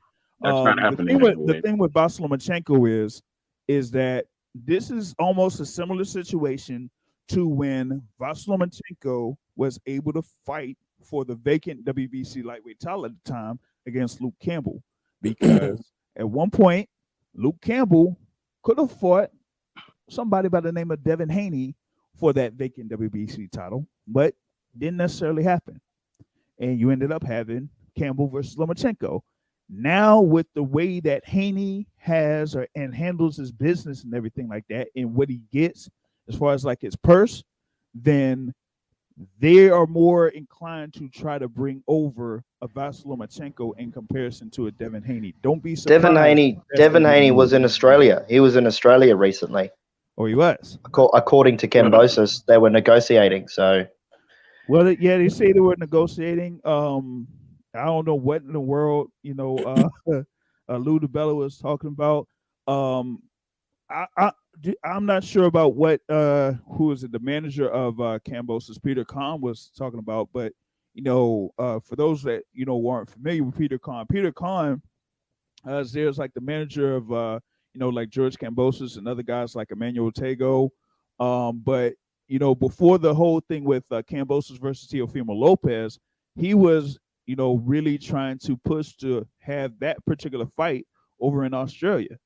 That's 0.43 0.55
um, 0.57 0.65
not 0.65 0.77
the 0.77 0.83
happening 0.83 1.07
thing 1.07 1.21
with 1.21 1.33
anyway. 1.39 1.53
the 1.55 1.63
thing 1.63 1.79
with 1.79 1.93
Vasyl 1.93 2.29
Lomachenko 2.29 2.91
is 3.05 3.23
is 3.69 3.91
that 3.93 4.27
this 4.55 4.91
is 4.91 5.15
almost 5.19 5.61
a 5.61 5.65
similar 5.67 6.05
situation 6.05 6.91
to 7.29 7.49
when 7.49 8.03
Vasyl 8.21 8.49
Lomachenko 8.49 9.37
was 9.57 9.79
able 9.87 10.13
to 10.13 10.23
fight 10.45 10.77
for 11.03 11.25
the 11.25 11.35
vacant 11.35 11.85
WBC 11.85 12.45
lightweight 12.45 12.81
title 12.81 13.07
at 13.07 13.13
the 13.13 13.31
time 13.31 13.59
against 13.87 14.21
Luke 14.21 14.35
Campbell, 14.41 14.83
because 15.23 15.93
at 16.17 16.29
one 16.29 16.51
point 16.51 16.89
Luke 17.35 17.57
Campbell 17.61 18.19
could 18.63 18.79
have 18.79 18.93
fought 18.93 19.31
somebody 20.09 20.49
by 20.49 20.61
the 20.61 20.73
name 20.73 20.91
of 20.91 21.03
Devin 21.03 21.29
Haney 21.29 21.75
for 22.19 22.33
that 22.33 22.55
vacant 22.55 22.91
WBC 22.91 23.51
title, 23.51 23.87
but 24.07 24.35
didn't 24.77 24.97
necessarily 24.97 25.43
happen. 25.43 25.81
And 26.59 26.81
you 26.81 26.91
ended 26.91 27.13
up 27.13 27.23
having 27.23 27.69
Campbell 27.97 28.29
versus 28.29 28.57
Lomachenko. 28.57 29.21
Now, 29.69 30.21
with 30.21 30.47
the 30.55 30.63
way 30.63 31.01
that 31.01 31.27
Haney 31.27 31.89
has 31.97 32.55
or, 32.55 32.69
and 32.75 32.95
handles 32.95 33.37
his 33.37 33.51
business 33.51 34.05
and 34.05 34.15
everything 34.15 34.49
like 34.49 34.65
that, 34.69 34.89
and 34.95 35.15
what 35.15 35.29
he 35.29 35.43
gets 35.53 35.91
as 36.29 36.37
far 36.37 36.53
as 36.53 36.65
like 36.65 36.81
his 36.81 36.97
purse, 36.97 37.43
then 37.95 38.53
they 39.39 39.71
are 39.71 39.87
more 39.87 40.29
inclined 40.29 40.93
to 40.95 41.09
try 41.09 41.39
to 41.39 41.49
bring 41.49 41.83
over 41.89 42.43
a 42.61 42.69
Vasyl 42.69 43.07
Lomachenko 43.07 43.79
in 43.79 43.91
comparison 43.91 44.51
to 44.51 44.67
a 44.67 44.71
Devin 44.73 45.03
Haney. 45.03 45.35
Don't 45.43 45.63
be 45.63 45.75
surprised. 45.75 46.03
Devin 46.03 46.17
Haney, 46.17 46.61
Devin 46.77 47.05
Haney 47.05 47.31
was 47.31 47.53
in. 47.53 47.65
Australia. 47.65 48.25
He 48.29 48.41
was 48.41 48.57
in 48.57 48.67
Australia 48.67 49.17
recently. 49.17 49.71
Oh, 50.19 50.27
he 50.27 50.35
was. 50.35 50.79
According 50.85 51.57
to 51.59 51.69
Kambosos, 51.69 52.45
they 52.47 52.59
were 52.59 52.71
negotiating. 52.71 53.49
So 53.49 53.87
Well, 54.69 54.91
yeah, 54.93 55.19
they 55.19 55.29
say 55.29 55.53
they 55.53 55.61
were 55.61 55.77
negotiating. 55.77 56.61
Um, 56.65 57.27
I 57.75 57.85
don't 57.85 58.07
know 58.07 58.15
what 58.15 58.43
in 58.43 58.53
the 58.53 58.61
world, 58.61 59.11
you 59.23 59.35
know, 59.35 59.59
uh, 59.59 59.89
uh 60.69 60.77
Lou 60.77 60.99
DiBella 61.01 61.35
was 61.35 61.59
talking 61.59 61.89
about. 61.89 62.29
Um, 62.67 63.23
I, 63.91 64.07
I, 64.17 64.33
I'm 64.85 65.07
not 65.07 65.23
sure 65.23 65.45
about 65.45 65.75
what 65.75 66.01
uh 66.09 66.53
who 66.73 66.93
is 66.93 67.05
it, 67.05 67.13
the 67.13 67.19
manager 67.19 67.69
of 67.69 68.01
uh 68.01 68.19
Kambosos, 68.27 68.83
Peter 68.83 69.05
Kahn 69.05 69.41
was 69.41 69.71
talking 69.77 69.99
about, 69.99 70.29
but 70.33 70.53
you 70.95 71.03
know, 71.03 71.51
uh, 71.59 71.79
for 71.81 71.95
those 71.95 72.23
that 72.23 72.45
you 72.55 72.65
know 72.65 72.79
weren't 72.79 73.11
familiar 73.11 73.45
with 73.45 73.59
Peter 73.59 73.79
Kahn, 73.79 74.07
Peter 74.07 74.33
Kahn, 74.33 74.81
uh, 75.67 75.85
there's 75.93 76.17
like 76.17 76.33
the 76.33 76.41
manager 76.41 76.97
of 76.97 77.13
uh, 77.13 77.39
you 77.77 77.81
know, 77.81 77.91
like 77.91 78.09
George 78.09 78.37
Kambosos 78.39 78.97
and 78.97 79.07
other 79.07 79.23
guys 79.23 79.55
like 79.55 79.71
Emmanuel 79.71 80.11
Tagoe. 80.11 80.71
Um, 81.21 81.61
but 81.63 81.93
you 82.27 82.39
know, 82.39 82.55
before 82.55 82.97
the 82.97 83.15
whole 83.15 83.41
thing 83.41 83.65
with 83.65 83.85
uh, 83.93 84.03
Kambosos 84.03 84.59
versus 84.59 84.89
Teofimo 84.89 85.37
Lopez, 85.37 85.99
he 86.35 86.55
was, 86.55 86.99
you 87.27 87.37
know, 87.37 87.57
really 87.59 87.99
trying 87.99 88.39
to 88.39 88.57
push 88.57 88.95
to 88.97 89.29
have 89.41 89.79
that 89.81 90.03
particular 90.07 90.47
fight 90.57 90.87
over 91.21 91.45
in 91.45 91.53
Australia. 91.53 92.17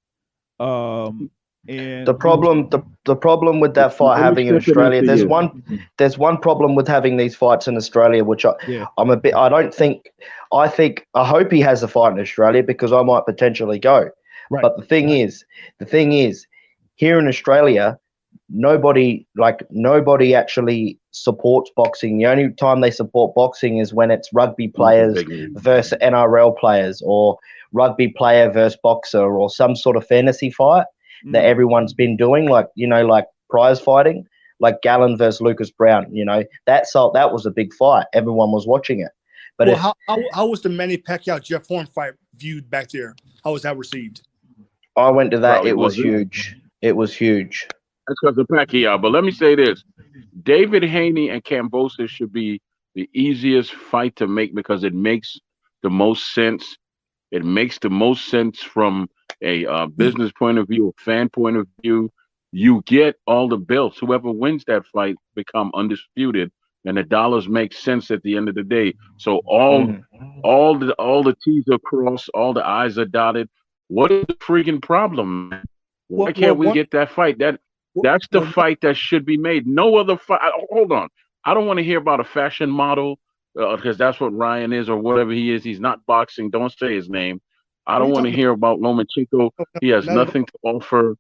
Um, 0.61 1.33
and 1.69 2.07
the 2.07 2.15
problem, 2.15 2.69
the, 2.71 2.81
the 3.05 3.15
problem 3.15 3.61
with 3.61 3.75
that 3.75 3.93
fight 3.93 4.19
having 4.19 4.47
in 4.47 4.57
Australia, 4.57 5.03
there's 5.03 5.21
you. 5.23 5.29
one, 5.29 5.63
there's 5.99 6.17
one 6.17 6.39
problem 6.39 6.75
with 6.75 6.89
having 6.89 7.17
these 7.17 7.37
fights 7.37 7.69
in 7.69 7.77
Australia, 7.77 8.25
which 8.25 8.45
I, 8.45 8.55
Yeah. 8.67 8.87
I'm 8.97 9.11
a 9.11 9.17
bit. 9.17 9.35
I 9.35 9.49
don't 9.49 9.75
think. 9.75 10.11
I 10.53 10.69
think. 10.69 11.07
I 11.15 11.25
hope 11.27 11.53
he 11.53 11.61
has 11.61 11.83
a 11.83 11.89
fight 11.89 12.13
in 12.13 12.21
Australia 12.21 12.63
because 12.63 12.93
I 12.93 13.03
might 13.03 13.27
potentially 13.27 13.79
go. 13.79 14.09
Right. 14.51 14.63
But 14.63 14.79
the 14.79 14.85
thing 14.85 15.11
is, 15.11 15.45
the 15.79 15.85
thing 15.85 16.13
is, 16.13 16.47
here 16.95 17.19
in 17.19 17.29
Australia, 17.29 17.99
nobody 18.49 19.27
like 19.37 19.63
nobody 19.71 20.35
actually 20.35 20.99
supports 21.11 21.71
boxing. 21.77 22.19
The 22.19 22.27
only 22.27 22.51
time 22.53 22.81
they 22.81 22.91
support 22.91 23.35
boxing 23.35 23.79
is 23.79 23.93
when 23.93 24.11
it's 24.11 24.33
rugby 24.33 24.69
players 24.69 25.15
Big 25.15 25.29
name. 25.29 25.55
versus 25.57 25.99
NRL 26.01 26.57
players 26.59 27.03
or 27.05 27.39
rugby 27.73 28.09
player 28.09 28.51
versus 28.51 28.79
boxer 28.83 29.37
or 29.37 29.51
some 29.51 29.77
sort 29.77 29.97
of 29.97 30.07
fantasy 30.07 30.51
fight 30.51 30.87
that 31.27 31.43
Mm. 31.45 31.49
everyone's 31.49 31.93
been 31.93 32.17
doing, 32.17 32.49
like 32.49 32.67
you 32.75 32.87
know, 32.87 33.07
like 33.07 33.27
prize 33.49 33.81
fighting, 33.81 34.27
like 34.61 34.81
Gallen 34.83 35.17
versus 35.17 35.41
Lucas 35.41 35.71
Browne. 35.71 36.07
You 36.15 36.25
know, 36.25 36.45
that 36.67 36.87
so 36.87 37.11
that 37.15 37.33
was 37.33 37.47
a 37.47 37.51
big 37.51 37.73
fight. 37.75 38.07
Everyone 38.13 38.53
was 38.53 38.67
watching 38.67 39.01
it. 39.01 39.11
But 39.59 39.69
well, 39.69 39.77
it, 39.77 39.81
how, 39.81 39.95
how 40.09 40.19
how 40.33 40.47
was 40.47 40.63
the 40.63 40.69
Manny 40.71 40.97
Pacquiao 40.97 41.43
Jeff 41.43 41.67
Horn 41.69 41.87
fight 41.87 42.15
viewed 42.37 42.71
back 42.71 42.89
there? 42.91 43.15
How 43.45 43.53
was 43.53 43.63
that 43.63 43.77
received? 43.77 44.23
I 44.97 45.11
went 45.11 45.31
to 45.33 45.39
that. 45.39 45.55
Probably 45.55 45.71
it 45.71 45.77
was 45.77 45.97
wasn't. 45.97 46.07
huge. 46.07 46.57
It 46.83 46.97
was 46.97 47.15
huge. 47.15 47.69
That's 48.09 48.19
because 48.23 48.39
of 48.39 48.47
Pacquiao. 48.49 49.01
But 49.01 49.13
let 49.13 49.25
me 49.25 49.31
say 49.31 49.55
this: 49.55 49.85
David 50.43 50.83
Haney 50.83 51.29
and 51.31 51.45
Kambosos 51.45 52.09
should 52.09 52.33
be 52.33 52.61
the 52.95 53.09
easiest 53.13 53.73
fight 53.73 54.17
to 54.17 54.27
make 54.27 54.55
because 54.55 54.83
it 54.83 54.95
makes 54.95 55.39
the 55.83 55.91
most 55.91 56.35
sense. 56.35 56.77
It 57.31 57.45
makes 57.45 57.79
the 57.79 57.91
most 57.91 58.27
sense 58.27 58.61
from 58.61 59.09
a 59.43 59.67
uh, 59.67 59.87
business 59.87 60.33
point 60.33 60.59
of 60.59 60.69
view, 60.69 60.89
a 60.97 61.03
fan 61.03 61.29
point 61.29 61.57
of 61.57 61.67
view. 61.83 62.11
You 62.53 62.83
get 62.87 63.17
all 63.27 63.49
the 63.49 63.57
belts. 63.57 63.99
Whoever 63.99 64.31
wins 64.31 64.65
that 64.67 64.85
fight 64.87 65.17
become 65.35 65.71
undisputed, 65.75 66.51
and 66.85 66.97
the 66.97 67.03
dollars 67.05 67.49
make 67.49 67.73
sense 67.73 68.11
at 68.11 68.23
the 68.23 68.37
end 68.37 68.49
of 68.49 68.55
the 68.55 68.65
day. 68.65 68.95
So 69.19 69.41
all 69.47 69.87
Mhm. 69.87 70.05
all 70.43 70.79
the 70.79 70.93
all 70.95 71.23
the 71.23 71.37
T's 71.45 71.69
are 71.71 71.79
crossed, 71.79 72.29
all 72.35 72.53
the 72.53 72.67
I's 72.67 72.99
are 72.99 73.05
dotted. 73.05 73.49
What 73.89 74.11
is 74.11 74.27
the 74.27 74.35
freaking 74.35 74.83
problem? 74.83 75.51
man? 75.51 75.65
Why 76.09 76.25
Well, 76.25 76.33
can't 76.33 76.41
well, 76.41 76.55
we 76.57 76.67
one- 76.67 76.75
get 76.75 76.91
that 76.93 77.11
fight? 77.11 77.39
That 77.39 77.61
That's 78.03 78.27
the 78.29 78.43
fight 78.43 78.81
that 78.83 78.97
should 78.97 79.25
be 79.27 79.37
made. 79.37 79.67
No 79.67 79.97
other 79.97 80.17
fight. 80.17 80.41
Hold 80.71 80.93
on. 80.93 81.09
I 81.45 81.55
don't 81.55 81.67
want 81.67 81.79
to 81.79 81.85
hear 81.85 81.99
about 81.99 82.21
a 82.21 82.25
fashion 82.25 82.71
model 82.71 83.19
because 83.55 83.99
that's 83.99 84.21
what 84.21 84.33
Ryan 84.33 84.73
is 84.73 84.89
or 84.89 84.97
whatever 84.97 85.33
he 85.33 85.51
is. 85.51 85.65
He's 85.65 85.81
not 85.81 86.05
boxing. 86.07 86.51
Don't 86.51 86.71
say 86.73 86.95
his 86.95 87.09
name. 87.11 87.41
I 87.95 87.99
don't 87.99 88.11
want 88.11 88.27
to 88.27 88.33
hear 88.33 88.51
about 88.51 88.81
Lomachenko. 88.81 89.51
He 89.81 89.89
has 89.89 90.07
No, 90.07 90.15
no. 90.15 90.25
nothing 90.25 90.47
to 90.47 90.53
offer. 90.63 91.17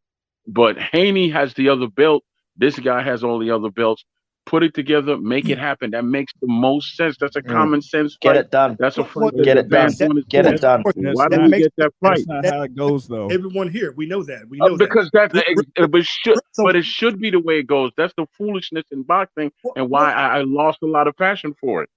But 0.46 0.78
Haney 0.78 1.28
has 1.30 1.54
the 1.54 1.68
other 1.68 1.86
belt. 1.88 2.24
This 2.56 2.78
guy 2.78 3.02
has 3.02 3.22
all 3.24 3.38
the 3.38 3.50
other 3.50 3.70
belts. 3.70 4.04
Put 4.46 4.62
it 4.64 4.74
together, 4.74 5.16
make 5.18 5.48
it 5.48 5.58
happen. 5.58 5.90
That 5.92 6.04
makes 6.04 6.32
the 6.40 6.48
most 6.48 6.96
sense. 6.96 7.16
That's 7.20 7.36
a 7.36 7.42
Mm. 7.42 7.48
common 7.48 7.82
sense 7.82 8.16
Get 8.20 8.30
fight. 8.30 8.36
it 8.38 8.50
done. 8.50 8.76
That's 8.80 8.96
a 8.98 9.02
What- 9.02 9.34
fight. 9.34 9.44
Get 9.44 9.58
it 9.58 9.68
done. 9.68 9.88
fans 9.90 10.00
wanna 10.00 10.22
Get 10.28 10.44
see. 10.46 10.54
it 10.54 10.60
done. 10.60 10.82
That's 10.84 10.96
Why 11.16 11.28
that 11.28 11.36
do 11.36 11.42
we 11.42 11.48
makes- 11.48 11.64
get 11.64 11.72
that 11.76 11.92
That's 12.02 12.24
fight? 12.24 12.42
not 12.42 12.52
how 12.52 12.62
it 12.62 12.74
goes, 12.74 13.06
though. 13.06 13.28
Everyone 13.28 13.68
here, 13.68 13.92
we 13.96 14.06
know 14.06 14.22
that. 14.24 14.48
We 14.48 14.58
know 14.58 14.64
Uh, 14.64 14.68
that. 14.70 14.78
because 14.78 15.10
that's 15.12 15.32
the, 15.34 15.88
but 15.90 16.04
should 16.04 16.38
but 16.56 16.74
it 16.74 16.84
should 16.84 17.20
be 17.20 17.30
the 17.30 17.38
way 17.38 17.58
it 17.60 17.66
goes. 17.66 17.92
That's 17.96 18.14
the 18.16 18.26
foolishness 18.36 18.84
in 18.90 19.02
boxing 19.02 19.52
and 19.76 19.88
why 19.90 20.10
I, 20.12 20.38
I 20.38 20.42
lost 20.42 20.78
a 20.82 20.86
lot 20.86 21.06
of 21.06 21.16
passion 21.16 21.54
for 21.60 21.82
it. 21.84 21.90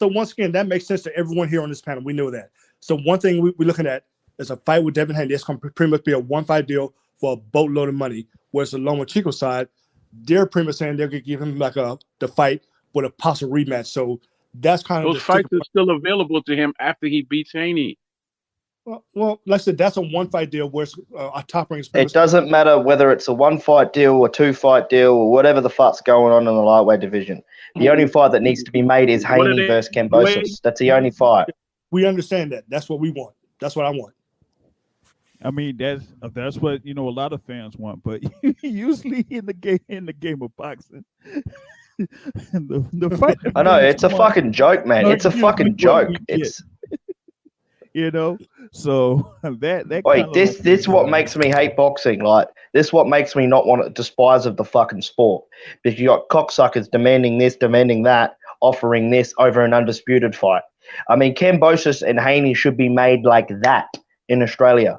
So 0.00 0.08
once 0.08 0.32
again, 0.32 0.52
that 0.52 0.66
makes 0.66 0.86
sense 0.86 1.02
to 1.02 1.14
everyone 1.16 1.48
here 1.48 1.62
on 1.62 1.68
this 1.68 1.82
panel. 1.82 2.02
We 2.02 2.14
know 2.14 2.30
that. 2.30 2.50
So 2.80 2.96
one 2.96 3.20
thing 3.20 3.42
we, 3.42 3.52
we're 3.58 3.66
looking 3.66 3.86
at 3.86 4.04
is 4.40 4.50
a 4.50 4.56
fight 4.56 4.82
with 4.82 4.94
Devin 4.94 5.14
Haney. 5.14 5.34
It's 5.34 5.44
going 5.44 5.60
to 5.60 5.70
pretty 5.70 5.90
much 5.90 6.04
be 6.04 6.12
a 6.12 6.18
one 6.18 6.44
fight 6.44 6.66
deal 6.66 6.94
for 7.20 7.34
a 7.34 7.36
boatload 7.36 7.88
of 7.90 7.94
money. 7.94 8.26
Whereas 8.50 8.72
the 8.72 8.78
Lomachenko 8.78 9.32
side, 9.32 9.68
they're 10.12 10.46
pretty 10.46 10.66
much 10.66 10.76
saying 10.76 10.96
they're 10.96 11.08
going 11.08 11.22
to 11.22 11.26
give 11.26 11.40
him 11.40 11.58
like 11.58 11.76
a 11.76 11.98
the 12.18 12.26
fight 12.26 12.62
with 12.94 13.04
a 13.04 13.10
possible 13.10 13.52
rematch. 13.52 13.86
So 13.86 14.20
that's 14.54 14.82
kind 14.82 15.06
of 15.06 15.14
Those 15.14 15.22
fights 15.22 15.48
are 15.52 15.64
still 15.64 15.90
available 15.90 16.42
to 16.42 16.56
him 16.56 16.74
after 16.80 17.06
he 17.06 17.22
beats 17.22 17.52
Haney. 17.52 17.98
Well, 18.86 19.04
well, 19.14 19.40
like 19.46 19.60
I 19.60 19.64
said, 19.64 19.78
that's 19.78 19.98
a 19.98 20.00
one 20.00 20.30
fight 20.30 20.50
deal 20.50 20.68
where 20.70 20.86
uh, 21.16 21.30
a 21.34 21.44
top 21.46 21.70
rank. 21.70 21.86
It 21.94 22.12
doesn't 22.12 22.50
matter 22.50 22.80
whether 22.80 23.12
it's 23.12 23.28
a 23.28 23.34
one 23.34 23.60
fight 23.60 23.92
deal 23.92 24.14
or 24.14 24.28
two 24.28 24.54
fight 24.54 24.88
deal 24.88 25.12
or 25.12 25.30
whatever 25.30 25.60
the 25.60 25.70
fuck's 25.70 26.00
going 26.00 26.32
on 26.32 26.48
in 26.48 26.54
the 26.54 26.62
lightweight 26.62 27.00
division. 27.00 27.42
The 27.76 27.90
only 27.90 28.08
fight 28.08 28.32
that 28.32 28.42
needs 28.42 28.64
to 28.64 28.70
be 28.70 28.82
made 28.82 29.10
is 29.10 29.22
What 29.22 29.46
Haney 29.46 29.66
versus 29.66 29.90
wait. 29.94 30.10
Kambosos. 30.10 30.60
That's 30.62 30.80
the 30.80 30.92
only 30.92 31.10
fight. 31.10 31.48
We 31.90 32.06
understand 32.06 32.52
that. 32.52 32.64
That's 32.68 32.88
what 32.88 33.00
we 33.00 33.10
want. 33.10 33.34
That's 33.60 33.76
what 33.76 33.84
I 33.84 33.90
want. 33.90 34.14
I 35.42 35.50
mean, 35.50 35.76
that's 35.76 36.04
that's 36.34 36.58
what 36.58 36.84
you 36.84 36.94
know 36.94 37.08
a 37.08 37.10
lot 37.10 37.32
of 37.32 37.42
fans 37.42 37.76
want, 37.76 38.02
but 38.02 38.20
usually 38.62 39.26
in 39.30 39.46
the 39.46 39.54
game 39.54 39.80
in 39.88 40.06
the 40.06 40.12
game 40.12 40.42
of 40.42 40.54
boxing, 40.56 41.04
the, 41.98 42.86
the 42.92 43.16
fight. 43.16 43.38
I 43.54 43.62
know 43.62 43.76
it's 43.76 44.02
a 44.02 44.10
fucking 44.10 44.52
joke, 44.52 44.86
man. 44.86 45.06
It's 45.06 45.24
a 45.24 45.30
fucking 45.30 45.76
joke. 45.76 46.10
It's 46.28 46.62
you 47.94 48.10
know. 48.10 48.38
So 48.72 49.34
that 49.42 49.88
that 49.88 50.04
wait, 50.04 50.26
this 50.34 50.58
this 50.58 50.86
what 50.86 51.08
makes 51.08 51.36
me 51.36 51.48
hate 51.48 51.76
boxing. 51.76 52.20
Like 52.22 52.48
this 52.74 52.92
what 52.92 53.08
makes 53.08 53.34
me 53.34 53.46
not 53.46 53.66
want 53.66 53.82
to 53.82 53.90
despise 53.90 54.46
of 54.46 54.56
the 54.56 54.64
fucking 54.64 55.02
sport. 55.02 55.44
Because 55.82 55.98
you 55.98 56.08
got 56.08 56.28
cocksuckers 56.28 56.90
demanding 56.90 57.38
this, 57.38 57.56
demanding 57.56 58.02
that, 58.04 58.36
offering 58.60 59.10
this 59.10 59.34
over 59.38 59.64
an 59.64 59.72
undisputed 59.72 60.36
fight. 60.36 60.62
I 61.08 61.16
mean, 61.16 61.34
Kambosos 61.34 62.02
and 62.02 62.20
Haney 62.20 62.54
should 62.54 62.76
be 62.76 62.88
made 62.88 63.24
like 63.24 63.48
that 63.62 63.88
in 64.28 64.42
Australia, 64.42 64.98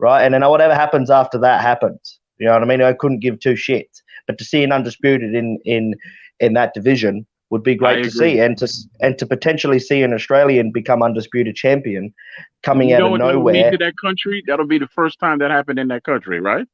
right? 0.00 0.24
And 0.24 0.34
then 0.34 0.48
whatever 0.48 0.74
happens 0.74 1.10
after 1.10 1.38
that 1.38 1.60
happens. 1.60 2.18
You 2.38 2.46
know 2.46 2.52
what 2.54 2.62
I 2.62 2.66
mean? 2.66 2.82
I 2.82 2.94
couldn't 2.94 3.20
give 3.20 3.38
two 3.38 3.54
shits. 3.54 4.02
But 4.26 4.38
to 4.38 4.44
see 4.44 4.62
an 4.64 4.72
undisputed 4.72 5.34
in 5.34 5.58
in 5.64 5.94
in 6.40 6.54
that 6.54 6.74
division 6.74 7.26
would 7.50 7.62
be 7.62 7.74
great 7.74 7.96
to 7.96 8.08
agree. 8.08 8.10
see, 8.10 8.38
and 8.40 8.56
to 8.58 8.68
and 9.00 9.18
to 9.18 9.26
potentially 9.26 9.78
see 9.78 10.02
an 10.02 10.14
Australian 10.14 10.70
become 10.72 11.02
undisputed 11.02 11.56
champion 11.56 12.14
coming 12.62 12.90
you 12.90 12.96
out 12.96 13.02
of 13.02 13.18
nowhere. 13.18 13.54
mean 13.54 13.72
to 13.72 13.78
that 13.78 13.94
country? 14.02 14.42
That'll 14.46 14.66
be 14.66 14.78
the 14.78 14.88
first 14.88 15.18
time 15.18 15.38
that 15.40 15.50
happened 15.50 15.78
in 15.78 15.88
that 15.88 16.04
country, 16.04 16.40
right? 16.40 16.66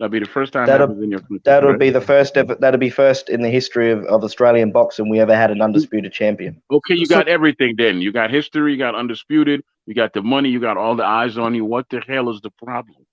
That'll 0.00 0.10
be 0.10 0.18
the 0.18 0.26
first 0.26 0.52
time 0.52 0.66
that 0.66 0.78
That'll- 0.78 1.02
in 1.02 1.10
your 1.10 1.20
country. 1.20 1.40
That'll 1.44 1.70
right? 1.70 1.78
be 1.78 1.90
the 1.90 2.00
first 2.00 2.36
ever. 2.36 2.56
That'll 2.56 2.80
be 2.80 2.90
first 2.90 3.28
in 3.28 3.42
the 3.42 3.48
history 3.50 3.92
of, 3.92 4.04
of 4.06 4.24
Australian 4.24 4.72
boxing 4.72 5.08
we 5.08 5.20
ever 5.20 5.36
had 5.36 5.50
an 5.52 5.62
undisputed 5.62 6.12
champion. 6.12 6.60
Okay, 6.70 6.94
you 6.94 7.06
So- 7.06 7.14
got 7.14 7.28
everything 7.28 7.74
then. 7.78 8.00
You 8.00 8.10
got 8.12 8.30
history, 8.30 8.72
you 8.72 8.78
got 8.78 8.94
undisputed, 8.96 9.62
you 9.86 9.94
got 9.94 10.12
the 10.12 10.22
money, 10.22 10.48
you 10.48 10.58
got 10.60 10.76
all 10.76 10.96
the 10.96 11.04
eyes 11.04 11.38
on 11.38 11.54
you. 11.54 11.64
What 11.64 11.88
the 11.90 12.00
hell 12.08 12.28
is 12.30 12.40
the 12.40 12.50
problem? 12.50 13.06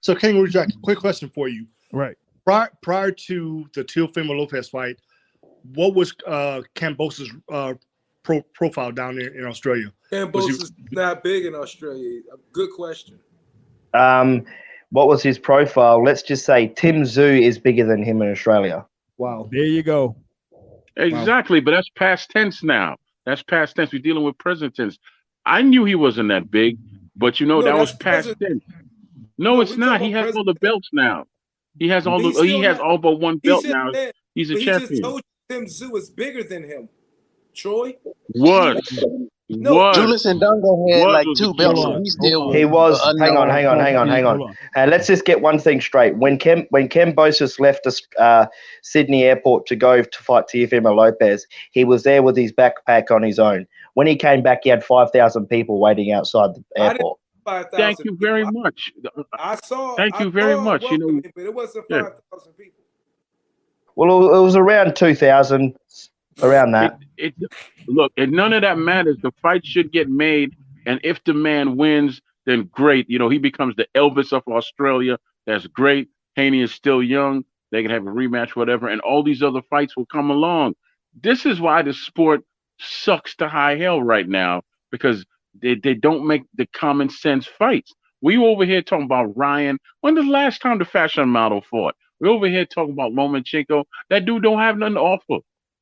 So, 0.00 0.14
King 0.14 0.46
Jack, 0.46 0.68
quick 0.82 0.98
question 0.98 1.28
for 1.34 1.48
you. 1.48 1.66
right. 1.92 2.16
Prior, 2.44 2.70
prior 2.82 3.10
to 3.10 3.66
the 3.74 3.84
Teofimo 3.84 4.30
Lopez 4.38 4.70
fight, 4.70 4.96
what 5.74 5.94
was 5.94 6.14
uh, 6.26 6.62
Kambosos's 6.74 7.30
uh, 7.52 7.74
pro- 8.22 8.40
profile 8.54 8.90
down 8.90 9.16
there 9.16 9.28
in 9.34 9.44
Australia? 9.44 9.92
Cambos 10.10 10.32
Was 10.32 10.46
he- 10.46 10.52
is 10.52 10.72
not 10.90 11.22
big 11.22 11.44
in 11.44 11.54
Australia. 11.54 12.20
Good 12.52 12.70
question. 12.74 13.18
Um, 13.92 14.46
what 14.90 15.08
was 15.08 15.22
his 15.22 15.38
profile? 15.38 16.02
Let's 16.02 16.22
just 16.22 16.44
say 16.44 16.68
Tim 16.68 17.02
Tszyu 17.02 17.42
is 17.42 17.58
bigger 17.58 17.84
than 17.86 18.02
him 18.02 18.22
in 18.22 18.30
Australia. 18.30 18.86
Wow. 19.18 19.48
There 19.50 19.64
you 19.64 19.82
go. 19.82 20.16
Exactly, 20.96 21.60
but 21.60 21.72
that's 21.72 21.88
past 21.90 22.30
tense 22.30 22.62
now. 22.62 22.96
That's 23.26 23.42
past 23.42 23.76
tense. 23.76 23.92
We're 23.92 24.02
dealing 24.02 24.24
with 24.24 24.36
present 24.38 24.74
tense. 24.74 24.98
I 25.46 25.62
knew 25.62 25.84
he 25.84 25.94
wasn't 25.94 26.28
that 26.30 26.50
big, 26.50 26.78
but 27.16 27.38
you 27.40 27.46
know 27.46 27.60
No, 27.60 27.66
that 27.66 27.76
was 27.78 27.92
past 27.92 28.28
present- 28.38 28.40
tense. 28.40 28.64
No, 29.38 29.54
No, 29.54 29.60
it's 29.60 29.76
not. 29.76 30.00
He 30.00 30.12
about 30.12 30.26
has 30.26 30.36
all 30.36 30.44
the 30.44 30.54
belts 30.54 30.88
now. 30.92 31.24
He 31.78 31.88
has 31.88 32.06
all 32.08 32.18
He's 32.20 32.34
the. 32.36 32.42
He 32.44 32.60
has 32.62 32.78
not- 32.78 32.86
all 32.86 32.98
but 32.98 33.20
one 33.20 33.38
belt 33.38 33.62
just 33.62 33.72
now. 33.72 33.92
said- 33.92 34.12
He's 34.34 34.50
a 34.50 34.54
but 34.54 34.58
he 34.60 34.64
just 34.66 34.80
champion. 34.80 35.02
told 35.02 35.20
you 35.50 35.56
Tim 35.56 35.66
Tszyu 35.66 35.96
is 35.96 36.10
bigger 36.10 36.42
than 36.42 36.64
him. 36.64 36.88
Troy? 37.54 37.96
Was 38.34 39.04
No, 39.50 39.74
was 39.74 39.96
Julius 39.96 40.26
Indongo 40.26 40.90
had 40.92 41.00
What 41.06 41.12
like 41.12 41.26
two 41.36 41.54
belts, 41.54 41.80
killer? 41.80 41.98
he 42.00 42.10
still 42.10 42.46
was. 42.48 42.56
He 42.56 42.64
was. 42.66 43.00
a 43.00 43.18
Hang 43.18 43.36
on, 43.36 43.48
hang 43.48 43.66
on, 43.66 43.80
hang 43.80 43.96
on, 43.96 44.08
hang 44.08 44.26
on. 44.26 44.38
Hold 44.38 44.50
on. 44.76 44.90
Let's 44.90 45.06
just 45.06 45.24
get 45.24 45.40
one 45.40 45.58
thing 45.58 45.80
straight. 45.80 46.16
When 46.18 46.36
Kem 46.38 46.66
when 46.70 46.88
Kem 46.88 47.12
Bosis 47.14 47.58
left 47.58 47.86
us, 47.86 48.02
uh, 48.18 48.46
Sydney 48.82 49.24
Airport 49.24 49.66
to 49.66 49.76
go 49.76 50.02
to 50.02 50.22
fight 50.22 50.44
Teofimo 50.52 50.94
Lopez, 50.94 51.46
he 51.72 51.84
was 51.84 52.02
there 52.02 52.22
with 52.22 52.36
his 52.36 52.52
backpack 52.52 53.10
on 53.10 53.22
his 53.22 53.38
own. 53.38 53.66
When 53.94 54.06
he 54.06 54.16
came 54.16 54.42
back, 54.42 54.60
he 54.64 54.68
had 54.70 54.84
five 54.84 55.10
thousand 55.12 55.46
people 55.46 55.80
waiting 55.80 56.12
outside 56.12 56.50
the 56.54 56.64
airport. 56.82 57.18
Thank 57.72 58.04
you 58.04 58.14
very 58.20 58.44
people. 58.44 58.60
much. 58.62 58.92
I 59.32 59.56
saw. 59.64 59.96
Thank 59.96 60.16
I 60.20 60.24
you 60.24 60.30
very 60.30 60.56
much. 60.60 60.82
You 60.82 60.98
know- 60.98 61.06
welcoming, 61.06 61.32
but 61.34 61.44
it 61.44 61.54
wasn't 61.54 61.86
Yeah. 61.88 62.02
5,000 62.30 62.52
people. 62.52 62.74
Well, 63.96 64.34
it 64.38 64.42
was 64.42 64.54
around 64.56 64.94
two 64.94 65.14
thousand, 65.14 65.74
around 66.42 66.72
that. 66.72 66.92
It, 67.16 67.34
it 67.36 67.36
look, 67.88 68.12
and 68.16 68.32
none 68.32 68.52
of 68.52 68.62
that 68.62 68.78
matters. 68.78 69.18
The 69.22 69.32
fight 69.42 69.66
should 69.66 69.92
get 69.92 70.08
made, 70.08 70.56
and 70.86 71.00
if 71.04 71.22
the 71.24 71.34
man 71.34 71.76
wins, 71.76 72.20
then 72.46 72.70
great. 72.72 73.08
You 73.10 73.18
know, 73.18 73.28
he 73.28 73.38
becomes 73.38 73.76
the 73.76 73.86
Elvis 73.96 74.32
of 74.32 74.42
Australia. 74.48 75.18
That's 75.46 75.66
great. 75.68 76.08
Haney 76.36 76.62
is 76.62 76.72
still 76.72 77.02
young. 77.02 77.44
They 77.72 77.82
can 77.82 77.90
have 77.90 78.06
a 78.06 78.10
rematch, 78.10 78.56
whatever, 78.56 78.88
and 78.88 79.00
all 79.02 79.22
these 79.22 79.42
other 79.42 79.62
fights 79.70 79.96
will 79.96 80.06
come 80.06 80.30
along. 80.30 80.74
This 81.22 81.46
is 81.46 81.60
why 81.60 81.82
the 81.82 81.94
sport 81.94 82.42
sucks 82.80 83.36
to 83.36 83.48
high 83.48 83.76
hell 83.76 84.02
right 84.02 84.28
now 84.28 84.62
because 84.92 85.26
they, 85.60 85.74
they 85.76 85.94
don't 85.94 86.26
make 86.26 86.42
the 86.54 86.66
common 86.68 87.10
sense 87.10 87.46
fights. 87.46 87.94
We 88.22 88.38
over 88.38 88.64
here 88.64 88.82
talking 88.82 89.06
about 89.06 89.36
Ryan. 89.36 89.78
When 90.02 90.14
the 90.14 90.22
last 90.22 90.62
time 90.62 90.78
the 90.78 90.84
fashion 90.84 91.28
model 91.28 91.62
fought? 91.62 91.94
We 92.20 92.28
over 92.28 92.48
here 92.48 92.66
talking 92.66 92.92
about 92.94 93.12
Lomachenko. 93.12 93.84
That 94.10 94.24
dude 94.26 94.44
don't 94.44 94.58
have 94.60 94.78
nothing 94.78 94.94
to 94.96 95.00
offer. 95.00 95.38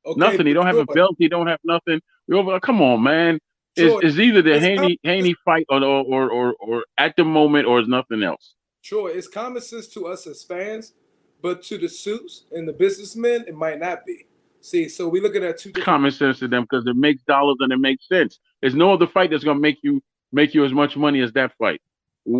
Okay, 0.07 0.19
Nothing. 0.19 0.47
He 0.47 0.53
don't 0.53 0.65
have 0.65 0.77
a 0.77 0.85
belt. 0.85 1.15
He 1.19 1.27
don't 1.27 1.47
have 1.47 1.59
nothing. 1.65 1.99
We 2.27 2.35
over. 2.35 2.59
Come 2.61 2.81
on, 2.81 3.03
man. 3.03 3.39
It's, 3.75 4.05
it's 4.05 4.17
either 4.17 4.41
the 4.41 4.53
it's 4.53 4.65
Haney 4.65 4.99
Haney 5.03 5.35
fight 5.45 5.65
or, 5.69 5.83
or 5.83 6.03
or 6.03 6.31
or 6.31 6.55
or 6.59 6.85
at 6.97 7.15
the 7.15 7.25
moment 7.25 7.67
or 7.67 7.79
it's 7.79 7.89
nothing 7.89 8.23
else. 8.23 8.55
Sure, 8.81 9.09
it's 9.09 9.27
common 9.27 9.61
sense 9.61 9.87
to 9.89 10.07
us 10.07 10.25
as 10.25 10.43
fans, 10.43 10.93
but 11.41 11.61
to 11.63 11.77
the 11.77 11.89
suits 11.89 12.45
and 12.51 12.67
the 12.67 12.73
businessmen, 12.73 13.43
it 13.47 13.55
might 13.55 13.79
not 13.79 14.05
be. 14.05 14.25
See, 14.61 14.89
so 14.89 15.07
we 15.07 15.19
looking 15.19 15.43
at 15.43 15.57
two 15.57 15.69
different. 15.69 15.85
Common 15.85 16.11
sense 16.11 16.39
to 16.39 16.47
them 16.47 16.63
because 16.63 16.87
it 16.87 16.95
makes 16.95 17.21
dollars 17.23 17.57
and 17.59 17.71
it 17.71 17.77
makes 17.77 18.07
sense. 18.07 18.39
There's 18.61 18.75
no 18.75 18.93
other 18.93 19.07
fight 19.07 19.29
that's 19.29 19.43
gonna 19.43 19.59
make 19.59 19.77
you 19.83 20.01
make 20.31 20.53
you 20.53 20.65
as 20.65 20.73
much 20.73 20.97
money 20.97 21.21
as 21.21 21.31
that 21.33 21.51
fight. 21.57 21.81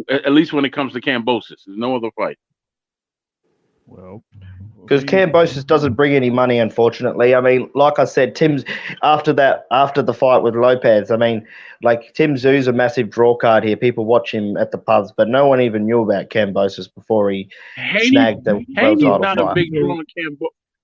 At, 0.09 0.25
at 0.25 0.31
least 0.31 0.53
when 0.53 0.65
it 0.65 0.73
comes 0.73 0.93
to 0.93 1.01
Kambosos, 1.01 1.65
there's 1.65 1.77
no 1.77 1.95
other 1.95 2.09
fight. 2.17 2.37
Well, 3.85 4.23
Because 4.87 5.03
Kambosos 5.03 5.65
doesn't 5.65 5.93
bring 5.93 6.13
any 6.13 6.29
money, 6.29 6.59
unfortunately. 6.59 7.35
I 7.35 7.41
mean, 7.41 7.69
like 7.75 7.99
I 7.99 8.05
said, 8.05 8.35
Tim's 8.35 8.63
after 9.03 9.33
that, 9.33 9.65
after 9.69 10.01
the 10.01 10.13
fight 10.13 10.43
with 10.43 10.55
Lopez. 10.55 11.11
I 11.11 11.17
mean, 11.17 11.45
like 11.83 12.13
Tim 12.13 12.35
Tszyu's 12.35 12.67
a 12.67 12.73
massive 12.73 13.09
draw 13.09 13.35
card 13.35 13.63
here. 13.65 13.75
People 13.75 14.05
watch 14.05 14.33
him 14.33 14.55
at 14.55 14.71
the 14.71 14.77
pubs, 14.77 15.11
but 15.15 15.27
no 15.27 15.45
one 15.47 15.59
even 15.59 15.85
knew 15.85 16.01
about 16.01 16.29
Kambosos 16.29 16.93
before 16.93 17.29
he 17.29 17.49
Haney, 17.75 18.07
snagged 18.07 18.45
the 18.45 18.53
world 18.53 18.65
Haney's 18.75 19.03
title 19.03 19.19
not 19.19 19.39
a 19.39 19.53
big 19.53 19.73
draw 19.73 19.99
in, 20.15 20.37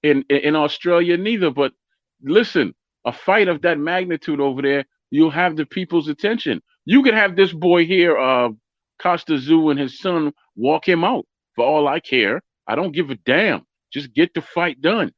in 0.03 0.25
in 0.29 0.39
in 0.39 0.55
Australia 0.55 1.15
neither. 1.15 1.49
But 1.49 1.71
listen, 2.21 2.75
a 3.05 3.13
fight 3.13 3.47
of 3.47 3.61
that 3.61 3.79
magnitude 3.79 4.39
over 4.39 4.61
there, 4.61 4.85
you'll 5.11 5.31
have 5.31 5.55
the 5.55 5.65
people's 5.65 6.09
attention. 6.09 6.61
You 6.85 7.03
could 7.03 7.13
have 7.13 7.35
this 7.35 7.53
boy 7.53 7.85
here, 7.85 8.17
uh, 8.17 8.49
Kostya 9.01 9.37
Tszyu, 9.37 9.71
and 9.71 9.79
his 9.79 9.99
son 9.99 10.33
walk 10.55 10.87
him 10.87 11.03
out. 11.03 11.25
For 11.55 11.65
all 11.65 11.87
I 11.87 11.99
care, 11.99 12.41
I 12.67 12.75
don't 12.75 12.91
give 12.91 13.09
a 13.09 13.15
damn. 13.15 13.65
Just 13.93 14.13
get 14.13 14.33
the 14.33 14.41
fight 14.41 14.81
done. 14.81 15.11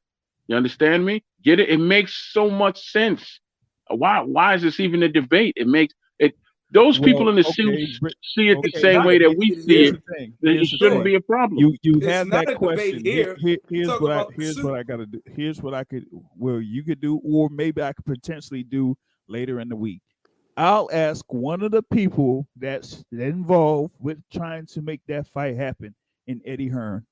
You 0.47 0.56
understand 0.56 1.06
me? 1.06 1.23
Get 1.43 1.60
it. 1.60 1.69
It 1.69 1.77
makes 1.80 2.31
so 2.34 2.49
much 2.49 2.91
sense. 2.91 3.39
Why? 3.89 4.22
Why 4.22 4.56
is 4.56 4.61
this 4.61 4.80
even 4.80 5.03
a 5.03 5.10
debate? 5.10 5.53
It 5.56 5.68
makes 5.68 5.93
it. 6.19 6.35
Those 6.72 6.99
people 6.99 7.30
in 7.30 7.35
the 7.35 7.41
okay, 7.41 7.52
suits 7.52 7.99
see 8.35 8.49
it 8.49 8.57
the 8.61 8.80
same 8.80 9.03
way 9.06 9.19
that 9.19 9.30
we 9.38 9.52
it- 9.52 9.64
see 9.64 9.84
it. 9.85 10.02
It 10.41 10.65
shouldn't 10.68 10.97
thing. 10.97 11.03
be 11.03 11.15
a 11.15 11.22
problem. 11.22 11.60
You 11.60 11.76
you 11.84 11.95
It's 11.97 12.06
have 12.07 12.27
not 12.27 12.45
that 12.47 12.56
a 12.56 12.57
question. 12.57 13.06
here. 13.06 13.35
Here- 13.39 13.60
here's 13.69 13.88
Talk 13.88 14.02
what 14.02 14.11
I 14.11 14.26
here's 14.35 14.61
what. 14.61 14.73
I 14.76 14.84
gotta 14.84 15.06
do. 15.06 15.22
Here's 15.26 15.61
what 15.61 15.73
I 15.73 15.84
could 15.84 16.06
well 16.38 16.60
you 16.60 16.84
could 16.84 16.99
do, 16.99 17.22
or 17.23 17.49
maybe 17.49 17.81
I 17.81 17.93
could 17.93 18.06
potentially 18.06 18.64
do 18.64 18.97
later 19.27 19.60
in 19.61 19.69
the 19.69 19.76
week. 19.76 20.02
I'll 20.57 20.89
ask 20.91 21.23
one 21.34 21.61
of 21.61 21.72
the 21.72 21.84
people 21.84 22.47
that's 22.57 23.03
involved 23.11 23.93
with 23.99 24.19
trying 24.34 24.65
to 24.68 24.81
make 24.81 25.02
that 25.07 25.27
fight 25.27 25.56
happen 25.56 25.93
in 26.27 26.41
Eddie 26.45 26.69
Hearn. 26.69 27.06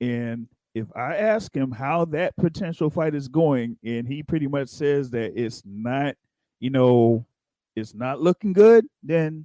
And 0.00 0.48
if 0.74 0.86
I 0.94 1.16
ask 1.16 1.54
him 1.54 1.70
how 1.70 2.04
that 2.06 2.36
potential 2.36 2.90
fight 2.90 3.14
is 3.14 3.28
going, 3.28 3.76
and 3.84 4.06
he 4.06 4.22
pretty 4.22 4.46
much 4.46 4.68
says 4.68 5.10
that 5.10 5.32
it's 5.40 5.62
not, 5.64 6.14
you 6.60 6.70
know, 6.70 7.26
it's 7.74 7.94
not 7.94 8.20
looking 8.20 8.52
good, 8.52 8.86
then 9.02 9.44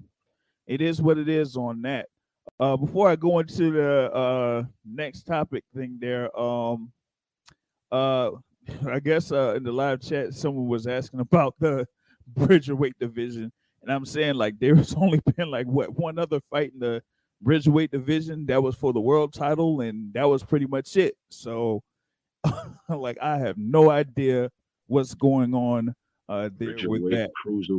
it 0.67 0.81
is 0.81 1.01
what 1.01 1.17
it 1.17 1.29
is 1.29 1.55
on 1.55 1.81
that. 1.83 2.07
Uh, 2.59 2.77
before 2.77 3.09
I 3.09 3.15
go 3.15 3.39
into 3.39 3.71
the 3.71 4.13
uh, 4.13 4.63
next 4.85 5.23
topic 5.23 5.63
thing 5.75 5.97
there, 5.99 6.37
um, 6.39 6.91
uh, 7.91 8.31
I 8.89 8.99
guess 8.99 9.31
uh, 9.31 9.55
in 9.55 9.63
the 9.63 9.71
live 9.71 10.01
chat, 10.01 10.33
someone 10.33 10.67
was 10.67 10.87
asking 10.87 11.19
about 11.19 11.55
the 11.59 11.87
Bridgerweight 12.27 12.97
division, 12.99 13.51
and 13.81 13.91
I'm 13.91 14.05
saying 14.05 14.35
like 14.35 14.59
there's 14.59 14.93
only 14.97 15.21
been 15.35 15.49
like 15.49 15.67
what 15.67 15.93
one 15.93 16.19
other 16.19 16.39
fight 16.49 16.71
in 16.73 16.79
the 16.79 17.01
Bridgerweight 17.43 17.91
division 17.91 18.45
that 18.47 18.61
was 18.63 18.75
for 18.75 18.93
the 18.93 19.01
world 19.01 19.33
title, 19.33 19.81
and 19.81 20.13
that 20.13 20.25
was 20.25 20.43
pretty 20.43 20.65
much 20.67 20.95
it. 20.97 21.15
So, 21.31 21.81
like, 22.89 23.17
I 23.21 23.37
have 23.39 23.57
no 23.57 23.89
idea 23.89 24.49
what's 24.87 25.13
going 25.13 25.53
on 25.53 25.93
uh, 26.29 26.49
there 26.57 26.75
with 26.87 27.09
that. 27.11 27.31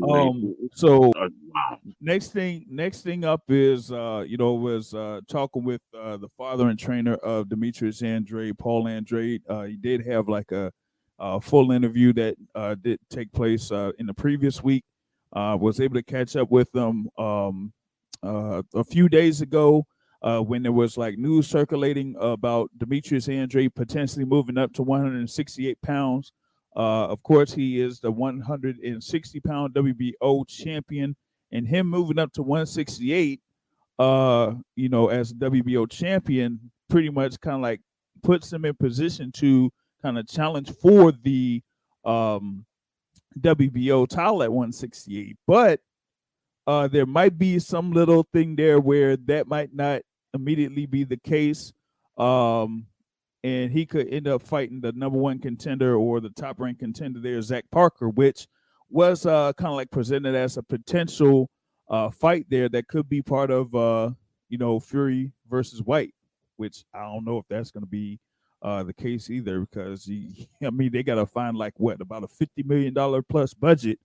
Um, 0.03 0.55
so 0.75 1.13
Uh, 1.13 1.29
wow. 1.55 1.79
next 2.01 2.29
thing 2.33 2.67
next 2.69 3.03
thing 3.03 3.25
up 3.25 3.43
is 3.49 3.91
uh 3.93 4.25
you 4.27 4.37
know 4.37 4.55
was 4.55 4.93
uh 4.95 5.21
talking 5.29 5.65
with 5.65 5.81
uh 5.97 6.17
the 6.17 6.29
father 6.37 6.69
and 6.69 6.79
trainer 6.79 7.15
of 7.15 7.49
demetrius 7.49 8.03
andrade 8.03 8.59
paul 8.59 8.89
andrade 8.89 9.43
uh 9.49 9.63
he 9.63 9.77
did 9.77 10.05
have 10.05 10.29
like 10.29 10.51
a, 10.53 10.73
uh 11.19 11.39
full 11.41 11.71
interview 11.71 12.13
that 12.13 12.37
uh 12.55 12.75
did 12.75 12.99
take 13.09 13.31
place 13.33 13.71
uh 13.71 13.93
in 13.99 14.07
the 14.07 14.15
previous 14.15 14.63
week 14.63 14.85
uh 15.33 15.57
was 15.59 15.81
able 15.81 15.95
to 15.95 16.03
catch 16.03 16.37
up 16.37 16.51
with 16.51 16.71
them 16.73 17.09
um 17.19 17.73
uh 18.25 18.63
a 18.75 18.85
few 18.85 19.09
days 19.09 19.41
ago 19.41 19.87
uh 20.23 20.41
when 20.41 20.63
there 20.63 20.73
was 20.73 20.97
like 20.97 21.19
news 21.19 21.47
circulating 21.47 22.17
about 22.21 22.71
demetrius 22.79 23.29
andrade 23.29 23.75
potentially 23.75 24.25
moving 24.25 24.59
up 24.59 24.73
to 24.73 24.83
168 24.83 25.81
pounds 25.83 26.33
uh, 26.77 27.07
of 27.07 27.23
course, 27.23 27.53
he 27.53 27.81
is 27.81 28.01
the 28.01 28.11
160 28.11 29.41
pound 29.41 29.75
WBO 29.75 30.47
champion, 30.49 31.15
and 31.53 31.67
him 31.67 31.89
moving 31.89 32.19
up 32.19 32.33
to 32.33 32.43
168, 32.43 33.41
uh, 34.01 34.53
you 34.75 34.89
know, 34.89 35.09
as 35.09 35.33
WBO 35.33 35.89
champion, 35.89 36.59
pretty 36.89 37.11
much 37.11 37.41
kind 37.41 37.57
of 37.57 37.63
like 37.63 37.81
puts 38.23 38.53
him 38.53 38.65
in 38.65 38.75
position 38.75 39.31
to 39.33 39.71
kind 40.03 40.19
of 40.19 40.27
challenge 40.27 40.73
for 40.83 41.13
the 41.13 41.63
um, 42.05 42.65
WBO 43.39 44.09
title 44.09 44.43
at 44.43 44.51
168. 44.51 45.37
But 45.47 45.81
uh, 46.67 46.89
there 46.89 47.07
might 47.07 47.39
be 47.39 47.59
some 47.59 47.93
little 47.93 48.27
thing 48.33 48.57
there 48.57 48.81
where 48.81 49.17
that 49.17 49.47
might 49.47 49.75
not 49.75 50.03
immediately 50.33 50.87
be 50.87 51.05
the 51.05 51.17
case. 51.17 51.73
Um, 52.17 52.87
and 53.43 53.71
he 53.71 53.85
could 53.85 54.09
end 54.09 54.27
up 54.27 54.43
fighting 54.43 54.81
the 54.81 54.93
number 54.93 55.19
one 55.19 55.39
contender 55.39 55.97
or 55.97 56.21
the 56.21 56.31
top 56.31 56.59
ranked 56.59 56.81
contender 56.81 57.21
there, 57.21 57.41
Zach 57.43 57.65
Parker, 57.71 58.09
which 58.09 58.47
was 58.89 59.27
uh, 59.27 59.53
kind 59.55 59.71
of 59.71 59.77
like 59.77 59.91
presented 59.91 60.35
as 60.35 60.57
a 60.57 60.63
potential 60.63 61.51
uh, 61.91 62.11
fight 62.11 62.47
there 62.49 62.69
that 62.71 62.89
could 62.89 63.09
be 63.09 63.21
part 63.21 63.51
of 63.51 63.75
uh, 63.75 64.11
you 64.49 64.57
know 64.57 64.81
Fury 64.81 65.33
versus 65.51 65.83
Whyte, 65.83 66.15
which 66.57 66.85
I 66.95 67.01
don't 67.01 67.25
know 67.25 67.39
if 67.39 67.45
that's 67.51 67.71
going 67.71 67.83
to 67.83 67.91
be 67.91 68.19
uh, 68.63 68.83
the 68.83 68.95
case 68.95 69.29
either 69.29 69.61
because 69.61 70.07
he, 70.07 70.49
I 70.65 70.71
mean 70.71 70.91
they 70.93 71.03
got 71.03 71.17
to 71.17 71.27
find 71.27 71.57
like 71.57 71.75
what 71.77 72.01
about 72.01 72.25
a 72.25 72.29
fifty 72.29 72.63
million 72.63 72.95
dollar 72.95 73.21
plus 73.21 73.53
budget 73.53 73.99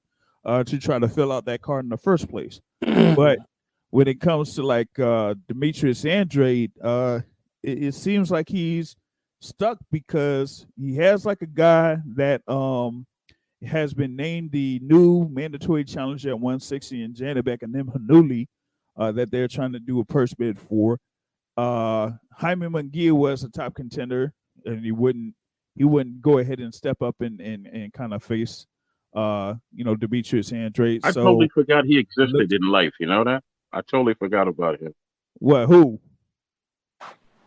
uh, 0.50 0.64
to 0.64 0.80
try 0.80 0.98
to 0.98 1.08
fill 1.08 1.32
out 1.32 1.46
that 1.46 1.62
card 1.62 1.86
in 1.86 1.90
the 1.90 1.98
first 1.98 2.28
place. 2.28 2.60
but 2.82 3.38
when 3.92 4.08
it 4.08 4.20
comes 4.20 4.56
to 4.56 4.64
like 4.64 4.98
uh, 4.98 5.36
Demetrius 5.48 6.06
Andrade, 6.06 6.72
uh, 6.84 7.20
it, 7.62 7.84
it 7.84 7.94
seems 7.94 8.32
like 8.32 8.50
he's 8.50 8.96
stuck 9.42 9.78
because 9.92 10.66
he 10.76 10.96
has 10.96 11.24
like 11.26 11.42
a 11.44 11.48
guy 11.48 11.98
that 12.16 12.42
um 12.50 13.06
has 13.64 13.94
been 13.94 14.16
named 14.16 14.52
the 14.52 14.80
new 14.82 15.30
mandatory 15.30 15.84
challenger 15.84 16.30
at 16.30 16.40
160 16.40 17.04
in 17.04 17.14
Janibek 17.14 17.60
Alimkhanuly 17.60 18.48
uh, 18.98 19.12
that 19.12 19.32
they're 19.32 19.48
trying 19.48 19.74
to 19.74 19.80
do 19.80 20.00
a 20.00 20.06
purse 20.06 20.34
bid 20.34 20.58
for. 20.58 20.98
Uh 21.56 22.12
Jaime 22.34 22.68
Munguia 22.68 23.12
was 23.12 23.44
a 23.44 23.50
top 23.50 23.76
contender 23.76 24.34
and 24.66 24.84
he 24.84 24.92
wouldn't 24.92 25.36
he 25.76 25.84
wouldn't 25.84 26.22
go 26.22 26.40
ahead 26.40 26.60
and 26.60 26.74
step 26.74 27.02
up 27.02 27.16
and 27.22 27.40
and, 27.40 27.68
and 27.68 27.94
kind 27.94 28.14
of 28.14 28.24
face 28.24 28.66
uh 29.14 29.56
you 29.74 29.84
know 29.84 29.96
Demetrius 29.96 30.52
Andrade. 30.52 31.02
I 31.04 31.12
so 31.12 31.24
totally 31.24 31.50
forgot 31.50 31.86
he 31.86 31.98
existed 31.98 32.52
in 32.54 32.62
life. 32.62 32.94
You 33.00 33.08
know 33.08 33.24
that? 33.24 33.44
I 33.74 33.82
totally 33.82 34.14
forgot 34.14 34.48
about 34.48 34.80
him. 34.82 34.94
what 35.36 35.68
who? 35.68 36.00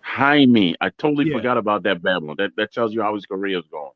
Jaime. 0.00 0.74
I 0.80 0.90
totally 0.90 1.28
Yeah. 1.30 1.36
forgot 1.36 1.56
about 1.58 1.82
that 1.84 2.02
Babylon. 2.02 2.36
That 2.38 2.50
that 2.56 2.72
tells 2.72 2.92
you 2.92 3.02
how 3.02 3.14
his 3.14 3.26
career 3.26 3.58
is 3.58 3.64
going. 3.70 3.92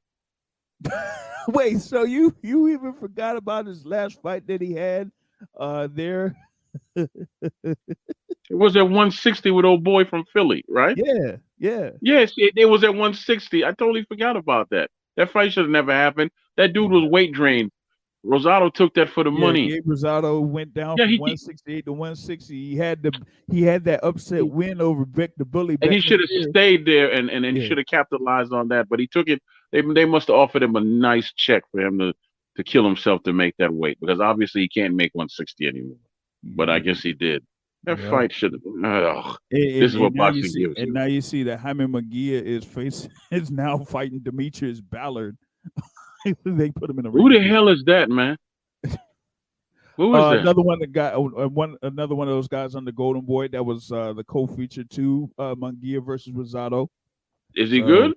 Wait, 1.48 1.80
so 1.80 2.02
you 2.04 2.34
you 2.42 2.68
even 2.68 2.92
forgot 2.94 3.36
about 3.36 3.66
his 3.66 3.84
last 3.86 4.20
fight 4.22 4.46
that 4.46 4.60
he 4.60 4.72
had 4.72 5.10
uh 5.58 5.88
there? 5.90 6.36
It 8.48 8.54
was 8.54 8.76
at 8.76 8.82
160 8.82 9.50
with 9.50 9.64
old 9.64 9.82
boy 9.82 10.04
from 10.04 10.24
Philly, 10.32 10.64
right? 10.68 10.96
Yeah, 10.96 11.36
yeah. 11.58 11.90
Yes, 12.00 12.32
it, 12.36 12.52
it 12.56 12.66
was 12.66 12.84
at 12.84 12.90
160. 12.90 13.64
I 13.64 13.72
totally 13.72 14.04
forgot 14.04 14.36
about 14.36 14.70
that. 14.70 14.88
That 15.16 15.30
fight 15.32 15.52
should 15.52 15.64
have 15.64 15.70
never 15.70 15.90
happened. 15.92 16.30
That 16.56 16.72
dude 16.72 16.90
was 16.90 17.04
weight 17.10 17.32
drained. 17.32 17.70
Rosado 18.24 18.72
took 18.74 18.92
that 18.94 19.08
for 19.10 19.22
the 19.22 19.30
Yeah, 19.30 19.38
money. 19.38 19.68
Gabe 19.68 19.84
Rosado 19.86 20.40
went 20.44 20.74
down 20.74 20.96
Yeah, 20.98 21.04
from 21.04 21.10
he- 21.10 21.14
he- 21.16 21.20
168 21.20 21.84
to 21.84 21.92
160. 21.92 22.54
He 22.70 22.76
had 22.76 23.02
the 23.02 23.12
he 23.52 23.62
had 23.62 23.84
that 23.84 24.02
upset 24.02 24.46
win 24.48 24.80
over 24.80 25.04
Bek 25.04 25.30
the 25.36 25.44
Bully. 25.44 25.76
And 25.80 25.92
he 25.92 26.00
should 26.00 26.18
have 26.20 26.28
stayed 26.50 26.84
there 26.86 27.12
and, 27.12 27.30
and, 27.30 27.44
and 27.46 27.56
Yeah. 27.56 27.68
should 27.68 27.78
have 27.78 27.86
capitalized 27.86 28.52
on 28.52 28.68
that. 28.68 28.88
But 28.88 28.98
he 28.98 29.06
took 29.06 29.28
it. 29.28 29.40
They 29.70 29.82
they 29.82 30.04
must 30.06 30.26
have 30.28 30.36
offered 30.36 30.62
him 30.64 30.74
a 30.74 30.80
nice 30.80 31.32
check 31.34 31.62
for 31.70 31.80
him 31.80 31.98
to 32.00 32.14
to 32.56 32.64
kill 32.64 32.84
himself 32.84 33.22
to 33.24 33.32
make 33.32 33.54
that 33.58 33.72
weight 33.72 33.98
because 34.00 34.18
obviously 34.18 34.62
he 34.62 34.68
can't 34.68 34.94
make 34.94 35.10
160 35.14 35.66
anymore. 35.68 35.98
But 36.42 36.68
I 36.70 36.78
guess 36.80 37.02
he 37.02 37.12
did. 37.12 37.44
That 37.84 37.98
Yeah. 38.00 38.10
fight 38.10 38.32
should 38.32 38.54
have. 38.54 38.62
And- 38.64 39.36
This 39.50 39.92
is 39.92 39.98
what 39.98 40.06
and 40.08 40.14
now 40.16 40.28
you 40.30 40.42
boxing 40.42 40.50
see, 40.52 40.60
gives 40.66 40.78
And 40.78 40.86
you. 40.88 40.92
now 40.94 41.04
you 41.04 41.20
see 41.20 41.42
that 41.44 41.60
Jaime 41.60 41.84
Munguia 41.86 42.42
is 42.42 42.64
facing 42.64 43.10
is 43.30 43.52
now 43.52 43.78
fighting 43.78 44.18
D'Mitrius 44.20 44.80
Ballard. 44.80 45.36
they 46.44 46.70
put 46.70 46.90
him 46.90 46.98
in 46.98 47.06
a 47.06 47.10
Who 47.10 47.32
the 47.32 47.42
hell 47.42 47.68
is 47.68 47.84
that, 47.86 48.08
man? 48.10 48.36
Who 49.96 50.16
is 50.16 50.24
Uh, 50.24 50.30
that? 50.30 50.40
another 50.40 50.62
one 50.62 50.78
that 50.80 50.92
got 50.92 51.14
uh, 51.14 51.22
uh, 51.44 51.48
one 51.48 51.76
another 51.82 52.14
one 52.14 52.28
of 52.28 52.34
those 52.34 52.48
guys 52.48 52.74
on 52.74 52.84
the 52.84 52.92
Golden 52.92 53.22
Boy 53.22 53.48
that 53.48 53.64
was 53.64 53.90
uh, 53.92 54.12
the 54.12 54.24
co-feature 54.24 54.84
too, 54.84 55.30
uh, 55.38 55.54
Munguia 55.54 56.04
versus 56.04 56.32
Rosado. 56.32 56.88
Is 57.54 57.70
he 57.70 57.80
So, 57.80 57.86
good? 57.86 58.12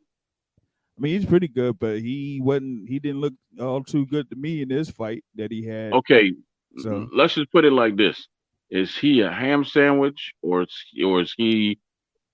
I 0.97 1.01
mean, 1.01 1.13
he's 1.19 1.25
pretty 1.25 1.47
good, 1.47 1.79
but 1.79 1.99
he 1.99 2.39
wasn't. 2.41 2.87
He 2.89 2.99
didn't 2.99 3.21
look 3.21 3.33
all 3.59 3.83
too 3.83 4.05
good 4.05 4.29
to 4.29 4.35
me 4.35 4.61
in 4.61 4.69
this 4.69 4.89
fight 4.89 5.23
that 5.35 5.51
he 5.51 5.65
had. 5.65 5.91
Okay, 5.93 6.33
So 6.77 7.09
let's 7.13 7.35
just 7.35 7.51
put 7.51 7.65
it 7.65 7.71
like 7.73 7.95
this: 7.95 8.27
Is 8.69 8.95
he 8.97 9.21
a 9.21 9.31
ham 9.31 9.63
sandwich, 9.63 10.33
or 10.41 10.63
is 10.63 10.75
or 11.03 11.21
is 11.21 11.33
he, 11.37 11.79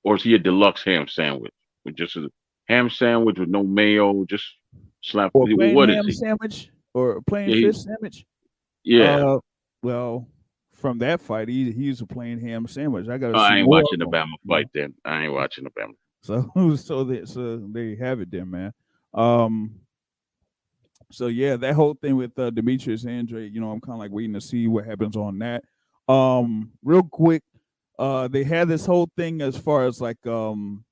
or 0.03 0.15
is 0.15 0.23
he 0.23 0.33
a 0.35 0.39
deluxe 0.39 0.83
ham 0.83 1.07
sandwich 1.07 1.53
with 1.85 1.95
just 1.95 2.15
a 2.15 2.29
ham 2.67 2.89
sandwich 2.89 3.37
with 3.39 3.49
no 3.49 3.63
mayo, 3.63 4.25
just 4.25 4.45
slap? 5.05 5.31
or 5.33 5.47
plain 5.47 5.75
What 5.75 5.89
ham 5.89 6.11
sandwich 6.11 6.69
or 6.93 7.21
plain 7.21 7.49
Yeah, 7.49 7.67
fish 7.67 7.83
sandwich. 7.83 8.25
Yeah, 8.83 9.25
Uh, 9.25 9.39
well, 9.81 10.27
from 10.73 10.99
that 10.99 11.21
fight, 11.21 11.47
he 11.47 11.71
he's 11.71 12.01
a 12.01 12.05
plain 12.05 12.39
ham 12.39 12.67
sandwich. 12.67 13.07
I 13.07 13.17
got. 13.17 13.35
Oh, 13.35 13.39
I 13.39 13.57
ain't 13.57 13.67
watching 13.67 13.99
the 13.99 14.05
Bama 14.05 14.33
fight 14.47 14.67
then. 14.73 14.93
I 15.03 15.23
ain't 15.23 15.33
watching 15.33 15.63
the 15.63 15.71
Bama. 15.71 15.93
So 16.21 16.75
so 16.75 17.03
that 17.05 17.27
so 17.27 17.57
there 17.71 17.83
you 17.83 17.97
have 17.97 18.21
it, 18.21 18.31
there, 18.31 18.45
man. 18.45 18.73
Um. 19.13 19.79
So 21.11 21.27
yeah, 21.27 21.55
that 21.57 21.75
whole 21.75 21.93
thing 21.93 22.15
with 22.15 22.37
uh, 22.37 22.49
Demetrius 22.49 23.05
Andrade, 23.05 23.53
you 23.53 23.61
know, 23.61 23.71
I'm 23.71 23.81
kind 23.81 23.93
of 23.93 23.99
like 23.99 24.11
waiting 24.11 24.33
to 24.33 24.41
see 24.41 24.67
what 24.67 24.85
happens 24.85 25.15
on 25.15 25.39
that. 25.39 25.63
Um, 26.07 26.71
real 26.83 27.03
quick, 27.03 27.43
uh, 27.99 28.27
they 28.27 28.43
had 28.43 28.67
this 28.67 28.85
whole 28.85 29.09
thing 29.15 29.41
as 29.41 29.57
far 29.57 29.85
as 29.85 30.01
like, 30.01 30.25
um, 30.27 30.84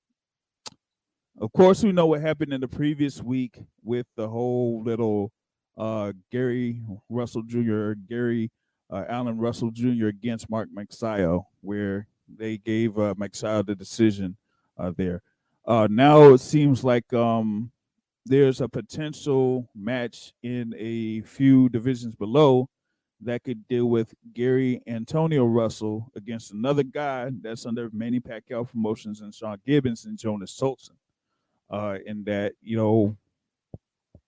of 1.39 1.51
course, 1.53 1.83
we 1.83 1.91
know 1.91 2.05
what 2.07 2.21
happened 2.21 2.53
in 2.53 2.61
the 2.61 2.67
previous 2.67 3.21
week 3.21 3.59
with 3.83 4.07
the 4.15 4.29
whole 4.29 4.83
little 4.83 5.31
uh 5.75 6.13
Gary 6.31 6.83
Russell 7.09 7.41
Jr. 7.43 7.93
Gary 8.07 8.51
uh, 8.91 9.05
Allen 9.09 9.39
Russell 9.39 9.71
Jr. 9.71 10.07
against 10.07 10.49
Mark 10.49 10.69
Magsayo, 10.75 11.45
where 11.61 12.07
they 12.27 12.57
gave 12.57 12.97
uh, 12.97 13.13
the 13.15 13.75
decision 13.77 14.37
uh, 14.77 14.91
there. 14.95 15.21
Uh, 15.65 15.87
now 15.89 16.33
it 16.33 16.39
seems 16.39 16.83
like 16.83 17.11
um, 17.13 17.71
there's 18.25 18.61
a 18.61 18.69
potential 18.69 19.69
match 19.73 20.33
in 20.43 20.73
a 20.77 21.21
few 21.21 21.69
divisions 21.69 22.15
below 22.15 22.69
that 23.21 23.43
could 23.43 23.67
deal 23.67 23.85
with 23.85 24.13
Gary 24.33 24.81
Antonio 24.85 25.45
Russell 25.45 26.11
against 26.15 26.51
another 26.51 26.83
guy 26.83 27.31
that's 27.41 27.65
under 27.65 27.89
Manny 27.91 28.19
Pacquiao 28.19 28.69
Promotions 28.69 29.21
and 29.21 29.33
Sean 29.33 29.57
Gibbons 29.65 30.05
and 30.05 30.17
Jonas 30.19 30.51
Sultan. 30.51 30.95
Uh, 31.73 31.97
and 32.05 32.23
that, 32.23 32.53
you 32.61 32.77
know, 32.77 33.17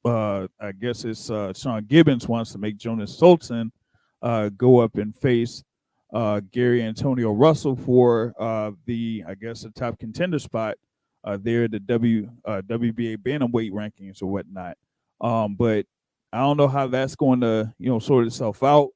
uh, 0.04 0.48
I 0.60 0.72
guess 0.72 1.06
it's 1.06 1.30
uh, 1.30 1.54
Sean 1.54 1.86
Gibbons 1.86 2.28
wants 2.28 2.52
to 2.54 2.58
make 2.58 2.76
Jonas 2.76 3.16
Sultan 3.16 3.72
uh, 4.24 4.50
go 4.50 4.80
up 4.80 4.96
and 4.98 5.16
face 5.16 5.64
uh, 6.12 6.42
Gary 6.52 6.82
Antonio 6.82 7.32
Russell 7.32 7.76
for 7.76 8.34
uh, 8.40 8.72
the, 8.86 9.24
I 9.28 9.36
guess, 9.36 9.62
the 9.62 9.70
top 9.70 10.00
contender 10.00 10.40
spot 10.40 10.76
uh, 11.24 11.38
there, 11.40 11.68
the 11.68 11.80
W 11.80 12.30
uh, 12.46 12.62
WBA 12.66 13.18
bantamweight 13.18 13.72
rankings 13.72 14.24
or 14.24 14.28
whatnot. 14.28 14.76
Um, 15.22 15.54
but 15.56 15.86
I 16.34 16.40
don't 16.40 16.58
know 16.58 16.68
how 16.68 16.88
that's 16.88 17.16
going 17.16 17.42
to, 17.42 17.72
you 17.78 17.90
know, 17.90 18.00
sort 18.00 18.26
itself 18.26 18.64
out. 18.64 18.90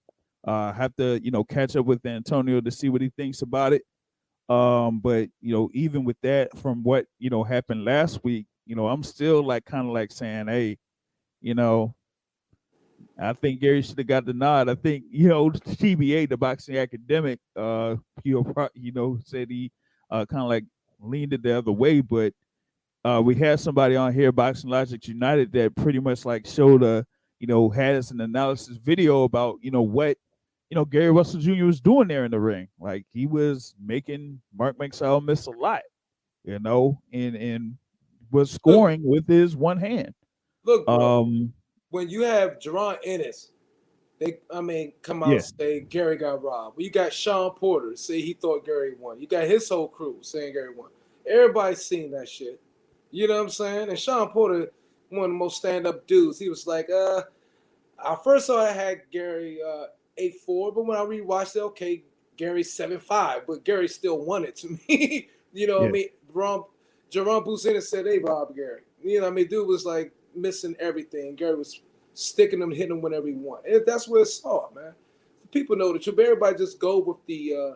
Uh, 0.43 0.73
have 0.73 0.95
to, 0.95 1.19
you 1.23 1.29
know, 1.29 1.43
catch 1.43 1.75
up 1.75 1.85
with 1.85 2.03
Antonio 2.03 2.61
to 2.61 2.71
see 2.71 2.89
what 2.89 3.01
he 3.01 3.09
thinks 3.15 3.43
about 3.43 3.73
it. 3.73 3.83
Um, 4.49 4.99
but 4.99 5.29
you 5.41 5.53
know, 5.53 5.69
even 5.73 6.03
with 6.03 6.19
that, 6.21 6.57
from 6.57 6.83
what 6.83 7.05
you 7.19 7.29
know 7.29 7.43
happened 7.43 7.85
last 7.85 8.23
week, 8.23 8.47
you 8.65 8.75
know, 8.75 8.87
I'm 8.87 9.03
still 9.03 9.43
like 9.43 9.65
kind 9.65 9.87
of 9.87 9.93
like 9.93 10.11
saying, 10.11 10.47
hey, 10.47 10.77
you 11.41 11.53
know, 11.53 11.95
I 13.19 13.33
think 13.33 13.61
Gary 13.61 13.81
should 13.81 13.97
have 13.97 14.07
got 14.07 14.25
the 14.25 14.33
nod. 14.33 14.69
I 14.69 14.75
think 14.75 15.03
you 15.11 15.27
know 15.27 15.49
TBA, 15.51 16.29
the 16.29 16.37
boxing 16.37 16.77
academic, 16.77 17.39
uh, 17.55 17.95
pro- 18.23 18.69
you 18.73 18.91
know, 18.91 19.19
said 19.23 19.49
he 19.49 19.71
uh, 20.09 20.25
kind 20.25 20.43
of 20.43 20.49
like 20.49 20.65
leaned 20.99 21.33
it 21.33 21.43
the 21.43 21.57
other 21.57 21.71
way, 21.71 22.01
but 22.01 22.33
uh, 23.05 23.21
we 23.23 23.35
had 23.35 23.59
somebody 23.59 23.95
on 23.95 24.13
here, 24.13 24.31
Boxing 24.31 24.69
Logic 24.69 25.07
United, 25.07 25.51
that 25.53 25.75
pretty 25.75 25.99
much 25.99 26.25
like 26.25 26.45
showed 26.45 26.83
a, 26.83 27.05
you 27.39 27.47
know, 27.47 27.69
had 27.69 27.95
us 27.95 28.11
an 28.11 28.19
analysis 28.19 28.77
video 28.77 29.23
about 29.23 29.57
you 29.61 29.71
know 29.71 29.81
what, 29.81 30.17
you 30.69 30.75
know, 30.75 30.85
Gary 30.85 31.11
Russell 31.11 31.39
Jr. 31.39 31.65
was 31.65 31.81
doing 31.81 32.07
there 32.07 32.25
in 32.25 32.31
the 32.31 32.39
ring. 32.39 32.67
Like 32.79 33.05
he 33.11 33.25
was 33.25 33.73
making 33.83 34.39
Mark 34.55 34.77
Magsayo 34.77 35.23
miss 35.23 35.47
a 35.47 35.51
lot, 35.51 35.81
you 36.43 36.59
know, 36.59 37.01
and 37.11 37.35
and 37.35 37.77
was 38.31 38.51
scoring 38.51 39.01
with 39.03 39.27
his 39.27 39.55
one 39.55 39.77
hand. 39.79 40.13
Look, 40.63 40.87
Um, 40.87 41.53
when 41.89 42.09
you 42.09 42.21
have 42.21 42.59
Jaron 42.59 42.97
Ennis, 43.03 43.51
they 44.19 44.39
I 44.53 44.61
mean, 44.61 44.93
come 45.01 45.23
out 45.23 45.29
Yeah. 45.29 45.35
and 45.35 45.43
say 45.59 45.79
Gary 45.79 46.17
got 46.17 46.43
robbed. 46.43 46.77
Well, 46.77 46.83
you 46.83 46.91
got 46.91 47.11
Shawn 47.13 47.51
Porter 47.55 47.95
say 47.95 48.21
he 48.21 48.33
thought 48.33 48.65
Gary 48.65 48.93
won. 48.99 49.19
You 49.19 49.27
got 49.27 49.45
his 49.47 49.67
whole 49.69 49.87
crew 49.87 50.19
saying 50.21 50.53
Gary 50.53 50.75
won. 50.75 50.89
Everybody's 51.25 51.83
seen 51.85 52.11
that 52.11 52.29
shit. 52.29 52.61
You 53.11 53.27
know 53.27 53.35
what 53.37 53.43
I'm 53.43 53.49
saying? 53.49 53.89
And 53.89 53.97
Shawn 53.97 54.29
Porter, 54.29 54.71
one 55.09 55.25
of 55.25 55.31
the 55.31 55.37
most 55.37 55.57
stand-up 55.57 56.05
dudes, 56.05 56.37
he 56.37 56.49
was 56.49 56.67
like, 56.67 56.89
uh, 56.91 57.23
I 57.97 58.15
first 58.23 58.45
saw 58.45 58.63
I 58.63 58.71
had 58.71 59.01
Gary 59.11 59.59
uh 59.65 59.85
eight 60.19 60.35
four, 60.45 60.71
but 60.71 60.85
when 60.85 60.97
I 60.97 61.01
rewatched 61.01 61.55
it, 61.55 61.61
okay, 61.61 62.03
Gary's 62.37 62.73
seven 62.73 62.99
five, 62.99 63.47
but 63.47 63.63
Gary 63.63 63.87
still 63.87 64.19
won 64.19 64.45
it 64.45 64.55
to 64.57 64.69
me. 64.87 65.29
you 65.53 65.67
know 65.67 65.75
what 65.79 65.83
Yeah. 65.83 65.89
I 65.89 65.91
mean? 65.91 66.07
Jerome 66.31 66.63
Jerome 67.09 67.43
Buchanan 67.43 67.81
said 67.81 68.05
"Hey, 68.05 68.19
robbed 68.19 68.55
Gary. 68.55 68.81
You 69.03 69.19
know 69.19 69.25
what 69.25 69.31
I 69.33 69.35
mean? 69.35 69.47
Dude 69.47 69.67
was 69.67 69.85
like 69.85 70.11
missing 70.35 70.75
everything. 70.79 71.35
Gary 71.35 71.55
was 71.55 71.81
sticking 72.13 72.61
him, 72.61 72.71
hitting 72.71 72.91
him 72.97 73.01
whenever 73.01 73.27
he 73.27 73.33
wanted. 73.33 73.73
And 73.73 73.85
that's 73.85 74.07
where 74.07 74.21
it's 74.21 74.41
all, 74.45 74.71
man. 74.75 74.93
People 75.51 75.75
know 75.77 75.93
the 75.93 75.99
truth. 75.99 76.19
Everybody 76.19 76.57
just 76.57 76.79
go 76.79 76.99
with 76.99 77.17
the 77.25 77.55
uh 77.55 77.75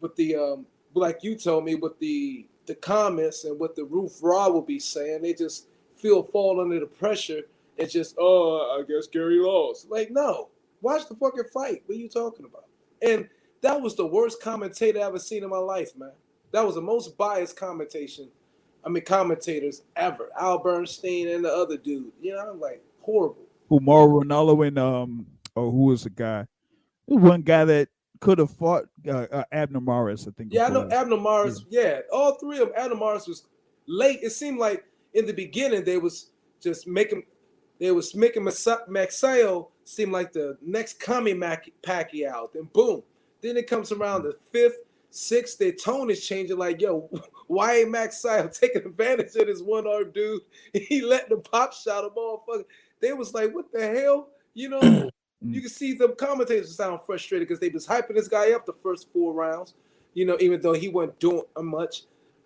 with 0.00 0.16
the 0.16 0.36
um 0.36 0.66
like 0.94 1.22
you 1.22 1.36
told 1.36 1.64
me 1.64 1.74
with 1.76 1.98
the 2.00 2.46
the 2.66 2.74
comments 2.76 3.44
and 3.44 3.58
what 3.58 3.76
the 3.76 3.84
roof 3.84 4.12
raw 4.22 4.48
will 4.48 4.62
be 4.62 4.78
saying. 4.78 5.22
They 5.22 5.34
just 5.34 5.68
feel 5.96 6.22
fall 6.22 6.60
under 6.60 6.80
the 6.80 6.86
pressure. 6.86 7.42
It's 7.76 7.92
just, 7.92 8.16
oh, 8.18 8.78
I 8.78 8.82
guess 8.90 9.06
Gary 9.06 9.38
lost. 9.38 9.88
Like, 9.90 10.10
no. 10.10 10.48
Watch 10.80 11.08
the 11.08 11.14
fucking 11.16 11.44
fight. 11.52 11.82
What 11.86 11.96
are 11.96 12.00
you 12.00 12.08
talking 12.08 12.46
about? 12.46 12.64
And 13.02 13.28
that 13.62 13.80
was 13.80 13.96
the 13.96 14.06
worst 14.06 14.42
commentator 14.42 15.00
I 15.00 15.02
ever 15.02 15.18
seen 15.18 15.42
in 15.42 15.50
my 15.50 15.58
life, 15.58 15.96
man. 15.96 16.12
That 16.52 16.64
was 16.64 16.76
the 16.76 16.80
most 16.80 17.16
biased 17.18 17.56
commentation. 17.56 18.28
I 18.84 18.88
mean, 18.88 19.04
commentators 19.04 19.82
ever. 19.96 20.30
Al 20.38 20.58
Bernstein 20.58 21.28
and 21.28 21.44
the 21.44 21.52
other 21.52 21.76
dude. 21.76 22.12
You 22.20 22.34
know, 22.34 22.50
I'm 22.50 22.60
like 22.60 22.82
horrible. 23.00 23.44
who 23.68 23.80
Mauro 23.80 24.22
Ranallo 24.22 24.66
and 24.66 24.78
um, 24.78 25.26
or 25.54 25.70
who 25.70 25.86
was 25.86 26.04
the 26.04 26.10
guy? 26.10 26.46
One 27.06 27.42
guy 27.42 27.64
that 27.64 27.88
could 28.20 28.38
have 28.38 28.50
fought 28.50 28.84
uh, 29.06 29.26
uh, 29.30 29.44
Abner 29.52 29.80
Mares, 29.80 30.26
I 30.26 30.30
think. 30.32 30.52
Yeah, 30.52 30.66
I 30.66 30.68
know 30.70 30.84
was. 30.84 30.92
Abner 30.92 31.16
Mares. 31.16 31.64
Yeah. 31.68 32.00
all 32.12 32.34
three 32.34 32.58
of 32.58 32.68
them. 32.68 32.76
Abner 32.76 32.96
Mares 32.96 33.26
was 33.26 33.46
late. 33.86 34.20
It 34.22 34.30
seemed 34.30 34.58
like 34.58 34.84
in 35.14 35.26
the 35.26 35.32
beginning 35.32 35.84
they 35.84 35.98
was 35.98 36.30
just 36.60 36.86
making 36.86 37.24
they 37.78 37.92
was 37.92 38.14
making 38.14 38.42
Magsayo 38.42 39.68
seem 39.84 40.10
like 40.10 40.32
the 40.32 40.56
next 40.60 41.00
coming 41.00 41.38
Mac- 41.38 41.70
Pacquiao. 41.82 42.52
Then 42.52 42.68
boom. 42.72 43.02
Then 43.40 43.56
it 43.56 43.68
comes 43.68 43.92
around 43.92 44.24
the 44.24 44.36
fifth, 44.52 44.82
sixth. 45.10 45.58
Their 45.58 45.72
tone 45.72 46.10
is 46.10 46.26
changing. 46.26 46.58
Like, 46.58 46.80
yo, 46.80 47.08
why 47.46 47.78
ain't 47.78 47.94
Magsayo 47.94 48.56
taking 48.58 48.84
advantage 48.84 49.34
of 49.36 49.46
this 49.46 49.62
one 49.62 49.86
arm 49.86 50.10
dude? 50.12 50.42
He 50.72 51.02
let 51.02 51.28
the 51.28 51.36
pop 51.36 51.72
shot 51.72 52.04
a 52.04 52.10
motherfucker. 52.10 52.64
They 53.00 53.12
was 53.12 53.32
like, 53.32 53.54
what 53.54 53.72
the 53.72 53.86
hell? 53.86 54.28
You 54.54 54.70
know, 54.70 54.80
mm. 54.80 55.10
you 55.42 55.60
can 55.60 55.70
see 55.70 55.94
the 55.94 56.08
commentators 56.10 56.74
sound 56.74 57.00
frustrated 57.06 57.46
because 57.46 57.60
they 57.60 57.68
was 57.68 57.86
hyping 57.86 58.16
this 58.16 58.28
guy 58.28 58.52
up 58.52 58.66
the 58.66 58.74
first 58.82 59.08
four 59.12 59.32
rounds. 59.32 59.74
You 60.14 60.26
know, 60.26 60.36
even 60.40 60.60
though 60.60 60.72
he 60.72 60.88
wasn't 60.88 61.20
doing 61.20 61.44
much. 61.58 62.02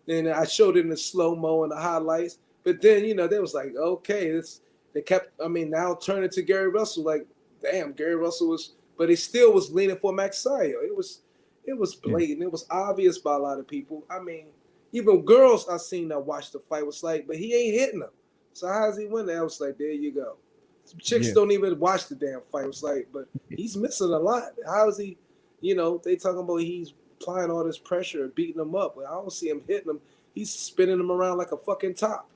Then 0.06 0.26
I 0.26 0.44
showed 0.44 0.76
it 0.76 0.80
in 0.80 0.90
the 0.90 0.96
slow 0.96 1.36
mo 1.36 1.62
and 1.62 1.72
the 1.72 1.76
highlights. 1.76 2.38
But 2.64 2.82
then, 2.82 3.04
you 3.04 3.14
know, 3.14 3.28
they 3.28 3.38
was 3.38 3.54
like, 3.54 3.74
okay, 3.76 4.30
this 4.32 4.60
they 4.92 5.02
kept, 5.02 5.40
I 5.40 5.48
mean, 5.48 5.70
now 5.70 5.94
turning 5.94 6.30
to 6.30 6.42
Gary 6.42 6.68
Russell, 6.68 7.04
like, 7.04 7.26
damn, 7.62 7.92
Gary 7.92 8.16
Russell 8.16 8.48
was, 8.48 8.72
but 8.98 9.08
he 9.08 9.16
still 9.16 9.52
was 9.52 9.70
leaning 9.72 9.96
for 9.96 10.12
Magsayo. 10.12 10.84
It 10.84 10.94
was, 10.96 11.22
it 11.64 11.76
was 11.76 11.94
blatant. 11.94 12.42
It 12.42 12.52
was 12.52 12.66
obvious 12.70 13.18
by 13.18 13.34
a 13.34 13.38
lot 13.38 13.58
of 13.58 13.66
people. 13.66 14.04
I 14.10 14.18
mean, 14.18 14.46
even 14.92 15.24
girls 15.24 15.68
I 15.68 15.76
seen 15.78 16.08
that 16.08 16.20
watched 16.20 16.52
the 16.52 16.58
fight 16.58 16.86
was 16.86 17.02
like, 17.02 17.26
but 17.26 17.36
he 17.36 17.54
ain't 17.54 17.74
hitting 17.80 18.00
them. 18.00 18.10
So 18.52 18.68
how's 18.68 18.98
he 18.98 19.06
winning? 19.06 19.36
I 19.36 19.42
was 19.42 19.60
like, 19.60 19.78
there 19.78 19.90
you 19.92 20.12
go. 20.12 20.36
Some 20.84 20.98
chicks 20.98 21.28
Yeah. 21.28 21.34
don't 21.34 21.52
even 21.52 21.78
watch 21.78 22.08
the 22.08 22.14
damn 22.14 22.42
fight. 22.42 22.66
It's 22.66 22.82
like, 22.82 23.08
but 23.12 23.26
he's 23.48 23.76
missing 23.76 24.12
a 24.12 24.18
lot. 24.18 24.52
How 24.66 24.88
is 24.88 24.98
he? 24.98 25.16
You 25.60 25.76
know, 25.76 26.00
they 26.04 26.16
talking 26.16 26.40
about 26.40 26.56
he's 26.56 26.92
applying 27.20 27.50
all 27.50 27.64
this 27.64 27.78
pressure, 27.78 28.28
beating 28.34 28.56
them 28.56 28.74
up, 28.74 28.96
but 28.96 29.06
I 29.06 29.10
don't 29.12 29.32
see 29.32 29.48
him 29.48 29.62
hitting 29.66 29.86
them. 29.86 30.00
He's 30.34 30.50
spinning 30.50 30.98
them 30.98 31.12
around 31.12 31.38
like 31.38 31.52
a 31.52 31.56
fucking 31.56 31.94
top. 31.94 32.28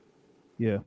Yeah. 0.57 0.79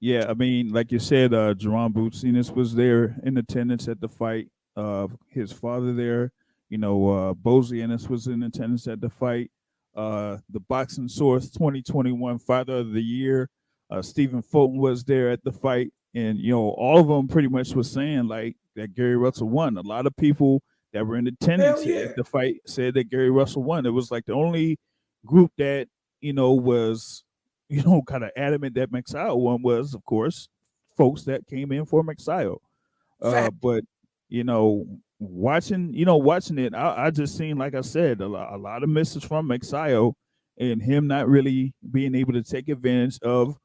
Yeah, 0.00 0.26
I 0.28 0.34
mean, 0.34 0.72
like 0.72 0.92
you 0.92 0.98
said, 0.98 1.34
uh 1.34 1.54
Jaron 1.54 1.92
Boots 1.92 2.24
Ennis 2.24 2.50
was 2.50 2.74
there 2.74 3.16
in 3.22 3.36
attendance 3.36 3.86
at 3.88 4.00
the 4.00 4.08
fight. 4.08 4.48
Uh 4.76 5.08
his 5.28 5.52
father 5.52 5.92
there, 5.92 6.32
you 6.68 6.78
know, 6.78 7.08
uh 7.08 7.34
Bozy 7.34 7.82
Ennis 7.82 8.08
was 8.08 8.26
in 8.26 8.42
attendance 8.42 8.86
at 8.88 9.00
the 9.00 9.10
fight. 9.10 9.50
Uh 9.94 10.38
the 10.48 10.60
Boxing 10.60 11.08
Source 11.08 11.50
2021 11.50 12.38
Fighter 12.38 12.76
of 12.76 12.92
the 12.92 13.02
Year, 13.02 13.50
uh 13.90 14.00
Stephen 14.00 14.42
Fulton 14.42 14.78
was 14.78 15.04
there 15.04 15.30
at 15.30 15.44
the 15.44 15.52
fight. 15.52 15.92
And 16.14 16.38
you 16.38 16.52
know, 16.52 16.70
all 16.70 16.98
of 16.98 17.08
them 17.08 17.28
pretty 17.28 17.48
much 17.48 17.74
was 17.74 17.90
saying 17.90 18.26
like 18.26 18.56
that 18.76 18.94
Gary 18.94 19.16
Russell 19.16 19.48
won. 19.48 19.76
A 19.76 19.82
lot 19.82 20.06
of 20.06 20.16
people 20.16 20.62
that 20.92 21.06
were 21.06 21.16
in 21.16 21.26
attendance 21.26 21.84
yeah. 21.84 21.96
at 21.96 22.16
the 22.16 22.24
fight 22.24 22.56
said 22.66 22.94
that 22.94 23.10
Gary 23.10 23.30
Russell 23.30 23.62
won. 23.62 23.86
It 23.86 23.90
was 23.90 24.10
like 24.10 24.24
the 24.26 24.32
only 24.32 24.78
group 25.26 25.52
that, 25.58 25.88
you 26.20 26.32
know, 26.32 26.52
was 26.52 27.24
you 27.74 27.82
know, 27.82 28.02
kind 28.02 28.24
of 28.24 28.30
adamant 28.36 28.74
that 28.74 28.90
Magsayo 28.90 29.36
one 29.38 29.62
was, 29.62 29.94
of 29.94 30.04
course, 30.04 30.48
folks 30.96 31.22
that 31.24 31.46
came 31.46 31.70
in 31.70 31.86
for 31.86 32.02
Magsayo. 32.02 32.58
Uh, 33.22 33.50
but 33.50 33.84
you 34.28 34.44
know, 34.44 34.86
watching, 35.18 35.92
you 35.94 36.04
know, 36.04 36.16
watching 36.16 36.58
it, 36.58 36.74
I, 36.74 37.06
I 37.06 37.10
just 37.10 37.36
seen, 37.36 37.58
like 37.58 37.74
I 37.74 37.82
said, 37.82 38.20
a 38.20 38.26
lot, 38.26 38.52
a 38.52 38.56
lot 38.56 38.82
of 38.82 38.88
misses 38.88 39.22
from 39.22 39.48
Magsayo 39.48 40.14
and 40.58 40.82
him 40.82 41.06
not 41.06 41.28
really 41.28 41.72
being 41.90 42.14
able 42.14 42.32
to 42.32 42.42
take 42.42 42.68
advantage 42.68 43.18
of 43.22 43.56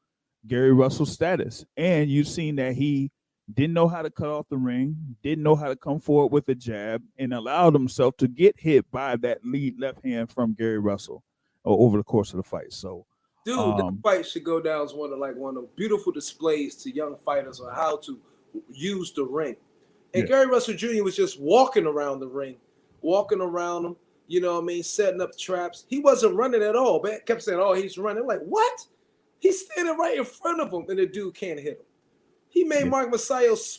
Gary 0.46 0.72
Russell's 0.72 1.12
status. 1.12 1.64
And 1.76 2.08
you've 2.08 2.28
seen 2.28 2.56
that 2.56 2.74
he 2.74 3.10
didn't 3.52 3.74
know 3.74 3.88
how 3.88 4.02
to 4.02 4.10
cut 4.10 4.28
off 4.28 4.48
the 4.48 4.56
ring, 4.56 4.96
didn't 5.22 5.42
know 5.42 5.54
how 5.56 5.68
to 5.68 5.76
come 5.76 6.00
forward 6.00 6.32
with 6.32 6.48
a 6.48 6.54
jab, 6.54 7.02
and 7.18 7.32
allowed 7.32 7.74
himself 7.74 8.16
to 8.18 8.28
get 8.28 8.58
hit 8.58 8.90
by 8.90 9.16
that 9.16 9.44
lead 9.44 9.78
left 9.80 10.04
hand 10.04 10.30
from 10.30 10.54
Gary 10.54 10.78
Russell 10.78 11.22
over 11.64 11.98
the 11.98 12.04
course 12.04 12.32
of 12.32 12.36
the 12.36 12.42
fight. 12.42 12.72
So, 12.72 13.06
Dude, 13.46 13.58
Um, 13.60 13.76
that 13.76 14.02
fight 14.02 14.26
should 14.26 14.42
go 14.42 14.60
down 14.60 14.84
as 14.84 14.92
one 14.92 15.12
of 15.12 15.20
like 15.20 15.36
one 15.36 15.56
of 15.56 15.62
the 15.62 15.68
beautiful 15.76 16.10
displays 16.12 16.74
to 16.82 16.90
young 16.90 17.16
fighters 17.16 17.60
on 17.60 17.72
how 17.72 17.96
to 17.98 18.18
use 18.72 19.12
the 19.12 19.24
ring. 19.24 19.54
And 20.14 20.24
Yeah. 20.24 20.28
Gary 20.28 20.46
Russell 20.46 20.74
Jr. 20.74 21.04
was 21.04 21.14
just 21.14 21.38
walking 21.40 21.86
around 21.86 22.18
the 22.18 22.26
ring, 22.26 22.56
walking 23.02 23.40
around 23.40 23.84
them, 23.84 23.96
you 24.26 24.40
know 24.40 24.54
what 24.54 24.62
I 24.64 24.66
mean, 24.66 24.82
setting 24.82 25.20
up 25.20 25.38
traps. 25.38 25.84
He 25.88 26.00
wasn't 26.00 26.34
running 26.34 26.60
at 26.62 26.74
all. 26.74 27.00
Man 27.00 27.20
kept 27.24 27.42
saying, 27.44 27.60
Oh, 27.60 27.72
he's 27.74 27.96
running. 27.98 28.26
Like, 28.26 28.40
what? 28.40 28.84
He's 29.38 29.64
standing 29.66 29.96
right 29.96 30.18
in 30.18 30.24
front 30.24 30.60
of 30.60 30.72
him, 30.72 30.84
and 30.88 30.98
the 30.98 31.06
dude 31.06 31.34
can't 31.34 31.60
hit 31.60 31.78
him. 31.78 31.86
He 32.48 32.64
made 32.64 32.80
Yeah. 32.84 32.88
Mark 32.90 33.12
Magsayo 33.12 33.78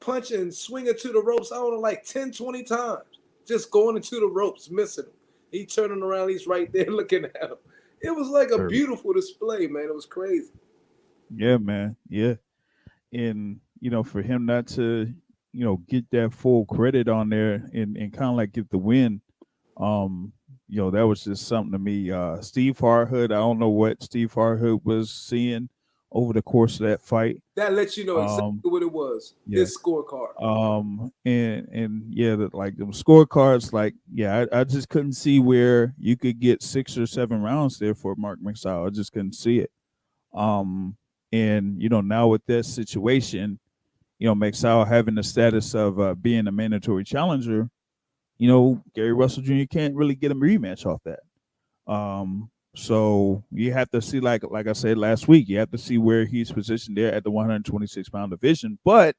punch 0.00 0.32
and 0.32 0.52
swing 0.52 0.86
into 0.88 1.08
the 1.12 1.22
ropes, 1.22 1.50
I 1.50 1.56
don't 1.56 1.72
know, 1.72 1.80
like 1.80 2.04
10, 2.04 2.30
20 2.32 2.62
times. 2.62 3.04
Just 3.46 3.70
going 3.70 3.96
into 3.96 4.20
the 4.20 4.26
ropes, 4.26 4.68
missing 4.70 5.04
him. 5.06 5.12
He 5.50 5.64
turning 5.64 6.02
around, 6.02 6.28
he's 6.28 6.46
right 6.46 6.70
there 6.72 6.86
looking 6.90 7.24
at 7.24 7.42
him. 7.42 7.56
It 8.02 8.14
was 8.14 8.28
like 8.28 8.50
a 8.50 8.66
beautiful 8.66 9.12
display, 9.12 9.66
man. 9.66 9.84
It 9.84 9.94
was 9.94 10.06
crazy. 10.06 10.52
Yeah, 11.34 11.56
man. 11.58 11.96
Yeah. 12.08 12.34
And 13.12 13.60
you 13.80 13.90
know, 13.90 14.02
for 14.02 14.22
him 14.22 14.46
not 14.46 14.66
to, 14.68 15.12
you 15.52 15.64
know, 15.64 15.76
get 15.88 16.10
that 16.10 16.32
full 16.32 16.64
credit 16.66 17.08
on 17.08 17.28
there 17.28 17.68
and, 17.72 17.96
and 17.96 18.12
kind 18.12 18.30
of 18.30 18.36
like 18.36 18.52
get 18.52 18.70
the 18.70 18.78
win. 18.78 19.20
Um, 19.76 20.32
you 20.68 20.78
know, 20.78 20.90
that 20.90 21.06
was 21.06 21.24
just 21.24 21.46
something 21.46 21.72
to 21.72 21.78
me. 21.78 22.10
Uh, 22.10 22.40
Steve 22.40 22.78
Farhood, 22.78 23.26
I 23.26 23.36
don't 23.36 23.58
know 23.58 23.68
what 23.68 24.02
Steve 24.02 24.32
Farhood 24.32 24.84
was 24.84 25.10
seeing 25.10 25.68
over 26.14 26.32
the 26.32 26.42
course 26.42 26.78
of 26.80 26.86
that 26.86 27.00
fight. 27.02 27.40
That 27.56 27.72
lets 27.72 27.96
you 27.96 28.04
know 28.04 28.20
exactly 28.22 28.46
Um, 28.48 28.60
what 28.64 28.82
it 28.82 28.92
was. 28.92 29.34
yeah. 29.46 29.60
His 29.60 29.76
scorecard. 29.78 30.40
Um, 30.42 31.10
and 31.24 31.66
and 31.68 32.04
yeah, 32.14 32.36
that 32.36 32.54
like 32.54 32.76
the 32.76 32.84
scorecards, 32.86 33.72
like 33.72 33.94
yeah, 34.12 34.44
I, 34.52 34.60
I 34.60 34.64
just 34.64 34.88
couldn't 34.88 35.14
see 35.14 35.38
where 35.40 35.94
you 35.98 36.16
could 36.16 36.38
get 36.38 36.62
six 36.62 36.96
or 36.98 37.06
seven 37.06 37.40
rounds 37.42 37.78
there 37.78 37.94
for 37.94 38.14
Mark 38.16 38.38
Magsayo. 38.40 38.86
I 38.86 38.90
just 38.90 39.12
couldn't 39.12 39.34
see 39.34 39.58
it. 39.60 39.70
Um, 40.34 40.96
and 41.32 41.80
you 41.80 41.88
know 41.88 42.00
now 42.00 42.28
with 42.28 42.44
this 42.46 42.72
situation, 42.72 43.58
you 44.18 44.26
know 44.26 44.34
McSowell 44.34 44.86
having 44.86 45.14
the 45.14 45.22
status 45.22 45.74
of 45.74 45.98
uh, 45.98 46.14
being 46.14 46.46
a 46.46 46.52
mandatory 46.52 47.04
challenger, 47.04 47.70
you 48.38 48.48
know 48.48 48.82
Gary 48.94 49.12
Russell 49.12 49.42
Jr. 49.42 49.64
can't 49.70 49.94
really 49.94 50.14
get 50.14 50.32
a 50.32 50.34
rematch 50.34 50.84
off 50.86 51.00
that. 51.04 51.20
Um, 51.92 52.50
so 52.74 53.44
you 53.50 53.72
have 53.72 53.90
to 53.90 54.00
see, 54.00 54.20
like 54.20 54.42
like 54.50 54.66
I 54.66 54.72
said 54.72 54.96
last 54.96 55.28
week, 55.28 55.48
you 55.48 55.58
have 55.58 55.70
to 55.72 55.78
see 55.78 55.98
where 55.98 56.24
he's 56.24 56.50
positioned 56.50 56.96
there 56.96 57.14
at 57.14 57.24
the 57.24 57.30
126 57.30 58.08
pound 58.08 58.30
division. 58.30 58.78
But 58.84 59.14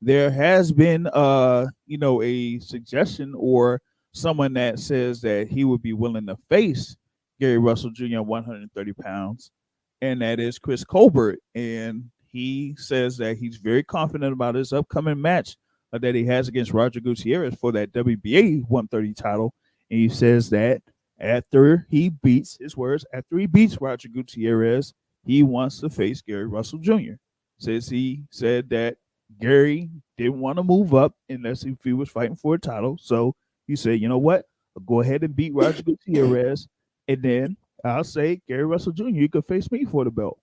there 0.00 0.30
has 0.30 0.72
been, 0.72 1.06
uh, 1.06 1.66
you 1.86 1.98
know, 1.98 2.22
a 2.22 2.58
suggestion 2.58 3.34
or 3.36 3.80
someone 4.12 4.52
that 4.54 4.80
says 4.80 5.20
that 5.20 5.48
he 5.48 5.64
would 5.64 5.80
be 5.80 5.92
willing 5.92 6.26
to 6.26 6.36
face 6.50 6.96
Gary 7.40 7.58
Russell 7.58 7.90
Jr. 7.90 8.16
at 8.16 8.26
130 8.26 8.92
pounds, 8.94 9.52
and 10.00 10.20
that 10.20 10.40
is 10.40 10.58
Chris 10.58 10.84
Colbert. 10.84 11.38
And 11.54 12.10
he 12.26 12.74
says 12.78 13.16
that 13.18 13.36
he's 13.36 13.58
very 13.58 13.84
confident 13.84 14.32
about 14.32 14.56
his 14.56 14.72
upcoming 14.72 15.20
match 15.20 15.56
uh, 15.92 15.98
that 15.98 16.16
he 16.16 16.24
has 16.24 16.48
against 16.48 16.72
Roger 16.72 16.98
Gutierrez 16.98 17.54
for 17.54 17.70
that 17.72 17.92
WBA 17.92 18.62
130 18.68 19.14
title. 19.14 19.54
And 19.90 20.00
he 20.00 20.08
says 20.08 20.50
that 20.50 20.82
after 21.18 21.86
he 21.90 22.08
beats 22.08 22.58
his 22.60 22.76
words, 22.76 23.04
after 23.12 23.38
he 23.38 23.46
beats 23.46 23.80
Roger 23.80 24.08
Gutierrez, 24.08 24.94
he 25.24 25.42
wants 25.42 25.80
to 25.80 25.90
face 25.90 26.20
Gary 26.20 26.46
Russell 26.46 26.78
Jr. 26.78 27.14
Says 27.58 27.88
he 27.88 28.24
said 28.30 28.68
that 28.70 28.96
Gary 29.40 29.88
didn't 30.16 30.40
want 30.40 30.56
to 30.56 30.62
move 30.62 30.94
up 30.94 31.14
unless 31.28 31.64
if 31.64 31.76
he 31.84 31.92
was 31.92 32.08
fighting 32.08 32.36
for 32.36 32.54
a 32.54 32.58
title. 32.58 32.98
So 33.00 33.34
he 33.66 33.76
said, 33.76 34.00
you 34.00 34.08
know 34.08 34.18
what? 34.18 34.46
I'll 34.76 34.82
go 34.84 35.00
ahead 35.00 35.22
and 35.22 35.34
beat 35.34 35.54
Roger 35.54 35.82
Gutierrez, 35.82 36.66
and 37.06 37.22
then 37.22 37.56
I'll 37.84 38.04
say 38.04 38.40
Gary 38.48 38.64
Russell 38.64 38.92
Jr. 38.92 39.08
You 39.08 39.28
could 39.28 39.44
face 39.44 39.70
me 39.70 39.84
for 39.84 40.04
the 40.04 40.10
belt. 40.10 40.38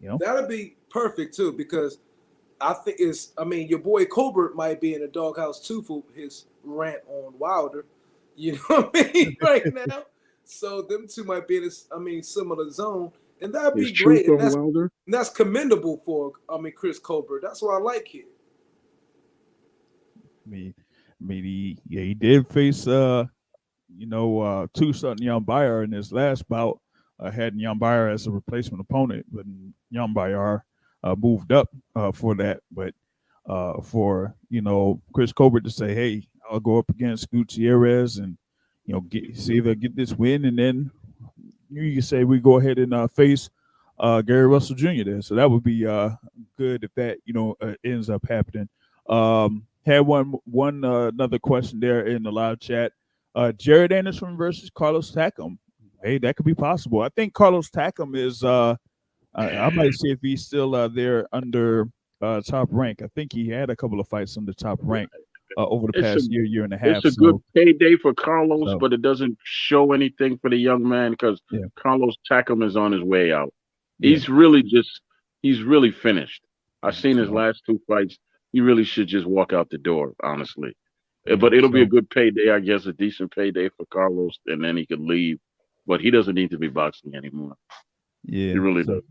You 0.00 0.08
know, 0.08 0.18
That'd 0.18 0.48
be 0.48 0.76
perfect 0.88 1.36
too, 1.36 1.52
because 1.52 1.98
I 2.60 2.72
think 2.72 2.96
it's. 3.00 3.32
I 3.36 3.44
mean, 3.44 3.68
your 3.68 3.78
boy 3.78 4.06
Colbert 4.06 4.54
might 4.54 4.80
be 4.80 4.94
in 4.94 5.00
the 5.00 5.08
doghouse 5.08 5.66
too 5.66 5.82
for 5.82 6.02
his 6.14 6.46
rant 6.62 7.00
on 7.08 7.34
Wilder. 7.38 7.84
You 8.36 8.52
know 8.52 8.58
what 8.68 8.90
I 8.94 9.12
mean 9.12 9.36
right 9.42 9.62
now. 9.74 10.04
So 10.44 10.80
them 10.82 11.06
two 11.06 11.24
might 11.24 11.46
be 11.46 11.58
in 11.58 11.64
this. 11.64 11.86
I 11.94 11.98
mean, 11.98 12.22
similar 12.22 12.70
zone, 12.70 13.12
and 13.42 13.54
that'd 13.54 13.74
be 13.74 13.82
Is 13.82 13.92
truth 13.92 14.26
great. 14.26 14.28
And 14.28 14.40
on 14.40 14.44
that's, 14.44 14.54
and 14.54 14.90
that's 15.08 15.28
commendable 15.28 15.98
for. 15.98 16.32
I 16.48 16.58
mean, 16.58 16.72
Chris 16.74 16.98
Colbert. 16.98 17.40
That's 17.42 17.60
why 17.60 17.76
I 17.76 17.80
like 17.80 18.08
him. 18.08 18.24
I 20.46 20.48
mean, 20.48 20.74
I 20.78 21.24
mean, 21.24 21.44
he 21.44 21.78
yeah, 21.86 22.02
he 22.02 22.14
did 22.14 22.46
face 22.46 22.86
uh, 22.86 23.26
you 23.96 24.06
know, 24.06 24.40
uh, 24.40 24.66
two 24.74 24.92
Sutton 24.92 25.24
Nyambayar 25.24 25.84
in 25.84 25.92
his 25.92 26.12
last 26.12 26.48
bout. 26.48 26.80
Uh, 27.18 27.30
had 27.30 27.54
Nyambayar 27.54 28.12
as 28.12 28.26
a 28.26 28.30
replacement 28.30 28.80
opponent, 28.80 29.26
but 29.30 29.44
Nyambayar 29.92 30.62
uh, 31.04 31.14
moved 31.18 31.52
up 31.52 31.68
uh, 31.94 32.12
for 32.12 32.34
that. 32.36 32.60
But 32.72 32.94
uh, 33.46 33.80
for 33.82 34.34
you 34.48 34.62
know 34.62 35.02
Chris 35.12 35.32
Colbert 35.32 35.64
to 35.64 35.70
say, 35.70 35.94
"Hey, 35.94 36.28
I'll 36.50 36.60
go 36.60 36.78
up 36.78 36.90
against 36.90 37.30
Gutierrez 37.30 38.18
and 38.18 38.36
you 38.84 38.94
know 38.94 39.00
get 39.02 39.36
see 39.36 39.60
I 39.60 39.74
get 39.74 39.94
this 39.94 40.12
win, 40.12 40.44
and 40.44 40.58
then 40.58 40.90
you 41.70 41.92
can 41.92 42.02
say 42.02 42.24
we 42.24 42.40
go 42.40 42.58
ahead 42.58 42.78
and 42.78 42.92
uh, 42.92 43.06
face 43.06 43.48
uh, 43.98 44.22
Gary 44.22 44.46
Russell 44.46 44.76
Jr. 44.76 45.04
there." 45.04 45.22
So 45.22 45.34
that 45.36 45.50
would 45.50 45.62
be 45.62 45.86
uh, 45.86 46.10
good 46.58 46.84
if 46.84 46.94
that 46.94 47.18
you 47.24 47.32
know 47.32 47.56
uh, 47.60 47.74
ends 47.84 48.10
up 48.10 48.26
happening. 48.28 48.68
Um, 49.08 49.66
had 49.86 50.00
one 50.00 50.34
one 50.44 50.84
uh, 50.84 51.08
another 51.08 51.38
question 51.38 51.80
there 51.80 52.06
in 52.06 52.22
the 52.22 52.32
live 52.32 52.60
chat. 52.60 52.92
Uh, 53.34 53.52
Jared 53.52 53.92
Anderson 53.92 54.36
versus 54.36 54.70
Carlos 54.70 55.12
Takam. 55.12 55.56
Hey, 56.02 56.18
that 56.18 56.34
could 56.34 56.46
be 56.46 56.54
possible. 56.54 57.02
I 57.02 57.10
think 57.10 57.32
Carlos 57.32 57.70
Takam 57.70 58.16
is. 58.16 58.42
Uh, 58.42 58.76
I, 59.32 59.56
I 59.56 59.70
might 59.70 59.94
see 59.94 60.10
if 60.10 60.18
he's 60.20 60.44
still 60.44 60.74
uh, 60.74 60.88
there 60.88 61.28
under 61.32 61.88
uh, 62.20 62.40
top 62.40 62.68
rank. 62.72 63.00
I 63.00 63.06
think 63.14 63.32
he 63.32 63.48
had 63.48 63.70
a 63.70 63.76
couple 63.76 64.00
of 64.00 64.08
fights 64.08 64.36
under 64.36 64.52
top 64.52 64.80
rank 64.82 65.08
uh, 65.56 65.66
over 65.66 65.88
the 65.92 65.98
It's 65.98 66.06
past 66.14 66.28
a- 66.28 66.32
year, 66.32 66.44
year 66.44 66.64
and 66.64 66.72
a 66.72 66.78
half. 66.78 66.96
It's 66.98 67.04
a 67.06 67.10
so- 67.12 67.20
good 67.32 67.40
payday 67.54 67.96
for 67.96 68.14
Carlos, 68.14 68.70
So- 68.70 68.78
but 68.78 68.92
it 68.92 69.02
doesn't 69.02 69.36
show 69.44 69.92
anything 69.92 70.38
for 70.38 70.50
the 70.50 70.56
young 70.56 70.86
man 70.88 71.10
because 71.12 71.40
Yeah. 71.50 71.66
Carlos 71.76 72.16
Takam 72.30 72.64
is 72.64 72.76
on 72.76 72.92
his 72.92 73.02
way 73.02 73.32
out. 73.32 73.52
He's 74.00 74.28
really 74.28 74.62
just 74.62 75.00
he's 75.42 75.62
really 75.62 75.90
finished. 75.90 76.42
I've 76.82 76.94
seen 76.96 77.16
his 77.16 77.30
last 77.30 77.62
two 77.66 77.80
fights. 77.86 78.18
He 78.52 78.60
really 78.60 78.84
should 78.84 79.06
just 79.08 79.26
walk 79.26 79.52
out 79.52 79.70
the 79.70 79.78
door, 79.78 80.14
honestly. 80.22 80.74
Uh, 81.28 81.36
But 81.36 81.52
it'll 81.54 81.68
be 81.70 81.82
a 81.82 81.86
good 81.86 82.08
payday, 82.10 82.50
I 82.50 82.60
guess, 82.60 82.86
a 82.86 82.92
decent 82.92 83.34
payday 83.34 83.68
for 83.70 83.84
Carlos, 83.86 84.38
and 84.46 84.62
then 84.64 84.76
he 84.76 84.86
could 84.86 85.00
leave. 85.00 85.38
But 85.86 86.00
he 86.00 86.10
doesn't 86.10 86.34
need 86.34 86.50
to 86.50 86.58
be 86.58 86.68
boxing 86.68 87.14
anymore. 87.14 87.56
Yeah, 88.24 88.52
He 88.52 88.58
really 88.58 88.84
so, 88.84 88.94
does. 88.94 89.02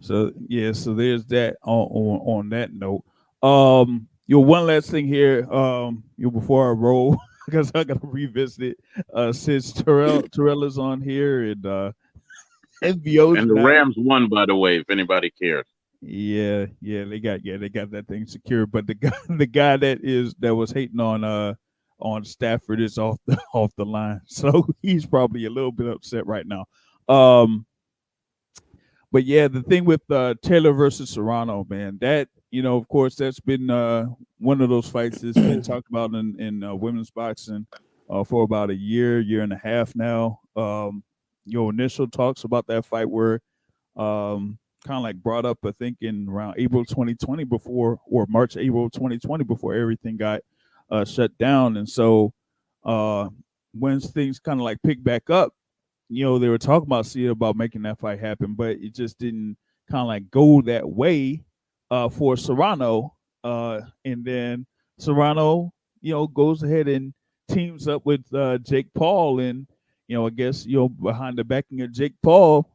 So 0.00 0.32
yeah, 0.48 0.72
so 0.72 0.94
there's 0.94 1.24
that 1.26 1.56
on 1.62 1.88
on, 1.90 2.20
on 2.38 2.48
that 2.50 2.72
note. 2.72 3.04
Um, 3.42 4.08
your 4.28 4.44
one 4.44 4.66
last 4.66 4.90
thing 4.90 5.08
here, 5.08 5.50
um, 5.52 6.04
you 6.16 6.30
before 6.30 6.68
I 6.68 6.72
roll, 6.72 7.18
because 7.46 7.72
I 7.74 7.82
gotta 7.82 8.00
revisit 8.02 8.62
it. 8.62 9.04
Uh, 9.12 9.32
since 9.32 9.72
Terrell 9.72 10.22
Terrell 10.32 10.62
is 10.62 10.78
on 10.78 11.00
here 11.00 11.42
and 11.42 11.66
uh, 11.66 11.92
NBO 12.84 13.36
And 13.36 13.50
the 13.50 13.54
Rams 13.54 13.96
won, 13.98 14.28
by 14.28 14.46
the 14.46 14.54
way, 14.54 14.78
if 14.78 14.90
anybody 14.90 15.30
cares. 15.30 15.66
Yeah, 16.00 16.66
yeah, 16.80 17.04
they 17.04 17.18
got 17.18 17.44
yeah, 17.44 17.56
they 17.56 17.70
got 17.70 17.90
that 17.90 18.06
thing 18.06 18.26
secured. 18.26 18.70
But 18.70 18.86
the 18.86 18.94
guy 18.94 19.16
the 19.28 19.46
guy 19.46 19.76
that 19.78 20.00
is 20.04 20.34
that 20.38 20.54
was 20.54 20.70
hating 20.70 21.00
on 21.00 21.24
uh 21.24 21.54
on 21.98 22.24
Stafford 22.24 22.80
is 22.80 22.98
off 22.98 23.18
the 23.26 23.40
off 23.52 23.72
the 23.76 23.86
line. 23.86 24.20
So 24.26 24.68
he's 24.82 25.06
probably 25.06 25.46
a 25.46 25.50
little 25.50 25.72
bit 25.72 25.88
upset 25.88 26.26
right 26.26 26.46
now. 26.46 26.66
Um 27.12 27.66
but 29.10 29.24
yeah, 29.24 29.48
the 29.48 29.62
thing 29.62 29.86
with 29.86 30.02
uh 30.10 30.34
Taylor 30.42 30.72
versus 30.72 31.10
Serrano, 31.10 31.66
man, 31.68 31.98
that 32.02 32.28
you 32.50 32.62
know, 32.62 32.76
of 32.76 32.88
course, 32.88 33.14
that's 33.16 33.40
been 33.40 33.70
uh 33.70 34.06
one 34.38 34.60
of 34.60 34.68
those 34.68 34.88
fights 34.88 35.20
that's 35.20 35.34
been 35.34 35.62
talked 35.62 35.88
about 35.90 36.14
in, 36.14 36.40
in 36.40 36.62
uh, 36.64 36.74
women's 36.74 37.10
boxing 37.10 37.66
uh 38.10 38.24
for 38.24 38.42
about 38.42 38.70
a 38.70 38.74
year, 38.74 39.20
year 39.20 39.42
and 39.42 39.52
a 39.52 39.58
half 39.58 39.94
now. 39.94 40.40
Um 40.56 41.04
your 41.44 41.70
initial 41.70 42.06
talks 42.08 42.44
about 42.44 42.66
that 42.68 42.84
fight 42.84 43.08
were 43.10 43.40
um 43.96 44.58
kind 44.86 44.98
of 44.98 45.02
like 45.02 45.16
brought 45.16 45.44
up, 45.46 45.58
I 45.64 45.72
think, 45.72 45.98
in 46.00 46.28
around 46.28 46.54
April 46.58 46.84
2020 46.84 47.44
before 47.44 48.00
or 48.06 48.26
March, 48.28 48.56
April 48.56 48.90
2020 48.90 49.44
before 49.44 49.74
everything 49.74 50.16
got 50.16 50.42
uh, 50.90 51.04
shut 51.04 51.36
down. 51.38 51.76
And 51.76 51.88
so 51.88 52.32
uh, 52.84 53.28
when 53.74 54.00
things 54.00 54.38
kind 54.38 54.60
of 54.60 54.64
like 54.64 54.78
picked 54.82 55.04
back 55.04 55.30
up, 55.30 55.52
you 56.08 56.24
know, 56.24 56.38
they 56.38 56.48
were 56.48 56.58
talking 56.58 56.86
about 56.86 57.06
seeing 57.06 57.30
about 57.30 57.56
making 57.56 57.82
that 57.82 57.98
fight 57.98 58.20
happen, 58.20 58.54
but 58.54 58.78
it 58.78 58.94
just 58.94 59.18
didn't 59.18 59.56
kind 59.90 60.02
of 60.02 60.06
like 60.08 60.30
go 60.30 60.62
that 60.62 60.88
way 60.88 61.44
uh, 61.90 62.08
for 62.08 62.36
Serrano. 62.36 63.14
Uh, 63.44 63.80
and 64.04 64.24
then 64.24 64.66
Serrano, 64.98 65.72
you 66.00 66.12
know, 66.12 66.26
goes 66.26 66.62
ahead 66.62 66.88
and 66.88 67.14
teams 67.48 67.88
up 67.88 68.04
with 68.04 68.22
uh, 68.34 68.58
Jake 68.58 68.88
Paul. 68.94 69.40
And, 69.40 69.66
you 70.06 70.16
know, 70.16 70.26
I 70.26 70.30
guess, 70.30 70.66
you 70.66 70.76
know, 70.76 70.88
behind 70.88 71.36
the 71.38 71.44
backing 71.44 71.80
of 71.82 71.92
Jake 71.92 72.14
Paul, 72.22 72.68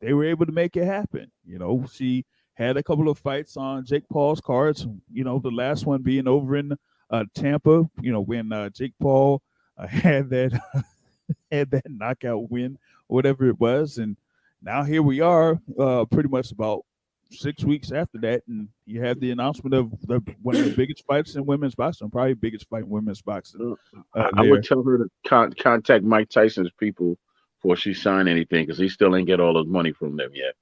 they 0.00 0.12
were 0.12 0.24
able 0.24 0.46
to 0.46 0.52
make 0.52 0.76
it 0.76 0.84
happen. 0.84 1.30
You 1.46 1.58
know, 1.58 1.84
she 1.92 2.24
had 2.54 2.76
a 2.76 2.82
couple 2.82 3.08
of 3.08 3.18
fights 3.18 3.56
on 3.56 3.84
Jake 3.84 4.08
Paul's 4.08 4.40
cards. 4.40 4.86
You 5.12 5.24
know, 5.24 5.38
the 5.38 5.50
last 5.50 5.86
one 5.86 6.02
being 6.02 6.28
over 6.28 6.56
in 6.56 6.76
uh, 7.10 7.24
Tampa. 7.34 7.88
You 8.00 8.12
know, 8.12 8.20
when 8.20 8.52
uh, 8.52 8.70
Jake 8.70 8.94
Paul 9.00 9.42
uh, 9.76 9.86
had 9.88 10.30
that 10.30 10.60
had 11.50 11.70
that 11.70 11.84
knockout 11.88 12.50
win, 12.50 12.78
whatever 13.08 13.48
it 13.48 13.58
was, 13.58 13.98
and 13.98 14.16
now 14.62 14.82
here 14.82 15.02
we 15.02 15.20
are, 15.20 15.58
uh, 15.78 16.04
pretty 16.06 16.28
much 16.28 16.50
about 16.50 16.84
six 17.34 17.64
weeks 17.64 17.92
after 17.92 18.18
that, 18.18 18.42
and 18.48 18.68
you 18.86 19.02
have 19.02 19.20
the 19.20 19.30
announcement 19.30 19.74
of 19.74 19.90
the 20.02 20.20
one 20.42 20.56
of 20.56 20.64
the 20.64 20.70
biggest 20.70 21.04
fights 21.06 21.36
in 21.36 21.44
women's 21.44 21.74
boxing, 21.74 22.10
probably 22.10 22.34
biggest 22.34 22.68
fight 22.68 22.84
in 22.84 22.90
women's 22.90 23.22
boxing. 23.22 23.76
Uh, 24.14 24.30
I 24.34 24.48
would 24.48 24.64
tell 24.64 24.82
her 24.82 24.98
to 24.98 25.10
con- 25.26 25.52
contact 25.58 26.04
Mike 26.04 26.30
Tyson's 26.30 26.70
people 26.78 27.18
before 27.56 27.76
she 27.76 27.94
sign 27.94 28.28
anything 28.28 28.66
because 28.66 28.78
he 28.78 28.88
still 28.88 29.16
ain't 29.16 29.26
get 29.26 29.40
all 29.40 29.56
his 29.58 29.66
money 29.66 29.92
from 29.92 30.16
them 30.16 30.30
yet. 30.34 30.54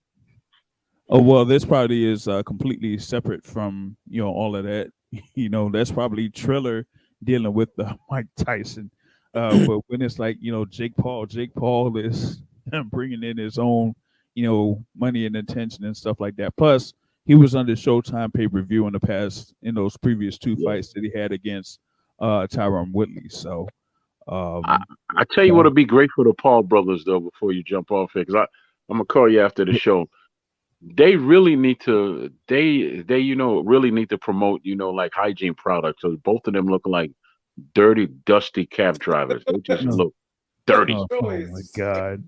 Oh 1.09 1.21
well, 1.21 1.45
this 1.45 1.65
probably 1.65 2.05
is 2.05 2.29
uh, 2.29 2.43
completely 2.43 2.97
separate 2.99 3.45
from 3.45 3.97
you 4.09 4.23
know 4.23 4.31
all 4.31 4.57
of 4.57 4.65
that. 4.65 4.89
You 5.35 5.51
know, 5.51 5.69
that's 5.69 5.93
probably 5.93 6.31
Triller 6.31 6.87
dealing 7.23 7.53
with 7.53 7.69
the 7.77 7.99
Mike 8.11 8.29
Tyson. 8.39 8.91
Uh, 9.35 9.67
but 9.67 9.81
when 9.89 10.01
it's 10.01 10.19
like 10.19 10.39
you 10.41 10.53
know 10.53 10.65
Jake 10.65 10.97
Paul, 10.97 11.27
Jake 11.27 11.55
Paul 11.55 11.97
is 11.99 12.41
bringing 12.85 13.23
in 13.23 13.37
his 13.37 13.59
own 13.59 13.95
you 14.35 14.45
know 14.45 14.85
money 14.97 15.27
and 15.27 15.37
attention 15.37 15.85
and 15.85 15.97
stuff 15.97 16.21
like 16.21 16.37
that. 16.37 16.57
Plus, 16.57 16.95
he 17.25 17.35
was 17.35 17.55
under 17.55 17.75
Showtime 17.75 18.33
pay 18.33 18.49
per 18.49 18.63
view 18.63 18.87
in 18.87 18.93
the 18.93 19.01
past 19.01 19.55
in 19.63 19.75
those 19.75 19.97
previous 19.97 20.39
two 20.39 20.57
fights 20.57 20.93
that 20.93 21.05
he 21.05 21.11
had 21.15 21.33
against 21.33 21.81
uh 22.21 22.47
Tyron 22.47 22.93
Woodley. 22.93 23.29
So 23.29 23.69
um 24.29 24.63
I, 24.65 24.79
I 25.17 25.25
tell 25.31 25.45
you 25.45 25.55
what'll 25.55 25.73
be 25.73 25.85
great 25.85 26.11
for 26.15 26.25
the 26.25 26.35
Paul 26.35 26.63
brothers 26.63 27.05
though. 27.05 27.21
Before 27.21 27.53
you 27.53 27.63
jump 27.63 27.91
off 27.91 28.13
here, 28.15 28.23
because 28.23 28.35
I 28.35 28.47
I'm 28.91 28.99
gonna 28.99 29.05
call 29.05 29.31
you 29.31 29.41
after 29.41 29.65
the 29.65 29.79
show. 29.79 30.09
They 30.85 31.15
really 31.15 31.55
need 31.55 31.81
to 31.83 32.33
they 32.49 33.05
they 33.07 33.19
you 33.19 33.37
know 33.37 33.61
really 33.61 33.91
need 33.91 34.11
to 34.11 34.19
promote 34.19 34.61
you 34.65 34.75
know 34.75 34.91
like 34.91 35.13
hygiene 35.15 35.55
products. 35.55 36.03
So 36.03 36.17
both 36.25 36.47
of 36.47 36.55
them 36.55 36.67
look 36.67 36.87
like 36.87 37.13
dirty, 37.75 38.07
dusty 38.07 38.67
cab 38.67 38.99
drivers. 38.99 39.45
They 39.47 39.59
just 39.59 39.85
look 39.85 40.15
dirty. 40.67 40.95
oh, 40.95 41.07
oh 41.11 41.21
my 41.23 41.61
god. 41.77 42.27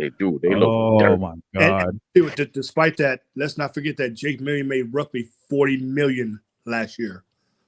They 0.00 0.10
do. 0.18 0.38
They 0.42 0.54
look 0.54 0.68
Oh 0.68 0.98
dirty. 0.98 1.16
my 1.20 1.34
god. 1.54 1.98
and 2.14 2.34
d- 2.36 2.50
despite 2.52 2.96
that, 2.98 3.22
let's 3.36 3.58
not 3.58 3.74
forget 3.74 3.96
that 3.98 4.14
Jake 4.14 4.40
Million 4.40 4.68
made 4.68 4.92
roughly 4.94 5.28
40 5.50 5.78
million 5.78 6.40
last 6.66 6.98
year. 6.98 7.24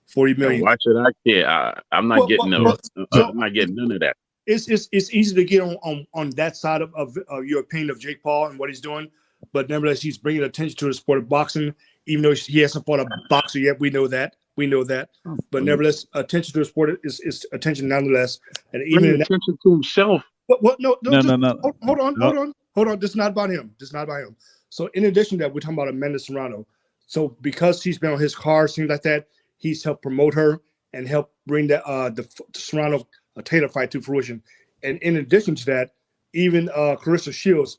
40 0.07 0.33
And 0.33 0.63
why 0.63 0.77
should 0.83 0.97
I 0.99 1.11
care? 1.27 1.49
I, 1.49 1.81
I'm 1.93 2.09
not 2.09 2.19
Well, 2.21 2.27
getting 2.29 2.51
well, 2.51 2.61
no, 2.61 2.65
well, 2.65 3.07
uh, 3.13 3.29
I'm 3.29 3.39
not 3.39 3.55
getting 3.55 3.75
none 3.77 3.93
of 3.93 4.01
that. 4.01 4.17
It's 4.47 4.69
it's 4.69 4.89
it's 4.93 5.13
easy 5.13 5.35
to 5.37 5.45
get 5.45 5.61
on 5.63 5.77
on, 5.83 6.07
on 6.15 6.31
that 6.31 6.57
side 6.57 6.83
of, 6.83 6.93
of, 6.97 7.17
of 7.29 7.45
your 7.47 7.61
opinion 7.61 7.91
of 7.91 8.01
Jake 8.01 8.23
Paul 8.23 8.47
and 8.49 8.59
what 8.59 8.69
he's 8.69 8.81
doing, 8.81 9.09
but 9.53 9.69
nevertheless, 9.69 10.03
he's 10.03 10.19
bringing 10.19 10.43
attention 10.43 10.77
to 10.79 10.87
the 10.87 10.95
sport 10.95 11.19
of 11.19 11.29
boxing. 11.29 11.75
Even 12.07 12.23
though 12.23 12.35
he 12.35 12.59
hasn't 12.61 12.85
fought 12.87 12.99
a 13.01 13.07
boxer 13.29 13.61
yet, 13.61 13.79
we 13.79 13.91
know 13.91 14.09
that. 14.09 14.37
We 14.57 14.67
know 14.67 14.83
that. 14.85 15.11
Oh, 15.27 15.39
but 15.53 15.63
nevertheless, 15.63 16.07
attention 16.15 16.53
to 16.55 16.59
the 16.61 16.65
sport 16.65 16.99
is, 17.05 17.21
is 17.21 17.47
attention 17.53 17.89
nonetheless. 17.89 18.41
And 18.73 18.83
even 18.89 19.01
Bring 19.03 19.13
in 19.15 19.19
that, 19.21 19.27
attention 19.27 19.59
to 19.63 19.71
himself. 19.71 20.23
What, 20.51 20.63
what, 20.65 20.81
no, 20.81 20.97
no, 21.05 21.13
No, 21.13 21.23
just- 21.23 21.29
no, 21.29 21.37
no. 21.37 21.61
Hold, 21.63 21.77
hold 21.83 22.01
on, 22.01 22.15
No. 22.17 22.27
hold 22.27 22.39
on, 22.39 22.55
hold 22.75 22.89
on. 22.89 23.01
This 23.01 23.11
is 23.13 23.17
not 23.17 23.33
about 23.33 23.51
him. 23.51 23.75
This 23.81 23.91
is 23.91 23.95
not 23.95 24.05
about 24.05 24.23
him. 24.23 24.37
So, 24.71 24.89
in 24.95 25.07
addition 25.07 25.39
to 25.39 25.45
that, 25.45 25.55
we're 25.55 25.61
talking 25.61 25.77
about 25.77 25.89
Amanda 25.89 26.19
Serrano. 26.21 26.67
So, 27.09 27.37
because 27.43 27.83
she's 27.83 27.99
been 27.99 28.13
on 28.13 28.21
his 28.21 28.37
card, 28.37 28.71
things 28.73 28.91
like 28.91 29.03
that, 29.05 29.29
he's 29.59 29.85
helped 29.85 30.03
promote 30.03 30.35
her 30.35 30.63
and 30.95 31.09
help 31.09 31.33
bring 31.47 31.69
that 31.69 31.85
uh 31.85 32.11
the, 32.11 32.23
the 32.55 32.61
Serrano 32.61 33.07
uh, 33.39 33.43
Taylor 33.45 33.69
fight 33.71 33.93
to 33.93 34.03
fruition. 34.03 34.43
And 34.85 34.99
in 35.03 35.19
addition 35.19 35.57
to 35.57 35.67
that, 35.67 35.93
even 36.35 36.71
uh 36.71 36.97
Claressa 37.01 37.35
Shields 37.35 37.79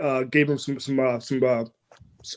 uh 0.00 0.24
gave 0.24 0.50
him 0.50 0.58
some 0.58 0.80
some 0.80 1.00
uh, 1.00 1.20
some 1.20 1.44
uh, 1.44 1.64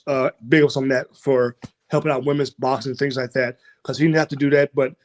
uh 0.07 0.31
big 0.49 0.63
ups 0.63 0.77
on 0.77 0.89
that 0.89 1.15
for 1.17 1.57
helping 1.89 2.11
out 2.11 2.25
women's 2.25 2.51
boxing 2.51 2.95
things 2.95 3.17
like 3.17 3.31
that 3.33 3.59
because 3.83 3.97
he 3.99 4.05
didn't 4.05 4.17
have 4.17 4.29
to 4.29 4.37
do 4.37 4.51
that, 4.51 4.75
but. 4.75 4.95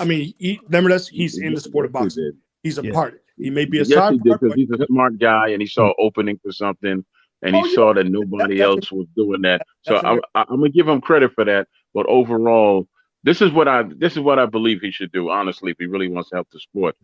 I 0.00 0.04
mean, 0.06 0.34
he, 0.38 0.60
nevertheless, 0.68 1.08
he's 1.08 1.38
in 1.38 1.54
the 1.54 1.60
sport 1.62 1.86
of 1.86 1.92
boxing. 1.92 2.32
He's 2.62 2.78
a 2.78 2.82
part. 2.84 3.22
He 3.36 3.50
may 3.50 3.64
be 3.64 3.78
a 3.80 3.84
Yes, 3.84 4.04
side 4.04 4.12
he 4.12 4.18
did 4.18 4.28
part, 4.28 4.40
because 4.40 4.50
but 4.50 4.56
he's 4.56 4.70
a 4.70 4.86
smart 4.86 5.18
guy 5.18 5.48
and 5.50 5.62
he 5.62 5.68
saw 5.68 5.92
opening 5.98 6.38
for 6.42 6.52
something 6.52 7.04
and 7.42 7.54
he 7.56 7.62
Oh, 7.62 7.66
yeah. 7.66 7.74
saw 7.74 7.94
that 7.94 8.06
nobody 8.06 8.58
That- 8.58 8.64
else 8.82 8.92
was 8.92 9.06
doing 9.16 9.42
that. 9.42 9.62
So 9.82 9.96
I'm, 9.96 10.20
I'm 10.34 10.46
gonna 10.58 10.70
give 10.70 10.88
him 10.88 11.00
credit 11.00 11.32
for 11.34 11.44
that. 11.44 11.68
But 11.94 12.06
overall, 12.06 12.88
this 13.24 13.40
is 13.42 13.52
what 13.52 13.68
I 13.68 13.82
this 13.84 14.12
is 14.14 14.20
what 14.20 14.38
I 14.38 14.46
believe 14.46 14.80
he 14.80 14.90
should 14.90 15.12
do. 15.12 15.30
Honestly, 15.30 15.70
if 15.72 15.78
he 15.78 15.86
really 15.86 16.08
wants 16.08 16.30
to 16.30 16.36
help 16.36 16.48
the 16.52 16.60
sport, 16.60 16.96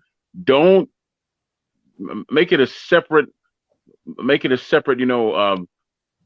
don't 0.44 0.88
make 2.30 2.52
it 2.52 2.60
a 2.60 2.66
separate. 2.66 3.28
Make 4.06 4.44
it 4.44 4.52
a 4.52 4.58
separate. 4.58 4.98
You 5.00 5.06
know, 5.06 5.34
um, 5.36 5.68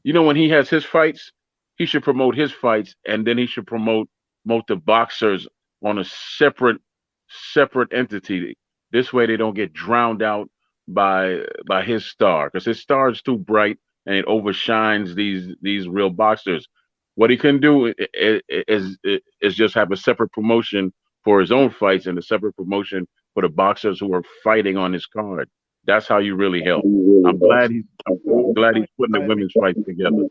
you 0.03 0.13
know 0.13 0.23
when 0.23 0.35
he 0.35 0.49
has 0.49 0.69
his 0.69 0.85
fights, 0.85 1.31
he 1.77 1.85
should 1.85 2.03
promote 2.03 2.35
his 2.35 2.51
fights, 2.51 2.95
and 3.07 3.25
then 3.25 3.37
he 3.37 3.45
should 3.47 3.67
promote 3.67 4.09
promote 4.45 4.67
the 4.67 4.75
boxers 4.77 5.47
on 5.83 5.99
a 5.99 6.05
separate 6.05 6.81
separate 7.29 7.93
entity. 7.93 8.57
This 8.91 9.13
way, 9.13 9.25
they 9.27 9.37
don't 9.37 9.55
get 9.55 9.73
drowned 9.73 10.23
out 10.23 10.49
by 10.87 11.41
by 11.67 11.83
his 11.83 12.05
star 12.05 12.49
because 12.49 12.65
his 12.65 12.79
star 12.81 13.09
is 13.09 13.21
too 13.21 13.37
bright 13.37 13.77
and 14.05 14.15
it 14.15 14.25
overshines 14.27 15.15
these 15.15 15.55
these 15.61 15.87
real 15.87 16.09
boxers. 16.09 16.67
What 17.15 17.29
he 17.29 17.37
can 17.37 17.59
do 17.59 17.89
i- 17.89 17.93
i- 18.21 18.41
i- 18.51 18.63
is 18.67 18.97
is 19.41 19.55
just 19.55 19.75
have 19.75 19.91
a 19.91 19.97
separate 19.97 20.31
promotion 20.31 20.93
for 21.25 21.39
his 21.41 21.51
own 21.51 21.69
fights 21.69 22.07
and 22.07 22.17
a 22.17 22.21
separate 22.23 22.55
promotion 22.55 23.07
for 23.35 23.43
the 23.43 23.49
boxers 23.49 23.99
who 23.99 24.13
are 24.13 24.23
fighting 24.43 24.77
on 24.77 24.93
his 24.93 25.05
card. 25.05 25.49
That's 25.85 26.07
how 26.07 26.19
you 26.19 26.35
really 26.35 26.63
help. 26.63 26.83
I'm 26.85 27.37
glad 27.39 27.71
he's 27.71 27.83
I'm 28.07 28.53
glad 28.53 28.77
he's 28.77 28.87
putting 28.97 29.13
the 29.13 29.21
women's 29.27 29.53
fights 29.59 29.79
together. 29.85 30.27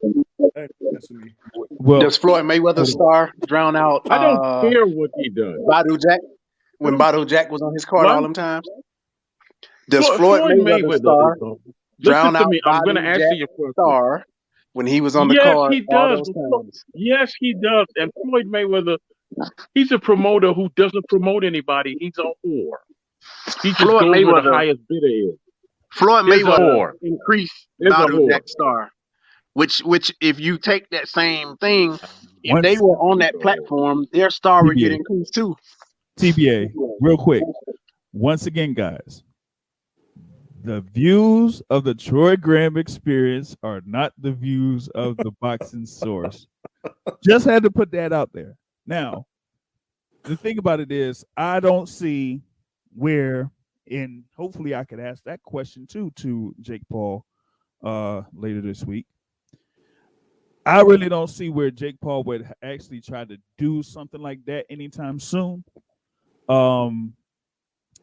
Well 1.71 2.01
Does 2.01 2.17
Floyd 2.17 2.45
Mayweather 2.45 2.87
star 2.87 3.33
drown 3.47 3.77
out 3.77 4.07
I 4.11 4.19
don't 4.19 4.45
uh, 4.45 4.71
care 4.71 4.87
what 4.87 5.11
he 5.17 5.31
does. 5.31 5.59
Badu 5.69 6.01
Jack 6.01 6.21
when 6.79 6.97
Badu 6.99 7.27
Jack 7.27 7.51
was 7.51 7.63
on 7.63 7.73
his 7.75 7.85
card 7.85 8.07
What? 8.07 8.15
all 8.17 8.23
them 8.23 8.33
times? 8.35 8.69
Does 9.91 10.07
Floyd- 10.07 10.41
Floyd, 10.41 10.59
Mayweather, 10.59 10.99
star 10.99 11.37
drown 12.01 12.33
to 12.35 12.41
out 12.41 12.49
me. 12.51 12.61
I'm 12.65 12.83
going 12.85 12.97
to 12.97 13.03
Badu 13.03 13.07
answer 13.07 13.35
your 13.35 13.47
question. 13.49 13.73
star 13.73 14.25
when 14.73 14.87
he 14.87 15.01
was 15.01 15.17
on 15.17 15.29
the 15.29 15.35
Yes, 15.35 15.55
card 15.55 15.73
he 15.73 15.81
does. 15.81 16.19
those 16.19 16.31
But 16.31 16.59
times? 16.59 16.85
Yes, 16.95 17.33
he 17.39 17.55
does. 17.55 17.87
And 17.97 18.13
Floyd 18.23 18.47
Mayweather, 18.47 18.99
he's 19.75 19.91
a 19.93 19.99
promoter 19.99 20.53
who 20.53 20.69
doesn't 20.77 21.09
promote 21.09 21.45
anybody. 21.45 21.97
He's 21.99 22.19
a 22.19 22.31
whore. 22.47 22.77
He 23.63 23.71
just 23.71 23.81
Floyd 23.81 24.15
goes 24.15 24.25
where 24.27 24.43
the 24.43 24.53
highest 24.53 24.81
bidder 24.89 25.07
is. 25.07 25.39
Floyd 25.93 26.27
Mayweather 26.27 26.59
whore. 26.59 26.93
increased 27.03 27.67
He's 27.79 27.91
a 27.91 27.95
Badu 27.95 28.11
whore. 28.21 28.31
Jack 28.31 28.43
star, 28.47 28.91
which 29.55 29.81
which 29.81 30.15
if 30.21 30.39
you 30.39 30.59
take 30.59 30.89
that 30.91 31.09
same 31.09 31.57
thing, 31.57 31.99
if 32.45 32.53
Once- 32.53 32.63
they 32.63 32.77
were 32.77 32.97
on 32.99 33.19
that 33.21 33.35
platform, 33.41 34.07
their 34.13 34.29
star 34.31 34.65
would 34.65 34.77
get 34.77 34.93
increased 34.93 35.35
too. 35.35 35.57
TBA, 36.19 36.73
real 37.01 37.17
quick. 37.17 37.45
Once 38.13 38.47
again, 38.47 38.75
guys, 38.75 39.23
the 40.65 40.81
views 40.81 41.63
of 41.71 41.85
the 41.85 41.95
Troy 41.95 42.37
Graham 42.37 42.77
experience 42.77 43.57
are 43.63 43.81
not 43.87 44.13
the 44.19 44.33
views 44.33 44.89
of 44.89 45.17
the 45.19 45.31
boxing 45.41 45.87
source. 45.87 46.49
Just 47.23 47.45
had 47.45 47.63
to 47.63 47.71
put 47.71 47.93
that 47.93 48.13
out 48.13 48.33
there. 48.33 48.57
Now, 48.85 49.27
the 50.25 50.37
thing 50.37 50.59
about 50.59 50.81
it 50.81 50.91
is, 50.91 51.25
I 51.37 51.61
don't 51.61 51.89
see 51.89 52.43
where, 52.93 53.49
and 53.89 54.25
hopefully 54.37 54.75
I 54.75 54.83
could 54.83 54.99
ask 54.99 55.23
that 55.23 55.41
question 55.43 55.87
too 55.87 56.11
to 56.17 56.55
Jake 56.61 56.83
Paul 56.91 57.25
uh 57.85 58.23
later 58.35 58.61
this 58.61 58.85
week. 58.85 59.07
I 60.67 60.81
really 60.83 61.09
don't 61.09 61.31
see 61.31 61.49
where 61.49 61.71
Jake 61.71 62.01
Paul 62.01 62.25
would 62.25 62.53
actually 62.61 63.01
try 63.01 63.25
to 63.25 63.39
do 63.57 63.85
something 63.85 64.21
like 64.21 64.45
that 64.47 64.67
anytime 64.69 65.21
soon. 65.21 65.63
Um, 66.49 67.15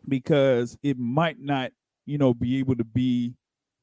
because 0.08 0.78
it 0.84 1.00
might 1.00 1.40
not, 1.40 1.72
you 2.06 2.18
know, 2.18 2.34
be 2.34 2.60
able 2.60 2.76
to 2.76 2.84
be 2.84 3.34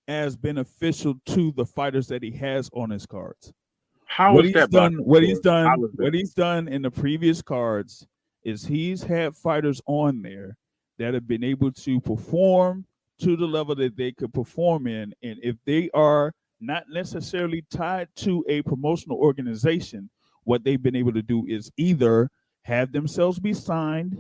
as 0.09 0.37
beneficial 0.37 1.15
to 1.27 1.53
the 1.53 1.67
fighters 1.67 2.07
that 2.09 2.23
he 2.23 2.31
has 2.33 2.69
on 2.73 2.91
his 2.91 3.07
cards. 3.07 3.53
How 4.07 4.35
what 4.35 4.45
he's 4.45 4.55
that? 4.55 4.71
done, 4.71 4.95
what 4.97 5.23
he's 5.23 5.41
done, 5.41 5.67
How 5.67 5.85
is 5.85 5.93
that? 5.93 6.03
what 6.03 6.15
he's 6.15 6.35
done 6.35 6.69
in 6.69 6.83
the 6.83 6.91
previous 6.91 7.41
cards 7.41 8.07
is 8.45 8.65
he's 8.67 9.03
had 9.03 9.35
fighters 9.35 9.81
on 9.87 10.23
there 10.23 10.57
that 10.99 11.15
have 11.15 11.27
been 11.27 11.43
able 11.45 11.73
to 11.73 12.01
perform 12.01 12.85
to 13.21 13.37
the 13.37 13.47
level 13.47 13.75
that 13.77 13.97
they 13.97 14.13
could 14.13 14.35
perform 14.35 14.87
in, 14.87 15.15
and 15.23 15.39
if 15.43 15.57
they 15.65 15.89
are 15.95 16.33
not 16.61 16.85
necessarily 16.91 17.65
tied 17.71 18.09
to 18.17 18.45
a 18.49 18.63
promotional 18.63 19.17
organization, 19.19 20.11
what 20.45 20.63
they've 20.65 20.83
been 20.83 20.97
able 20.97 21.13
to 21.13 21.23
do 21.23 21.47
is 21.49 21.71
either 21.77 22.29
have 22.63 22.93
themselves 22.93 23.39
be 23.39 23.53
signed 23.53 24.17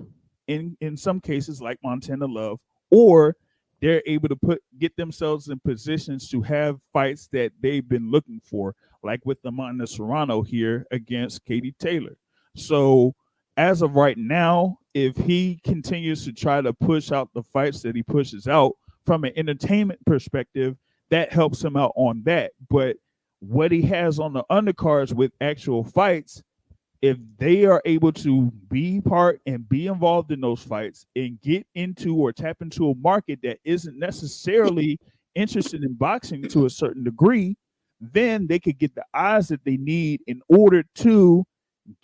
in 0.46 0.76
in 0.80 0.96
some 0.96 1.20
cases 1.20 1.60
like 1.60 1.78
Montana 1.82 2.26
Love, 2.26 2.60
or 2.90 3.36
they're 3.80 4.02
able 4.06 4.28
to 4.28 4.36
put 4.36 4.62
get 4.78 4.96
themselves 4.96 5.48
in 5.48 5.58
positions 5.60 6.28
to 6.30 6.42
have 6.42 6.80
fights 6.92 7.28
that 7.32 7.52
they've 7.60 7.88
been 7.88 8.10
looking 8.10 8.40
for, 8.44 8.74
like 9.02 9.20
with 9.24 9.40
the 9.42 9.48
Amanda 9.48 9.86
Serrano 9.86 10.42
here 10.42 10.86
against 10.90 11.44
Katie 11.44 11.74
Taylor. 11.78 12.16
So 12.56 13.14
as 13.56 13.82
of 13.82 13.96
right 13.96 14.16
now, 14.16 14.78
if 14.94 15.16
he 15.16 15.60
continues 15.64 16.24
to 16.24 16.32
try 16.32 16.60
to 16.60 16.72
push 16.72 17.12
out 17.12 17.30
the 17.34 17.42
fights 17.42 17.82
that 17.82 17.96
he 17.96 18.02
pushes 18.02 18.46
out 18.46 18.72
from 19.04 19.24
an 19.24 19.32
entertainment 19.36 20.00
perspective, 20.06 20.76
that 21.10 21.32
helps 21.32 21.62
him 21.62 21.76
out 21.76 21.92
on 21.96 22.22
that. 22.24 22.52
But 22.70 22.96
what 23.40 23.72
he 23.72 23.82
has 23.82 24.18
on 24.18 24.32
the 24.32 24.44
undercards 24.50 25.12
with 25.12 25.32
actual 25.40 25.84
fights, 25.84 26.42
if 27.02 27.18
they 27.36 27.64
are 27.64 27.82
able 27.84 28.12
to 28.12 28.52
be 28.70 29.00
part 29.00 29.40
and 29.46 29.68
be 29.68 29.88
involved 29.88 30.30
in 30.30 30.40
those 30.40 30.62
fights 30.62 31.04
and 31.16 31.40
get 31.40 31.66
into 31.74 32.16
or 32.16 32.32
tap 32.32 32.62
into 32.62 32.90
a 32.90 32.94
market 32.94 33.40
that 33.42 33.58
isn't 33.64 33.98
necessarily 33.98 34.98
interested 35.34 35.82
in 35.82 35.94
boxing 35.94 36.42
to 36.42 36.64
a 36.64 36.70
certain 36.70 37.02
degree, 37.02 37.56
then 38.00 38.46
they 38.46 38.60
could 38.60 38.78
get 38.78 38.94
the 38.94 39.04
eyes 39.12 39.48
that 39.48 39.64
they 39.64 39.76
need 39.76 40.20
in 40.28 40.40
order 40.48 40.84
to 40.94 41.44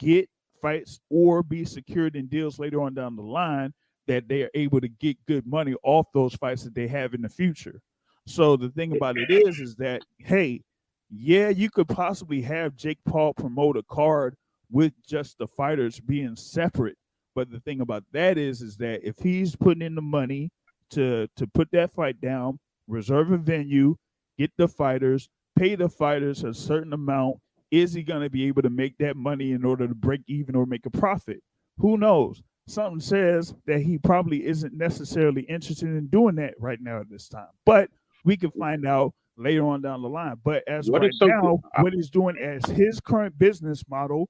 get 0.00 0.28
fights 0.60 0.98
or 1.10 1.44
be 1.44 1.64
secured 1.64 2.16
in 2.16 2.26
deals 2.26 2.58
later 2.58 2.82
on 2.82 2.92
down 2.92 3.14
the 3.14 3.22
line 3.22 3.72
that 4.08 4.26
they 4.26 4.42
are 4.42 4.50
able 4.54 4.80
to 4.80 4.88
get 4.88 5.16
good 5.26 5.46
money 5.46 5.74
off 5.84 6.06
those 6.12 6.34
fights 6.34 6.64
that 6.64 6.74
they 6.74 6.88
have 6.88 7.14
in 7.14 7.22
the 7.22 7.28
future. 7.28 7.80
So 8.26 8.56
the 8.56 8.70
thing 8.70 8.96
about 8.96 9.16
it 9.16 9.30
is, 9.30 9.60
is 9.60 9.76
that 9.76 10.02
hey, 10.18 10.62
yeah, 11.10 11.50
you 11.50 11.70
could 11.70 11.88
possibly 11.88 12.42
have 12.42 12.74
Jake 12.74 12.98
Paul 13.06 13.32
promote 13.32 13.76
a 13.76 13.82
card 13.84 14.34
with 14.70 14.92
just 15.06 15.38
the 15.38 15.46
fighters 15.46 16.00
being 16.00 16.36
separate. 16.36 16.96
But 17.34 17.50
the 17.50 17.60
thing 17.60 17.80
about 17.80 18.04
that 18.12 18.36
is, 18.38 18.62
is 18.62 18.76
that 18.78 19.06
if 19.06 19.18
he's 19.18 19.54
putting 19.54 19.82
in 19.82 19.94
the 19.94 20.02
money 20.02 20.50
to 20.90 21.28
to 21.36 21.46
put 21.46 21.70
that 21.72 21.92
fight 21.92 22.20
down, 22.20 22.58
reserve 22.86 23.30
a 23.30 23.38
venue, 23.38 23.96
get 24.38 24.50
the 24.56 24.68
fighters, 24.68 25.28
pay 25.56 25.74
the 25.74 25.88
fighters 25.88 26.44
a 26.44 26.52
certain 26.54 26.92
amount, 26.92 27.36
is 27.70 27.92
he 27.92 28.02
going 28.02 28.22
to 28.22 28.30
be 28.30 28.46
able 28.46 28.62
to 28.62 28.70
make 28.70 28.96
that 28.98 29.16
money 29.16 29.52
in 29.52 29.64
order 29.64 29.86
to 29.86 29.94
break 29.94 30.22
even 30.26 30.56
or 30.56 30.66
make 30.66 30.86
a 30.86 30.90
profit? 30.90 31.40
Who 31.78 31.96
knows? 31.96 32.42
Something 32.66 33.00
says 33.00 33.54
that 33.66 33.80
he 33.80 33.98
probably 33.98 34.44
isn't 34.46 34.74
necessarily 34.74 35.42
interested 35.42 35.88
in 35.88 36.06
doing 36.08 36.34
that 36.36 36.54
right 36.58 36.78
now 36.80 37.00
at 37.00 37.08
this 37.08 37.28
time. 37.28 37.48
But 37.64 37.88
we 38.24 38.36
can 38.36 38.50
find 38.50 38.86
out 38.86 39.14
later 39.36 39.66
on 39.66 39.80
down 39.80 40.02
the 40.02 40.08
line. 40.08 40.36
But 40.44 40.64
as 40.68 40.90
What 40.90 41.02
right 41.02 41.10
now, 41.22 41.60
what 41.82 41.92
he's 41.92 42.10
doing 42.10 42.36
as 42.36 42.64
his 42.70 43.00
current 43.00 43.38
business 43.38 43.82
model, 43.88 44.28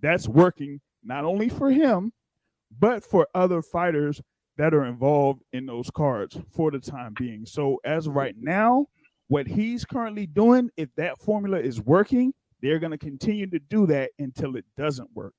that's 0.00 0.28
working 0.28 0.80
not 1.04 1.24
only 1.24 1.48
for 1.48 1.70
him, 1.70 2.12
but 2.78 3.04
for 3.04 3.28
other 3.34 3.62
fighters 3.62 4.20
that 4.56 4.74
are 4.74 4.84
involved 4.84 5.42
in 5.52 5.66
those 5.66 5.90
cards 5.90 6.38
for 6.52 6.70
the 6.70 6.78
time 6.78 7.14
being. 7.18 7.44
So 7.46 7.80
as 7.84 8.06
of 8.06 8.14
right 8.14 8.34
now, 8.38 8.86
what 9.28 9.46
he's 9.46 9.84
currently 9.84 10.26
doing, 10.26 10.70
if 10.76 10.88
that 10.96 11.18
formula 11.20 11.58
is 11.58 11.80
working, 11.80 12.32
they're 12.62 12.78
going 12.78 12.92
to 12.92 12.98
continue 12.98 13.46
to 13.48 13.58
do 13.58 13.86
that 13.86 14.10
until 14.18 14.56
it 14.56 14.64
doesn't 14.76 15.08
work. 15.14 15.34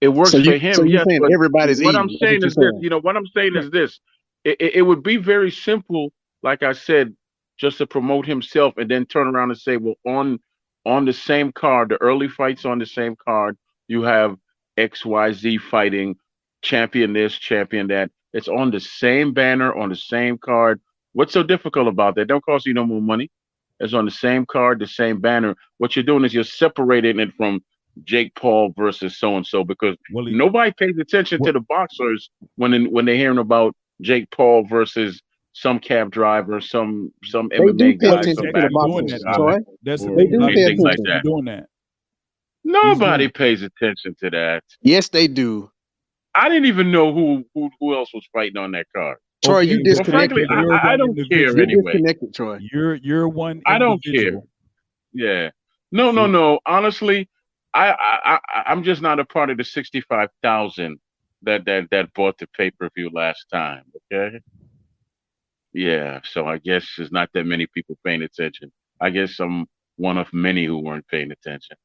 It 0.00 0.08
works 0.08 0.32
So 0.32 0.38
you- 0.38 0.52
for 0.52 0.58
him. 0.58 0.74
so 0.74 0.82
yes, 0.84 1.04
saying 1.08 1.20
but 1.20 1.32
everybody's 1.32 1.80
what 1.82 1.90
eating, 1.90 2.00
I'm 2.00 2.08
saying 2.10 2.40
what 2.40 2.46
is 2.48 2.56
you're 2.56 2.72
this. 2.72 2.82
You 2.82 2.90
know, 2.90 3.00
what 3.00 3.16
I'm 3.16 3.26
saying 3.28 3.56
is 3.56 3.70
this. 3.70 4.00
It, 4.44 4.56
it, 4.60 4.74
it 4.76 4.82
would 4.82 5.02
be 5.02 5.16
very 5.16 5.50
simple, 5.50 6.12
like 6.42 6.62
I 6.62 6.72
said, 6.72 7.14
just 7.58 7.78
to 7.78 7.86
promote 7.86 8.26
himself 8.26 8.74
and 8.76 8.90
then 8.90 9.06
turn 9.06 9.28
around 9.28 9.50
and 9.50 9.58
say, 9.58 9.76
well, 9.76 9.94
on 10.06 10.40
on 10.84 11.04
the 11.04 11.12
same 11.12 11.52
card, 11.52 11.90
the 11.90 11.96
early 12.02 12.26
fights 12.26 12.64
on 12.64 12.78
the 12.80 12.86
same 12.86 13.14
card, 13.14 13.56
you 13.92 14.04
have 14.04 14.36
XYZ 14.78 15.60
fighting, 15.60 16.16
champion 16.62 17.14
this, 17.14 17.34
champion 17.34 17.88
that. 17.88 18.10
It's 18.34 18.48
on 18.48 18.72
the 18.72 18.80
same 18.80 19.34
banner, 19.34 19.74
on 19.76 19.90
the 19.90 19.96
same 19.96 20.38
card. 20.38 20.80
What's 21.14 21.34
so 21.34 21.44
difficult 21.44 21.88
about 21.88 22.16
that? 22.16 22.28
Don't 22.28 22.44
cost 22.44 22.66
you 22.66 22.74
no 22.74 22.86
more 22.86 23.02
money. 23.02 23.30
It's 23.80 23.94
on 23.94 24.06
the 24.06 24.12
same 24.12 24.46
card, 24.46 24.80
the 24.80 24.88
same 24.88 25.20
banner. 25.20 25.56
What 25.78 25.96
you're 25.96 26.04
doing 26.04 26.26
is 26.26 26.34
you're 26.34 26.44
separating 26.44 27.20
it 27.20 27.34
from 27.36 27.62
Jake 28.04 28.34
Paul 28.36 28.74
versus 28.78 29.18
so 29.18 29.36
and 29.36 29.46
so 29.46 29.64
because 29.64 29.96
Well, 30.10 30.26
he- 30.26 30.36
nobody 30.36 30.72
pays 30.78 30.98
attention 30.98 31.42
to 31.44 31.52
the 31.52 31.60
boxers 31.60 32.30
when 32.56 32.86
when 32.92 33.06
they're 33.06 33.16
hearing 33.16 33.38
about 33.38 33.76
Jake 34.02 34.30
Paul 34.32 34.64
versus 34.68 35.22
some 35.54 35.80
cab 35.80 36.12
driver, 36.12 36.60
some 36.62 37.12
some 37.24 37.50
They 37.58 37.70
MMA 37.70 37.78
do 37.78 37.98
pay 38.00 38.10
guy, 38.10 38.14
attention 38.14 38.52
to 38.54 38.62
the 38.62 38.68
boxers, 38.72 39.14
guy, 39.24 39.30
Troy. 39.32 39.60
That's 39.84 40.06
or 40.06 40.12
They 40.14 40.26
do 40.26 40.38
A 40.38 40.42
lot 40.42 40.54
of 40.54 40.54
pay 40.54 40.64
anything 40.64 40.80
like 40.84 41.00
attention. 41.00 41.06
are 41.14 41.20
that. 41.20 41.24
doing 41.24 41.46
that. 41.46 41.66
Nobody 42.64 43.28
pays 43.28 43.62
attention 43.62 44.16
to 44.20 44.30
that. 44.30 44.64
Yes, 44.82 45.08
they 45.10 45.28
do. 45.28 45.70
I 46.34 46.48
didn't 46.48 46.66
even 46.66 46.92
know 46.92 47.12
who 47.14 47.44
who, 47.54 47.70
who 47.80 47.94
else 47.94 48.10
was 48.14 48.26
fighting 48.32 48.58
on 48.58 48.72
that 48.72 48.86
card. 48.94 49.18
Troy, 49.44 49.62
Okay, 49.62 49.72
you 49.72 49.82
well, 49.92 50.04
disconnected. 50.04 50.10
frankly, 50.10 50.46
I- 50.50 50.62
you're 50.62 50.72
I- 50.72 50.92
I 50.92 50.96
one 50.96 50.98
don't 50.98 51.20
care 51.30 51.56
individual. 51.56 51.56
You're 51.56 51.62
anyway. 51.62 51.92
disconnected, 51.92 52.34
Troy. 52.34 52.58
You're 52.72 52.94
you're 52.96 53.28
one. 53.28 53.62
I 53.66 53.78
don't 53.78 54.02
care. 54.04 54.40
Yeah. 55.12 55.50
No, 55.92 56.10
no, 56.12 56.26
no. 56.26 56.60
Honestly, 56.66 57.28
I 57.74 57.90
I, 57.92 58.40
I 58.48 58.62
I'm 58.66 58.84
just 58.84 59.02
not 59.02 59.20
a 59.20 59.24
part 59.26 59.50
of 59.50 59.58
the 59.58 59.64
sixty 59.64 60.00
five 60.02 60.30
thousand 60.42 60.98
that 61.42 61.64
that 61.66 61.90
that 61.90 62.14
bought 62.14 62.38
the 62.38 62.48
pay 62.48 62.70
per 62.70 62.90
view 62.96 63.10
last 63.12 63.46
time. 63.52 63.84
Okay. 64.12 64.40
Yeah. 65.74 66.20
So 66.24 66.46
I 66.46 66.58
guess 66.58 66.86
there's 66.96 67.12
not 67.12 67.30
that 67.34 67.46
many 67.46 67.66
people 67.66 67.98
paying 68.04 68.22
attention. 68.22 68.72
I 69.00 69.10
guess 69.10 69.40
I'm 69.40 69.66
one 69.96 70.18
of 70.18 70.32
many 70.32 70.64
who 70.66 70.78
weren't 70.78 71.08
paying 71.08 71.32
attention. 71.32 71.76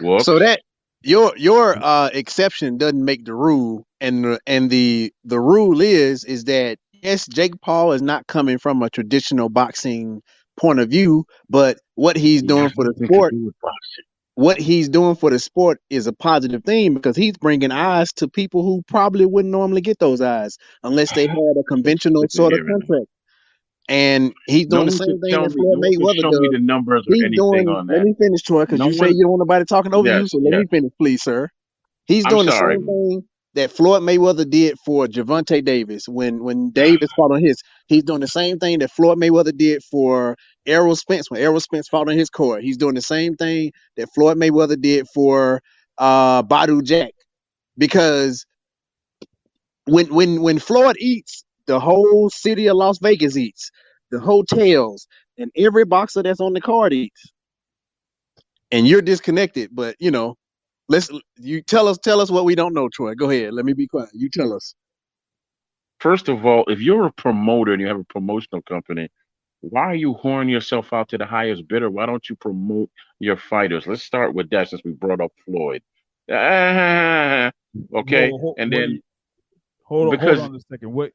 Whoops. 0.00 0.24
So 0.24 0.38
that 0.38 0.60
your 1.02 1.32
your 1.36 1.76
uh 1.82 2.10
exception 2.12 2.78
doesn't 2.78 3.04
make 3.04 3.24
the 3.24 3.34
rule, 3.34 3.86
and 4.00 4.24
the, 4.24 4.40
and 4.46 4.70
the 4.70 5.12
the 5.24 5.40
rule 5.40 5.80
is 5.80 6.24
is 6.24 6.44
that 6.44 6.78
yes, 6.92 7.26
Jake 7.26 7.60
Paul 7.60 7.92
is 7.92 8.02
not 8.02 8.26
coming 8.26 8.58
from 8.58 8.82
a 8.82 8.90
traditional 8.90 9.48
boxing 9.48 10.22
point 10.56 10.80
of 10.80 10.88
view, 10.88 11.24
but 11.48 11.78
what 11.94 12.16
he's 12.16 12.42
doing 12.42 12.64
has 12.64 12.72
for 12.72 12.84
the 12.84 12.94
sport, 13.04 13.32
do 13.32 13.46
with 13.46 13.54
boxing. 13.60 14.04
what 14.34 14.58
he's 14.58 14.88
doing 14.88 15.14
for 15.14 15.30
the 15.30 15.38
sport 15.38 15.80
is 15.90 16.06
a 16.06 16.12
positive 16.12 16.64
thing 16.64 16.94
because 16.94 17.16
he's 17.16 17.36
bringing 17.36 17.70
eyes 17.70 18.12
to 18.14 18.28
people 18.28 18.62
who 18.62 18.82
probably 18.88 19.26
wouldn't 19.26 19.52
normally 19.52 19.80
get 19.80 19.98
those 19.98 20.20
eyes 20.20 20.56
unless 20.82 21.12
they 21.12 21.26
had 21.26 21.36
a 21.58 21.62
conventional 21.68 22.24
sort 22.28 22.52
of 22.52 22.60
contract. 22.66 23.06
And 23.88 24.34
he's 24.46 24.66
No 24.68 24.78
doing 24.78 24.86
the 24.86 24.92
one 24.92 25.00
same 25.06 25.18
thing 25.20 25.42
that. 25.42 25.52
Floyd 25.56 25.78
No 25.78 25.82
Mayweather 25.82 26.14
show 26.20 26.32
me 26.32 26.48
does. 26.48 26.50
the 26.50 26.60
numbers 26.60 27.06
or 27.08 27.14
He's 27.14 27.26
anything 27.26 27.68
doing. 27.68 27.68
on 27.68 27.88
Let 27.88 28.02
me 28.02 28.14
finish, 28.18 28.42
Troy, 28.42 28.62
because 28.62 28.80
No 28.80 28.86
you 28.86 28.92
say 28.92 29.10
you 29.10 29.22
don't 29.22 29.30
want 29.32 29.40
nobody 29.40 29.64
talking 29.64 29.94
over 29.94 30.10
you. 30.10 30.26
So 30.28 30.38
let 30.38 30.52
Yes. 30.52 30.54
me 30.54 30.66
finish, 30.70 30.92
please, 30.98 31.22
sir. 31.22 31.48
He's 32.06 32.24
I'm 32.24 32.30
doing 32.30 32.46
the 32.46 32.52
same 32.52 32.82
thing 32.84 33.24
that 33.54 33.70
Floyd 33.72 34.02
Mayweather 34.02 34.48
did 34.48 34.78
for 34.84 35.06
Gervonta 35.06 35.64
Davis 35.64 36.08
when 36.08 36.44
when 36.44 36.70
Davis 36.70 37.10
fought 37.16 37.32
on 37.32 37.42
his. 37.42 37.56
He's 37.88 38.04
doing 38.04 38.20
the 38.20 38.28
same 38.28 38.58
thing 38.58 38.80
that 38.80 38.90
Floyd 38.92 39.18
Mayweather 39.18 39.56
did 39.56 39.82
for 39.84 40.36
Errol 40.66 40.96
Spence 40.96 41.30
when 41.30 41.40
Errol 41.40 41.60
Spence 41.60 41.88
fought 41.88 42.08
on 42.10 42.18
his 42.18 42.30
court. 42.30 42.62
He's 42.62 42.78
doing 42.78 42.94
the 42.94 43.02
same 43.02 43.36
thing 43.36 43.72
that 43.96 44.08
Floyd 44.14 44.38
Mayweather 44.38 44.80
did 44.80 45.06
for 45.14 45.62
uh 45.98 46.42
Badu 46.44 46.82
Jack 46.84 47.12
because 47.78 48.46
when 49.86 50.12
when 50.14 50.42
when 50.42 50.58
Floyd 50.60 50.96
eats, 51.00 51.44
the 51.66 51.80
whole 51.80 52.30
city 52.30 52.68
of 52.68 52.76
Las 52.76 52.98
Vegas 53.00 53.36
eats, 53.36 53.70
the 54.10 54.20
hotels, 54.20 55.08
and 55.38 55.50
every 55.56 55.84
boxer 55.84 56.22
that's 56.22 56.40
on 56.40 56.54
the 56.54 56.60
card 56.62 56.92
eats. 56.94 57.32
And 58.72 58.88
you're 58.88 59.02
disconnected, 59.02 59.70
but 59.74 59.96
you 60.00 60.10
know, 60.10 60.36
let's 60.88 61.10
you 61.38 61.62
tell 61.62 61.88
us 61.88 61.98
tell 61.98 62.20
us 62.20 62.30
what 62.30 62.44
we 62.46 62.54
don't 62.56 62.74
know, 62.74 62.88
Troy. 62.90 63.14
Go 63.14 63.30
ahead. 63.30 63.54
Let 63.54 63.64
me 63.66 63.74
be 63.74 63.88
quiet. 63.88 64.10
You 64.14 64.30
tell 64.30 64.52
us. 64.54 64.74
First 66.00 66.28
of 66.28 66.46
all, 66.46 66.64
if 66.68 66.80
you're 66.80 67.06
a 67.06 67.12
promoter 67.12 67.72
and 67.72 67.80
you 67.80 67.88
have 67.88 68.00
a 68.00 68.04
promotional 68.04 68.62
company, 68.62 69.10
why 69.62 69.82
are 69.82 69.94
you 69.96 70.14
whoring 70.14 70.50
yourself 70.50 70.92
out 70.92 71.08
to 71.10 71.18
the 71.18 71.26
highest 71.26 71.68
bidder? 71.68 71.90
Why 71.90 72.06
don't 72.06 72.28
you 72.28 72.36
promote 72.36 72.90
your 73.20 73.36
fighters? 73.38 73.86
Let's 73.86 74.04
start 74.04 74.34
with 74.34 74.50
that 74.50 74.68
since 74.70 74.82
we 74.84 74.92
brought 74.92 75.20
up 75.22 75.32
Floyd. 75.44 75.82
Ah, 76.30 77.52
okay, 77.96 78.32
Well, 78.32 78.38
ho- 78.38 78.58
and 78.58 78.72
then 78.72 78.90
you- 78.90 79.02
hold 79.84 80.08
on, 80.08 80.20
because 80.20 80.38
hold 80.38 80.40
on 80.40 80.56
a 80.56 80.60
second. 80.70 80.92
What? 80.92 81.12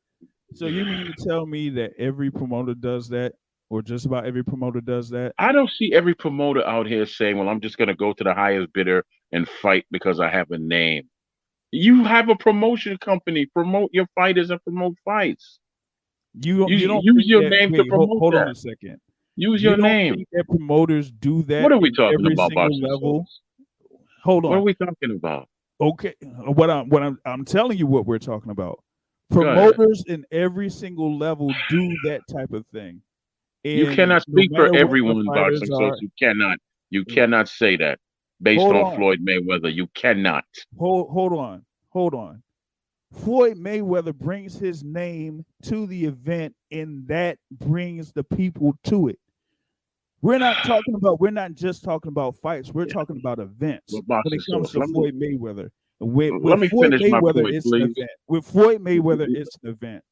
So 0.53 0.65
you 0.67 0.85
mean 0.85 1.05
to 1.05 1.13
tell 1.27 1.45
me 1.45 1.69
that 1.71 1.91
every 1.97 2.29
promoter 2.31 2.73
does 2.73 3.07
that, 3.09 3.33
or 3.69 3.81
just 3.81 4.05
about 4.05 4.25
every 4.25 4.43
promoter 4.43 4.81
does 4.81 5.09
that? 5.09 5.33
I 5.39 5.51
don't 5.51 5.69
see 5.69 5.93
every 5.93 6.13
promoter 6.13 6.65
out 6.67 6.87
here 6.87 7.05
saying, 7.05 7.37
"Well, 7.37 7.47
I'm 7.49 7.61
just 7.61 7.77
going 7.77 7.87
to 7.87 7.95
go 7.95 8.13
to 8.13 8.23
the 8.23 8.33
highest 8.33 8.73
bidder 8.73 9.05
and 9.31 9.47
fight 9.47 9.85
because 9.91 10.19
I 10.19 10.29
have 10.29 10.51
a 10.51 10.57
name." 10.57 11.09
You 11.71 12.03
have 12.03 12.27
a 12.27 12.35
promotion 12.35 12.97
company. 12.97 13.45
Promote 13.45 13.91
your 13.93 14.05
fighters 14.13 14.49
and 14.49 14.61
promote 14.63 14.95
fights. 15.05 15.59
You 16.33 16.57
don't- 16.59 16.69
Use, 16.69 16.81
you 16.81 16.87
don't 16.87 17.03
use 17.03 17.27
your 17.27 17.43
that- 17.43 17.49
name 17.49 17.71
to 17.73 17.81
wait, 17.83 17.89
hold, 17.91 18.07
promote 18.09 18.19
hold 18.19 18.33
that. 18.33 18.41
on 18.47 18.49
a 18.49 18.55
second. 18.55 18.97
Use 19.37 19.63
You 19.63 19.69
your 19.69 19.77
don't 19.77 19.85
name. 19.87 20.15
think 20.15 20.27
that 20.33 20.47
promoters 20.47 21.09
do 21.11 21.41
that? 21.43 21.63
What 21.63 21.71
are 21.71 21.77
we 21.79 21.91
talking 21.91 22.25
about, 22.29 22.51
level? 22.73 23.25
Hold 24.23 24.43
on. 24.45 24.51
What 24.51 24.57
are 24.57 24.63
we 24.63 24.73
talking 24.73 25.11
about? 25.15 25.47
Okay, 25.79 26.13
what 26.45 26.69
I'm 26.69 26.89
what 26.89 27.01
I'm 27.03 27.17
I'm 27.25 27.45
telling 27.45 27.77
you 27.77 27.87
what 27.87 28.05
we're 28.05 28.19
talking 28.19 28.51
about. 28.51 28.83
Promoters 29.31 30.03
in 30.07 30.25
every 30.31 30.69
single 30.69 31.17
level 31.17 31.53
do 31.69 31.97
that 32.05 32.21
type 32.29 32.51
of 32.51 32.65
thing. 32.67 33.01
You 33.63 33.93
cannot 33.93 34.23
speak 34.23 34.51
matter 34.51 34.69
for 34.69 34.75
everyone, 34.75 35.25
boxing 35.25 35.67
source. 35.67 35.99
You 36.01 36.09
cannot. 36.17 36.57
You 36.89 37.05
cannot 37.05 37.47
say 37.47 37.77
that 37.77 37.99
based 38.41 38.61
on, 38.61 38.75
on. 38.75 38.95
Floyd 38.95 39.19
Mayweather. 39.25 39.73
You 39.73 39.87
cannot. 39.93 40.43
hold 40.77 41.09
hold 41.11 41.33
on, 41.33 41.63
hold 41.89 42.13
on. 42.13 42.43
Floyd 43.13 43.57
Mayweather 43.57 44.15
brings 44.15 44.57
his 44.57 44.83
name 44.83 45.45
to 45.63 45.85
the 45.85 46.05
event, 46.05 46.55
and 46.71 47.07
that 47.07 47.37
brings 47.51 48.11
the 48.13 48.23
people 48.23 48.73
to 48.85 49.09
it. 49.09 49.19
We're 50.21 50.37
not 50.37 50.57
talking 50.65 50.95
about. 50.95 51.19
We're 51.19 51.31
not 51.31 51.53
just 51.53 51.83
talking 51.83 52.09
about 52.09 52.35
fights. 52.35 52.71
We're 52.71 52.85
talking 52.85 53.17
about 53.17 53.39
events. 53.39 53.93
When 53.93 54.21
it 54.25 54.41
comes 54.49 54.71
to 54.71 54.87
Floyd 54.87 55.15
Mayweather, 55.15 55.69
with, 56.01 56.33
Let 56.43 56.59
me 56.59 56.67
Floyd 56.67 56.91
finish 56.91 57.11
my 57.11 57.19
point, 57.19 57.35
please. 57.35 57.65
event. 57.65 58.09
With 58.27 58.45
Floyd 58.45 58.81
Mayweather, 58.83 59.27
it's 59.29 59.55
an 59.63 59.69
event. 59.69 60.03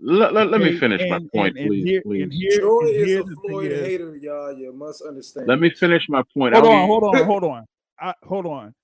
Let, 0.00 0.32
let, 0.32 0.50
let 0.50 0.60
me 0.60 0.68
Okay, 0.68 0.78
finish 0.78 1.00
my 1.08 1.16
and- 1.16 1.32
point, 1.32 1.56
and- 1.56 1.58
and 1.58 1.68
please. 1.68 1.84
here- 1.84 2.02
please. 2.02 2.22
and 2.22 2.32
here- 2.32 2.60
Troy 2.60 2.80
and 2.80 2.88
is 2.90 3.06
here's 3.08 3.20
a 3.20 3.22
the 3.24 3.34
thing 3.36 3.50
Floyd 3.50 3.72
is- 3.72 3.86
hater, 3.86 4.16
y'all. 4.16 4.52
You 4.52 4.72
must 4.72 5.02
understand. 5.02 5.48
Let 5.48 5.58
me 5.60 5.70
finish 5.70 6.08
my 6.08 6.22
point. 6.34 6.54
Hold 6.54 6.66
I 6.66 6.70
on, 6.72 6.88
will- 6.88 7.00
hold 7.00 7.16
on, 7.16 7.24
hold 7.24 7.44
on. 7.52 7.64
I, 8.00 8.14
hold 8.22 8.46
on. 8.46 8.74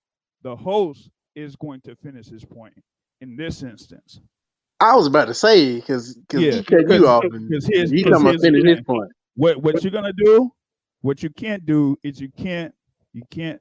The 0.43 0.57
host 0.57 1.09
is 1.37 1.55
going 1.57 1.81
to 1.83 1.95
finish 1.97 2.27
his 2.29 2.45
point 2.45 2.75
in 3.21 3.37
this 3.37 3.63
instance. 3.63 4.21
I 4.81 4.97
was 4.97 5.07
about 5.07 5.27
to 5.27 5.35
say 5.35 5.77
because 5.77 6.15
because 6.17 6.43
Yeah, 6.43 6.53
he 6.53 6.63
cut 6.65 6.89
you 6.91 7.07
off 7.09 7.23
and 7.25 7.49
because 7.49 7.67
here's- 7.67 7.91
he 7.91 7.99
because 8.03 8.13
talking 8.19 8.29
about 8.31 8.41
finish 8.41 8.63
the 8.65 8.71
his 8.71 8.81
point. 8.83 9.11
What 9.37 9.63
what 9.63 9.83
you're 9.85 9.93
gonna 9.93 10.13
do? 10.13 10.51
What 11.03 11.23
you 11.23 11.31
can't 11.31 11.65
do 11.65 11.97
is 12.03 12.21
you 12.21 12.29
can't 12.37 12.75
you 13.13 13.23
can't 13.31 13.61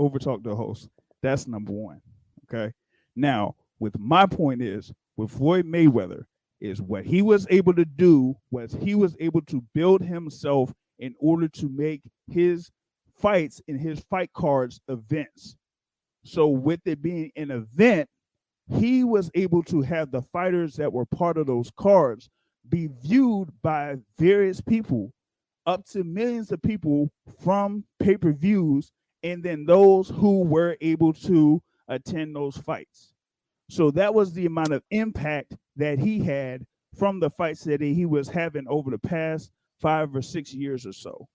overtalk 0.00 0.42
the 0.42 0.54
host. 0.56 0.88
That's 1.22 1.46
number 1.46 1.72
one. 1.72 2.00
Okay. 2.48 2.72
Now, 3.14 3.54
with 3.78 3.98
my 3.98 4.26
point 4.26 4.62
is 4.62 4.92
with 5.16 5.30
Floyd 5.30 5.66
Mayweather 5.66 6.24
is 6.60 6.80
what 6.80 7.04
he 7.04 7.22
was 7.22 7.46
able 7.50 7.74
to 7.74 7.84
do 7.84 8.34
was 8.50 8.76
he 8.80 8.94
was 8.94 9.16
able 9.20 9.42
to 9.42 9.62
build 9.74 10.02
himself 10.02 10.72
in 10.98 11.14
order 11.18 11.48
to 11.48 11.68
make 11.68 12.02
his 12.30 12.70
fights 13.18 13.60
and 13.68 13.80
his 13.80 14.00
fight 14.00 14.32
cards 14.32 14.80
events. 14.88 15.56
So 16.24 16.48
with 16.48 16.80
it 16.86 17.02
being 17.02 17.30
an 17.36 17.50
event, 17.50 18.08
he 18.68 19.04
was 19.04 19.30
able 19.34 19.62
to 19.64 19.82
have 19.82 20.10
the 20.10 20.22
fighters 20.22 20.74
that 20.76 20.92
were 20.92 21.06
part 21.06 21.38
of 21.38 21.46
those 21.46 21.70
cards 21.76 22.28
be 22.68 22.88
viewed 23.02 23.50
by 23.62 23.96
various 24.18 24.60
people 24.60 25.12
up 25.66 25.84
to 25.86 26.04
millions 26.04 26.50
of 26.50 26.62
people 26.62 27.10
from 27.42 27.84
pay-per-views 28.00 28.90
and 29.22 29.42
then 29.42 29.66
those 29.66 30.08
who 30.08 30.42
were 30.42 30.76
able 30.80 31.12
to 31.12 31.60
attend 31.88 32.34
those 32.34 32.56
fights. 32.56 33.12
So 33.68 33.90
that 33.92 34.14
was 34.14 34.32
the 34.32 34.46
amount 34.46 34.72
of 34.72 34.82
impact 34.90 35.56
that 35.76 35.98
he 35.98 36.20
had 36.20 36.64
from 36.96 37.20
the 37.20 37.30
fights 37.30 37.64
that 37.64 37.80
he 37.80 38.06
was 38.06 38.28
having 38.28 38.66
over 38.68 38.90
the 38.90 38.98
past 38.98 39.50
five 39.80 40.14
or 40.14 40.22
six 40.22 40.54
years 40.54 40.86
or 40.86 40.92
so. 40.92 41.26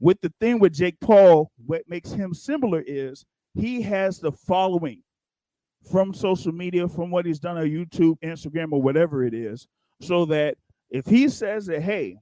With 0.00 0.20
the 0.20 0.32
thing 0.40 0.58
with 0.58 0.74
Jake 0.74 0.98
Paul, 1.00 1.50
what 1.66 1.88
makes 1.88 2.10
him 2.10 2.34
similar 2.34 2.82
is 2.86 3.24
he 3.54 3.80
has 3.82 4.18
the 4.18 4.32
following 4.32 5.02
from 5.90 6.14
social 6.14 6.52
media, 6.52 6.88
from 6.88 7.10
what 7.10 7.26
he's 7.26 7.38
done 7.38 7.58
on 7.58 7.66
YouTube, 7.66 8.16
Instagram, 8.24 8.72
or 8.72 8.82
whatever 8.82 9.24
it 9.24 9.34
is, 9.34 9.68
so 10.00 10.24
that 10.24 10.56
if 10.90 11.06
he 11.06 11.28
says 11.28 11.66
that, 11.66 11.82
hey, 11.82 12.16